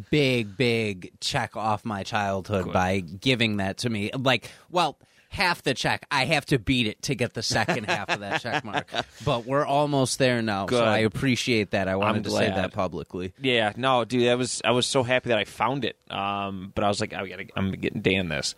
big, 0.09 0.57
big 0.57 1.11
check 1.21 1.55
off 1.55 1.85
my 1.85 2.01
childhood 2.01 2.73
by 2.73 3.01
giving 3.01 3.57
that 3.57 3.77
to 3.79 3.91
me. 3.91 4.09
Like, 4.11 4.49
well, 4.71 4.97
half 5.37 5.63
the 5.63 5.73
check. 5.73 6.05
I 6.11 6.25
have 6.25 6.45
to 6.47 6.59
beat 6.59 6.87
it 6.87 7.01
to 7.03 7.15
get 7.15 7.33
the 7.33 7.43
second 7.43 7.85
half 7.85 8.09
of 8.09 8.19
that 8.21 8.41
check 8.41 8.65
mark. 8.65 8.89
But 9.23 9.45
we're 9.45 9.65
almost 9.65 10.19
there 10.19 10.41
now. 10.41 10.65
Good. 10.65 10.79
So 10.79 10.83
I 10.83 10.99
appreciate 10.99 11.71
that. 11.71 11.87
I 11.87 11.95
wanted 11.95 12.17
I'm 12.17 12.23
to 12.23 12.31
say 12.31 12.47
that 12.47 12.73
publicly. 12.73 13.33
Yeah, 13.39 13.71
no, 13.77 14.03
dude, 14.03 14.27
I 14.27 14.35
was 14.35 14.61
I 14.65 14.71
was 14.71 14.85
so 14.85 15.03
happy 15.03 15.29
that 15.29 15.37
I 15.37 15.45
found 15.45 15.85
it. 15.85 15.95
Um, 16.09 16.71
but 16.75 16.83
I 16.83 16.87
was 16.87 16.99
like, 16.99 17.13
I 17.13 17.25
gotta, 17.27 17.45
I'm 17.55 17.71
getting 17.71 18.01
Dan 18.01 18.29
this. 18.29 18.55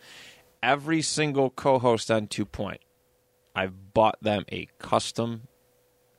Every 0.64 1.02
single 1.02 1.50
co-host 1.50 2.10
on 2.10 2.28
Two 2.28 2.46
Point, 2.46 2.82
I've 3.56 3.94
bought 3.94 4.18
them 4.22 4.46
a 4.52 4.68
custom 4.80 5.48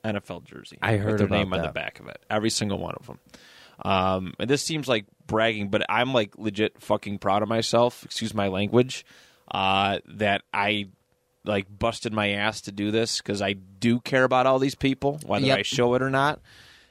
NFL 0.03 0.43
jersey. 0.45 0.77
I 0.81 0.97
heard 0.97 1.19
with 1.19 1.29
their 1.29 1.39
name 1.39 1.53
on 1.53 1.61
the 1.61 1.69
back 1.69 1.99
of 1.99 2.07
it. 2.07 2.19
Every 2.29 2.49
single 2.49 2.77
one 2.77 2.95
of 2.99 3.07
them. 3.07 3.19
Um, 3.83 4.33
and 4.39 4.49
this 4.49 4.61
seems 4.61 4.87
like 4.87 5.05
bragging, 5.25 5.69
but 5.69 5.83
I'm 5.89 6.13
like 6.13 6.37
legit 6.37 6.81
fucking 6.81 7.19
proud 7.19 7.41
of 7.41 7.49
myself. 7.49 8.03
Excuse 8.05 8.33
my 8.33 8.47
language. 8.47 9.05
Uh, 9.51 9.99
that 10.05 10.43
I 10.53 10.87
like 11.43 11.67
busted 11.77 12.13
my 12.13 12.29
ass 12.29 12.61
to 12.61 12.71
do 12.71 12.89
this 12.91 13.17
because 13.17 13.41
I 13.41 13.53
do 13.53 13.99
care 13.99 14.23
about 14.23 14.45
all 14.45 14.59
these 14.59 14.75
people, 14.75 15.19
whether 15.25 15.45
Yep. 15.45 15.57
I 15.59 15.61
show 15.63 15.93
it 15.95 16.01
or 16.01 16.09
not. 16.09 16.39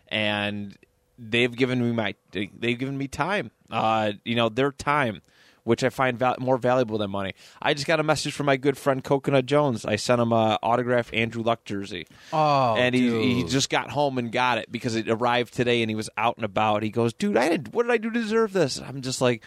And 0.08 0.76
they've 1.18 1.54
given 1.54 1.80
me 1.80 1.92
my 1.92 2.14
they've 2.32 2.78
given 2.78 2.98
me 2.98 3.08
time. 3.08 3.50
Uh, 3.70 4.12
you 4.24 4.34
know, 4.34 4.48
their 4.48 4.72
time, 4.72 5.22
which 5.62 5.84
I 5.84 5.88
find 5.90 6.18
val- 6.18 6.36
more 6.40 6.58
valuable 6.58 6.98
than 6.98 7.10
money. 7.10 7.34
I 7.62 7.72
just 7.74 7.86
got 7.86 8.00
a 8.00 8.02
message 8.02 8.32
from 8.32 8.46
my 8.46 8.56
good 8.56 8.76
friend 8.76 9.04
Coconut 9.04 9.46
Jones. 9.46 9.84
I 9.84 9.94
sent 9.96 10.20
him 10.20 10.32
a 10.32 10.58
autographed 10.62 11.14
Andrew 11.14 11.42
Luck 11.44 11.64
jersey. 11.64 12.06
Oh, 12.32 12.74
and 12.76 12.94
he 12.94 13.34
he 13.36 13.44
just 13.44 13.70
got 13.70 13.90
home 13.90 14.18
and 14.18 14.32
got 14.32 14.58
it 14.58 14.70
because 14.72 14.96
it 14.96 15.08
arrived 15.08 15.54
today, 15.54 15.82
and 15.82 15.90
he 15.90 15.94
was 15.94 16.10
out 16.16 16.36
and 16.36 16.44
about. 16.44 16.82
He 16.82 16.90
goes, 16.90 17.12
"Dude, 17.12 17.36
I 17.36 17.48
did. 17.48 17.72
What 17.72 17.84
did 17.84 17.92
I 17.92 17.98
do 17.98 18.10
to 18.10 18.20
deserve 18.20 18.52
this?" 18.52 18.80
I'm 18.80 19.00
just 19.02 19.20
like, 19.20 19.44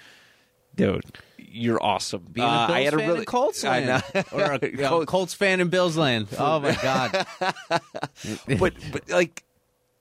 "Dude, 0.76 1.04
you're 1.38 1.82
awesome." 1.84 2.28
Being 2.32 2.48
a 2.48 2.50
Uh, 2.50 2.68
Bills 2.68 2.78
I 2.78 2.82
had 2.82 2.94
a 2.94 2.98
really 2.98 3.20
in 3.20 3.26
Colts 3.26 3.64
I 3.64 3.80
land. 3.86 4.04
or 4.32 4.42
a, 4.42 4.56
a 4.56 4.78
Colts- 4.88 5.06
Colts 5.10 5.34
fan 5.34 5.60
in 5.60 5.70
Bills 5.70 5.98
land. 5.98 6.28
Oh 6.38 6.60
my 6.60 6.74
god. 6.82 7.26
but 8.60 8.74
but 8.92 9.10
like 9.10 9.44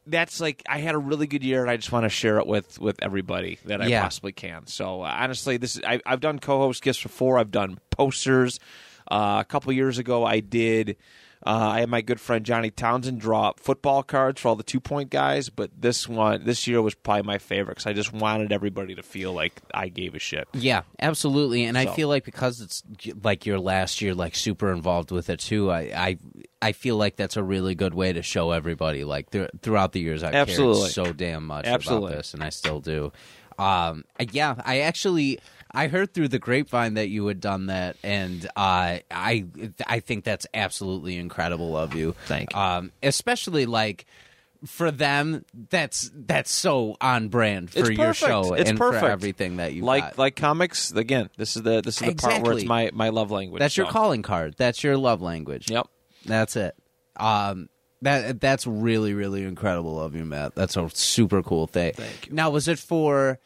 that's 0.06 0.40
like 0.40 0.62
I 0.68 0.78
had 0.78 0.94
a 0.94 0.98
really 0.98 1.26
good 1.26 1.44
year, 1.44 1.62
and 1.62 1.70
I 1.70 1.76
just 1.76 1.92
want 1.92 2.04
to 2.04 2.08
share 2.08 2.38
it 2.38 2.46
with 2.46 2.80
with 2.80 2.98
everybody 3.02 3.58
that 3.66 3.80
I 3.80 3.86
Yeah. 3.86 4.02
possibly 4.02 4.32
can. 4.32 4.66
So 4.66 5.02
uh, 5.02 5.14
honestly, 5.16 5.56
this 5.56 5.76
is 5.76 5.82
I, 5.84 6.00
I've 6.06 6.20
done 6.20 6.38
co-host 6.38 6.82
gifts 6.82 7.02
before. 7.02 7.38
I've 7.38 7.50
done 7.52 7.78
posters. 7.90 8.58
Uh, 9.10 9.38
a 9.40 9.44
couple 9.44 9.72
years 9.72 9.98
ago, 9.98 10.24
I 10.24 10.40
did. 10.40 10.96
Uh, 11.44 11.70
I 11.74 11.80
had 11.80 11.88
my 11.88 12.02
good 12.02 12.20
friend 12.20 12.44
Johnny 12.44 12.70
Townsend 12.70 13.20
draw 13.20 13.48
up 13.48 13.60
football 13.60 14.02
cards 14.02 14.40
for 14.40 14.48
all 14.48 14.56
the 14.56 14.62
two 14.62 14.78
point 14.78 15.10
guys, 15.10 15.48
but 15.48 15.70
this 15.76 16.08
one 16.08 16.44
this 16.44 16.66
year 16.68 16.80
was 16.80 16.94
probably 16.94 17.24
my 17.24 17.38
favorite 17.38 17.74
because 17.76 17.86
I 17.86 17.92
just 17.94 18.12
wanted 18.12 18.52
everybody 18.52 18.94
to 18.94 19.02
feel 19.02 19.32
like 19.32 19.60
I 19.74 19.88
gave 19.88 20.14
a 20.14 20.20
shit. 20.20 20.46
Yeah, 20.52 20.82
absolutely. 21.00 21.64
And 21.64 21.76
I 21.76 21.86
feel 21.86 22.08
like 22.08 22.24
because 22.24 22.60
it's 22.60 22.82
like 23.22 23.44
your 23.44 23.58
last 23.58 24.00
year, 24.00 24.14
like 24.14 24.36
super 24.36 24.72
involved 24.72 25.10
with 25.10 25.30
it 25.30 25.40
too. 25.40 25.70
I 25.70 25.80
I, 25.80 26.18
I 26.60 26.72
feel 26.72 26.96
like 26.96 27.16
that's 27.16 27.36
a 27.36 27.42
really 27.42 27.74
good 27.74 27.94
way 27.94 28.12
to 28.12 28.22
show 28.22 28.52
everybody. 28.52 29.02
Like 29.02 29.30
th- 29.30 29.50
throughout 29.62 29.92
the 29.92 30.00
years, 30.00 30.22
I've 30.22 30.34
Absolutely. 30.34 30.82
cared 30.82 30.92
so 30.92 31.12
damn 31.12 31.46
much 31.46 31.66
Absolutely. 31.66 32.12
about 32.12 32.16
this, 32.18 32.34
and 32.34 32.44
I 32.44 32.50
still 32.50 32.78
do. 32.78 33.12
Um, 33.58 34.04
yeah, 34.30 34.54
I 34.64 34.80
actually 34.80 35.40
I 35.74 35.88
heard 35.88 36.12
through 36.12 36.28
the 36.28 36.38
grapevine 36.38 36.94
that 36.94 37.08
you 37.08 37.26
had 37.26 37.40
done 37.40 37.66
that, 37.66 37.96
and 38.02 38.44
uh, 38.56 38.98
I 39.10 39.46
I 39.86 40.00
think 40.00 40.24
that's 40.24 40.46
absolutely 40.52 41.16
incredible 41.16 41.76
of 41.76 41.94
you. 41.94 42.14
Thank 42.26 42.52
you. 42.54 42.60
Um, 42.60 42.92
especially 43.02 43.66
like. 43.66 44.06
For 44.64 44.92
them, 44.92 45.44
that's 45.70 46.08
that's 46.14 46.48
so 46.48 46.96
on 47.00 47.30
brand 47.30 47.72
for 47.72 47.80
It's 47.80 47.88
your 47.88 47.96
perfect. 48.06 48.16
show 48.30 48.54
It's 48.54 48.70
and 48.70 48.78
perfect. 48.78 49.02
for 49.04 49.10
everything 49.10 49.56
that 49.56 49.72
you 49.72 49.82
like 49.82 50.04
got. 50.04 50.18
like 50.18 50.36
comics 50.36 50.92
again. 50.92 51.30
This 51.36 51.56
is 51.56 51.64
the 51.64 51.80
this 51.80 52.00
is 52.00 52.06
the 52.06 52.14
part 52.14 52.42
where 52.44 52.52
it's 52.52 52.64
my 52.64 52.88
my 52.92 53.08
love 53.08 53.32
language. 53.32 53.58
That's 53.58 53.76
your 53.76 53.86
so. 53.86 53.92
calling 53.92 54.22
card. 54.22 54.54
That's 54.56 54.84
your 54.84 54.96
love 54.96 55.20
language. 55.20 55.68
Yep. 55.68 55.88
That's 56.26 56.54
it. 56.54 56.76
Um, 57.16 57.70
that 58.02 58.40
that's 58.40 58.64
really 58.64 59.14
really 59.14 59.42
incredible 59.42 60.00
of 60.00 60.14
you, 60.14 60.24
Matt. 60.24 60.54
That's 60.54 60.76
a 60.76 60.88
super 60.94 61.42
cool 61.42 61.66
thing. 61.66 61.94
Thank 61.94 62.28
you. 62.28 62.32
Now, 62.34 62.50
was 62.50 62.68
it 62.68 62.78
for? 62.78 63.40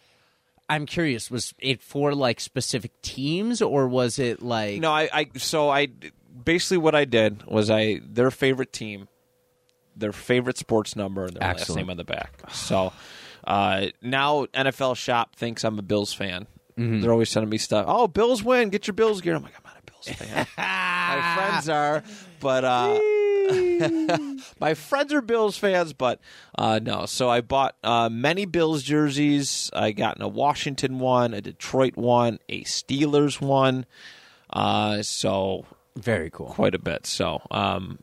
I'm 0.68 0.86
curious. 0.86 1.30
Was 1.30 1.54
it 1.58 1.82
for 1.82 2.14
like 2.14 2.40
specific 2.40 3.00
teams, 3.02 3.62
or 3.62 3.86
was 3.88 4.18
it 4.18 4.42
like? 4.42 4.80
No, 4.80 4.90
I, 4.90 5.08
I 5.12 5.30
so 5.36 5.70
I 5.70 5.88
basically 6.44 6.78
what 6.78 6.94
I 6.94 7.04
did 7.04 7.44
was 7.46 7.70
I 7.70 8.00
their 8.04 8.30
favorite 8.30 8.72
team, 8.72 9.08
their 9.94 10.12
favorite 10.12 10.58
sports 10.58 10.96
number, 10.96 11.24
and 11.24 11.34
their 11.34 11.48
last 11.48 11.74
name 11.74 11.90
on 11.90 11.96
the 11.96 12.04
back. 12.04 12.40
So 12.52 12.92
uh, 13.46 13.86
now 14.02 14.46
NFL 14.46 14.96
Shop 14.96 15.36
thinks 15.36 15.64
I'm 15.64 15.78
a 15.78 15.82
Bills 15.82 16.12
fan. 16.12 16.46
Mm-hmm. 16.76 17.00
They're 17.00 17.12
always 17.12 17.30
sending 17.30 17.48
me 17.48 17.58
stuff. 17.58 17.86
Oh, 17.88 18.08
Bills 18.08 18.42
win! 18.42 18.68
Get 18.70 18.86
your 18.86 18.94
Bills 18.94 19.20
gear. 19.20 19.34
I'm 19.34 19.42
like, 19.42 19.54
I'm 20.08 20.16
not 20.16 20.46
a 20.46 20.46
Bills 20.46 20.46
fan. 20.46 20.46
my 20.56 21.34
friends 21.36 21.68
are, 21.68 22.02
but 22.40 22.64
uh, 22.64 22.98
my 24.60 24.74
friends 24.74 25.12
are 25.12 25.20
Bills 25.22 25.56
fans, 25.56 25.92
but 25.92 26.20
uh, 26.56 26.80
no. 26.82 27.06
So 27.06 27.28
I 27.28 27.40
bought 27.40 27.76
uh, 27.82 28.08
many 28.10 28.44
Bills 28.44 28.82
jerseys. 28.82 29.70
I 29.72 29.92
got 29.92 30.20
a 30.20 30.28
Washington 30.28 30.98
one, 30.98 31.34
a 31.34 31.40
Detroit 31.40 31.96
one, 31.96 32.38
a 32.48 32.64
Steelers 32.64 33.40
one. 33.40 33.86
Uh, 34.50 35.02
so 35.02 35.64
Very 35.96 36.30
cool. 36.30 36.46
quite 36.46 36.74
a 36.74 36.78
bit. 36.78 37.06
So, 37.06 37.42
um, 37.50 37.98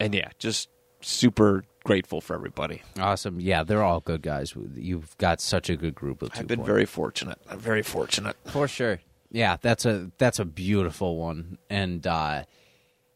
and 0.00 0.14
yeah, 0.14 0.30
just 0.38 0.68
super 1.00 1.64
grateful 1.84 2.20
for 2.22 2.34
everybody. 2.34 2.82
Awesome. 2.98 3.38
Yeah, 3.40 3.62
they're 3.62 3.82
all 3.82 4.00
good 4.00 4.22
guys. 4.22 4.54
You've 4.74 5.16
got 5.18 5.40
such 5.40 5.68
a 5.68 5.76
good 5.76 5.94
group 5.94 6.22
of. 6.22 6.30
I've 6.34 6.46
been 6.46 6.60
Point. 6.60 6.66
very 6.66 6.86
fortunate. 6.86 7.38
I'm 7.50 7.58
very 7.58 7.82
fortunate. 7.82 8.36
for 8.46 8.66
sure. 8.66 9.00
Yeah, 9.34 9.56
that's 9.60 9.84
a 9.84 10.10
that's 10.18 10.38
a 10.38 10.44
beautiful 10.44 11.16
one, 11.18 11.58
and 11.68 12.06
uh, 12.06 12.44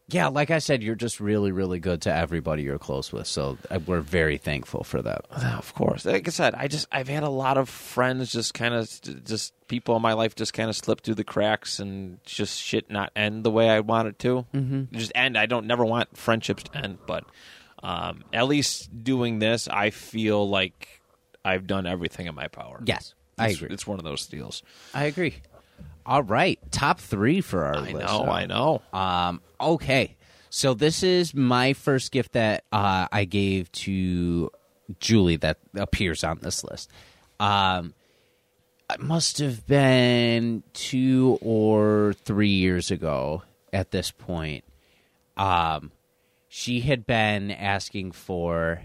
yeah, 0.09 0.27
like 0.27 0.51
I 0.51 0.59
said, 0.59 0.83
you're 0.83 0.95
just 0.95 1.19
really 1.21 1.51
really 1.53 1.79
good 1.79 2.01
to 2.01 2.13
everybody 2.13 2.63
you're 2.63 2.77
close 2.77 3.13
with. 3.13 3.25
So 3.25 3.57
uh, 3.71 3.79
we're 3.85 4.01
very 4.01 4.37
thankful 4.37 4.83
for 4.83 5.01
that. 5.01 5.25
Of 5.31 5.73
course, 5.73 6.03
like 6.05 6.27
I 6.27 6.31
said, 6.31 6.55
I 6.55 6.67
just 6.67 6.87
I've 6.91 7.07
had 7.07 7.23
a 7.23 7.29
lot 7.29 7.57
of 7.57 7.69
friends 7.69 8.31
just 8.33 8.53
kind 8.53 8.73
of 8.73 8.89
just 9.23 9.53
people 9.69 9.95
in 9.95 10.01
my 10.01 10.11
life 10.13 10.35
just 10.35 10.53
kind 10.53 10.69
of 10.69 10.75
slip 10.75 11.01
through 11.01 11.15
the 11.15 11.23
cracks 11.23 11.79
and 11.79 12.19
just 12.25 12.59
shit 12.61 12.91
not 12.91 13.11
end 13.15 13.45
the 13.45 13.51
way 13.51 13.69
I 13.69 13.79
want 13.79 14.09
it 14.09 14.19
to. 14.19 14.45
Mm-hmm. 14.53 14.97
Just 14.97 15.13
end. 15.15 15.37
I 15.37 15.45
don't 15.45 15.67
never 15.67 15.85
want 15.85 16.17
friendships 16.17 16.63
to 16.63 16.77
end, 16.77 16.97
but 17.07 17.23
um, 17.81 18.25
at 18.33 18.45
least 18.47 18.89
doing 19.05 19.39
this, 19.39 19.69
I 19.69 19.91
feel 19.91 20.49
like 20.49 21.01
I've 21.45 21.65
done 21.65 21.85
everything 21.87 22.27
in 22.27 22.35
my 22.35 22.49
power. 22.49 22.81
Yes, 22.83 23.13
I 23.37 23.45
It's- 23.45 23.61
agree. 23.61 23.73
It's 23.73 23.87
one 23.87 23.99
of 23.99 24.03
those 24.03 24.27
deals. 24.27 24.63
I 24.93 25.05
agree. 25.05 25.35
All 26.09 26.23
right, 26.23 26.59
top 26.71 26.99
three 26.99 27.39
for 27.39 27.65
our 27.65 27.77
I 27.77 27.91
list. 27.91 28.07
know. 28.07 28.23
I 28.23 28.45
know. 28.47 28.81
Um, 28.91 29.41
okay, 29.61 30.15
so 30.49 30.73
this 30.73 31.03
is 31.03 31.35
my 31.35 31.73
first 31.73 32.11
gift 32.11 32.31
that 32.31 32.63
uh, 32.71 33.07
I 33.11 33.25
gave 33.25 33.71
to 33.73 34.49
Julie 34.99 35.35
that 35.35 35.59
appears 35.75 36.23
on 36.23 36.39
this 36.41 36.63
list. 36.63 36.89
Um, 37.39 37.93
it 38.91 38.99
must 38.99 39.37
have 39.37 39.67
been 39.67 40.63
two 40.73 41.37
or 41.43 42.15
three 42.25 42.49
years 42.49 42.89
ago 42.89 43.43
at 43.71 43.91
this 43.91 44.09
point. 44.09 44.63
Um, 45.37 45.91
she 46.47 46.79
had 46.79 47.05
been 47.05 47.51
asking 47.51 48.13
for 48.13 48.81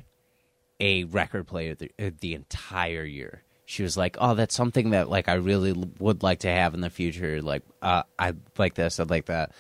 a 0.79 1.05
record 1.05 1.47
player 1.47 1.75
the, 1.75 1.91
the 2.21 2.35
entire 2.35 3.05
year. 3.05 3.45
She 3.65 3.83
was 3.83 3.97
like, 3.97 4.17
"Oh, 4.21 4.35
that's 4.35 4.55
something 4.55 4.91
that 4.91 5.09
like 5.09 5.29
I 5.29 5.35
really 5.35 5.73
would 5.99 6.23
like 6.23 6.41
to 6.41 6.51
have 6.51 6.75
in 6.75 6.81
the 6.81 6.91
future. 6.91 7.41
Like, 7.43 7.63
uh, 7.83 8.03
I'd 8.19 8.37
like 8.59 8.75
this, 8.75 9.01
I'd 9.01 9.11
like 9.11 9.27
that." 9.27 9.53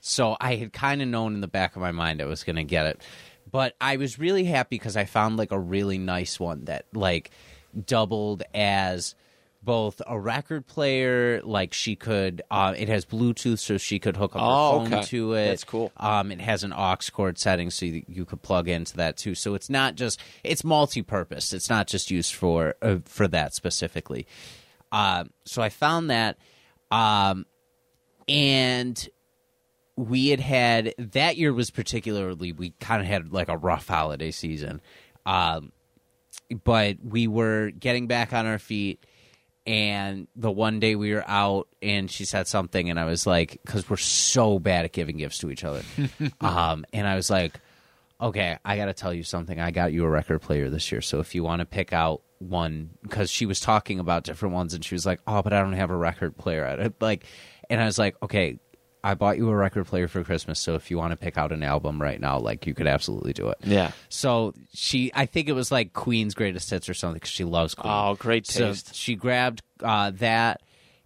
So 0.00 0.36
I 0.40 0.56
had 0.56 0.72
kind 0.72 1.00
of 1.00 1.08
known 1.08 1.34
in 1.34 1.40
the 1.40 1.48
back 1.48 1.76
of 1.76 1.82
my 1.82 1.92
mind 1.92 2.20
I 2.20 2.26
was 2.26 2.44
going 2.44 2.56
to 2.56 2.64
get 2.64 2.86
it, 2.86 3.00
but 3.50 3.74
I 3.80 3.96
was 3.96 4.18
really 4.18 4.44
happy 4.44 4.76
because 4.76 4.96
I 4.96 5.04
found 5.04 5.36
like 5.36 5.52
a 5.52 5.58
really 5.58 5.98
nice 5.98 6.38
one 6.38 6.66
that 6.66 6.84
like 6.92 7.30
doubled 7.86 8.42
as 8.54 9.14
both 9.64 10.02
a 10.06 10.18
record 10.18 10.66
player, 10.66 11.40
like 11.42 11.72
she 11.72 11.96
could. 11.96 12.42
Uh, 12.50 12.74
it 12.76 12.88
has 12.88 13.04
Bluetooth, 13.04 13.58
so 13.58 13.78
she 13.78 13.98
could 13.98 14.16
hook 14.16 14.36
up 14.36 14.40
her 14.42 14.46
Oh, 14.48 14.78
phone 14.84 14.94
okay. 14.94 15.02
to 15.06 15.32
it. 15.34 15.46
That's 15.48 15.64
cool. 15.64 15.90
Um, 15.96 16.30
it 16.32 16.40
has 16.40 16.64
an 16.64 16.72
aux 16.72 16.96
cord 17.12 17.38
setting, 17.38 17.70
so 17.70 17.86
you, 17.86 18.04
you 18.08 18.24
could 18.24 18.42
plug 18.42 18.68
into 18.68 18.96
that 18.96 19.16
too. 19.16 19.34
So 19.34 19.54
it's 19.54 19.70
not 19.70 19.94
just 19.94 20.20
it's 20.42 20.64
multi-purpose. 20.64 21.52
It's 21.52 21.70
not 21.70 21.86
just 21.86 22.10
used 22.10 22.34
for 22.34 22.74
uh, 22.82 22.96
for 23.04 23.26
that 23.28 23.54
specifically. 23.54 24.26
Um, 24.92 25.30
so 25.44 25.60
I 25.62 25.70
found 25.70 26.10
that, 26.10 26.36
um, 26.90 27.46
and 28.28 29.08
we 29.96 30.28
had 30.28 30.40
had 30.40 30.94
that 30.98 31.36
year 31.36 31.52
was 31.52 31.70
particularly 31.70 32.52
we 32.52 32.70
kind 32.80 33.00
of 33.00 33.06
had 33.08 33.32
like 33.32 33.48
a 33.48 33.56
rough 33.56 33.86
holiday 33.88 34.30
season, 34.30 34.80
um, 35.26 35.72
but 36.64 36.96
we 37.02 37.26
were 37.26 37.70
getting 37.70 38.06
back 38.06 38.32
on 38.32 38.46
our 38.46 38.58
feet. 38.58 39.04
And 39.66 40.28
the 40.36 40.50
one 40.50 40.78
day 40.78 40.94
we 40.94 41.14
were 41.14 41.24
out, 41.26 41.68
and 41.80 42.10
she 42.10 42.24
said 42.26 42.46
something, 42.46 42.90
and 42.90 43.00
I 43.00 43.04
was 43.06 43.26
like, 43.26 43.58
because 43.64 43.88
we're 43.88 43.96
so 43.96 44.58
bad 44.58 44.84
at 44.84 44.92
giving 44.92 45.16
gifts 45.16 45.38
to 45.38 45.50
each 45.50 45.64
other. 45.64 45.82
um, 46.40 46.84
and 46.92 47.06
I 47.06 47.14
was 47.16 47.30
like, 47.30 47.58
okay, 48.20 48.58
I 48.64 48.76
got 48.76 48.86
to 48.86 48.92
tell 48.92 49.12
you 49.14 49.22
something. 49.22 49.58
I 49.58 49.70
got 49.70 49.92
you 49.92 50.04
a 50.04 50.08
record 50.08 50.42
player 50.42 50.68
this 50.68 50.92
year. 50.92 51.00
So 51.00 51.20
if 51.20 51.34
you 51.34 51.42
want 51.44 51.60
to 51.60 51.66
pick 51.66 51.92
out 51.94 52.20
one, 52.40 52.90
because 53.02 53.30
she 53.30 53.46
was 53.46 53.58
talking 53.58 54.00
about 54.00 54.24
different 54.24 54.54
ones, 54.54 54.74
and 54.74 54.84
she 54.84 54.94
was 54.94 55.06
like, 55.06 55.20
oh, 55.26 55.40
but 55.42 55.52
I 55.54 55.60
don't 55.62 55.72
have 55.72 55.90
a 55.90 55.96
record 55.96 56.36
player. 56.36 56.64
at 56.64 56.78
don't- 56.82 56.94
Like, 57.00 57.24
and 57.70 57.80
I 57.80 57.86
was 57.86 57.98
like, 57.98 58.16
okay, 58.22 58.58
I 59.04 59.14
bought 59.14 59.36
you 59.36 59.48
a 59.50 59.54
record 59.54 59.86
player 59.86 60.08
for 60.08 60.24
Christmas. 60.24 60.58
So 60.58 60.74
if 60.74 60.90
you 60.90 60.96
want 60.96 61.10
to 61.12 61.16
pick 61.16 61.36
out 61.36 61.52
an 61.52 61.62
album 61.62 62.00
right 62.00 62.18
now, 62.20 62.38
like, 62.38 62.66
you 62.66 62.72
could 62.74 62.86
absolutely 62.86 63.34
do 63.34 63.48
it. 63.50 63.58
Yeah. 63.62 63.92
So 64.08 64.54
she, 64.72 65.12
I 65.14 65.26
think 65.26 65.48
it 65.48 65.52
was 65.52 65.70
like 65.70 65.92
Queen's 65.92 66.34
Greatest 66.34 66.70
Hits 66.70 66.88
or 66.88 66.94
something 66.94 67.14
because 67.16 67.30
she 67.30 67.44
loves 67.44 67.74
Queen. 67.74 67.92
Oh, 67.94 68.14
great 68.18 68.46
So 68.46 68.68
taste. 68.68 68.94
she 68.94 69.14
grabbed 69.14 69.62
uh, 69.82 70.10
that, 70.16 70.62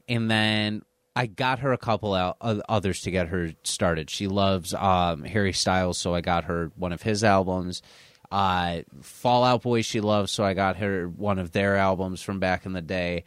and 0.08 0.30
then 0.30 0.82
I 1.16 1.26
got 1.26 1.58
her 1.58 1.72
a 1.72 1.78
couple 1.78 2.14
out, 2.14 2.36
uh, 2.40 2.60
others 2.68 3.00
to 3.02 3.10
get 3.10 3.28
her 3.28 3.50
started. 3.64 4.08
She 4.10 4.28
loves 4.28 4.72
um, 4.74 5.24
Harry 5.24 5.52
Styles, 5.52 5.98
so 5.98 6.14
I 6.14 6.20
got 6.20 6.44
her 6.44 6.70
one 6.76 6.92
of 6.92 7.02
his 7.02 7.24
albums. 7.24 7.82
Uh, 8.30 8.82
Fall 9.02 9.42
Out 9.42 9.62
Boy, 9.62 9.82
she 9.82 10.00
loves, 10.00 10.30
so 10.30 10.44
I 10.44 10.54
got 10.54 10.76
her 10.76 11.08
one 11.08 11.40
of 11.40 11.50
their 11.50 11.76
albums 11.76 12.22
from 12.22 12.38
back 12.38 12.64
in 12.66 12.74
the 12.74 12.82
day. 12.82 13.24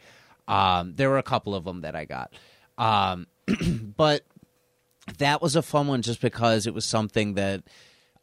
Um, 0.48 0.94
there 0.96 1.10
were 1.10 1.18
a 1.18 1.22
couple 1.22 1.54
of 1.54 1.64
them 1.64 1.82
that 1.82 1.94
I 1.94 2.04
got, 2.06 2.32
um, 2.78 3.26
but 3.96 4.22
that 5.18 5.42
was 5.42 5.56
a 5.56 5.62
fun 5.62 5.88
one 5.88 6.02
just 6.02 6.20
because 6.20 6.66
it 6.66 6.74
was 6.74 6.84
something 6.84 7.34
that 7.34 7.62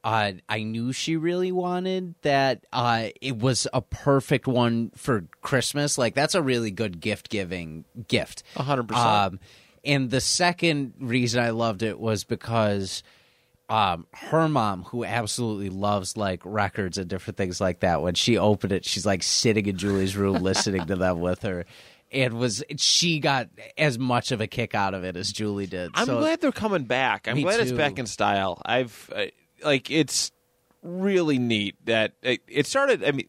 uh, 0.04 0.34
I 0.48 0.64
knew 0.64 0.94
she 0.94 1.18
really 1.18 1.52
wanted. 1.52 2.16
That 2.22 2.66
uh, 2.72 3.10
it 3.22 3.38
was 3.38 3.68
a 3.74 3.82
perfect 3.82 4.48
one 4.48 4.92
for 4.96 5.26
Christmas. 5.42 5.98
Like 5.98 6.16
that's 6.16 6.36
a 6.36 6.42
really 6.42 6.72
good 6.72 7.00
gift 7.00 7.30
giving 7.30 7.86
gift. 8.08 8.44
A 8.56 8.64
hundred 8.64 8.88
percent. 8.88 9.08
Um, 9.08 9.40
and 9.84 10.10
the 10.10 10.22
second 10.22 10.94
reason 11.00 11.44
I 11.44 11.52
loved 11.52 11.84
it 11.84 12.00
was 12.00 12.24
because 12.24 13.04
um, 13.70 14.08
her 14.14 14.50
mom, 14.50 14.84
who 14.84 15.06
absolutely 15.06 15.70
loves 15.70 16.18
like 16.18 16.42
records 16.44 16.98
and 16.98 17.08
different 17.08 17.38
things 17.38 17.62
like 17.62 17.82
that, 17.82 18.02
when 18.02 18.16
she 18.16 18.38
opened 18.38 18.74
it, 18.74 18.84
she's 18.84 19.06
like 19.06 19.24
sitting 19.24 19.68
in 19.68 19.78
Julie's 19.78 20.18
room 20.18 20.42
listening 20.42 20.86
to 20.88 20.96
them 20.96 21.20
with 21.20 21.44
her. 21.44 21.66
It 22.12 22.34
was 22.34 22.64
she 22.78 23.20
got 23.20 23.50
as 23.78 24.00
much 24.00 24.32
of 24.32 24.42
a 24.42 24.48
kick 24.48 24.74
out 24.74 24.94
of 24.94 25.04
it 25.04 25.16
as 25.16 25.32
Julie 25.32 25.68
did. 25.68 25.92
I'm 25.94 26.08
So- 26.08 26.20
glad 26.20 26.42
they're 26.42 26.52
coming 26.52 26.84
back. 26.86 27.28
I'm 27.28 27.40
glad 27.42 27.60
it's 27.60 27.72
back 27.72 28.00
in 28.00 28.06
style. 28.08 28.62
I've 28.66 29.10
uh, 29.16 29.26
like 29.64 29.92
it's 29.92 30.32
really 30.82 31.38
neat 31.38 31.76
that 31.86 32.14
it, 32.22 32.42
it 32.48 32.66
started. 32.66 33.04
I 33.04 33.12
mean, 33.12 33.28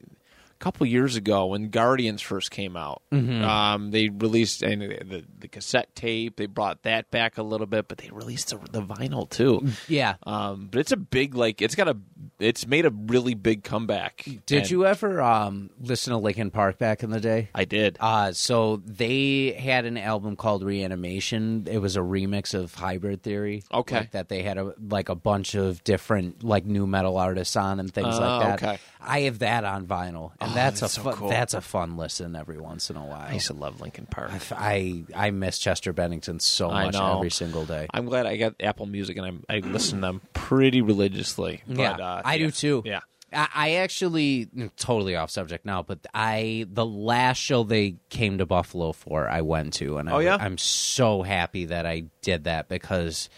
couple 0.61 0.87
years 0.87 1.17
ago 1.17 1.47
when 1.47 1.71
Guardians 1.71 2.23
first 2.23 2.51
came 2.51 2.77
out, 2.77 3.03
Mm-hmm. 3.13 3.43
um, 3.45 3.91
they 3.91 4.09
released 4.09 4.63
and 4.63 4.83
the, 4.83 5.25
the 5.39 5.49
cassette 5.49 5.95
tape. 5.97 6.37
They 6.37 6.47
brought 6.47 6.83
that 6.83 7.11
back 7.11 7.39
a 7.39 7.43
little 7.43 7.67
bit, 7.67 7.89
but 7.89 7.99
they 7.99 8.11
released 8.11 8.51
the, 8.51 8.59
the 8.71 8.83
vinyl 8.83 9.29
too. 9.29 9.67
yeah. 9.89 10.15
Um, 10.25 10.69
but 10.71 10.79
it's 10.81 10.93
a 10.93 10.97
big 10.97 11.35
like 11.35 11.61
it's 11.63 11.75
got 11.75 11.89
a 11.89 11.97
it's 12.39 12.67
made 12.67 12.87
a 12.87 12.91
really 12.91 13.35
big 13.35 13.65
comeback. 13.65 14.25
Did 14.47 14.59
And 14.63 14.71
you 14.71 14.87
ever 14.87 15.21
um, 15.21 15.71
listen 15.81 16.13
to 16.13 16.19
Linkin 16.19 16.51
Park 16.51 16.79
back 16.79 17.03
in 17.03 17.11
the 17.11 17.21
day? 17.21 17.49
I 17.55 17.65
did. 17.65 17.97
Uh, 18.01 18.33
so 18.33 18.77
they 18.87 19.53
had 19.53 19.85
an 19.87 19.97
album 19.99 20.37
called 20.37 20.63
Reanimation. 20.63 21.67
It 21.71 21.79
was 21.79 21.97
a 21.97 22.01
remix 22.01 22.55
of 22.55 22.75
Hybrid 22.75 23.23
Theory. 23.23 23.63
Okay. 23.73 23.97
Like 23.97 24.11
that 24.13 24.29
they 24.29 24.43
had 24.43 24.59
a 24.59 24.75
like 24.89 25.09
a 25.09 25.15
bunch 25.15 25.55
of 25.55 25.83
different 25.85 26.43
like 26.45 26.65
nu 26.67 26.87
metal 26.87 27.17
artists 27.17 27.57
on 27.57 27.81
and 27.81 27.93
things 27.93 28.15
Oh, 28.17 28.21
like 28.21 28.61
that. 28.61 28.63
okay. 28.63 28.79
I 29.01 29.21
have 29.23 29.39
that 29.41 29.65
on 29.65 29.87
vinyl, 29.87 30.33
and 30.41 30.50
Oh, 30.51 30.55
that's, 30.55 30.81
that's 30.81 30.97
a 30.97 31.01
so 31.01 31.11
fu- 31.11 31.17
cool. 31.17 31.29
that's 31.29 31.55
a 31.55 31.61
fun 31.61 31.97
listen 31.97 32.35
every 32.37 32.59
once 32.59 32.91
in 32.91 32.97
a 32.97 33.05
while. 33.05 33.27
I 33.29 33.35
used 33.35 33.47
to 33.49 33.55
love 33.55 33.81
Linkin 33.81 34.07
Park. 34.07 34.31
I 34.53 35.05
I 35.15 35.31
miss 35.31 35.59
Chester 35.59 35.93
Bennington 35.93 36.41
so 36.41 36.69
much 36.71 36.95
every 36.95 37.31
single 37.31 37.65
day. 37.65 37.87
I'm 37.93 38.07
glad 38.07 38.27
I 38.27 38.37
got 38.37 38.55
Apple 38.61 38.87
Music 38.87 39.17
and 39.17 39.27
I'm, 39.27 39.45
I 39.49 39.59
listen 39.59 40.01
to 40.01 40.07
them 40.07 40.21
pretty 40.33 40.83
religiously. 40.83 41.63
But, 41.67 41.79
yeah, 41.79 41.93
uh, 41.93 42.23
I 42.25 42.35
yeah. 42.35 42.47
do 42.47 42.51
too. 42.53 42.83
Yeah. 42.85 43.01
I, 43.33 43.49
I 43.55 43.71
actually 43.77 44.49
totally 44.77 45.17
off 45.17 45.31
subject 45.31 45.65
now, 45.65 45.83
but 45.83 45.99
I 46.13 46.67
the 46.71 46.87
last 46.87 47.39
show 47.39 47.63
they 47.63 47.97
came 48.09 48.39
to 48.39 48.47
Buffalo 48.47 48.93
for, 48.93 49.29
I 49.29 49.43
went 49.43 49.75
to, 49.75 49.99
and 49.99 50.09
I, 50.11 50.13
Oh, 50.13 50.19
yeah? 50.19 50.37
I'm 50.41 50.59
so 50.59 51.23
happy 51.23 51.67
that 51.67 51.87
I 51.87 52.05
did 52.23 52.45
that 52.45 52.69
because. 52.69 53.29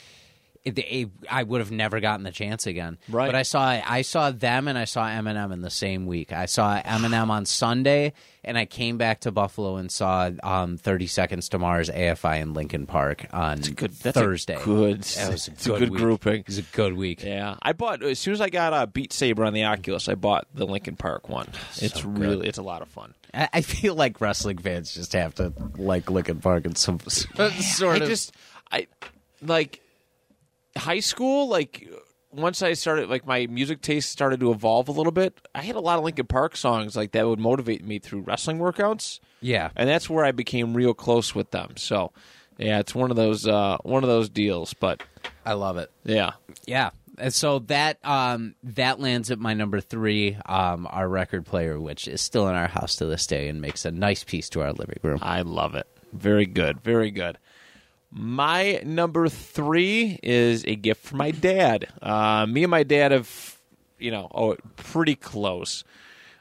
It, 0.65 0.79
it, 0.79 1.09
I 1.29 1.43
would 1.43 1.61
have 1.61 1.73
never 1.73 1.99
gotten 1.99 2.23
the 2.23 2.31
chance 2.31 2.69
again. 2.69 2.97
Right. 3.09 3.27
But 3.27 3.35
I 3.35 3.43
saw 3.43 3.63
I 3.85 4.03
saw 4.03 4.31
them 4.31 4.69
and 4.69 4.79
I 4.79 4.85
saw 4.85 5.09
Eminem 5.09 5.53
in 5.53 5.61
the 5.61 5.71
same 5.71 6.07
week. 6.07 6.33
I 6.33 6.47
saw 6.47 6.81
Eminem 6.81 7.31
on 7.31 7.47
Sunday 7.47 8.13
and 8.45 8.57
I 8.57 8.65
came 8.65 8.97
back 8.97 9.21
to 9.23 9.33
Buffalo 9.33 9.75
and 9.75 9.91
saw 9.91 10.31
um, 10.45 10.77
Thirty 10.77 11.09
Seconds 11.09 11.49
to 11.49 11.59
Mars 11.59 11.91
AFI 11.91 12.41
in 12.41 12.55
Linkin 12.55 12.87
Park 12.87 13.27
on 13.33 13.59
good- 13.59 13.91
that's 13.91 14.17
a 14.17 14.21
Thursday. 14.21 14.59
good- 14.63 15.03
That 15.03 15.33
was 15.33 15.49
it's 15.49 15.67
a 15.67 15.71
good 15.79 15.91
grouping. 15.91 16.41
It 16.43 16.47
was 16.47 16.59
a 16.59 16.63
good 16.63 16.93
week. 16.93 17.25
Yeah, 17.25 17.57
I 17.61 17.73
bought 17.73 18.05
as 18.05 18.21
soon 18.21 18.35
as 18.35 18.41
I 18.41 18.49
got 18.49 18.73
a 18.73 18.87
Beat 18.87 19.13
Saber 19.13 19.45
on 19.45 19.55
the 19.55 19.65
Oculus. 19.65 20.09
I 20.09 20.15
bought 20.15 20.47
the 20.55 20.65
Linkin 20.65 20.95
Park 20.95 21.29
one. 21.29 21.49
It's 21.79 22.03
good. 22.03 22.19
really 22.21 22.47
it's 22.47 22.59
a 22.59 22.63
lot 22.63 22.83
of 22.83 22.89
fun. 22.89 23.15
I 23.35 23.49
I 23.53 23.61
feel 23.63 23.97
like 23.97 24.21
wrestling 24.21 24.59
fans 24.59 24.95
just 24.95 25.13
have 25.15 25.35
to 25.35 25.53
like 25.77 26.09
Linkin 26.09 26.39
Park 26.39 26.67
in 26.67 26.77
some 26.77 27.01
sort 27.09 28.01
I 28.01 28.05
of. 28.05 28.09
just 28.09 28.33
I 28.71 28.87
like 29.45 29.81
high 30.77 31.01
school. 31.01 31.49
Like 31.49 31.89
once 32.31 32.63
I 32.63 32.73
started, 32.73 33.09
like 33.11 33.27
my 33.27 33.47
music 33.47 33.83
taste 33.83 34.11
started 34.11 34.41
to 34.41 34.51
evolve 34.51 34.89
a 34.89 34.93
little 34.93 35.13
bit. 35.13 35.39
I 35.55 35.63
had 35.63 35.77
a 35.77 35.81
lot 35.81 35.99
of 35.99 36.05
Linkin 36.05 36.27
Park 36.27 36.57
songs 36.57 36.97
like 36.97 37.13
that 37.13 37.27
would 37.27 37.39
motivate 37.39 37.85
me 37.85 37.99
through 37.99 38.21
wrestling 38.21 38.59
workouts, 38.59 39.21
yeah, 39.41 39.71
and 39.77 39.89
that's 39.89 40.09
where 40.09 40.25
I 40.25 40.33
became 40.33 40.75
real 40.75 40.95
close 40.95 41.35
with 41.35 41.51
them. 41.51 41.77
So 41.77 42.13
yeah, 42.59 42.79
it's 42.79 42.95
one 42.95 43.11
of 43.11 43.17
those 43.17 43.47
uh, 43.47 43.77
one 43.83 44.03
of 44.03 44.09
those 44.09 44.29
deals. 44.29 44.75
But 44.75 45.03
I 45.45 45.53
love 45.55 45.77
it. 45.77 45.91
yeah, 46.05 46.33
Yeah, 46.67 46.91
and 47.19 47.35
so 47.35 47.59
that 47.61 47.99
um 48.05 48.55
that 48.63 48.99
lands 49.01 49.31
at 49.31 49.39
my 49.39 49.53
number 49.55 49.81
three, 49.81 50.37
um 50.47 50.87
our 50.91 51.09
record 51.09 51.45
player, 51.45 51.79
which 51.81 52.09
is 52.09 52.21
still 52.23 52.49
in 52.49 52.55
our 52.55 52.69
house 52.69 52.97
to 52.97 53.07
this 53.07 53.27
day 53.27 53.49
and 53.49 53.61
makes 53.61 53.85
a 53.85 53.91
nice 53.91 54.25
piece 54.25 54.49
to 54.51 54.63
our 54.63 54.73
living 54.73 54.99
room. 55.03 55.19
I 55.21 55.43
love 55.43 55.75
it. 55.75 55.87
Very 56.13 56.47
good. 56.47 56.81
Very 56.83 57.11
good. 57.11 57.39
My 58.15 58.83
number 58.85 59.29
three 59.29 60.21
is 60.23 60.65
a 60.67 60.77
gift 60.77 61.03
from 61.07 61.19
my 61.19 61.31
dad. 61.31 61.89
Uh, 62.03 62.45
me 62.47 62.63
and 62.65 62.71
my 62.71 62.83
dad 62.83 63.11
have, 63.11 63.59
you 63.99 64.11
know, 64.11 64.29
oh, 64.35 64.57
pretty 64.77 65.15
close. 65.15 65.83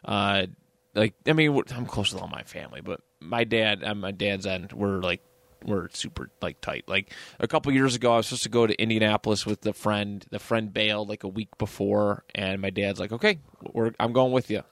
Uh, 0.03 0.47
like, 0.93 1.13
I 1.25 1.31
mean, 1.31 1.57
I'm 1.73 1.85
close 1.85 2.11
with 2.11 2.21
all 2.21 2.27
my 2.27 2.43
family, 2.43 2.81
but 2.81 2.99
my 3.21 3.45
dad, 3.45 3.85
on 3.85 3.99
my 4.01 4.11
dad's 4.11 4.45
end, 4.45 4.73
we're 4.73 4.99
like, 4.99 5.21
we're 5.63 5.87
super 5.93 6.29
like 6.41 6.59
tight. 6.59 6.85
Like 6.87 7.11
a 7.39 7.47
couple 7.47 7.71
years 7.71 7.95
ago, 7.95 8.13
I 8.13 8.17
was 8.17 8.27
supposed 8.27 8.43
to 8.43 8.49
go 8.49 8.67
to 8.67 8.73
Indianapolis 8.81 9.45
with 9.45 9.61
the 9.61 9.73
friend. 9.73 10.25
The 10.31 10.39
friend 10.39 10.73
bailed 10.73 11.07
like 11.07 11.23
a 11.23 11.27
week 11.27 11.55
before, 11.59 12.23
and 12.33 12.59
my 12.59 12.71
dad's 12.71 12.99
like, 12.99 13.11
"Okay, 13.11 13.37
we're, 13.71 13.91
I'm 13.99 14.11
going 14.11 14.31
with 14.31 14.49
you." 14.49 14.63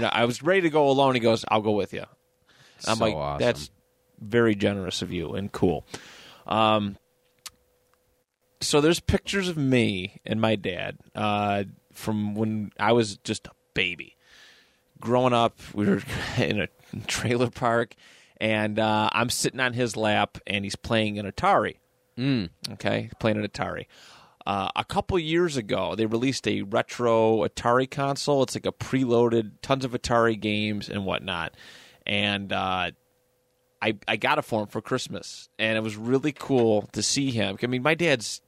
Not- 0.00 0.14
I 0.14 0.24
was 0.24 0.42
ready 0.42 0.62
to 0.62 0.70
go 0.70 0.88
alone. 0.88 1.14
He 1.14 1.20
goes, 1.20 1.44
"I'll 1.48 1.60
go 1.60 1.72
with 1.72 1.92
you." 1.92 2.04
I'm 2.86 2.96
So 2.96 3.04
like, 3.04 3.14
awesome. 3.14 3.44
"That's 3.44 3.70
very 4.20 4.54
generous 4.54 5.02
of 5.02 5.12
you 5.12 5.34
and 5.34 5.52
cool." 5.52 5.84
Um, 6.48 6.96
so 8.60 8.80
there's 8.80 9.00
pictures 9.00 9.48
of 9.48 9.56
me 9.56 10.20
and 10.26 10.40
my 10.40 10.56
dad 10.56 10.98
uh, 11.14 11.64
from 11.92 12.34
when 12.34 12.72
I 12.78 12.92
was 12.92 13.16
just 13.18 13.46
a 13.46 13.52
baby. 13.74 14.16
Growing 15.00 15.32
up, 15.32 15.58
we 15.74 15.86
were 15.86 16.02
in 16.38 16.60
a 16.60 16.68
trailer 17.06 17.50
park, 17.50 17.94
and 18.40 18.78
uh, 18.78 19.08
I'm 19.12 19.30
sitting 19.30 19.60
on 19.60 19.74
his 19.74 19.96
lap, 19.96 20.38
and 20.46 20.64
he's 20.64 20.74
playing 20.76 21.18
an 21.18 21.30
Atari. 21.30 21.76
Mm. 22.16 22.50
Okay, 22.72 23.10
playing 23.20 23.36
an 23.36 23.46
Atari. 23.46 23.86
Uh, 24.44 24.70
a 24.74 24.84
couple 24.84 25.16
years 25.18 25.56
ago, 25.56 25.94
they 25.94 26.06
released 26.06 26.48
a 26.48 26.62
retro 26.62 27.46
Atari 27.46 27.88
console. 27.88 28.42
It's 28.42 28.56
like 28.56 28.66
a 28.66 28.72
preloaded, 28.72 29.52
tons 29.62 29.84
of 29.84 29.92
Atari 29.92 30.40
games 30.40 30.88
and 30.88 31.04
whatnot. 31.04 31.54
and 32.06 32.52
uh, 32.52 32.90
I 33.80 33.96
I 34.06 34.16
got 34.16 34.38
it 34.38 34.42
for 34.42 34.62
him 34.62 34.66
for 34.68 34.80
Christmas, 34.80 35.48
and 35.58 35.76
it 35.76 35.80
was 35.82 35.96
really 35.96 36.32
cool 36.32 36.82
to 36.92 37.02
see 37.02 37.30
him. 37.30 37.56
I 37.62 37.66
mean, 37.66 37.82
my 37.82 37.94
dad's. 37.94 38.40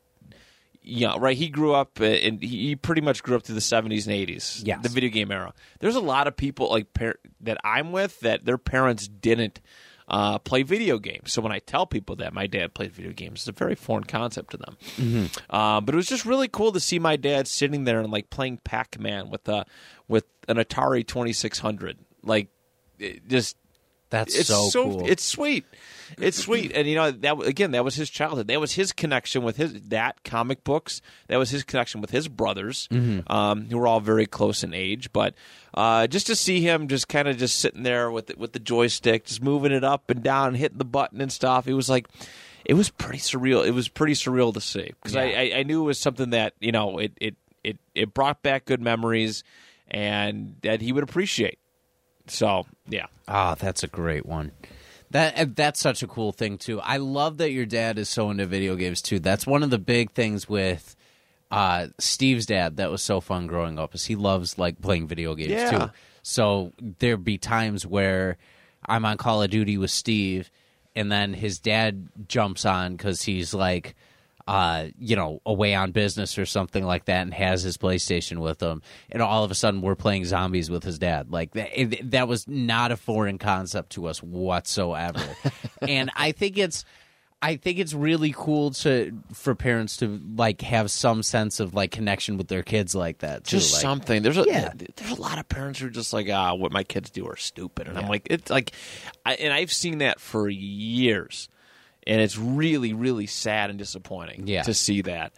Yeah, 0.82 1.16
right. 1.18 1.36
He 1.36 1.48
grew 1.50 1.74
up, 1.74 2.00
uh, 2.00 2.04
and 2.04 2.42
he 2.42 2.74
pretty 2.74 3.02
much 3.02 3.22
grew 3.22 3.36
up 3.36 3.42
through 3.42 3.54
the 3.54 3.60
seventies 3.60 4.06
and 4.06 4.16
eighties, 4.16 4.62
Yes. 4.64 4.82
the 4.82 4.88
video 4.88 5.10
game 5.10 5.30
era. 5.30 5.52
There's 5.78 5.94
a 5.94 6.00
lot 6.00 6.26
of 6.26 6.36
people 6.36 6.70
like 6.70 6.92
par- 6.94 7.18
that 7.42 7.58
I'm 7.62 7.92
with 7.92 8.18
that 8.20 8.46
their 8.46 8.56
parents 8.56 9.06
didn't 9.06 9.60
uh, 10.08 10.38
play 10.38 10.62
video 10.62 10.98
games. 10.98 11.32
So 11.32 11.42
when 11.42 11.52
I 11.52 11.58
tell 11.58 11.84
people 11.86 12.16
that 12.16 12.32
my 12.32 12.46
dad 12.46 12.72
played 12.72 12.92
video 12.92 13.12
games, 13.12 13.40
it's 13.40 13.48
a 13.48 13.52
very 13.52 13.74
foreign 13.74 14.04
concept 14.04 14.52
to 14.52 14.56
them. 14.56 15.28
Uh, 15.50 15.82
but 15.82 15.94
it 15.94 15.96
was 15.96 16.06
just 16.08 16.24
really 16.24 16.48
cool 16.48 16.72
to 16.72 16.80
see 16.80 16.98
my 16.98 17.16
dad 17.16 17.46
sitting 17.46 17.84
there 17.84 18.00
and 18.00 18.10
like 18.10 18.30
playing 18.30 18.56
Pac 18.64 18.98
Man 18.98 19.28
with 19.28 19.46
a 19.50 19.66
with 20.08 20.24
an 20.48 20.56
Atari 20.56 21.06
Twenty 21.06 21.34
Six 21.34 21.58
Hundred. 21.58 21.98
Like, 22.22 22.48
it 22.98 23.28
just 23.28 23.56
That's 24.10 24.34
it's 24.36 24.48
so, 24.48 24.70
cool. 24.72 25.06
It's 25.08 25.24
sweet. 25.24 25.64
It's 26.18 26.36
sweet, 26.42 26.72
and 26.74 26.88
you 26.88 26.96
know 26.96 27.12
that 27.12 27.40
again. 27.46 27.70
That 27.70 27.84
was 27.84 27.94
his 27.94 28.10
childhood. 28.10 28.48
That 28.48 28.58
was 28.58 28.72
his 28.72 28.90
connection 28.90 29.44
with 29.44 29.56
his 29.56 29.80
that 29.90 30.24
comic 30.24 30.64
books. 30.64 31.00
That 31.28 31.36
was 31.36 31.50
his 31.50 31.62
connection 31.62 32.00
with 32.00 32.10
his 32.10 32.26
brothers, 32.26 32.88
Mm-hmm. 32.90 33.32
um, 33.32 33.66
who 33.70 33.78
were 33.78 33.86
all 33.86 34.00
very 34.00 34.26
close 34.26 34.64
in 34.64 34.74
age. 34.74 35.12
But 35.12 35.34
uh, 35.72 36.08
just 36.08 36.26
to 36.26 36.34
see 36.34 36.60
him 36.62 36.88
just 36.88 37.06
kind 37.06 37.28
of 37.28 37.36
just 37.36 37.60
sitting 37.60 37.84
there 37.84 38.10
with 38.10 38.26
the, 38.26 38.34
with 38.36 38.52
the 38.52 38.58
joystick, 38.58 39.26
just 39.26 39.40
moving 39.40 39.70
it 39.70 39.84
up 39.84 40.10
and 40.10 40.20
down, 40.20 40.54
hitting 40.56 40.78
the 40.78 40.84
button 40.84 41.20
and 41.20 41.32
stuff. 41.32 41.68
It 41.68 41.74
was 41.74 41.88
like. 41.88 42.08
It 42.64 42.74
was 42.74 42.90
pretty 42.90 43.18
surreal. 43.18 43.64
It 43.66 43.70
was 43.70 43.88
pretty 43.88 44.12
surreal 44.12 44.52
to 44.52 44.60
see 44.60 44.90
because 45.02 45.16
I, 45.16 45.22
I, 45.30 45.52
I 45.58 45.62
knew 45.62 45.82
it 45.82 45.86
was 45.86 45.98
something 45.98 46.30
that 46.30 46.52
you 46.60 46.72
know 46.72 46.98
it, 46.98 47.12
it, 47.20 47.34
it, 47.64 47.78
it 47.94 48.12
brought 48.12 48.42
back 48.42 48.64
good 48.66 48.82
memories 48.82 49.44
and 49.88 50.56
that 50.62 50.80
he 50.82 50.92
would 50.92 51.02
appreciate. 51.04 51.58
So 52.30 52.66
yeah, 52.88 53.06
Ah, 53.28 53.54
that's 53.54 53.82
a 53.82 53.88
great 53.88 54.24
one. 54.26 54.52
That 55.10 55.56
that's 55.56 55.80
such 55.80 56.02
a 56.02 56.06
cool 56.06 56.32
thing 56.32 56.56
too. 56.58 56.80
I 56.80 56.98
love 56.98 57.38
that 57.38 57.50
your 57.52 57.66
dad 57.66 57.98
is 57.98 58.08
so 58.08 58.30
into 58.30 58.46
video 58.46 58.76
games 58.76 59.02
too. 59.02 59.18
That's 59.18 59.46
one 59.46 59.62
of 59.62 59.70
the 59.70 59.78
big 59.78 60.12
things 60.12 60.48
with 60.48 60.94
uh, 61.50 61.88
Steve's 61.98 62.46
dad 62.46 62.76
that 62.76 62.90
was 62.92 63.02
so 63.02 63.20
fun 63.20 63.48
growing 63.48 63.78
up 63.78 63.94
is 63.94 64.04
he 64.06 64.14
loves 64.14 64.56
like 64.58 64.80
playing 64.80 65.08
video 65.08 65.34
games 65.34 65.50
Yeah. 65.50 65.70
too. 65.70 65.90
So 66.22 66.72
there'd 66.80 67.24
be 67.24 67.38
times 67.38 67.84
where 67.84 68.36
I'm 68.86 69.04
on 69.04 69.16
Call 69.16 69.42
of 69.42 69.50
Duty 69.50 69.76
with 69.76 69.90
Steve, 69.90 70.48
and 70.94 71.10
then 71.10 71.34
his 71.34 71.58
dad 71.58 72.08
jumps 72.28 72.64
on 72.64 72.92
because 72.96 73.22
he's 73.22 73.52
like, 73.52 73.96
uh, 74.50 74.88
you 74.98 75.14
know, 75.14 75.40
away 75.46 75.74
on 75.76 75.92
business 75.92 76.36
or 76.36 76.44
something 76.44 76.84
like 76.84 77.04
that, 77.04 77.22
and 77.22 77.32
has 77.32 77.62
his 77.62 77.76
PlayStation 77.78 78.38
with 78.40 78.60
him, 78.60 78.82
and 79.08 79.22
all 79.22 79.44
of 79.44 79.50
a 79.52 79.54
sudden 79.54 79.80
we're 79.80 79.94
playing 79.94 80.24
zombies 80.24 80.68
with 80.68 80.82
his 80.82 80.98
dad. 80.98 81.30
Like 81.30 81.52
that, 81.52 81.70
it, 81.80 82.10
that 82.10 82.26
was 82.26 82.48
not 82.48 82.90
a 82.90 82.96
foreign 82.96 83.38
concept 83.38 83.90
to 83.90 84.06
us 84.06 84.20
whatsoever, 84.20 85.22
and 85.82 86.10
I 86.16 86.32
think 86.32 86.58
it's. 86.58 86.84
I 87.42 87.56
think 87.56 87.78
it's 87.78 87.94
really 87.94 88.34
cool 88.36 88.72
to 88.72 89.18
for 89.32 89.54
parents 89.54 89.96
to 89.98 90.20
like 90.36 90.60
have 90.60 90.90
some 90.90 91.22
sense 91.22 91.58
of 91.58 91.72
like 91.72 91.90
connection 91.90 92.36
with 92.36 92.48
their 92.48 92.62
kids 92.62 92.94
like 92.94 93.20
that 93.20 93.44
too. 93.44 93.56
just 93.56 93.72
like, 93.72 93.80
something. 93.80 94.22
There's 94.22 94.36
a 94.36 94.44
Yeah. 94.46 94.72
there's 94.96 95.12
a 95.12 95.22
lot 95.22 95.38
of 95.38 95.48
parents 95.48 95.78
who 95.80 95.86
are 95.86 95.90
just 95.90 96.12
like, 96.12 96.28
ah, 96.28 96.52
what 96.52 96.70
my 96.70 96.84
kids 96.84 97.08
do 97.08 97.26
are 97.28 97.36
stupid, 97.36 97.88
and 97.88 97.96
I'm 97.96 98.08
like, 98.08 98.26
it's 98.28 98.50
like, 98.50 98.72
I, 99.24 99.36
and 99.36 99.54
I've 99.54 99.72
seen 99.72 99.98
that 99.98 100.20
for 100.20 100.50
years, 100.50 101.48
and 102.06 102.20
it's 102.20 102.36
really, 102.38 102.92
really 102.92 103.26
sad 103.26 103.70
and 103.70 103.78
disappointing 103.78 104.46
Yeah. 104.46 104.62
to 104.62 104.74
see 104.74 105.02
that. 105.02 105.32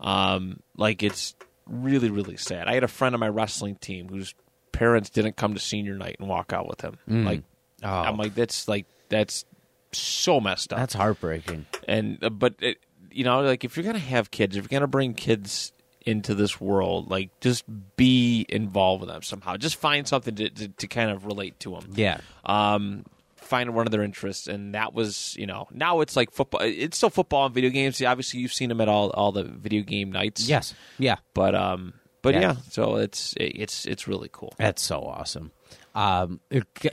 Um, 0.00 0.60
like 0.76 1.02
it's 1.02 1.34
really, 1.66 2.10
really 2.10 2.36
sad. 2.36 2.66
I 2.68 2.74
had 2.74 2.84
a 2.84 2.88
friend 2.88 3.14
on 3.14 3.20
my 3.20 3.28
wrestling 3.28 3.76
team 3.76 4.08
whose 4.08 4.34
parents 4.72 5.10
didn't 5.10 5.36
come 5.36 5.54
to 5.54 5.60
senior 5.60 5.94
night 5.96 6.16
and 6.20 6.28
walk 6.28 6.52
out 6.52 6.68
with 6.68 6.80
him. 6.80 6.98
Like, 7.06 7.42
Oh. 7.82 7.88
I'm 7.88 8.16
like, 8.16 8.34
that's 8.34 8.66
like 8.68 8.86
that's 9.08 9.44
so 9.92 10.40
messed 10.40 10.72
up 10.72 10.78
That's 10.80 10.94
heartbreaking. 10.94 11.66
and 11.86 12.18
uh, 12.22 12.28
but 12.28 12.54
it, 12.60 12.78
you 13.10 13.24
know 13.24 13.40
like 13.40 13.64
if 13.64 13.76
you're 13.76 13.84
gonna 13.86 13.98
have 13.98 14.30
kids 14.30 14.56
if 14.56 14.64
you're 14.64 14.78
gonna 14.80 14.86
bring 14.88 15.14
kids 15.14 15.72
into 16.04 16.34
this 16.34 16.60
world 16.60 17.08
like 17.10 17.30
just 17.40 17.64
be 17.96 18.44
involved 18.48 19.00
with 19.00 19.08
them 19.10 19.22
somehow 19.22 19.56
just 19.56 19.76
find 19.76 20.06
something 20.06 20.34
to, 20.34 20.50
to, 20.50 20.68
to 20.68 20.86
kind 20.88 21.10
of 21.10 21.24
relate 21.24 21.58
to 21.60 21.70
them 21.70 21.90
Yeah. 21.94 22.18
um 22.44 23.04
find 23.48 23.74
one 23.74 23.86
of 23.86 23.90
their 23.90 24.02
interests 24.02 24.46
and 24.46 24.74
that 24.74 24.92
was 24.94 25.34
you 25.38 25.46
know 25.46 25.66
now 25.72 26.00
it's 26.00 26.14
like 26.16 26.30
football 26.30 26.60
it's 26.62 26.96
still 26.96 27.10
football 27.10 27.46
and 27.46 27.54
video 27.54 27.70
games 27.70 28.00
obviously 28.02 28.40
you've 28.40 28.52
seen 28.52 28.68
them 28.68 28.80
at 28.80 28.88
all 28.88 29.10
all 29.10 29.32
the 29.32 29.44
video 29.44 29.82
game 29.82 30.12
nights 30.12 30.48
Yes. 30.48 30.74
Yeah. 30.98 31.16
but 31.34 31.54
um 31.54 31.94
but 32.22 32.34
Yeah. 32.34 32.40
yeah, 32.40 32.54
so 32.70 32.96
it's 32.96 33.34
it's 33.38 33.86
it's 33.86 34.06
really 34.08 34.28
cool 34.32 34.52
That's 34.58 34.82
so 34.82 35.00
awesome. 35.02 35.52
Um, 35.94 36.40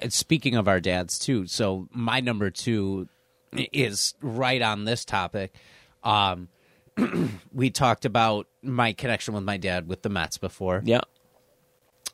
speaking 0.09 0.55
of 0.55 0.67
our 0.67 0.79
dads 0.79 1.19
too, 1.19 1.45
so 1.47 1.87
my 1.91 2.19
number 2.21 2.49
two 2.49 3.07
is 3.51 4.13
right 4.21 4.61
on 4.61 4.85
this 4.85 5.03
topic. 5.05 5.53
Um, 6.03 6.47
we 7.53 7.69
talked 7.69 8.05
about 8.05 8.47
my 8.63 8.93
connection 8.93 9.33
with 9.33 9.43
my 9.43 9.57
dad 9.57 9.87
with 9.87 10.01
the 10.03 10.09
Mets 10.09 10.37
before. 10.37 10.81
yeah 10.85 11.01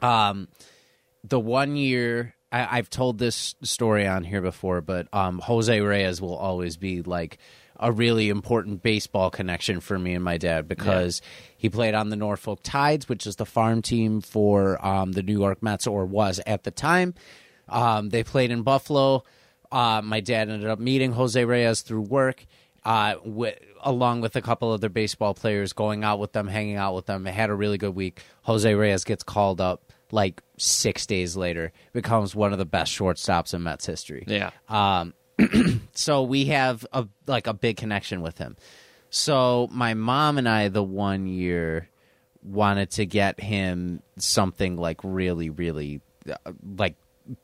Um, 0.02 0.48
the 1.24 1.40
one 1.40 1.76
year 1.76 2.34
I, 2.52 2.78
I've 2.78 2.90
told 2.90 3.18
this 3.18 3.56
story 3.64 4.08
on 4.08 4.24
here 4.24 4.42
before, 4.42 4.82
but 4.82 5.08
um, 5.14 5.40
Jose 5.40 5.80
Reyes 5.80 6.22
will 6.22 6.36
always 6.36 6.78
be 6.78 7.02
like 7.02 7.38
a 7.80 7.92
really 7.92 8.30
important 8.30 8.84
baseball 8.84 9.32
connection 9.32 9.80
for 9.80 9.98
me 9.98 10.14
and 10.14 10.24
my 10.24 10.38
dad 10.38 10.68
because 10.68 11.22
he 11.58 11.68
played 11.70 11.96
on 11.96 12.10
the 12.10 12.16
Norfolk 12.16 12.60
Tides, 12.62 13.10
which 13.10 13.26
is 13.26 13.38
the 13.38 13.46
farm 13.46 13.82
team 13.82 14.22
for 14.22 14.84
um, 14.86 15.14
the 15.14 15.24
New 15.24 15.38
York 15.40 15.64
Mets, 15.64 15.88
or 15.88 16.06
was 16.06 16.40
at 16.46 16.64
the 16.64 16.72
time. 16.72 17.16
Um, 17.68 18.10
they 18.10 18.24
played 18.24 18.52
in 18.52 18.62
Buffalo. 18.62 19.24
Uh, 19.72 20.02
my 20.04 20.20
dad 20.20 20.50
ended 20.50 20.70
up 20.70 20.80
meeting 20.80 21.14
Jose 21.14 21.44
Reyes 21.44 21.82
through 21.82 22.02
work, 22.02 22.46
uh, 22.84 23.14
wi- 23.16 23.58
along 23.82 24.22
with 24.22 24.36
a 24.36 24.42
couple 24.42 24.72
other 24.72 24.90
baseball 24.90 25.34
players, 25.34 25.74
going 25.74 26.04
out 26.04 26.20
with 26.20 26.34
them, 26.34 26.48
hanging 26.48 26.76
out 26.76 26.94
with 26.94 27.06
them. 27.06 27.24
They 27.24 27.32
had 27.32 27.50
a 27.50 27.56
really 27.56 27.78
good 27.78 27.96
week. 27.96 28.22
Jose 28.44 28.72
Reyes 28.76 29.06
gets 29.06 29.24
called 29.24 29.62
up 29.62 29.91
like 30.12 30.42
six 30.58 31.06
days 31.06 31.36
later, 31.36 31.72
becomes 31.94 32.36
one 32.36 32.54
of 32.54 32.60
the 32.60 32.66
best 32.66 32.92
shortstops 32.92 33.54
in 33.54 33.64
Mets 33.64 33.86
history. 33.86 34.24
yeah 34.28 34.52
Um, 34.70 35.14
So 35.94 36.24
we 36.24 36.46
have 36.46 36.86
a 36.94 37.08
like 37.28 37.48
a 37.48 37.54
big 37.54 37.78
connection 37.78 38.22
with 38.22 38.38
him. 38.38 38.56
So 39.10 39.68
my 39.72 39.94
mom 39.94 40.38
and 40.38 40.48
I, 40.48 40.70
the 40.70 40.84
one 40.84 41.28
year, 41.28 41.90
wanted 42.44 42.92
to 42.92 43.06
get 43.06 43.40
him 43.40 44.02
something 44.18 44.78
like 44.78 45.00
really, 45.04 45.50
really 45.50 46.02
uh, 46.30 46.54
like 46.78 46.96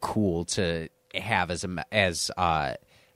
cool 0.02 0.46
to 0.46 0.90
have 1.14 1.52
as 1.52 1.64
a 1.64 1.86
as 1.92 2.32
uh, 2.38 2.74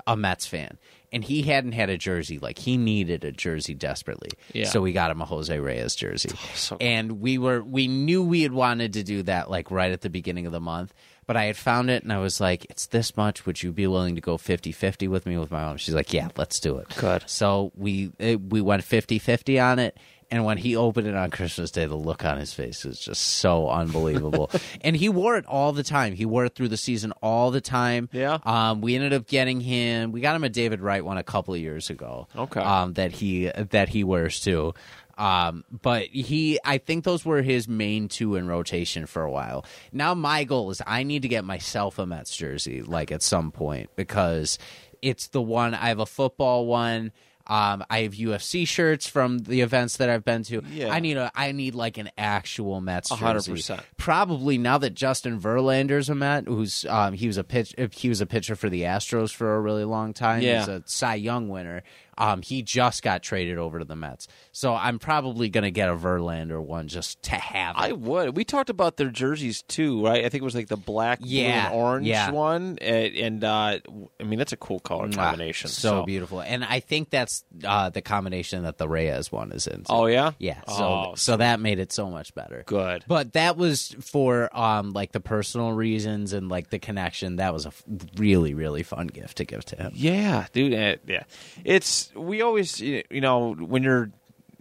a 0.08 0.16
Mets 0.16 0.46
fan, 0.46 0.78
and 1.12 1.24
he 1.24 1.44
hadn't 1.44 1.74
had 1.74 1.90
a 1.90 1.98
jersey. 1.98 2.40
Like 2.40 2.58
he 2.60 2.78
needed 2.78 3.24
a 3.24 3.32
jersey 3.32 3.74
desperately. 3.74 4.30
Yeah. 4.54 4.66
So 4.66 4.82
we 4.82 4.94
got 4.94 5.12
him 5.12 5.22
a 5.22 5.26
Jose 5.26 5.58
Reyes 5.58 5.96
jersey, 5.96 6.32
oh, 6.34 6.52
so 6.56 6.78
and 6.80 7.22
we 7.22 7.38
were 7.38 7.62
we 7.62 7.88
knew 7.88 8.24
we 8.24 8.44
had 8.44 8.54
wanted 8.54 8.94
to 8.94 9.04
do 9.04 9.24
that 9.24 9.50
like 9.50 9.72
right 9.72 9.92
at 9.92 10.02
the 10.02 10.10
beginning 10.10 10.46
of 10.46 10.52
the 10.52 10.62
month. 10.62 10.94
But 11.28 11.38
I 11.38 11.46
had 11.46 11.56
found 11.56 11.90
it 11.90 12.04
and 12.04 12.12
I 12.12 12.18
was 12.18 12.42
like, 12.42 12.66
it's 12.66 12.88
this 12.88 13.16
much. 13.16 13.46
Would 13.46 13.62
you 13.62 13.72
be 13.72 13.88
willing 13.88 14.16
to 14.16 14.22
go 14.22 14.38
50 14.38 14.72
50 14.72 15.08
with 15.08 15.26
me 15.26 15.38
with 15.38 15.52
my 15.52 15.62
mom? 15.62 15.78
She's 15.78 15.94
like, 15.94 16.14
yeah, 16.14 16.30
let's 16.36 16.60
do 16.60 16.78
it. 16.78 16.94
Good. 16.98 17.24
So 17.28 17.72
we 17.76 18.12
it, 18.20 18.42
we 18.42 18.60
went 18.60 18.84
50 18.84 19.20
50 19.20 19.60
on 19.60 19.80
it. 19.80 19.98
And 20.32 20.46
when 20.46 20.58
he 20.58 20.78
opened 20.78 21.08
it 21.08 21.16
on 21.16 21.30
Christmas 21.30 21.72
Day, 21.72 21.86
the 21.86 21.96
look 21.96 22.24
on 22.24 22.38
his 22.38 22.54
face 22.54 22.86
was 22.86 22.98
just 22.98 23.22
so 23.22 23.70
unbelievable. 23.70 24.50
and 24.82 24.96
he 24.96 25.10
wore 25.10 25.36
it 25.36 25.46
all 25.46 25.74
the 25.74 25.84
time. 25.84 26.14
He 26.14 26.26
wore 26.26 26.46
it 26.46 26.56
through 26.56 26.70
the 26.70 26.78
season 26.78 27.12
all 27.22 27.52
the 27.52 27.60
time. 27.60 28.08
Yeah. 28.14 28.38
Um, 28.46 28.80
we 28.80 28.96
ended 28.96 29.12
up 29.12 29.28
getting 29.28 29.60
him. 29.60 30.14
We 30.14 30.22
got 30.22 30.36
him 30.38 30.46
a 30.46 30.50
David 30.50 30.80
Wright 30.80 31.04
one 31.04 31.18
a 31.18 31.24
couple 31.24 31.54
of 31.54 31.60
years 31.60 31.90
ago. 31.90 32.30
Okay. 32.34 32.62
Um, 32.62 32.94
that 32.94 33.12
he 33.12 33.52
that 33.72 33.90
he 33.90 34.06
wears 34.06 34.40
too. 34.40 34.74
Um, 35.18 35.66
but 35.70 36.04
he, 36.06 36.60
I 36.64 36.78
think 36.78 37.04
those 37.04 37.26
were 37.26 37.42
his 37.42 37.68
main 37.68 38.08
two 38.08 38.36
in 38.36 38.48
rotation 38.48 39.06
for 39.06 39.24
a 39.24 39.30
while. 39.30 39.66
Now 39.92 40.14
my 40.14 40.46
goal 40.46 40.72
is 40.72 40.82
I 40.88 41.04
need 41.04 41.24
to 41.24 41.28
get 41.28 41.46
myself 41.46 42.00
a 42.00 42.06
Mets 42.06 42.36
jersey, 42.36 42.82
like 42.82 43.12
at 43.12 43.22
some 43.22 43.52
point, 43.52 43.90
because 43.96 44.58
it's 45.02 45.28
the 45.28 45.42
one 45.42 45.76
I 45.76 45.90
have 45.90 46.00
a 46.00 46.06
football 46.06 46.66
one. 46.66 47.12
Um, 47.48 47.84
I 47.90 48.02
have 48.02 48.14
UFC 48.14 48.68
shirts 48.68 49.08
from 49.08 49.40
the 49.40 49.62
events 49.62 49.98
that 49.98 50.10
I've 50.10 50.24
been 50.24 50.44
to. 50.44 50.64
Yeah. 50.72 50.90
I 50.94 51.00
need 51.00 51.18
a, 51.18 51.32
I 51.36 51.52
need 51.52 51.76
like 51.76 51.98
an 51.98 52.10
actual 52.18 52.82
Mets 52.82 53.10
jersey. 53.10 53.24
hundred 53.24 53.46
percent. 53.46 53.82
Probably 53.98 54.58
now 54.58 54.78
that 54.78 54.94
Justin 54.94 55.40
Verlander's 55.40 56.10
a 56.10 56.16
Met, 56.16 56.48
who's 56.48 56.86
um, 56.86 57.14
he 57.14 57.28
was 57.28 57.38
a 57.38 57.44
pitch, 57.44 57.76
he 57.92 58.10
was 58.10 58.22
a 58.22 58.26
pitcher 58.26 58.56
for 58.56 58.70
the 58.70 58.84
Astros 58.84 59.34
for 59.34 59.56
a 59.56 59.62
really 59.62 59.86
long 59.86 60.14
time. 60.14 60.42
Yeah. 60.42 60.60
He's 60.60 60.68
a 60.68 60.84
Cy 60.86 61.16
Young 61.16 61.50
winner. 61.50 61.84
Um, 62.18 62.42
he 62.42 62.62
just 62.62 63.04
got 63.04 63.24
traded 63.24 63.58
over 63.58 63.80
to 63.80 63.86
the 63.86 63.96
Mets, 63.96 64.28
so 64.52 64.76
I'm 64.76 65.00
probably 65.00 65.50
gonna 65.50 65.72
get 65.72 65.90
a 65.90 65.96
Verlander 65.96 66.62
one 66.62 66.88
just 66.88 67.22
to 67.24 67.36
have 67.36 67.76
it. 67.78 67.80
I 67.80 67.92
would. 67.94 68.36
We 68.36 68.44
talked 68.44 68.70
about 68.70 68.98
their 68.98 69.10
jerseys 69.10 69.62
too, 69.64 70.06
right? 70.06 70.26
I 70.26 70.30
think 70.30 70.42
it 70.42 70.46
was 70.46 70.56
like 70.56 70.68
the 70.68 70.78
black, 70.78 71.20
Yeah, 71.22 71.70
blue, 71.70 71.78
and 71.80 71.82
orange 71.82 72.08
yeah. 72.08 72.32
one, 72.32 72.78
and, 72.82 73.16
and 73.16 73.44
uh, 73.44 73.80
I 74.20 74.24
mean 74.24 74.38
that's 74.40 74.52
a 74.54 74.58
cool 74.58 74.80
color 74.80 75.10
combination. 75.10 75.70
so, 75.70 76.04
beautiful, 76.06 76.42
and 76.42 76.64
I 76.64 76.80
think 76.82 77.10
that's 77.10 77.44
uh, 77.64 77.90
the 77.90 78.02
combination 78.02 78.64
that 78.64 78.78
the 78.78 78.88
Reyes 78.90 79.32
one 79.32 79.52
is 79.52 79.66
in. 79.68 79.84
Oh 79.90 80.06
yeah, 80.08 80.32
yeah. 80.38 80.62
So 80.68 80.74
Oh, 80.84 81.14
so 81.16 81.38
that 81.38 81.60
made 81.60 81.80
it 81.80 81.92
so 81.92 82.10
much 82.10 82.36
better. 82.36 82.64
good. 82.66 83.04
But 83.08 83.34
that 83.34 83.58
was 83.58 83.96
for 84.02 84.50
um 84.58 84.92
like 84.92 85.12
the 85.14 85.20
personal 85.22 85.72
reasons 85.72 86.34
and 86.34 86.50
like 86.50 86.70
the 86.70 86.80
connection. 86.80 87.38
That 87.38 87.54
was 87.54 87.66
a 87.66 87.72
really 88.18 88.54
really 88.54 88.84
fun 88.84 89.08
gift 89.08 89.38
to 89.38 89.46
give 89.46 89.64
to 89.66 89.76
him. 89.76 89.92
Yeah, 89.96 90.48
dude. 90.54 90.74
eh, 90.74 90.98
Yeah, 91.08 91.24
it's 91.64 92.01
we 92.16 92.42
always 92.42 92.80
you 92.80 93.04
know 93.12 93.54
when 93.54 93.84
you're 93.84 94.12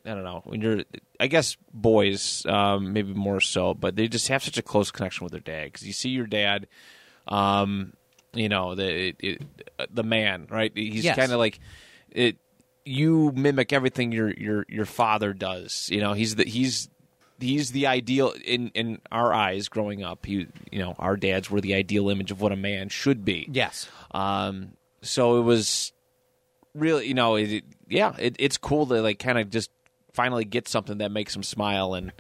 I 0.05 0.11
don't 0.15 0.25
know 0.25 0.43
when 0.45 0.61
you're 0.61 0.83
I 1.19 1.27
guess 1.27 1.57
boys 1.73 2.45
um, 2.47 2.93
maybe 2.93 3.13
more 3.13 3.41
so, 3.41 3.75
but 3.75 3.97
they 3.97 4.09
just 4.09 4.29
have 4.29 4.43
such 4.43 4.59
a 4.59 4.63
close 4.63 4.91
connection 4.91 5.25
with 5.25 5.33
their 5.33 5.41
dad 5.41 5.65
because 5.67 5.87
you 5.87 5.93
see 5.93 6.09
your 6.11 6.27
dad, 6.27 6.67
um, 7.29 7.93
you 8.33 8.49
know 8.49 8.75
the 8.75 9.09
it, 9.09 9.17
it, 9.21 9.43
the 9.95 10.03
man 10.05 10.47
right. 10.51 10.73
He's 10.75 11.05
Yes. 11.05 11.17
kind 11.17 11.33
of 11.33 11.39
like 11.39 11.61
it. 12.11 12.37
You 12.85 13.33
mimic 13.35 13.73
everything 13.73 14.11
your 14.13 14.31
your 14.31 14.65
your 14.69 14.87
father 14.87 15.33
does. 15.35 15.89
You 15.93 16.01
know 16.01 16.13
he's 16.15 16.37
the 16.37 16.45
he's. 16.45 16.89
He's 17.43 17.73
the 17.73 17.87
ideal 17.87 18.35
in, 18.45 18.69
in 18.75 19.01
our 19.11 19.33
eyes 19.33 19.71
growing 19.71 20.05
up. 20.05 20.27
He, 20.27 20.47
you 20.71 20.79
know, 20.79 20.95
our 20.99 21.17
dads 21.17 21.51
were 21.51 21.63
the 21.63 21.73
ideal 21.73 22.11
image 22.11 22.31
of 22.31 22.43
what 22.43 22.53
a 22.53 22.57
man 22.57 22.91
should 22.91 23.25
be. 23.25 23.49
Yes. 23.51 23.89
Um, 24.11 24.73
so 25.01 25.39
it 25.39 25.41
was 25.45 25.95
really, 26.75 27.07
you 27.07 27.15
know, 27.15 27.37
it, 27.37 27.53
it- 27.53 27.65
yeah, 27.89 28.15
it, 28.19 28.37
it's 28.39 28.57
cool 28.57 28.87
to 28.87 29.03
like 29.03 29.19
kind 29.19 29.37
of 29.39 29.51
just 29.51 29.71
finally 30.13 30.45
get 30.45 30.69
something 30.69 30.99
that 30.99 31.11
makes 31.11 31.33
them 31.33 31.43
smile 31.43 31.95
and 31.95 32.13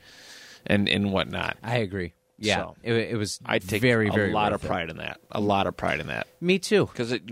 and 0.66 0.89
and 0.89 1.12
whatnot. 1.12 1.56
I 1.62 1.77
agree. 1.77 2.12
Yeah. 2.39 2.56
So, 2.56 2.77
it, 2.82 2.93
it 2.94 3.16
was 3.16 3.39
I 3.47 3.59
take 3.60 3.81
very 3.82 4.09
a 4.09 4.12
very 4.12 4.32
lot 4.32 4.52
of 4.52 4.64
it. 4.64 4.66
pride 4.66 4.90
in 4.90 4.97
that. 4.97 5.20
A 5.31 5.40
lot 5.40 5.66
of 5.66 5.77
pride 5.77 6.01
in 6.01 6.06
that 6.09 6.27
Me 6.40 6.59
too. 6.59 6.86
because 6.86 7.12
it. 7.12 7.22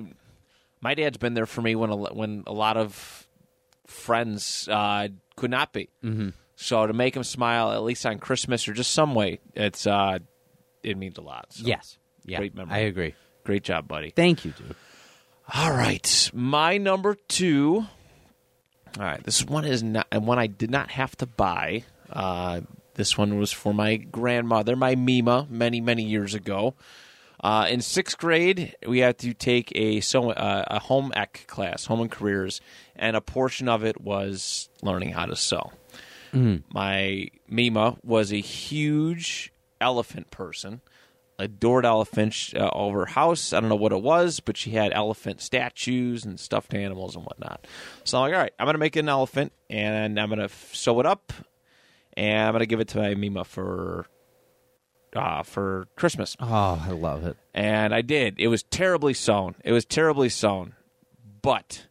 My 0.81 0.95
dad's 0.95 1.17
been 1.19 1.35
there 1.35 1.47
for 1.47 1.61
me 1.63 1.75
when 1.75 1.91
a, 1.91 1.97
when 1.97 2.45
a 2.47 2.53
lot 2.53 2.77
of 2.77 3.27
friends 3.87 4.69
uh, 4.71 5.09
could 5.37 5.51
not 5.51 5.73
be. 5.73 5.89
Mm-hmm. 6.05 6.29
So 6.57 6.87
to 6.87 6.93
make 6.93 7.17
him 7.17 7.25
smile 7.25 7.73
at 7.73 7.83
least 7.83 8.05
on 8.07 8.19
Christmas 8.19 8.69
or 8.69 8.73
just 8.73 8.93
some 8.93 9.15
way, 9.15 9.41
it's 9.55 9.87
uh, 9.87 10.19
it 10.83 10.97
means 10.97 11.19
a 11.19 11.23
lot. 11.23 11.47
So, 11.51 11.67
Yes. 11.67 11.99
Yeah. 12.25 12.39
Great 12.39 12.55
memory. 12.55 12.75
I 12.75 12.79
agree. 12.81 13.15
great 13.45 13.65
job, 13.65 13.89
buddy. 13.89 14.11
Thank 14.11 14.45
you, 14.45 14.53
dude. 14.53 14.77
All 15.55 15.73
right, 15.73 16.31
my 16.35 16.77
number 16.77 17.15
two. 17.15 17.87
All 18.99 19.05
right, 19.05 19.23
this 19.23 19.45
one 19.45 19.65
is 19.65 19.83
not 19.83 20.07
and 20.13 20.27
one 20.27 20.39
I 20.39 20.47
did 20.47 20.71
not 20.71 20.91
have 20.91 21.17
to 21.17 21.27
buy. 21.27 21.85
Uh, 22.11 22.61
this 22.95 23.17
one 23.17 23.39
was 23.39 23.53
for 23.53 23.73
my 23.73 23.97
grandmother, 23.97 24.77
my 24.77 24.95
Mima, 24.95 25.47
many 25.49 25.81
many 25.81 26.03
years 26.05 26.35
ago. 26.35 26.75
Uh, 27.41 27.67
in 27.71 27.81
sixth 27.81 28.19
grade, 28.19 28.75
we 28.87 28.99
had 28.99 29.19
to 29.19 29.33
take 29.33 29.73
a 29.75 30.01
so 30.01 30.31
uh, 30.33 30.65
a 30.67 30.81
home 30.81 31.13
ec 31.17 31.45
class, 31.47 31.87
home 31.87 32.01
and 32.01 32.11
careers, 32.11 32.61
and 32.97 33.17
a 33.17 33.21
portion 33.21 33.69
of 33.69 33.85
it 33.85 34.01
was 34.01 34.69
learning 34.83 35.13
how 35.13 35.25
to 35.27 35.37
sew. 35.37 35.73
My 36.75 37.29
Mima 37.49 37.97
was 38.05 38.33
a 38.33 38.41
huge 38.41 39.51
elephant 39.81 40.31
person, 40.31 40.83
adored 41.39 41.87
elephants 41.87 42.53
uh, 42.55 42.71
over 42.73 43.01
her 43.01 43.07
house. 43.07 43.53
I 43.53 43.61
don't 43.61 43.69
know 43.69 43.77
what 43.77 43.93
it 43.93 44.03
was, 44.03 44.41
but 44.41 44.57
she 44.57 44.71
had 44.71 44.93
elephant 44.93 45.41
statues 45.41 46.25
and 46.25 46.39
stuffed 46.39 46.75
animals 46.75 47.15
and 47.15 47.25
whatnot. 47.25 47.67
So 48.05 48.19
I'm 48.19 48.23
like, 48.23 48.35
all 48.35 48.43
right, 48.43 48.53
I'm 48.59 48.67
going 48.67 48.75
to 48.75 48.81
make 48.81 48.97
an 48.97 49.09
elephant 49.09 49.53
and 49.71 50.19
I'm 50.19 50.29
going 50.29 50.39
to 50.39 50.47
f- 50.47 50.75
sew 50.75 50.99
it 51.01 51.07
up 51.07 51.33
and 52.17 52.47
I'm 52.49 52.53
going 52.53 52.61
to 52.61 52.67
give 52.67 52.81
it 52.81 52.89
to 52.89 52.99
my 52.99 53.15
Mima 53.15 53.45
for 53.45 54.07
uh, 55.15 55.43
for 55.43 55.87
Christmas. 55.97 56.37
Oh, 56.41 56.83
I 56.85 56.91
love 56.91 57.25
it. 57.25 57.37
And 57.55 57.95
I 57.95 58.03
did. 58.03 58.35
It 58.39 58.49
was 58.49 58.63
terribly 58.65 59.15
sewn. 59.15 59.55
It 59.65 59.73
was 59.73 59.85
terribly 59.85 60.29
sewn. 60.29 60.75
But 61.41 61.87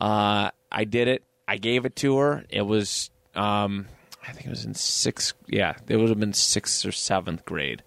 uh, 0.00 0.50
I 0.70 0.84
did 0.84 1.08
it. 1.08 1.24
I 1.48 1.56
gave 1.56 1.84
it 1.86 1.96
to 1.96 2.18
her. 2.18 2.44
It 2.50 2.62
was, 2.62 3.10
um, 3.34 3.86
I 4.26 4.32
think 4.32 4.46
it 4.46 4.50
was 4.50 4.64
in 4.64 4.74
sixth. 4.74 5.34
Yeah, 5.46 5.74
it 5.88 5.96
would 5.96 6.08
have 6.08 6.20
been 6.20 6.32
sixth 6.34 6.84
or 6.84 6.92
seventh 6.92 7.44
grade. 7.44 7.82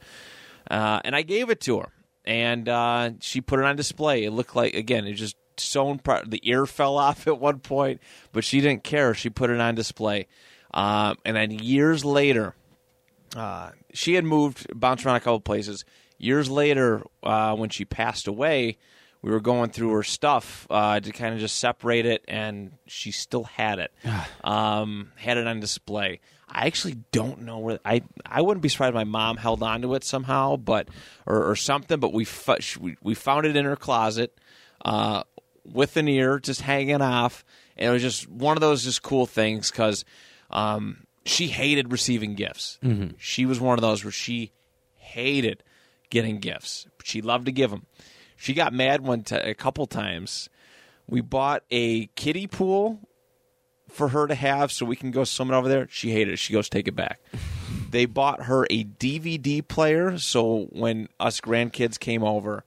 Uh, 0.69 0.99
and 1.03 1.15
I 1.15 1.21
gave 1.21 1.49
it 1.49 1.61
to 1.61 1.79
her. 1.79 1.89
And 2.25 2.67
uh, 2.67 3.11
she 3.19 3.41
put 3.41 3.59
it 3.59 3.65
on 3.65 3.75
display. 3.75 4.23
It 4.23 4.31
looked 4.31 4.55
like, 4.55 4.73
again, 4.73 5.05
it 5.05 5.13
just 5.13 5.35
sewn. 5.57 5.99
Pro- 5.99 6.23
the 6.25 6.39
ear 6.43 6.65
fell 6.65 6.97
off 6.97 7.27
at 7.27 7.39
one 7.39 7.59
point, 7.59 8.01
but 8.31 8.43
she 8.43 8.61
didn't 8.61 8.83
care. 8.83 9.13
She 9.13 9.29
put 9.29 9.49
it 9.49 9.59
on 9.59 9.75
display. 9.75 10.27
Um, 10.73 11.17
and 11.23 11.37
then 11.37 11.51
years 11.51 12.03
later, 12.03 12.55
uh, 13.35 13.71
she 13.93 14.15
had 14.15 14.25
moved, 14.25 14.67
bounced 14.77 15.05
around 15.05 15.17
a 15.17 15.21
couple 15.21 15.39
places. 15.39 15.85
Years 16.17 16.49
later, 16.49 17.03
uh, 17.23 17.55
when 17.55 17.69
she 17.69 17.85
passed 17.85 18.27
away, 18.27 18.77
we 19.21 19.31
were 19.31 19.39
going 19.39 19.69
through 19.69 19.91
her 19.91 20.03
stuff 20.03 20.67
uh, 20.69 20.99
to 20.99 21.11
kind 21.11 21.33
of 21.33 21.39
just 21.39 21.57
separate 21.57 22.05
it, 22.05 22.23
and 22.27 22.73
she 22.87 23.11
still 23.11 23.43
had 23.43 23.79
it, 23.79 23.91
um, 24.43 25.11
had 25.15 25.37
it 25.37 25.47
on 25.47 25.59
display. 25.59 26.19
I 26.47 26.67
actually 26.67 26.97
don't 27.11 27.41
know 27.41 27.59
where 27.59 27.79
I. 27.83 28.03
I 28.25 28.41
wouldn't 28.41 28.61
be 28.61 28.69
surprised 28.69 28.89
if 28.89 28.95
my 28.95 29.03
mom 29.03 29.37
held 29.37 29.63
on 29.63 29.81
to 29.81 29.93
it 29.95 30.03
somehow, 30.03 30.57
but 30.57 30.87
or, 31.25 31.51
or 31.51 31.55
something. 31.55 31.99
But 31.99 32.13
we 32.13 32.27
we 32.79 32.97
we 33.01 33.13
found 33.15 33.45
it 33.45 33.55
in 33.55 33.65
her 33.65 33.75
closet 33.75 34.39
uh, 34.83 35.23
with 35.65 35.97
an 35.97 36.07
ear 36.07 36.39
just 36.39 36.61
hanging 36.61 37.01
off, 37.01 37.43
and 37.75 37.89
it 37.89 37.93
was 37.93 38.01
just 38.01 38.29
one 38.29 38.55
of 38.57 38.61
those 38.61 38.83
just 38.83 39.01
cool 39.01 39.25
things 39.25 39.71
because 39.71 40.05
um, 40.51 41.05
she 41.25 41.47
hated 41.47 41.91
receiving 41.91 42.35
gifts. 42.35 42.77
She 43.17 43.45
was 43.45 43.59
one 43.59 43.77
of 43.77 43.81
those 43.81 44.03
where 44.03 44.11
she 44.11 44.51
hated 44.95 45.63
getting 46.09 46.39
gifts. 46.39 46.85
She 47.03 47.21
loved 47.21 47.47
to 47.47 47.51
give 47.51 47.71
them. 47.71 47.87
She 48.37 48.53
got 48.53 48.71
mad 48.73 49.01
one 49.01 49.23
ti 49.23 49.35
a 49.35 49.55
couple 49.55 49.87
times. 49.87 50.49
We 51.07 51.21
bought 51.21 51.63
a 51.71 52.07
kiddie 52.07 52.47
pool 52.47 52.99
for 53.95 54.09
her 54.09 54.27
to 54.27 54.35
have 54.35 54.71
so 54.71 54.85
we 54.85 54.95
can 54.95 55.11
go 55.11 55.23
swimming 55.23 55.55
over 55.55 55.69
there. 55.69 55.87
She 55.89 56.11
hated 56.11 56.33
it. 56.33 56.37
She 56.37 56.53
goes, 56.53 56.69
take 56.69 56.87
it 56.87 56.95
back. 56.95 57.19
they 57.89 58.05
bought 58.05 58.43
her 58.43 58.65
a 58.69 58.83
DVD 58.83 59.65
player 59.65 60.17
so 60.17 60.67
when 60.71 61.07
us 61.19 61.41
grandkids 61.41 61.99
came 61.99 62.23
over, 62.23 62.63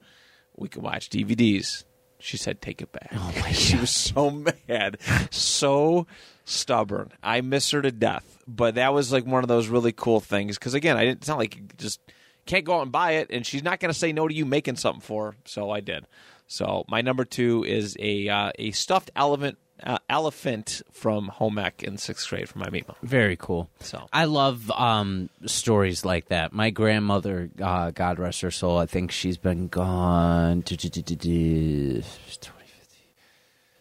we 0.57 0.69
could 0.69 0.83
watch 0.83 1.11
DVDs. 1.11 1.85
She 2.19 2.37
said, 2.37 2.61
take 2.61 2.83
it 2.83 2.91
back. 2.91 3.11
Oh 3.15 3.33
my 3.41 3.53
she 3.53 3.77
was 3.77 3.91
so 3.91 4.31
mad, 4.31 4.99
so 5.31 6.07
stubborn. 6.45 7.13
I 7.23 7.43
miss 7.43 7.71
her 7.71 7.83
to 7.83 7.93
death. 7.93 8.39
But 8.47 8.75
that 8.75 8.93
was 8.93 9.13
like 9.13 9.25
one 9.25 9.45
of 9.45 9.49
those 9.49 9.69
really 9.69 9.93
cool 9.93 10.21
things 10.21 10.59
because 10.59 10.75
again, 10.75 10.97
I 10.97 11.05
didn't. 11.05 11.19
It's 11.19 11.29
not 11.29 11.39
like 11.39 11.57
you 11.57 11.63
just 11.77 12.01
can't 12.47 12.65
go 12.65 12.79
out 12.79 12.83
and 12.83 12.91
buy 12.93 13.13
it, 13.13 13.29
and 13.31 13.47
she's 13.47 13.63
not 13.63 13.79
going 13.79 13.93
to 13.93 13.99
say 13.99 14.13
no 14.13 14.27
to 14.27 14.35
you 14.35 14.47
making 14.47 14.77
something 14.77 15.03
for 15.03 15.33
her. 15.33 15.37
So 15.45 15.71
I 15.71 15.81
did. 15.81 16.07
So 16.49 16.85
my 16.89 17.03
number 17.03 17.25
two 17.25 17.63
is 17.65 17.97
a 18.01 18.29
uh, 18.29 18.51
a 18.59 18.71
stuffed 18.73 19.11
elephant 19.15 19.59
uh, 19.83 19.99
elephant 20.09 20.83
from 20.93 21.29
home 21.29 21.59
ec 21.59 21.83
in 21.83 21.99
sixth 21.99 22.29
grade 22.29 22.49
from 22.49 22.61
my 22.61 22.71
Mima. 22.71 22.97
Very 23.03 23.37
cool. 23.37 23.71
So 23.81 24.07
I 24.13 24.25
love 24.25 24.71
um, 24.71 25.31
stories 25.47 26.05
like 26.05 26.29
that. 26.29 26.53
My 26.53 26.71
grandmother, 26.71 27.51
uh, 27.61 27.91
God 27.91 28.19
rest 28.19 28.41
her 28.43 28.51
soul, 28.51 28.79
I 28.79 28.87
think 28.87 29.11
she's 29.11 29.39
been 29.39 29.69
gone. 29.69 30.63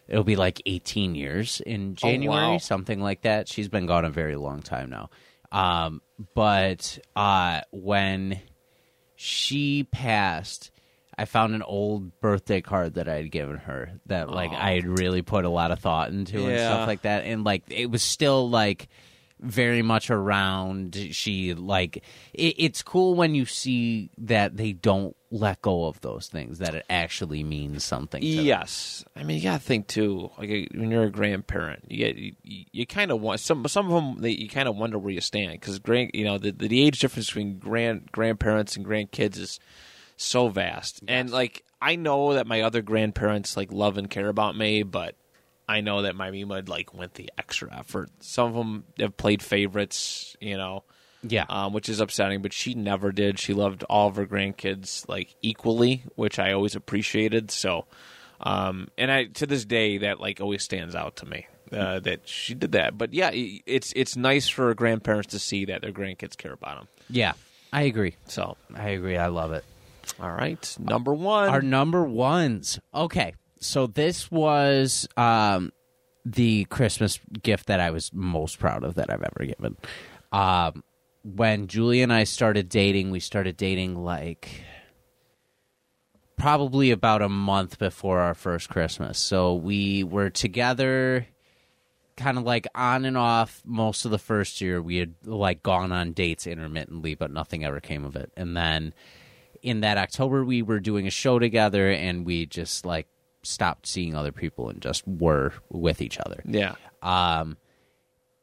It'll 0.08 0.24
be 0.24 0.36
like 0.36 0.62
18 0.64 1.14
years 1.14 1.60
in 1.60 1.94
January, 1.94 2.52
wow. 2.52 2.58
something 2.58 3.00
like 3.00 3.22
that. 3.22 3.46
She's 3.46 3.68
been 3.68 3.86
gone 3.86 4.06
a 4.06 4.10
very 4.10 4.36
long 4.36 4.62
time 4.62 4.88
now. 4.88 5.10
Um, 5.52 6.00
but 6.34 6.98
uh, 7.14 7.60
when 7.70 8.40
she 9.16 9.84
passed, 9.84 10.70
I 11.18 11.24
found 11.24 11.54
an 11.54 11.62
old 11.62 12.20
birthday 12.20 12.60
card 12.60 12.94
that 12.94 13.08
I 13.08 13.16
had 13.16 13.30
given 13.32 13.56
her 13.56 13.90
that 14.06 14.30
like 14.30 14.52
I 14.52 14.72
had 14.76 14.86
really 14.86 15.22
put 15.22 15.44
a 15.44 15.50
lot 15.50 15.72
of 15.72 15.80
thought 15.80 16.10
into 16.10 16.46
and 16.46 16.54
Yeah. 16.56 16.66
stuff 16.66 16.86
like 16.86 17.02
that. 17.02 17.24
And 17.24 17.42
like 17.44 17.64
it 17.68 17.90
was 17.90 18.02
still 18.02 18.48
like 18.48 18.88
very 19.40 19.82
much 19.82 20.10
around. 20.10 20.94
She 21.12 21.54
like 21.54 21.98
it, 22.34 22.54
it's 22.58 22.82
cool 22.82 23.14
when 23.14 23.34
you 23.34 23.44
see 23.46 24.10
that 24.18 24.56
they 24.56 24.72
don't 24.72 25.16
let 25.30 25.60
go 25.62 25.86
of 25.86 26.00
those 26.00 26.28
things. 26.28 26.58
That 26.58 26.74
it 26.74 26.84
actually 26.90 27.44
means 27.44 27.84
something. 27.84 28.20
To 28.20 28.36
them. 28.36 28.44
Yes, 28.44 29.04
I 29.16 29.22
mean 29.24 29.36
you 29.38 29.42
got 29.42 29.60
to 29.60 29.64
think 29.66 29.86
too. 29.88 30.30
Like 30.38 30.50
uh, 30.50 30.78
when 30.78 30.90
you're 30.90 31.04
a 31.04 31.10
grandparent, 31.10 31.84
you 31.88 31.98
get 31.98 32.16
you, 32.16 32.32
you 32.42 32.86
kind 32.86 33.10
of 33.10 33.20
want 33.20 33.40
some 33.40 33.66
some 33.68 33.86
of 33.92 33.92
them. 33.92 34.22
They, 34.22 34.30
you 34.30 34.48
kind 34.48 34.68
of 34.68 34.76
wonder 34.76 34.98
where 34.98 35.12
you 35.12 35.20
stand 35.20 35.52
because 35.52 35.78
grand, 35.78 36.12
you 36.14 36.24
know, 36.24 36.38
the, 36.38 36.52
the 36.52 36.84
age 36.84 36.98
difference 37.00 37.26
between 37.28 37.58
grand 37.58 38.10
grandparents 38.12 38.76
and 38.76 38.84
grandkids 38.86 39.38
is 39.38 39.60
so 40.18 40.48
vast. 40.48 41.00
And 41.08 41.30
like 41.30 41.64
I 41.80 41.96
know 41.96 42.34
that 42.34 42.46
my 42.46 42.60
other 42.62 42.82
grandparents 42.82 43.56
like 43.56 43.72
love 43.72 43.96
and 43.96 44.10
care 44.10 44.28
about 44.28 44.54
me, 44.56 44.82
but 44.82 45.14
I 45.68 45.80
know 45.80 46.02
that 46.02 46.16
my 46.16 46.30
Mima 46.30 46.62
like 46.66 46.92
went 46.92 47.14
the 47.14 47.30
extra 47.38 47.74
effort. 47.78 48.10
Some 48.20 48.48
of 48.48 48.54
them 48.54 48.84
have 48.98 49.16
played 49.16 49.42
favorites, 49.42 50.36
you 50.40 50.56
know 50.56 50.82
Yeah. 51.22 51.44
um, 51.48 51.72
which 51.72 51.88
is 51.88 52.00
upsetting. 52.00 52.42
But 52.42 52.52
she 52.52 52.74
never 52.74 53.12
did. 53.12 53.38
She 53.38 53.52
loved 53.54 53.84
all 53.84 54.08
of 54.08 54.16
her 54.16 54.26
grandkids 54.26 55.08
like 55.08 55.34
equally, 55.40 56.02
which 56.16 56.38
I 56.38 56.52
always 56.52 56.74
appreciated. 56.74 57.50
So, 57.50 57.86
um, 58.40 58.88
and 58.98 59.10
I 59.10 59.24
to 59.24 59.46
this 59.46 59.64
day 59.64 59.98
that 59.98 60.20
like 60.20 60.40
always 60.40 60.62
stands 60.62 60.94
out 60.94 61.16
to 61.16 61.26
me 61.26 61.46
uh, 61.72 62.00
that 62.00 62.26
she 62.28 62.54
did 62.54 62.72
that. 62.72 62.96
But 62.98 63.12
yeah, 63.14 63.30
it's 63.32 63.92
it's 63.94 64.16
nice 64.16 64.48
for 64.48 64.72
grandparents 64.74 65.28
to 65.28 65.38
see 65.38 65.66
that 65.66 65.82
their 65.82 65.92
grandkids 65.92 66.36
care 66.36 66.52
about 66.52 66.78
them. 66.78 66.88
yeah. 67.08 67.32
I 67.70 67.82
agree. 67.82 68.16
So, 68.28 68.56
I 68.74 68.88
agree. 68.90 69.18
I 69.18 69.26
love 69.26 69.52
it. 69.52 69.62
All 70.20 70.32
right, 70.32 70.76
number 70.78 71.14
one. 71.14 71.48
Our 71.48 71.62
number 71.62 72.04
ones. 72.04 72.78
Okay. 72.94 73.34
So 73.60 73.86
this 73.86 74.30
was 74.30 75.08
um 75.16 75.72
the 76.24 76.64
Christmas 76.66 77.20
gift 77.42 77.66
that 77.66 77.80
I 77.80 77.90
was 77.90 78.12
most 78.12 78.58
proud 78.58 78.84
of 78.84 78.94
that 78.96 79.10
I've 79.10 79.22
ever 79.22 79.46
given. 79.46 79.76
Um, 80.30 80.84
when 81.24 81.66
Julie 81.66 82.02
and 82.02 82.12
I 82.12 82.24
started 82.24 82.68
dating, 82.68 83.10
we 83.10 83.20
started 83.20 83.56
dating 83.56 83.96
like 83.96 84.62
probably 86.36 86.90
about 86.90 87.22
a 87.22 87.28
month 87.28 87.78
before 87.78 88.20
our 88.20 88.34
first 88.34 88.68
Christmas. 88.68 89.18
So 89.18 89.54
we 89.54 90.04
were 90.04 90.30
together 90.30 91.26
kind 92.16 92.38
of 92.38 92.44
like 92.44 92.66
on 92.74 93.04
and 93.04 93.16
off 93.16 93.62
most 93.64 94.04
of 94.04 94.10
the 94.10 94.18
first 94.18 94.60
year. 94.60 94.80
We 94.80 94.96
had 94.96 95.14
like 95.24 95.62
gone 95.62 95.92
on 95.92 96.12
dates 96.12 96.46
intermittently, 96.46 97.14
but 97.14 97.32
nothing 97.32 97.64
ever 97.64 97.80
came 97.80 98.04
of 98.04 98.16
it. 98.16 98.32
And 98.36 98.56
then 98.56 98.94
in 99.62 99.80
that 99.80 99.98
October, 99.98 100.44
we 100.44 100.62
were 100.62 100.80
doing 100.80 101.06
a 101.06 101.10
show 101.10 101.38
together 101.38 101.90
and 101.90 102.24
we 102.26 102.46
just 102.46 102.84
like 102.84 103.06
stopped 103.42 103.86
seeing 103.86 104.14
other 104.14 104.32
people 104.32 104.68
and 104.68 104.80
just 104.80 105.06
were 105.06 105.52
with 105.70 106.02
each 106.02 106.18
other. 106.18 106.42
Yeah. 106.44 106.74
Um, 107.02 107.56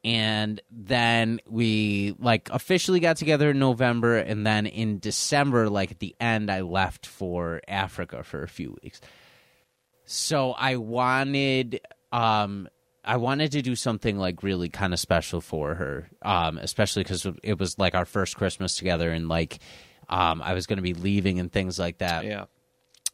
and 0.03 0.61
then 0.69 1.39
we 1.47 2.15
like 2.19 2.49
officially 2.51 2.99
got 2.99 3.17
together 3.17 3.49
in 3.49 3.59
November, 3.59 4.17
and 4.17 4.45
then 4.45 4.67
in 4.67 4.99
December, 4.99 5.67
like 5.67 5.89
at 5.89 5.99
the 5.99 6.15
end, 6.19 6.51
I 6.51 6.61
left 6.61 7.07
for 7.07 7.61
Africa 7.67 8.23
for 8.23 8.43
a 8.43 8.47
few 8.47 8.77
weeks. 8.83 9.01
So 10.05 10.51
I 10.51 10.75
wanted, 10.75 11.81
um, 12.11 12.67
I 13.03 13.17
wanted 13.17 13.51
to 13.53 13.63
do 13.63 13.75
something 13.75 14.19
like 14.19 14.43
really 14.43 14.69
kind 14.69 14.93
of 14.93 14.99
special 14.99 15.41
for 15.41 15.73
her, 15.73 16.07
um, 16.21 16.59
especially 16.59 17.01
because 17.01 17.25
it 17.41 17.57
was 17.57 17.79
like 17.79 17.95
our 17.95 18.05
first 18.05 18.37
Christmas 18.37 18.77
together, 18.77 19.09
and 19.09 19.27
like, 19.27 19.57
um, 20.09 20.41
I 20.41 20.53
was 20.53 20.65
going 20.67 20.77
to 20.77 20.83
be 20.83 20.93
leaving 20.93 21.39
and 21.39 21.51
things 21.51 21.77
like 21.79 21.97
that 21.99 22.25
Yeah. 22.25 22.45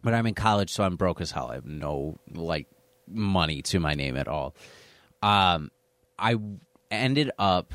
but 0.04 0.14
I'm 0.14 0.26
in 0.28 0.34
college, 0.36 0.72
so 0.72 0.84
I'm 0.84 0.96
broke 0.96 1.22
as 1.22 1.32
hell. 1.32 1.50
I 1.52 1.56
have 1.56 1.66
no 1.66 2.20
like 2.34 2.68
money 3.08 3.62
to 3.64 3.80
my 3.80 3.94
name 3.94 4.18
at 4.18 4.28
all. 4.28 4.56
Um, 5.22 5.72
I 6.18 6.36
ended 6.90 7.32
up 7.38 7.74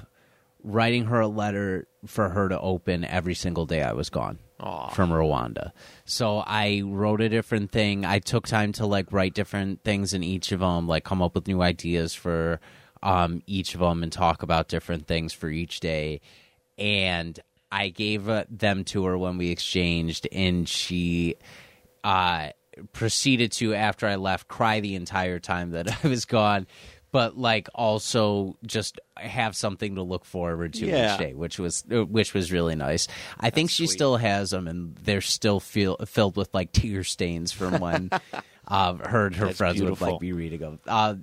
writing 0.63 1.05
her 1.07 1.21
a 1.21 1.29
letter 1.29 1.87
for 2.07 2.29
her 2.31 2.49
to 2.49 2.59
open 2.59 3.05
every 3.05 3.35
single 3.35 3.67
day 3.67 3.83
I 3.83 3.93
was 3.93 4.11
gone 4.11 4.39
Aw. 4.61 4.89
from 4.91 5.11
Rwanda. 5.11 5.71
So 6.05 6.39
I 6.39 6.83
wrote 6.85 7.21
a 7.21 7.29
different 7.29 7.71
thing. 7.71 8.05
I 8.05 8.19
took 8.19 8.47
time 8.47 8.73
to 8.73 8.87
like 8.87 9.13
write 9.13 9.35
different 9.35 9.85
things 9.85 10.13
in 10.13 10.23
each 10.25 10.51
of 10.53 10.61
them, 10.61 10.89
like 10.89 11.05
come 11.05 11.23
up 11.23 11.35
with 11.35 11.47
new 11.47 11.63
ideas 11.63 12.15
for 12.15 12.61
um, 13.03 13.43
each 13.47 13.75
of 13.75 13.81
them 13.81 14.03
and 14.03 14.11
talk 14.13 14.43
about 14.43 14.69
different 14.69 15.07
things 15.07 15.33
for 15.33 15.49
each 15.49 15.79
day. 15.81 16.21
And 16.79 17.39
I 17.71 17.89
gave 17.89 18.29
uh, 18.29 18.45
them 18.51 18.85
to 18.85 19.05
her 19.07 19.19
when 19.19 19.39
we 19.39 19.51
exchanged, 19.51 20.29
and 20.33 20.69
she 20.69 21.37
uh, 22.05 22.49
proceeded 22.93 23.53
to, 23.53 23.75
after 23.75 24.07
I 24.07 24.17
left, 24.17 24.49
cry 24.49 24.81
the 24.81 24.95
entire 24.95 25.39
time 25.39 25.71
that 25.73 25.89
I 26.05 26.09
was 26.09 26.25
gone. 26.25 26.67
But 27.13 27.39
like 27.39 27.69
also 27.75 28.59
just 28.67 29.01
have 29.17 29.57
something 29.57 29.95
to 29.95 30.03
look 30.03 30.27
forward 30.27 30.75
to 30.75 30.87
Yeah. 30.87 31.15
each 31.15 31.19
day, 31.19 31.35
which 31.35 31.59
was 31.59 31.83
uh, 31.91 32.05
which 32.05 32.35
was 32.35 32.53
really 32.53 32.75
nice. 32.75 33.09
I 33.41 33.49
think 33.49 33.71
she 33.71 33.87
sweet. 33.87 33.95
still 33.95 34.17
has 34.19 34.51
them, 34.51 34.69
and 34.69 34.95
they're 34.97 35.23
still 35.23 35.59
feel, 35.61 35.97
filled 36.05 36.37
with 36.37 36.53
like 36.53 36.73
tear 36.73 37.05
stains 37.05 37.53
from 37.53 37.81
when 37.81 38.11
uh, 38.69 38.95
her 38.97 39.27
and 39.29 39.37
her 39.37 39.47
That's 39.47 39.57
friends 39.57 39.77
beautiful. 39.81 40.07
would 40.07 40.13
like 40.15 40.21
be 40.21 40.33
reading 40.35 40.61
them. 40.61 40.79
Uh, 40.87 41.15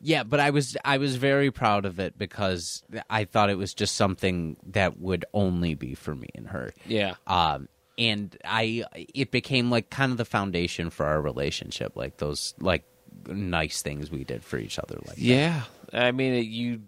yeah, 0.00 0.22
but 0.24 0.40
I 0.40 0.50
was 0.50 0.76
I 0.84 0.98
was 0.98 1.16
very 1.16 1.50
proud 1.50 1.84
of 1.84 2.00
it 2.00 2.16
because 2.18 2.82
I 3.08 3.24
thought 3.24 3.50
it 3.50 3.58
was 3.58 3.74
just 3.74 3.96
something 3.96 4.56
that 4.68 4.98
would 4.98 5.24
only 5.34 5.74
be 5.74 5.94
for 5.94 6.14
me 6.14 6.28
and 6.34 6.48
her 6.48 6.72
Yeah. 6.86 7.14
um 7.26 7.68
and 7.98 8.34
i 8.44 8.84
it 8.94 9.30
became 9.30 9.68
like 9.70 9.90
kind 9.90 10.10
of 10.12 10.16
the 10.16 10.24
foundation 10.24 10.88
for 10.90 11.04
our 11.04 11.20
relationship 11.20 11.96
like 11.96 12.16
those 12.16 12.54
like 12.60 12.84
nice 13.26 13.82
things 13.82 14.10
we 14.10 14.24
did 14.24 14.42
for 14.42 14.56
each 14.58 14.78
other 14.78 14.94
like 15.06 15.16
that. 15.16 15.18
Yeah, 15.20 15.62
I 15.92 16.12
mean, 16.12 16.44
you 16.50 16.82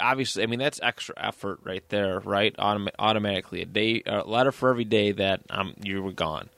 obviously. 0.00 0.42
I 0.42 0.46
mean, 0.46 0.58
that's 0.58 0.80
extra 0.82 1.14
effort 1.18 1.60
right 1.62 1.86
there, 1.90 2.18
right? 2.20 2.56
Autom- 2.56 2.88
automatically, 2.98 3.62
a 3.62 3.66
day, 3.66 4.02
a 4.06 4.22
letter 4.24 4.50
for 4.50 4.70
every 4.70 4.84
day 4.84 5.12
that 5.12 5.42
um 5.50 5.74
you 5.84 6.02
were 6.02 6.12
gone. 6.12 6.48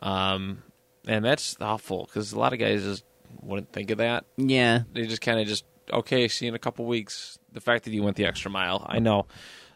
Um, 0.00 0.62
and 1.06 1.24
that's 1.24 1.56
awful 1.60 2.04
because 2.06 2.32
a 2.32 2.38
lot 2.38 2.52
of 2.52 2.58
guys 2.58 2.82
just 2.82 3.04
wouldn't 3.42 3.72
think 3.72 3.90
of 3.90 3.98
that. 3.98 4.24
yeah 4.36 4.82
They 4.92 5.06
just 5.06 5.20
kind 5.22 5.40
of 5.40 5.46
just 5.46 5.64
okay, 5.92 6.28
see 6.28 6.46
you 6.46 6.50
in 6.50 6.54
a 6.54 6.58
couple 6.58 6.84
weeks. 6.86 7.38
The 7.52 7.60
fact 7.60 7.84
that 7.84 7.92
you 7.92 8.02
went 8.02 8.16
the 8.16 8.24
extra 8.26 8.50
mile, 8.50 8.84
I 8.88 8.98
know. 9.00 9.26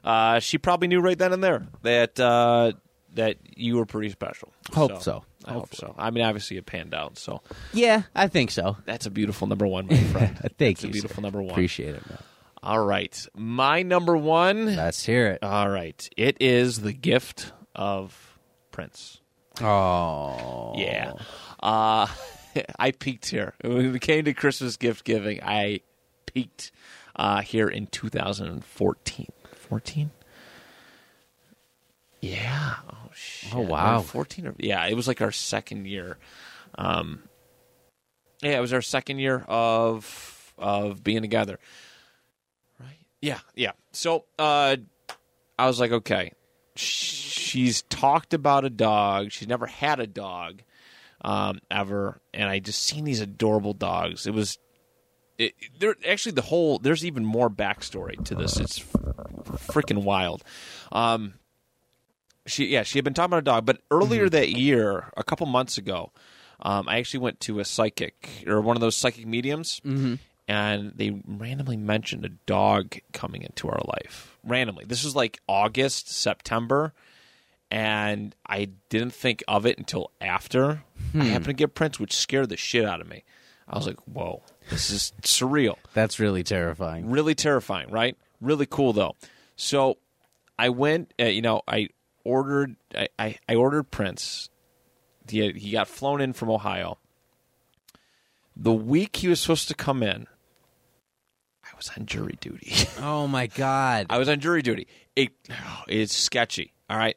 Uh, 0.04 0.38
she 0.38 0.58
probably 0.58 0.86
knew 0.88 1.00
right 1.00 1.18
then 1.18 1.32
and 1.32 1.42
there 1.42 1.66
that 1.82 2.20
uh, 2.20 2.72
that 3.14 3.36
you 3.56 3.76
were 3.76 3.86
pretty 3.86 4.10
special. 4.10 4.52
Hope 4.72 5.02
so. 5.02 5.24
I 5.46 5.52
hope 5.52 5.74
so. 5.74 5.94
I 5.98 6.10
mean, 6.10 6.24
obviously 6.24 6.56
it 6.56 6.66
panned 6.66 6.94
out. 6.94 7.18
So 7.18 7.42
yeah 7.72 8.02
i 8.14 8.28
think 8.28 8.50
so 8.50 8.76
that's 8.86 9.04
a 9.06 9.10
beautiful 9.10 9.46
number 9.46 9.66
one, 9.66 9.86
my 9.86 9.96
friend. 9.96 10.38
thank 10.58 10.78
That's 10.78 10.84
you 10.84 10.88
a 10.88 10.92
beautiful 10.92 11.16
sir. 11.16 11.22
number 11.22 11.42
one. 11.42 11.50
appreciate 11.50 11.94
it 11.94 12.08
man. 12.08 12.18
All 12.62 12.82
right. 12.84 13.26
My 13.36 13.82
number 13.82 14.16
one. 14.16 14.74
let's 14.76 15.04
hear 15.04 15.26
it 15.28 15.42
All 15.42 15.68
right. 15.68 16.08
It 16.16 16.38
is 16.40 16.80
The 16.80 16.92
Gift 16.94 17.52
of 17.74 18.38
Prince. 18.70 19.20
oh 19.60 20.72
Yeah. 20.76 21.12
Uh, 21.62 22.06
I 22.78 22.90
peaked 22.90 23.30
here. 23.30 23.54
When 23.62 23.94
it 23.94 24.00
came 24.00 24.24
to 24.24 24.34
Christmas 24.34 24.76
gift 24.76 25.04
giving, 25.04 25.42
I 25.42 25.80
peaked 26.26 26.72
uh, 27.16 27.42
here 27.42 27.68
in 27.68 27.86
2014. 27.86 29.26
14? 29.54 30.10
Yeah. 32.20 32.74
Oh, 32.90 33.10
shit. 33.14 33.54
Oh, 33.54 33.60
wow. 33.60 34.00
14 34.00 34.46
or, 34.46 34.54
yeah, 34.58 34.86
it 34.86 34.94
was 34.94 35.06
like 35.06 35.20
our 35.20 35.32
second 35.32 35.86
year. 35.86 36.18
Um, 36.76 37.22
yeah, 38.42 38.58
it 38.58 38.60
was 38.60 38.72
our 38.72 38.82
second 38.82 39.18
year 39.18 39.44
of 39.48 40.52
of 40.58 41.02
being 41.02 41.22
together. 41.22 41.58
Right? 42.78 42.98
Yeah, 43.20 43.40
yeah. 43.54 43.72
So, 43.92 44.24
uh, 44.38 44.76
I 45.58 45.66
was 45.66 45.80
like, 45.80 45.92
okay, 45.92 46.32
she's 46.76 47.82
talked 47.82 48.34
about 48.34 48.64
a 48.64 48.70
dog. 48.70 49.32
She's 49.32 49.48
never 49.48 49.66
had 49.66 50.00
a 50.00 50.06
dog 50.06 50.62
um, 51.24 51.58
ever, 51.70 52.20
and 52.32 52.48
I 52.48 52.60
just 52.60 52.82
seen 52.82 53.04
these 53.04 53.20
adorable 53.20 53.72
dogs. 53.72 54.26
It 54.26 54.34
was, 54.34 54.58
it, 55.38 55.54
there 55.80 55.96
actually 56.06 56.32
the 56.32 56.42
whole. 56.42 56.78
There's 56.78 57.04
even 57.04 57.24
more 57.24 57.50
backstory 57.50 58.22
to 58.26 58.34
this. 58.34 58.58
It's 58.60 58.78
freaking 58.78 60.04
wild. 60.04 60.44
Um, 60.92 61.34
she 62.46 62.66
yeah 62.66 62.82
she 62.82 62.98
had 62.98 63.04
been 63.04 63.14
talking 63.14 63.30
about 63.30 63.38
a 63.38 63.42
dog, 63.42 63.64
but 63.66 63.80
earlier 63.90 64.28
that 64.28 64.50
year, 64.50 65.10
a 65.16 65.24
couple 65.24 65.46
months 65.46 65.78
ago, 65.78 66.12
um, 66.60 66.88
I 66.88 66.98
actually 66.98 67.20
went 67.20 67.40
to 67.40 67.58
a 67.58 67.64
psychic 67.64 68.44
or 68.46 68.60
one 68.60 68.76
of 68.76 68.82
those 68.82 68.94
psychic 68.96 69.26
mediums, 69.26 69.80
and 70.46 70.92
they 70.94 71.22
randomly 71.26 71.78
mentioned 71.78 72.24
a 72.26 72.28
dog 72.28 72.96
coming 73.12 73.42
into 73.42 73.68
our 73.68 73.80
life. 73.88 74.36
Randomly, 74.44 74.84
this 74.84 75.04
was 75.04 75.16
like 75.16 75.40
August, 75.48 76.10
September, 76.12 76.92
and 77.70 78.34
I 78.46 78.70
didn't 78.88 79.14
think 79.14 79.42
of 79.48 79.66
it 79.66 79.78
until 79.78 80.10
after 80.20 80.84
I 81.14 81.24
happened 81.24 81.46
to 81.46 81.52
get 81.54 81.74
Prince, 81.74 81.98
which 81.98 82.14
scared 82.14 82.48
the 82.48 82.56
shit 82.56 82.84
out 82.84 83.00
of 83.00 83.08
me. 83.08 83.24
I 83.68 83.76
was 83.76 83.86
like, 83.86 84.00
"Whoa, 84.06 84.42
this 84.70 84.90
is 84.90 85.12
surreal." 85.22 85.76
that's 85.94 86.20
really 86.20 86.42
terrifying 86.42 87.10
really 87.10 87.34
terrifying, 87.34 87.90
right? 87.90 88.16
Really 88.40 88.66
cool 88.66 88.92
though. 88.92 89.16
So 89.56 89.98
I 90.58 90.68
went, 90.68 91.12
uh, 91.20 91.24
you 91.24 91.42
know, 91.42 91.62
I 91.66 91.88
ordered, 92.24 92.76
I, 92.94 93.08
I, 93.18 93.38
I 93.48 93.54
ordered 93.54 93.90
Prince. 93.90 94.48
He 95.28 95.52
he 95.52 95.70
got 95.70 95.88
flown 95.88 96.20
in 96.20 96.32
from 96.32 96.50
Ohio. 96.50 96.98
The 98.56 98.72
week 98.72 99.16
he 99.16 99.28
was 99.28 99.40
supposed 99.40 99.68
to 99.68 99.74
come 99.74 100.02
in, 100.02 100.26
I 101.64 101.76
was 101.76 101.90
on 101.96 102.06
jury 102.06 102.38
duty. 102.40 102.72
oh 103.00 103.26
my 103.26 103.46
god 103.46 104.06
I 104.10 104.18
was 104.18 104.28
on 104.28 104.40
jury 104.40 104.62
duty. 104.62 104.86
It 105.16 105.30
it's 105.88 106.14
sketchy. 106.14 106.72
All 106.90 106.98
right, 106.98 107.16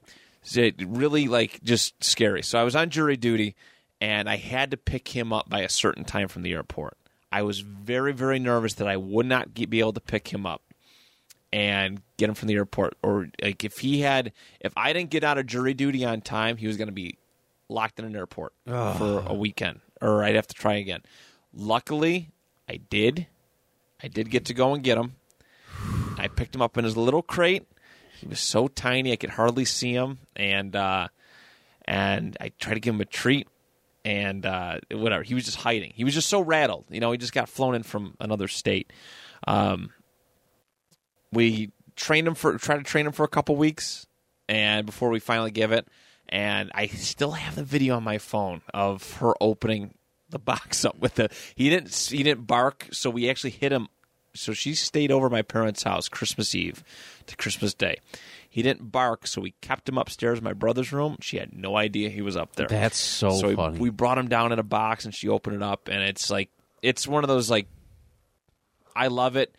it 0.55 0.75
really 0.85 1.27
like 1.27 1.61
just 1.63 2.01
scary. 2.03 2.43
So 2.43 2.59
I 2.59 2.63
was 2.63 2.75
on 2.75 2.89
jury 2.89 3.17
duty, 3.17 3.55
and 3.99 4.29
I 4.29 4.37
had 4.37 4.71
to 4.71 4.77
pick 4.77 5.09
him 5.09 5.33
up 5.33 5.49
by 5.49 5.61
a 5.61 5.69
certain 5.69 6.05
time 6.05 6.27
from 6.27 6.43
the 6.43 6.53
airport. 6.53 6.97
I 7.31 7.41
was 7.41 7.59
very 7.59 8.13
very 8.13 8.39
nervous 8.39 8.75
that 8.75 8.87
I 8.87 8.95
would 8.95 9.25
not 9.25 9.53
get, 9.53 9.69
be 9.69 9.79
able 9.79 9.93
to 9.93 9.99
pick 9.99 10.29
him 10.29 10.45
up 10.45 10.61
and 11.51 12.01
get 12.17 12.29
him 12.29 12.35
from 12.35 12.47
the 12.47 12.55
airport, 12.55 12.95
or 13.01 13.29
like 13.41 13.63
if 13.63 13.79
he 13.79 14.01
had, 14.01 14.31
if 14.59 14.73
I 14.77 14.93
didn't 14.93 15.09
get 15.09 15.23
out 15.23 15.37
of 15.37 15.47
jury 15.47 15.73
duty 15.73 16.05
on 16.05 16.21
time, 16.21 16.57
he 16.57 16.67
was 16.67 16.77
going 16.77 16.89
to 16.89 16.93
be 16.93 17.17
locked 17.69 17.99
in 17.99 18.05
an 18.05 18.15
airport 18.15 18.53
for 18.65 19.23
a 19.25 19.33
weekend, 19.33 19.79
or 20.01 20.23
I'd 20.23 20.35
have 20.35 20.47
to 20.47 20.53
try 20.53 20.75
again. 20.75 21.01
Luckily, 21.53 22.31
I 22.69 22.77
did. 22.77 23.27
I 24.03 24.07
did 24.09 24.29
get 24.29 24.45
to 24.45 24.53
go 24.53 24.73
and 24.73 24.83
get 24.83 24.97
him. 24.97 25.15
I 26.17 26.27
picked 26.27 26.53
him 26.53 26.61
up 26.61 26.77
in 26.77 26.83
his 26.83 26.95
little 26.97 27.21
crate. 27.21 27.65
He 28.19 28.27
was 28.27 28.39
so 28.39 28.67
tiny 28.67 29.11
I 29.11 29.15
could 29.15 29.29
hardly 29.29 29.65
see 29.65 29.93
him, 29.93 30.19
and 30.35 30.75
uh, 30.75 31.07
and 31.85 32.35
I 32.39 32.49
tried 32.59 32.75
to 32.75 32.79
give 32.79 32.95
him 32.95 33.01
a 33.01 33.05
treat, 33.05 33.47
and 34.03 34.45
uh, 34.45 34.79
whatever. 34.91 35.23
He 35.23 35.33
was 35.33 35.45
just 35.45 35.57
hiding. 35.57 35.93
He 35.95 36.03
was 36.03 36.13
just 36.13 36.29
so 36.29 36.41
rattled. 36.41 36.85
You 36.89 36.99
know, 36.99 37.11
he 37.11 37.17
just 37.17 37.33
got 37.33 37.49
flown 37.49 37.75
in 37.75 37.83
from 37.83 38.15
another 38.19 38.47
state. 38.47 38.91
Um, 39.45 39.91
we 41.31 41.71
trained 41.95 42.27
him 42.27 42.35
for 42.35 42.57
tried 42.57 42.77
to 42.77 42.83
train 42.83 43.05
him 43.05 43.11
for 43.11 43.23
a 43.23 43.29
couple 43.29 43.55
weeks, 43.55 44.07
and 44.47 44.85
before 44.85 45.09
we 45.09 45.19
finally 45.19 45.51
give 45.51 45.71
it, 45.71 45.87
and 46.29 46.71
I 46.73 46.87
still 46.87 47.31
have 47.31 47.55
the 47.55 47.63
video 47.63 47.95
on 47.95 48.03
my 48.03 48.17
phone 48.17 48.61
of 48.73 49.17
her 49.17 49.33
opening 49.41 49.93
the 50.29 50.39
box 50.39 50.85
up 50.85 50.97
with 50.99 51.15
the. 51.15 51.29
He 51.55 51.69
didn't. 51.69 51.93
He 51.93 52.23
didn't 52.23 52.47
bark, 52.47 52.87
so 52.91 53.09
we 53.09 53.29
actually 53.29 53.51
hit 53.51 53.71
him. 53.71 53.87
So 54.39 54.53
she 54.53 54.73
stayed 54.75 55.11
over 55.11 55.29
my 55.29 55.41
parents' 55.41 55.83
house 55.83 56.07
Christmas 56.09 56.53
Eve 56.55 56.83
to 57.27 57.35
Christmas 57.35 57.73
Day. 57.73 57.97
He 58.49 58.61
didn't 58.61 58.91
bark, 58.91 59.27
so 59.27 59.41
we 59.41 59.51
kept 59.61 59.87
him 59.87 59.97
upstairs 59.97 60.37
in 60.39 60.43
my 60.43 60.53
brother's 60.53 60.91
room. 60.91 61.17
She 61.21 61.37
had 61.37 61.53
no 61.55 61.75
idea 61.77 62.09
he 62.09 62.21
was 62.21 62.35
up 62.37 62.55
there. 62.55 62.67
That's 62.67 62.97
so, 62.97 63.29
so 63.31 63.47
we- 63.49 63.55
funny. 63.55 63.77
we 63.79 63.89
brought 63.89 64.17
him 64.17 64.27
down 64.29 64.51
in 64.51 64.57
a 64.59 64.63
box, 64.63 65.05
and 65.05 65.13
she 65.13 65.27
opened 65.29 65.57
it 65.57 65.63
up, 65.63 65.87
and 65.89 66.01
it's 66.01 66.29
like 66.31 66.49
it's 66.81 67.07
one 67.07 67.23
of 67.23 67.27
those 67.27 67.49
like 67.49 67.67
I 68.95 69.07
love 69.07 69.35
it 69.35 69.53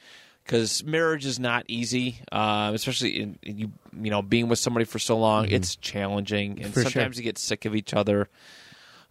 because 0.45 0.83
marriage 0.83 1.27
is 1.27 1.39
not 1.39 1.65
easy, 1.69 2.21
um, 2.33 2.75
especially 2.75 3.21
in, 3.21 3.39
in 3.43 3.59
you 3.59 3.73
you 4.01 4.11
know 4.11 4.23
being 4.23 4.49
with 4.49 4.59
somebody 4.59 4.85
for 4.85 4.99
so 4.99 5.17
long. 5.19 5.49
It's 5.49 5.77
challenging, 5.77 6.53
and 6.53 6.61
Mm-hmm. 6.61 6.73
For 6.73 6.81
sure. 6.83 6.91
sometimes 6.91 7.19
you 7.19 7.23
get 7.23 7.39
sick 7.39 7.67
of 7.67 7.77
each 7.77 7.95
other. 7.95 8.29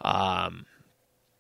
Um, 0.02 0.66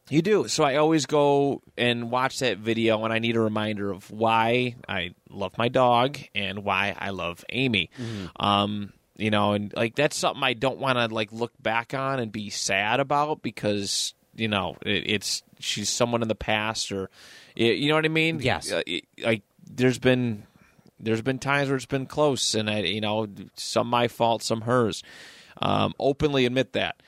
you 0.09 0.21
do. 0.21 0.47
So 0.47 0.63
I 0.63 0.75
always 0.75 1.05
go 1.05 1.61
and 1.77 2.09
watch 2.11 2.39
that 2.39 2.57
video, 2.57 3.03
and 3.03 3.13
I 3.13 3.19
need 3.19 3.35
a 3.35 3.41
reminder 3.41 3.91
of 3.91 4.09
why 4.11 4.75
I 4.88 5.13
love 5.29 5.57
my 5.57 5.67
dog 5.69 6.17
and 6.34 6.63
why 6.63 6.95
I 6.97 7.09
love 7.09 7.43
Amy. 7.49 7.89
Um, 8.39 8.93
you 9.17 9.31
know, 9.31 9.53
and 9.53 9.73
like 9.75 9.95
that's 9.95 10.15
something 10.15 10.43
I 10.43 10.53
don't 10.53 10.79
want 10.79 10.97
to 10.97 11.13
like 11.13 11.31
look 11.31 11.51
back 11.61 11.93
on 11.93 12.19
and 12.19 12.31
be 12.31 12.49
sad 12.49 12.99
about 12.99 13.41
because 13.41 14.13
you 14.35 14.47
know 14.47 14.77
it, 14.85 15.03
it's 15.07 15.43
she's 15.59 15.89
someone 15.89 16.21
in 16.21 16.27
the 16.27 16.35
past 16.35 16.91
or 16.91 17.09
it, 17.55 17.77
you 17.77 17.89
know 17.89 17.95
what 17.95 18.05
I 18.05 18.09
mean. 18.09 18.39
Yes. 18.39 18.71
Uh, 18.71 18.84
like 19.23 19.41
there's 19.69 19.99
been 19.99 20.43
there's 20.99 21.21
been 21.21 21.39
times 21.39 21.69
where 21.69 21.75
it's 21.75 21.85
been 21.85 22.05
close, 22.05 22.55
and 22.55 22.69
I 22.69 22.79
you 22.81 23.01
know 23.01 23.27
some 23.55 23.88
my 23.88 24.07
fault, 24.07 24.43
some 24.43 24.61
hers. 24.61 25.03
Um, 25.59 25.93
openly 25.99 26.45
admit 26.45 26.73
that, 26.73 27.01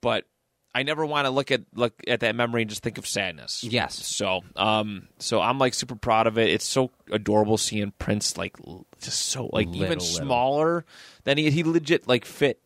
but 0.00 0.26
I 0.74 0.82
never 0.84 1.04
want 1.04 1.26
to 1.26 1.30
look 1.30 1.50
at 1.50 1.62
look 1.74 1.92
at 2.06 2.20
that 2.20 2.34
memory 2.34 2.62
and 2.62 2.70
just 2.70 2.82
think 2.82 2.96
of 2.98 3.06
sadness. 3.06 3.62
Yes. 3.62 3.94
So, 4.06 4.40
um, 4.56 5.08
so 5.18 5.40
I'm 5.40 5.58
like 5.58 5.74
super 5.74 5.96
proud 5.96 6.26
of 6.26 6.38
it. 6.38 6.48
It's 6.50 6.64
so 6.66 6.90
adorable 7.10 7.58
seeing 7.58 7.92
Prince 7.98 8.38
like 8.38 8.56
just 9.00 9.20
so 9.28 9.50
like 9.52 9.66
Little, 9.66 9.76
even 9.84 9.98
little. 9.98 10.04
smaller 10.04 10.84
than 11.24 11.36
he 11.38 11.50
he 11.50 11.62
legit 11.62 12.08
like 12.08 12.24
fit 12.24 12.60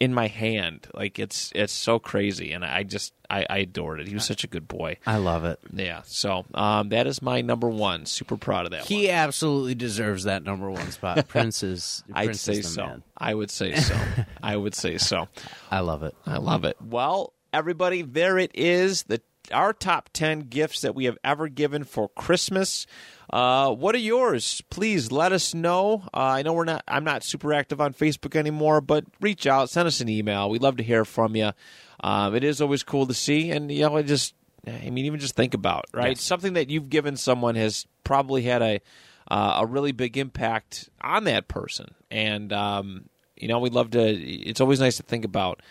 in 0.00 0.12
my 0.12 0.26
hand. 0.28 0.86
Like 0.94 1.18
it's 1.18 1.52
it's 1.54 1.72
so 1.72 1.98
crazy, 1.98 2.52
and 2.52 2.64
I 2.64 2.82
just 2.82 3.12
I, 3.30 3.46
I 3.48 3.58
adored 3.58 4.00
it. 4.00 4.08
He 4.08 4.14
was 4.14 4.24
such 4.24 4.44
a 4.44 4.46
good 4.46 4.68
boy. 4.68 4.98
I 5.06 5.16
love 5.16 5.44
it. 5.44 5.58
Yeah. 5.72 6.02
So 6.04 6.44
um, 6.54 6.90
that 6.90 7.06
is 7.06 7.22
my 7.22 7.40
number 7.40 7.68
one. 7.68 8.06
Super 8.06 8.36
proud 8.36 8.66
of 8.66 8.72
that. 8.72 8.84
He 8.84 9.06
one. 9.06 9.14
absolutely 9.16 9.74
deserves 9.74 10.24
that 10.24 10.42
number 10.44 10.70
one 10.70 10.90
spot. 10.90 11.26
Prince 11.28 11.62
is. 11.62 12.04
I'd 12.12 12.26
Prince 12.26 12.40
say 12.40 12.58
is 12.58 12.74
so. 12.74 12.86
man. 12.86 13.02
I 13.16 13.34
would 13.34 13.50
say 13.50 13.74
so. 13.76 13.96
I 14.42 14.56
would 14.56 14.74
say 14.74 14.98
so. 14.98 15.28
I 15.70 15.80
love 15.80 16.02
it. 16.02 16.14
I 16.26 16.38
love 16.38 16.64
it. 16.64 16.76
Well, 16.80 17.32
everybody, 17.52 18.02
there 18.02 18.38
it 18.38 18.50
is. 18.54 19.04
The 19.04 19.20
our 19.52 19.72
top 19.72 20.10
ten 20.12 20.40
gifts 20.40 20.80
that 20.80 20.94
we 20.94 21.04
have 21.04 21.18
ever 21.24 21.48
given 21.48 21.84
for 21.84 22.08
Christmas. 22.08 22.86
Uh, 23.30 23.72
what 23.72 23.94
are 23.94 23.98
yours? 23.98 24.62
Please 24.70 25.10
let 25.10 25.32
us 25.32 25.54
know. 25.54 26.02
Uh, 26.12 26.18
I 26.18 26.42
know 26.42 26.52
we're 26.52 26.64
not. 26.64 26.84
I'm 26.86 27.04
not 27.04 27.24
super 27.24 27.52
active 27.52 27.80
on 27.80 27.94
Facebook 27.94 28.36
anymore, 28.36 28.80
but 28.80 29.04
reach 29.20 29.46
out, 29.46 29.70
send 29.70 29.88
us 29.88 30.00
an 30.00 30.08
email. 30.08 30.50
We'd 30.50 30.62
love 30.62 30.76
to 30.76 30.82
hear 30.82 31.04
from 31.04 31.34
you. 31.36 31.52
Um, 32.00 32.34
it 32.34 32.44
is 32.44 32.60
always 32.60 32.82
cool 32.82 33.06
to 33.06 33.14
see, 33.14 33.50
and 33.50 33.70
you 33.70 33.80
know, 33.80 33.96
I 33.96 34.02
just, 34.02 34.34
I 34.66 34.90
mean, 34.90 35.06
even 35.06 35.20
just 35.20 35.36
think 35.36 35.54
about 35.54 35.86
right. 35.92 36.10
Yes. 36.10 36.20
Something 36.20 36.52
that 36.54 36.68
you've 36.70 36.90
given 36.90 37.16
someone 37.16 37.54
has 37.54 37.86
probably 38.04 38.42
had 38.42 38.62
a 38.62 38.80
uh, 39.28 39.60
a 39.62 39.66
really 39.66 39.92
big 39.92 40.18
impact 40.18 40.90
on 41.00 41.24
that 41.24 41.48
person, 41.48 41.94
and 42.10 42.52
um, 42.52 43.08
you 43.36 43.48
know, 43.48 43.58
we'd 43.58 43.72
love 43.72 43.90
to. 43.92 44.00
It's 44.00 44.60
always 44.60 44.80
nice 44.80 44.98
to 44.98 45.02
think 45.02 45.24
about. 45.24 45.62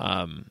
Um, 0.00 0.46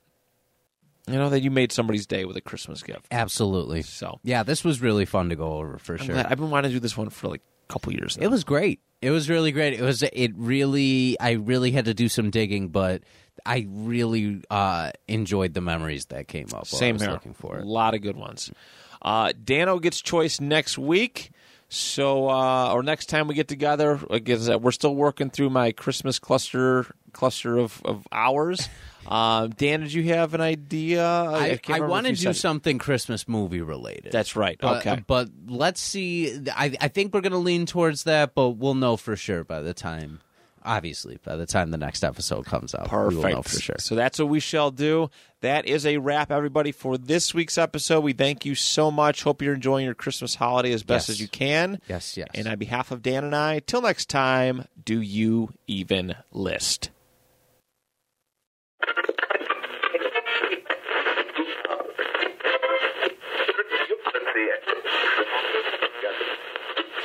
you 1.08 1.16
know 1.16 1.30
that 1.30 1.42
you 1.42 1.52
made 1.52 1.72
somebody's 1.72 2.06
day 2.06 2.26
with 2.26 2.36
a 2.38 2.42
Christmas 2.42 2.84
gift. 2.84 3.06
Absolutely. 3.12 3.82
So 3.82 4.20
Yeah, 4.24 4.44
this 4.44 4.64
was 4.64 4.82
really 4.82 5.06
fun 5.06 5.30
to 5.30 5.36
go 5.36 5.54
over 5.54 5.78
for 5.78 5.94
I'm 5.94 6.06
sure. 6.06 6.14
glad- 6.16 6.28
I've 6.28 6.38
been 6.38 6.50
wanting 6.50 6.70
to 6.72 6.76
do 6.76 6.80
this 6.80 6.98
one 6.98 7.10
for 7.10 7.28
like 7.30 7.42
a 7.70 7.74
couple 7.74 7.94
years 7.94 8.18
now. 8.18 8.26
It 8.26 8.32
was 8.32 8.44
great. 8.44 8.80
It 9.02 9.12
was 9.12 9.30
really 9.30 9.52
great. 9.52 9.74
It 9.74 9.82
was. 9.82 10.02
It 10.04 10.32
really. 10.36 11.18
I 11.20 11.32
really 11.34 11.72
had 11.72 11.86
to 11.86 11.94
do 11.94 12.10
some 12.10 12.32
digging, 12.32 12.70
but 12.70 13.04
I 13.46 13.68
really 13.70 14.42
uh, 14.50 14.92
enjoyed 15.08 15.54
the 15.54 15.62
memories 15.62 16.08
that 16.08 16.28
came 16.28 16.46
up. 16.48 16.52
while 16.54 16.62
I 16.64 16.78
same 16.78 16.96
was 16.96 17.04
here. 17.04 17.12
Looking 17.12 17.36
for 17.36 17.58
A 17.58 17.62
it. 17.62 17.66
lot 17.68 17.94
of 17.94 18.02
good 18.02 18.16
ones. 18.18 18.52
Uh, 19.00 19.34
Dano 19.44 19.78
gets 19.78 20.02
choice 20.02 20.42
next 20.42 20.80
week. 20.80 21.30
So, 21.70 22.30
uh, 22.30 22.72
or 22.74 22.82
next 22.82 23.06
time 23.08 23.28
we 23.28 23.36
get 23.36 23.48
together, 23.50 24.00
like 24.10 24.28
I 24.30 24.38
said, 24.38 24.64
we're 24.64 24.72
still 24.72 24.96
working 24.96 25.30
through 25.30 25.50
my 25.52 25.72
Christmas 25.74 26.18
cluster 26.18 26.88
cluster 27.12 27.58
of, 27.58 27.82
of 27.86 28.08
hours. 28.12 28.68
Um, 29.08 29.52
Dan, 29.52 29.82
did 29.82 29.94
you 29.94 30.04
have 30.14 30.34
an 30.34 30.42
idea? 30.42 31.06
I, 31.06 31.58
can't 31.58 31.82
I 31.82 31.86
want 31.88 32.08
to 32.08 32.14
do 32.14 32.34
something 32.34 32.78
Christmas 32.78 33.28
movie 33.28 33.62
related. 33.62 34.12
That's 34.12 34.36
right. 34.36 34.58
But, 34.60 34.86
okay. 34.86 35.04
but 35.08 35.30
let's 35.48 35.80
see. 35.82 36.40
I, 36.56 36.76
I 36.80 36.88
think 36.90 37.14
we're 37.14 37.22
going 37.22 37.32
to 37.32 37.38
lean 37.38 37.66
towards 37.66 38.04
that, 38.04 38.36
but 38.36 38.50
we'll 38.52 38.76
know 38.76 38.98
for 38.98 39.16
sure 39.16 39.44
by 39.44 39.62
the 39.62 39.74
time. 39.74 40.20
Obviously, 40.66 41.18
by 41.24 41.38
the 41.38 41.46
time 41.46 41.72
the 41.72 41.78
next 41.78 42.04
episode 42.04 42.46
comes 42.46 42.76
out, 42.76 42.92
we 42.92 43.16
will 43.16 43.30
know 43.30 43.42
for 43.42 43.58
sure. 43.58 43.78
So 43.80 43.96
that's 43.96 44.20
what 44.20 44.28
we 44.28 44.42
shall 44.42 44.70
do. 44.70 45.10
That 45.40 45.66
is 45.66 45.86
a 45.86 45.96
wrap, 45.96 46.30
everybody, 46.30 46.74
for 46.74 46.98
this 46.98 47.34
week's 47.34 47.58
episode. 47.58 48.02
We 48.02 48.12
thank 48.12 48.46
you 48.46 48.54
so 48.54 48.92
much. 48.92 49.24
Hope 49.24 49.42
you're 49.42 49.54
enjoying 49.54 49.86
your 49.86 49.94
Christmas 49.94 50.36
holiday 50.36 50.74
as 50.74 50.84
best 50.84 51.08
Yes. 51.08 51.16
as 51.16 51.22
you 51.22 51.30
can. 51.30 51.80
Yes, 51.88 52.18
yes. 52.18 52.28
And 52.34 52.48
on 52.48 52.58
behalf 52.58 52.92
of 52.92 53.02
Dan 53.02 53.24
and 53.24 53.34
I, 53.34 53.60
till 53.60 53.82
next 53.82 54.10
time, 54.10 54.66
do 54.84 55.00
you 55.00 55.54
even 55.68 56.16
list? 56.34 56.90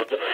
Let's 0.02 0.10
see. 0.10 0.31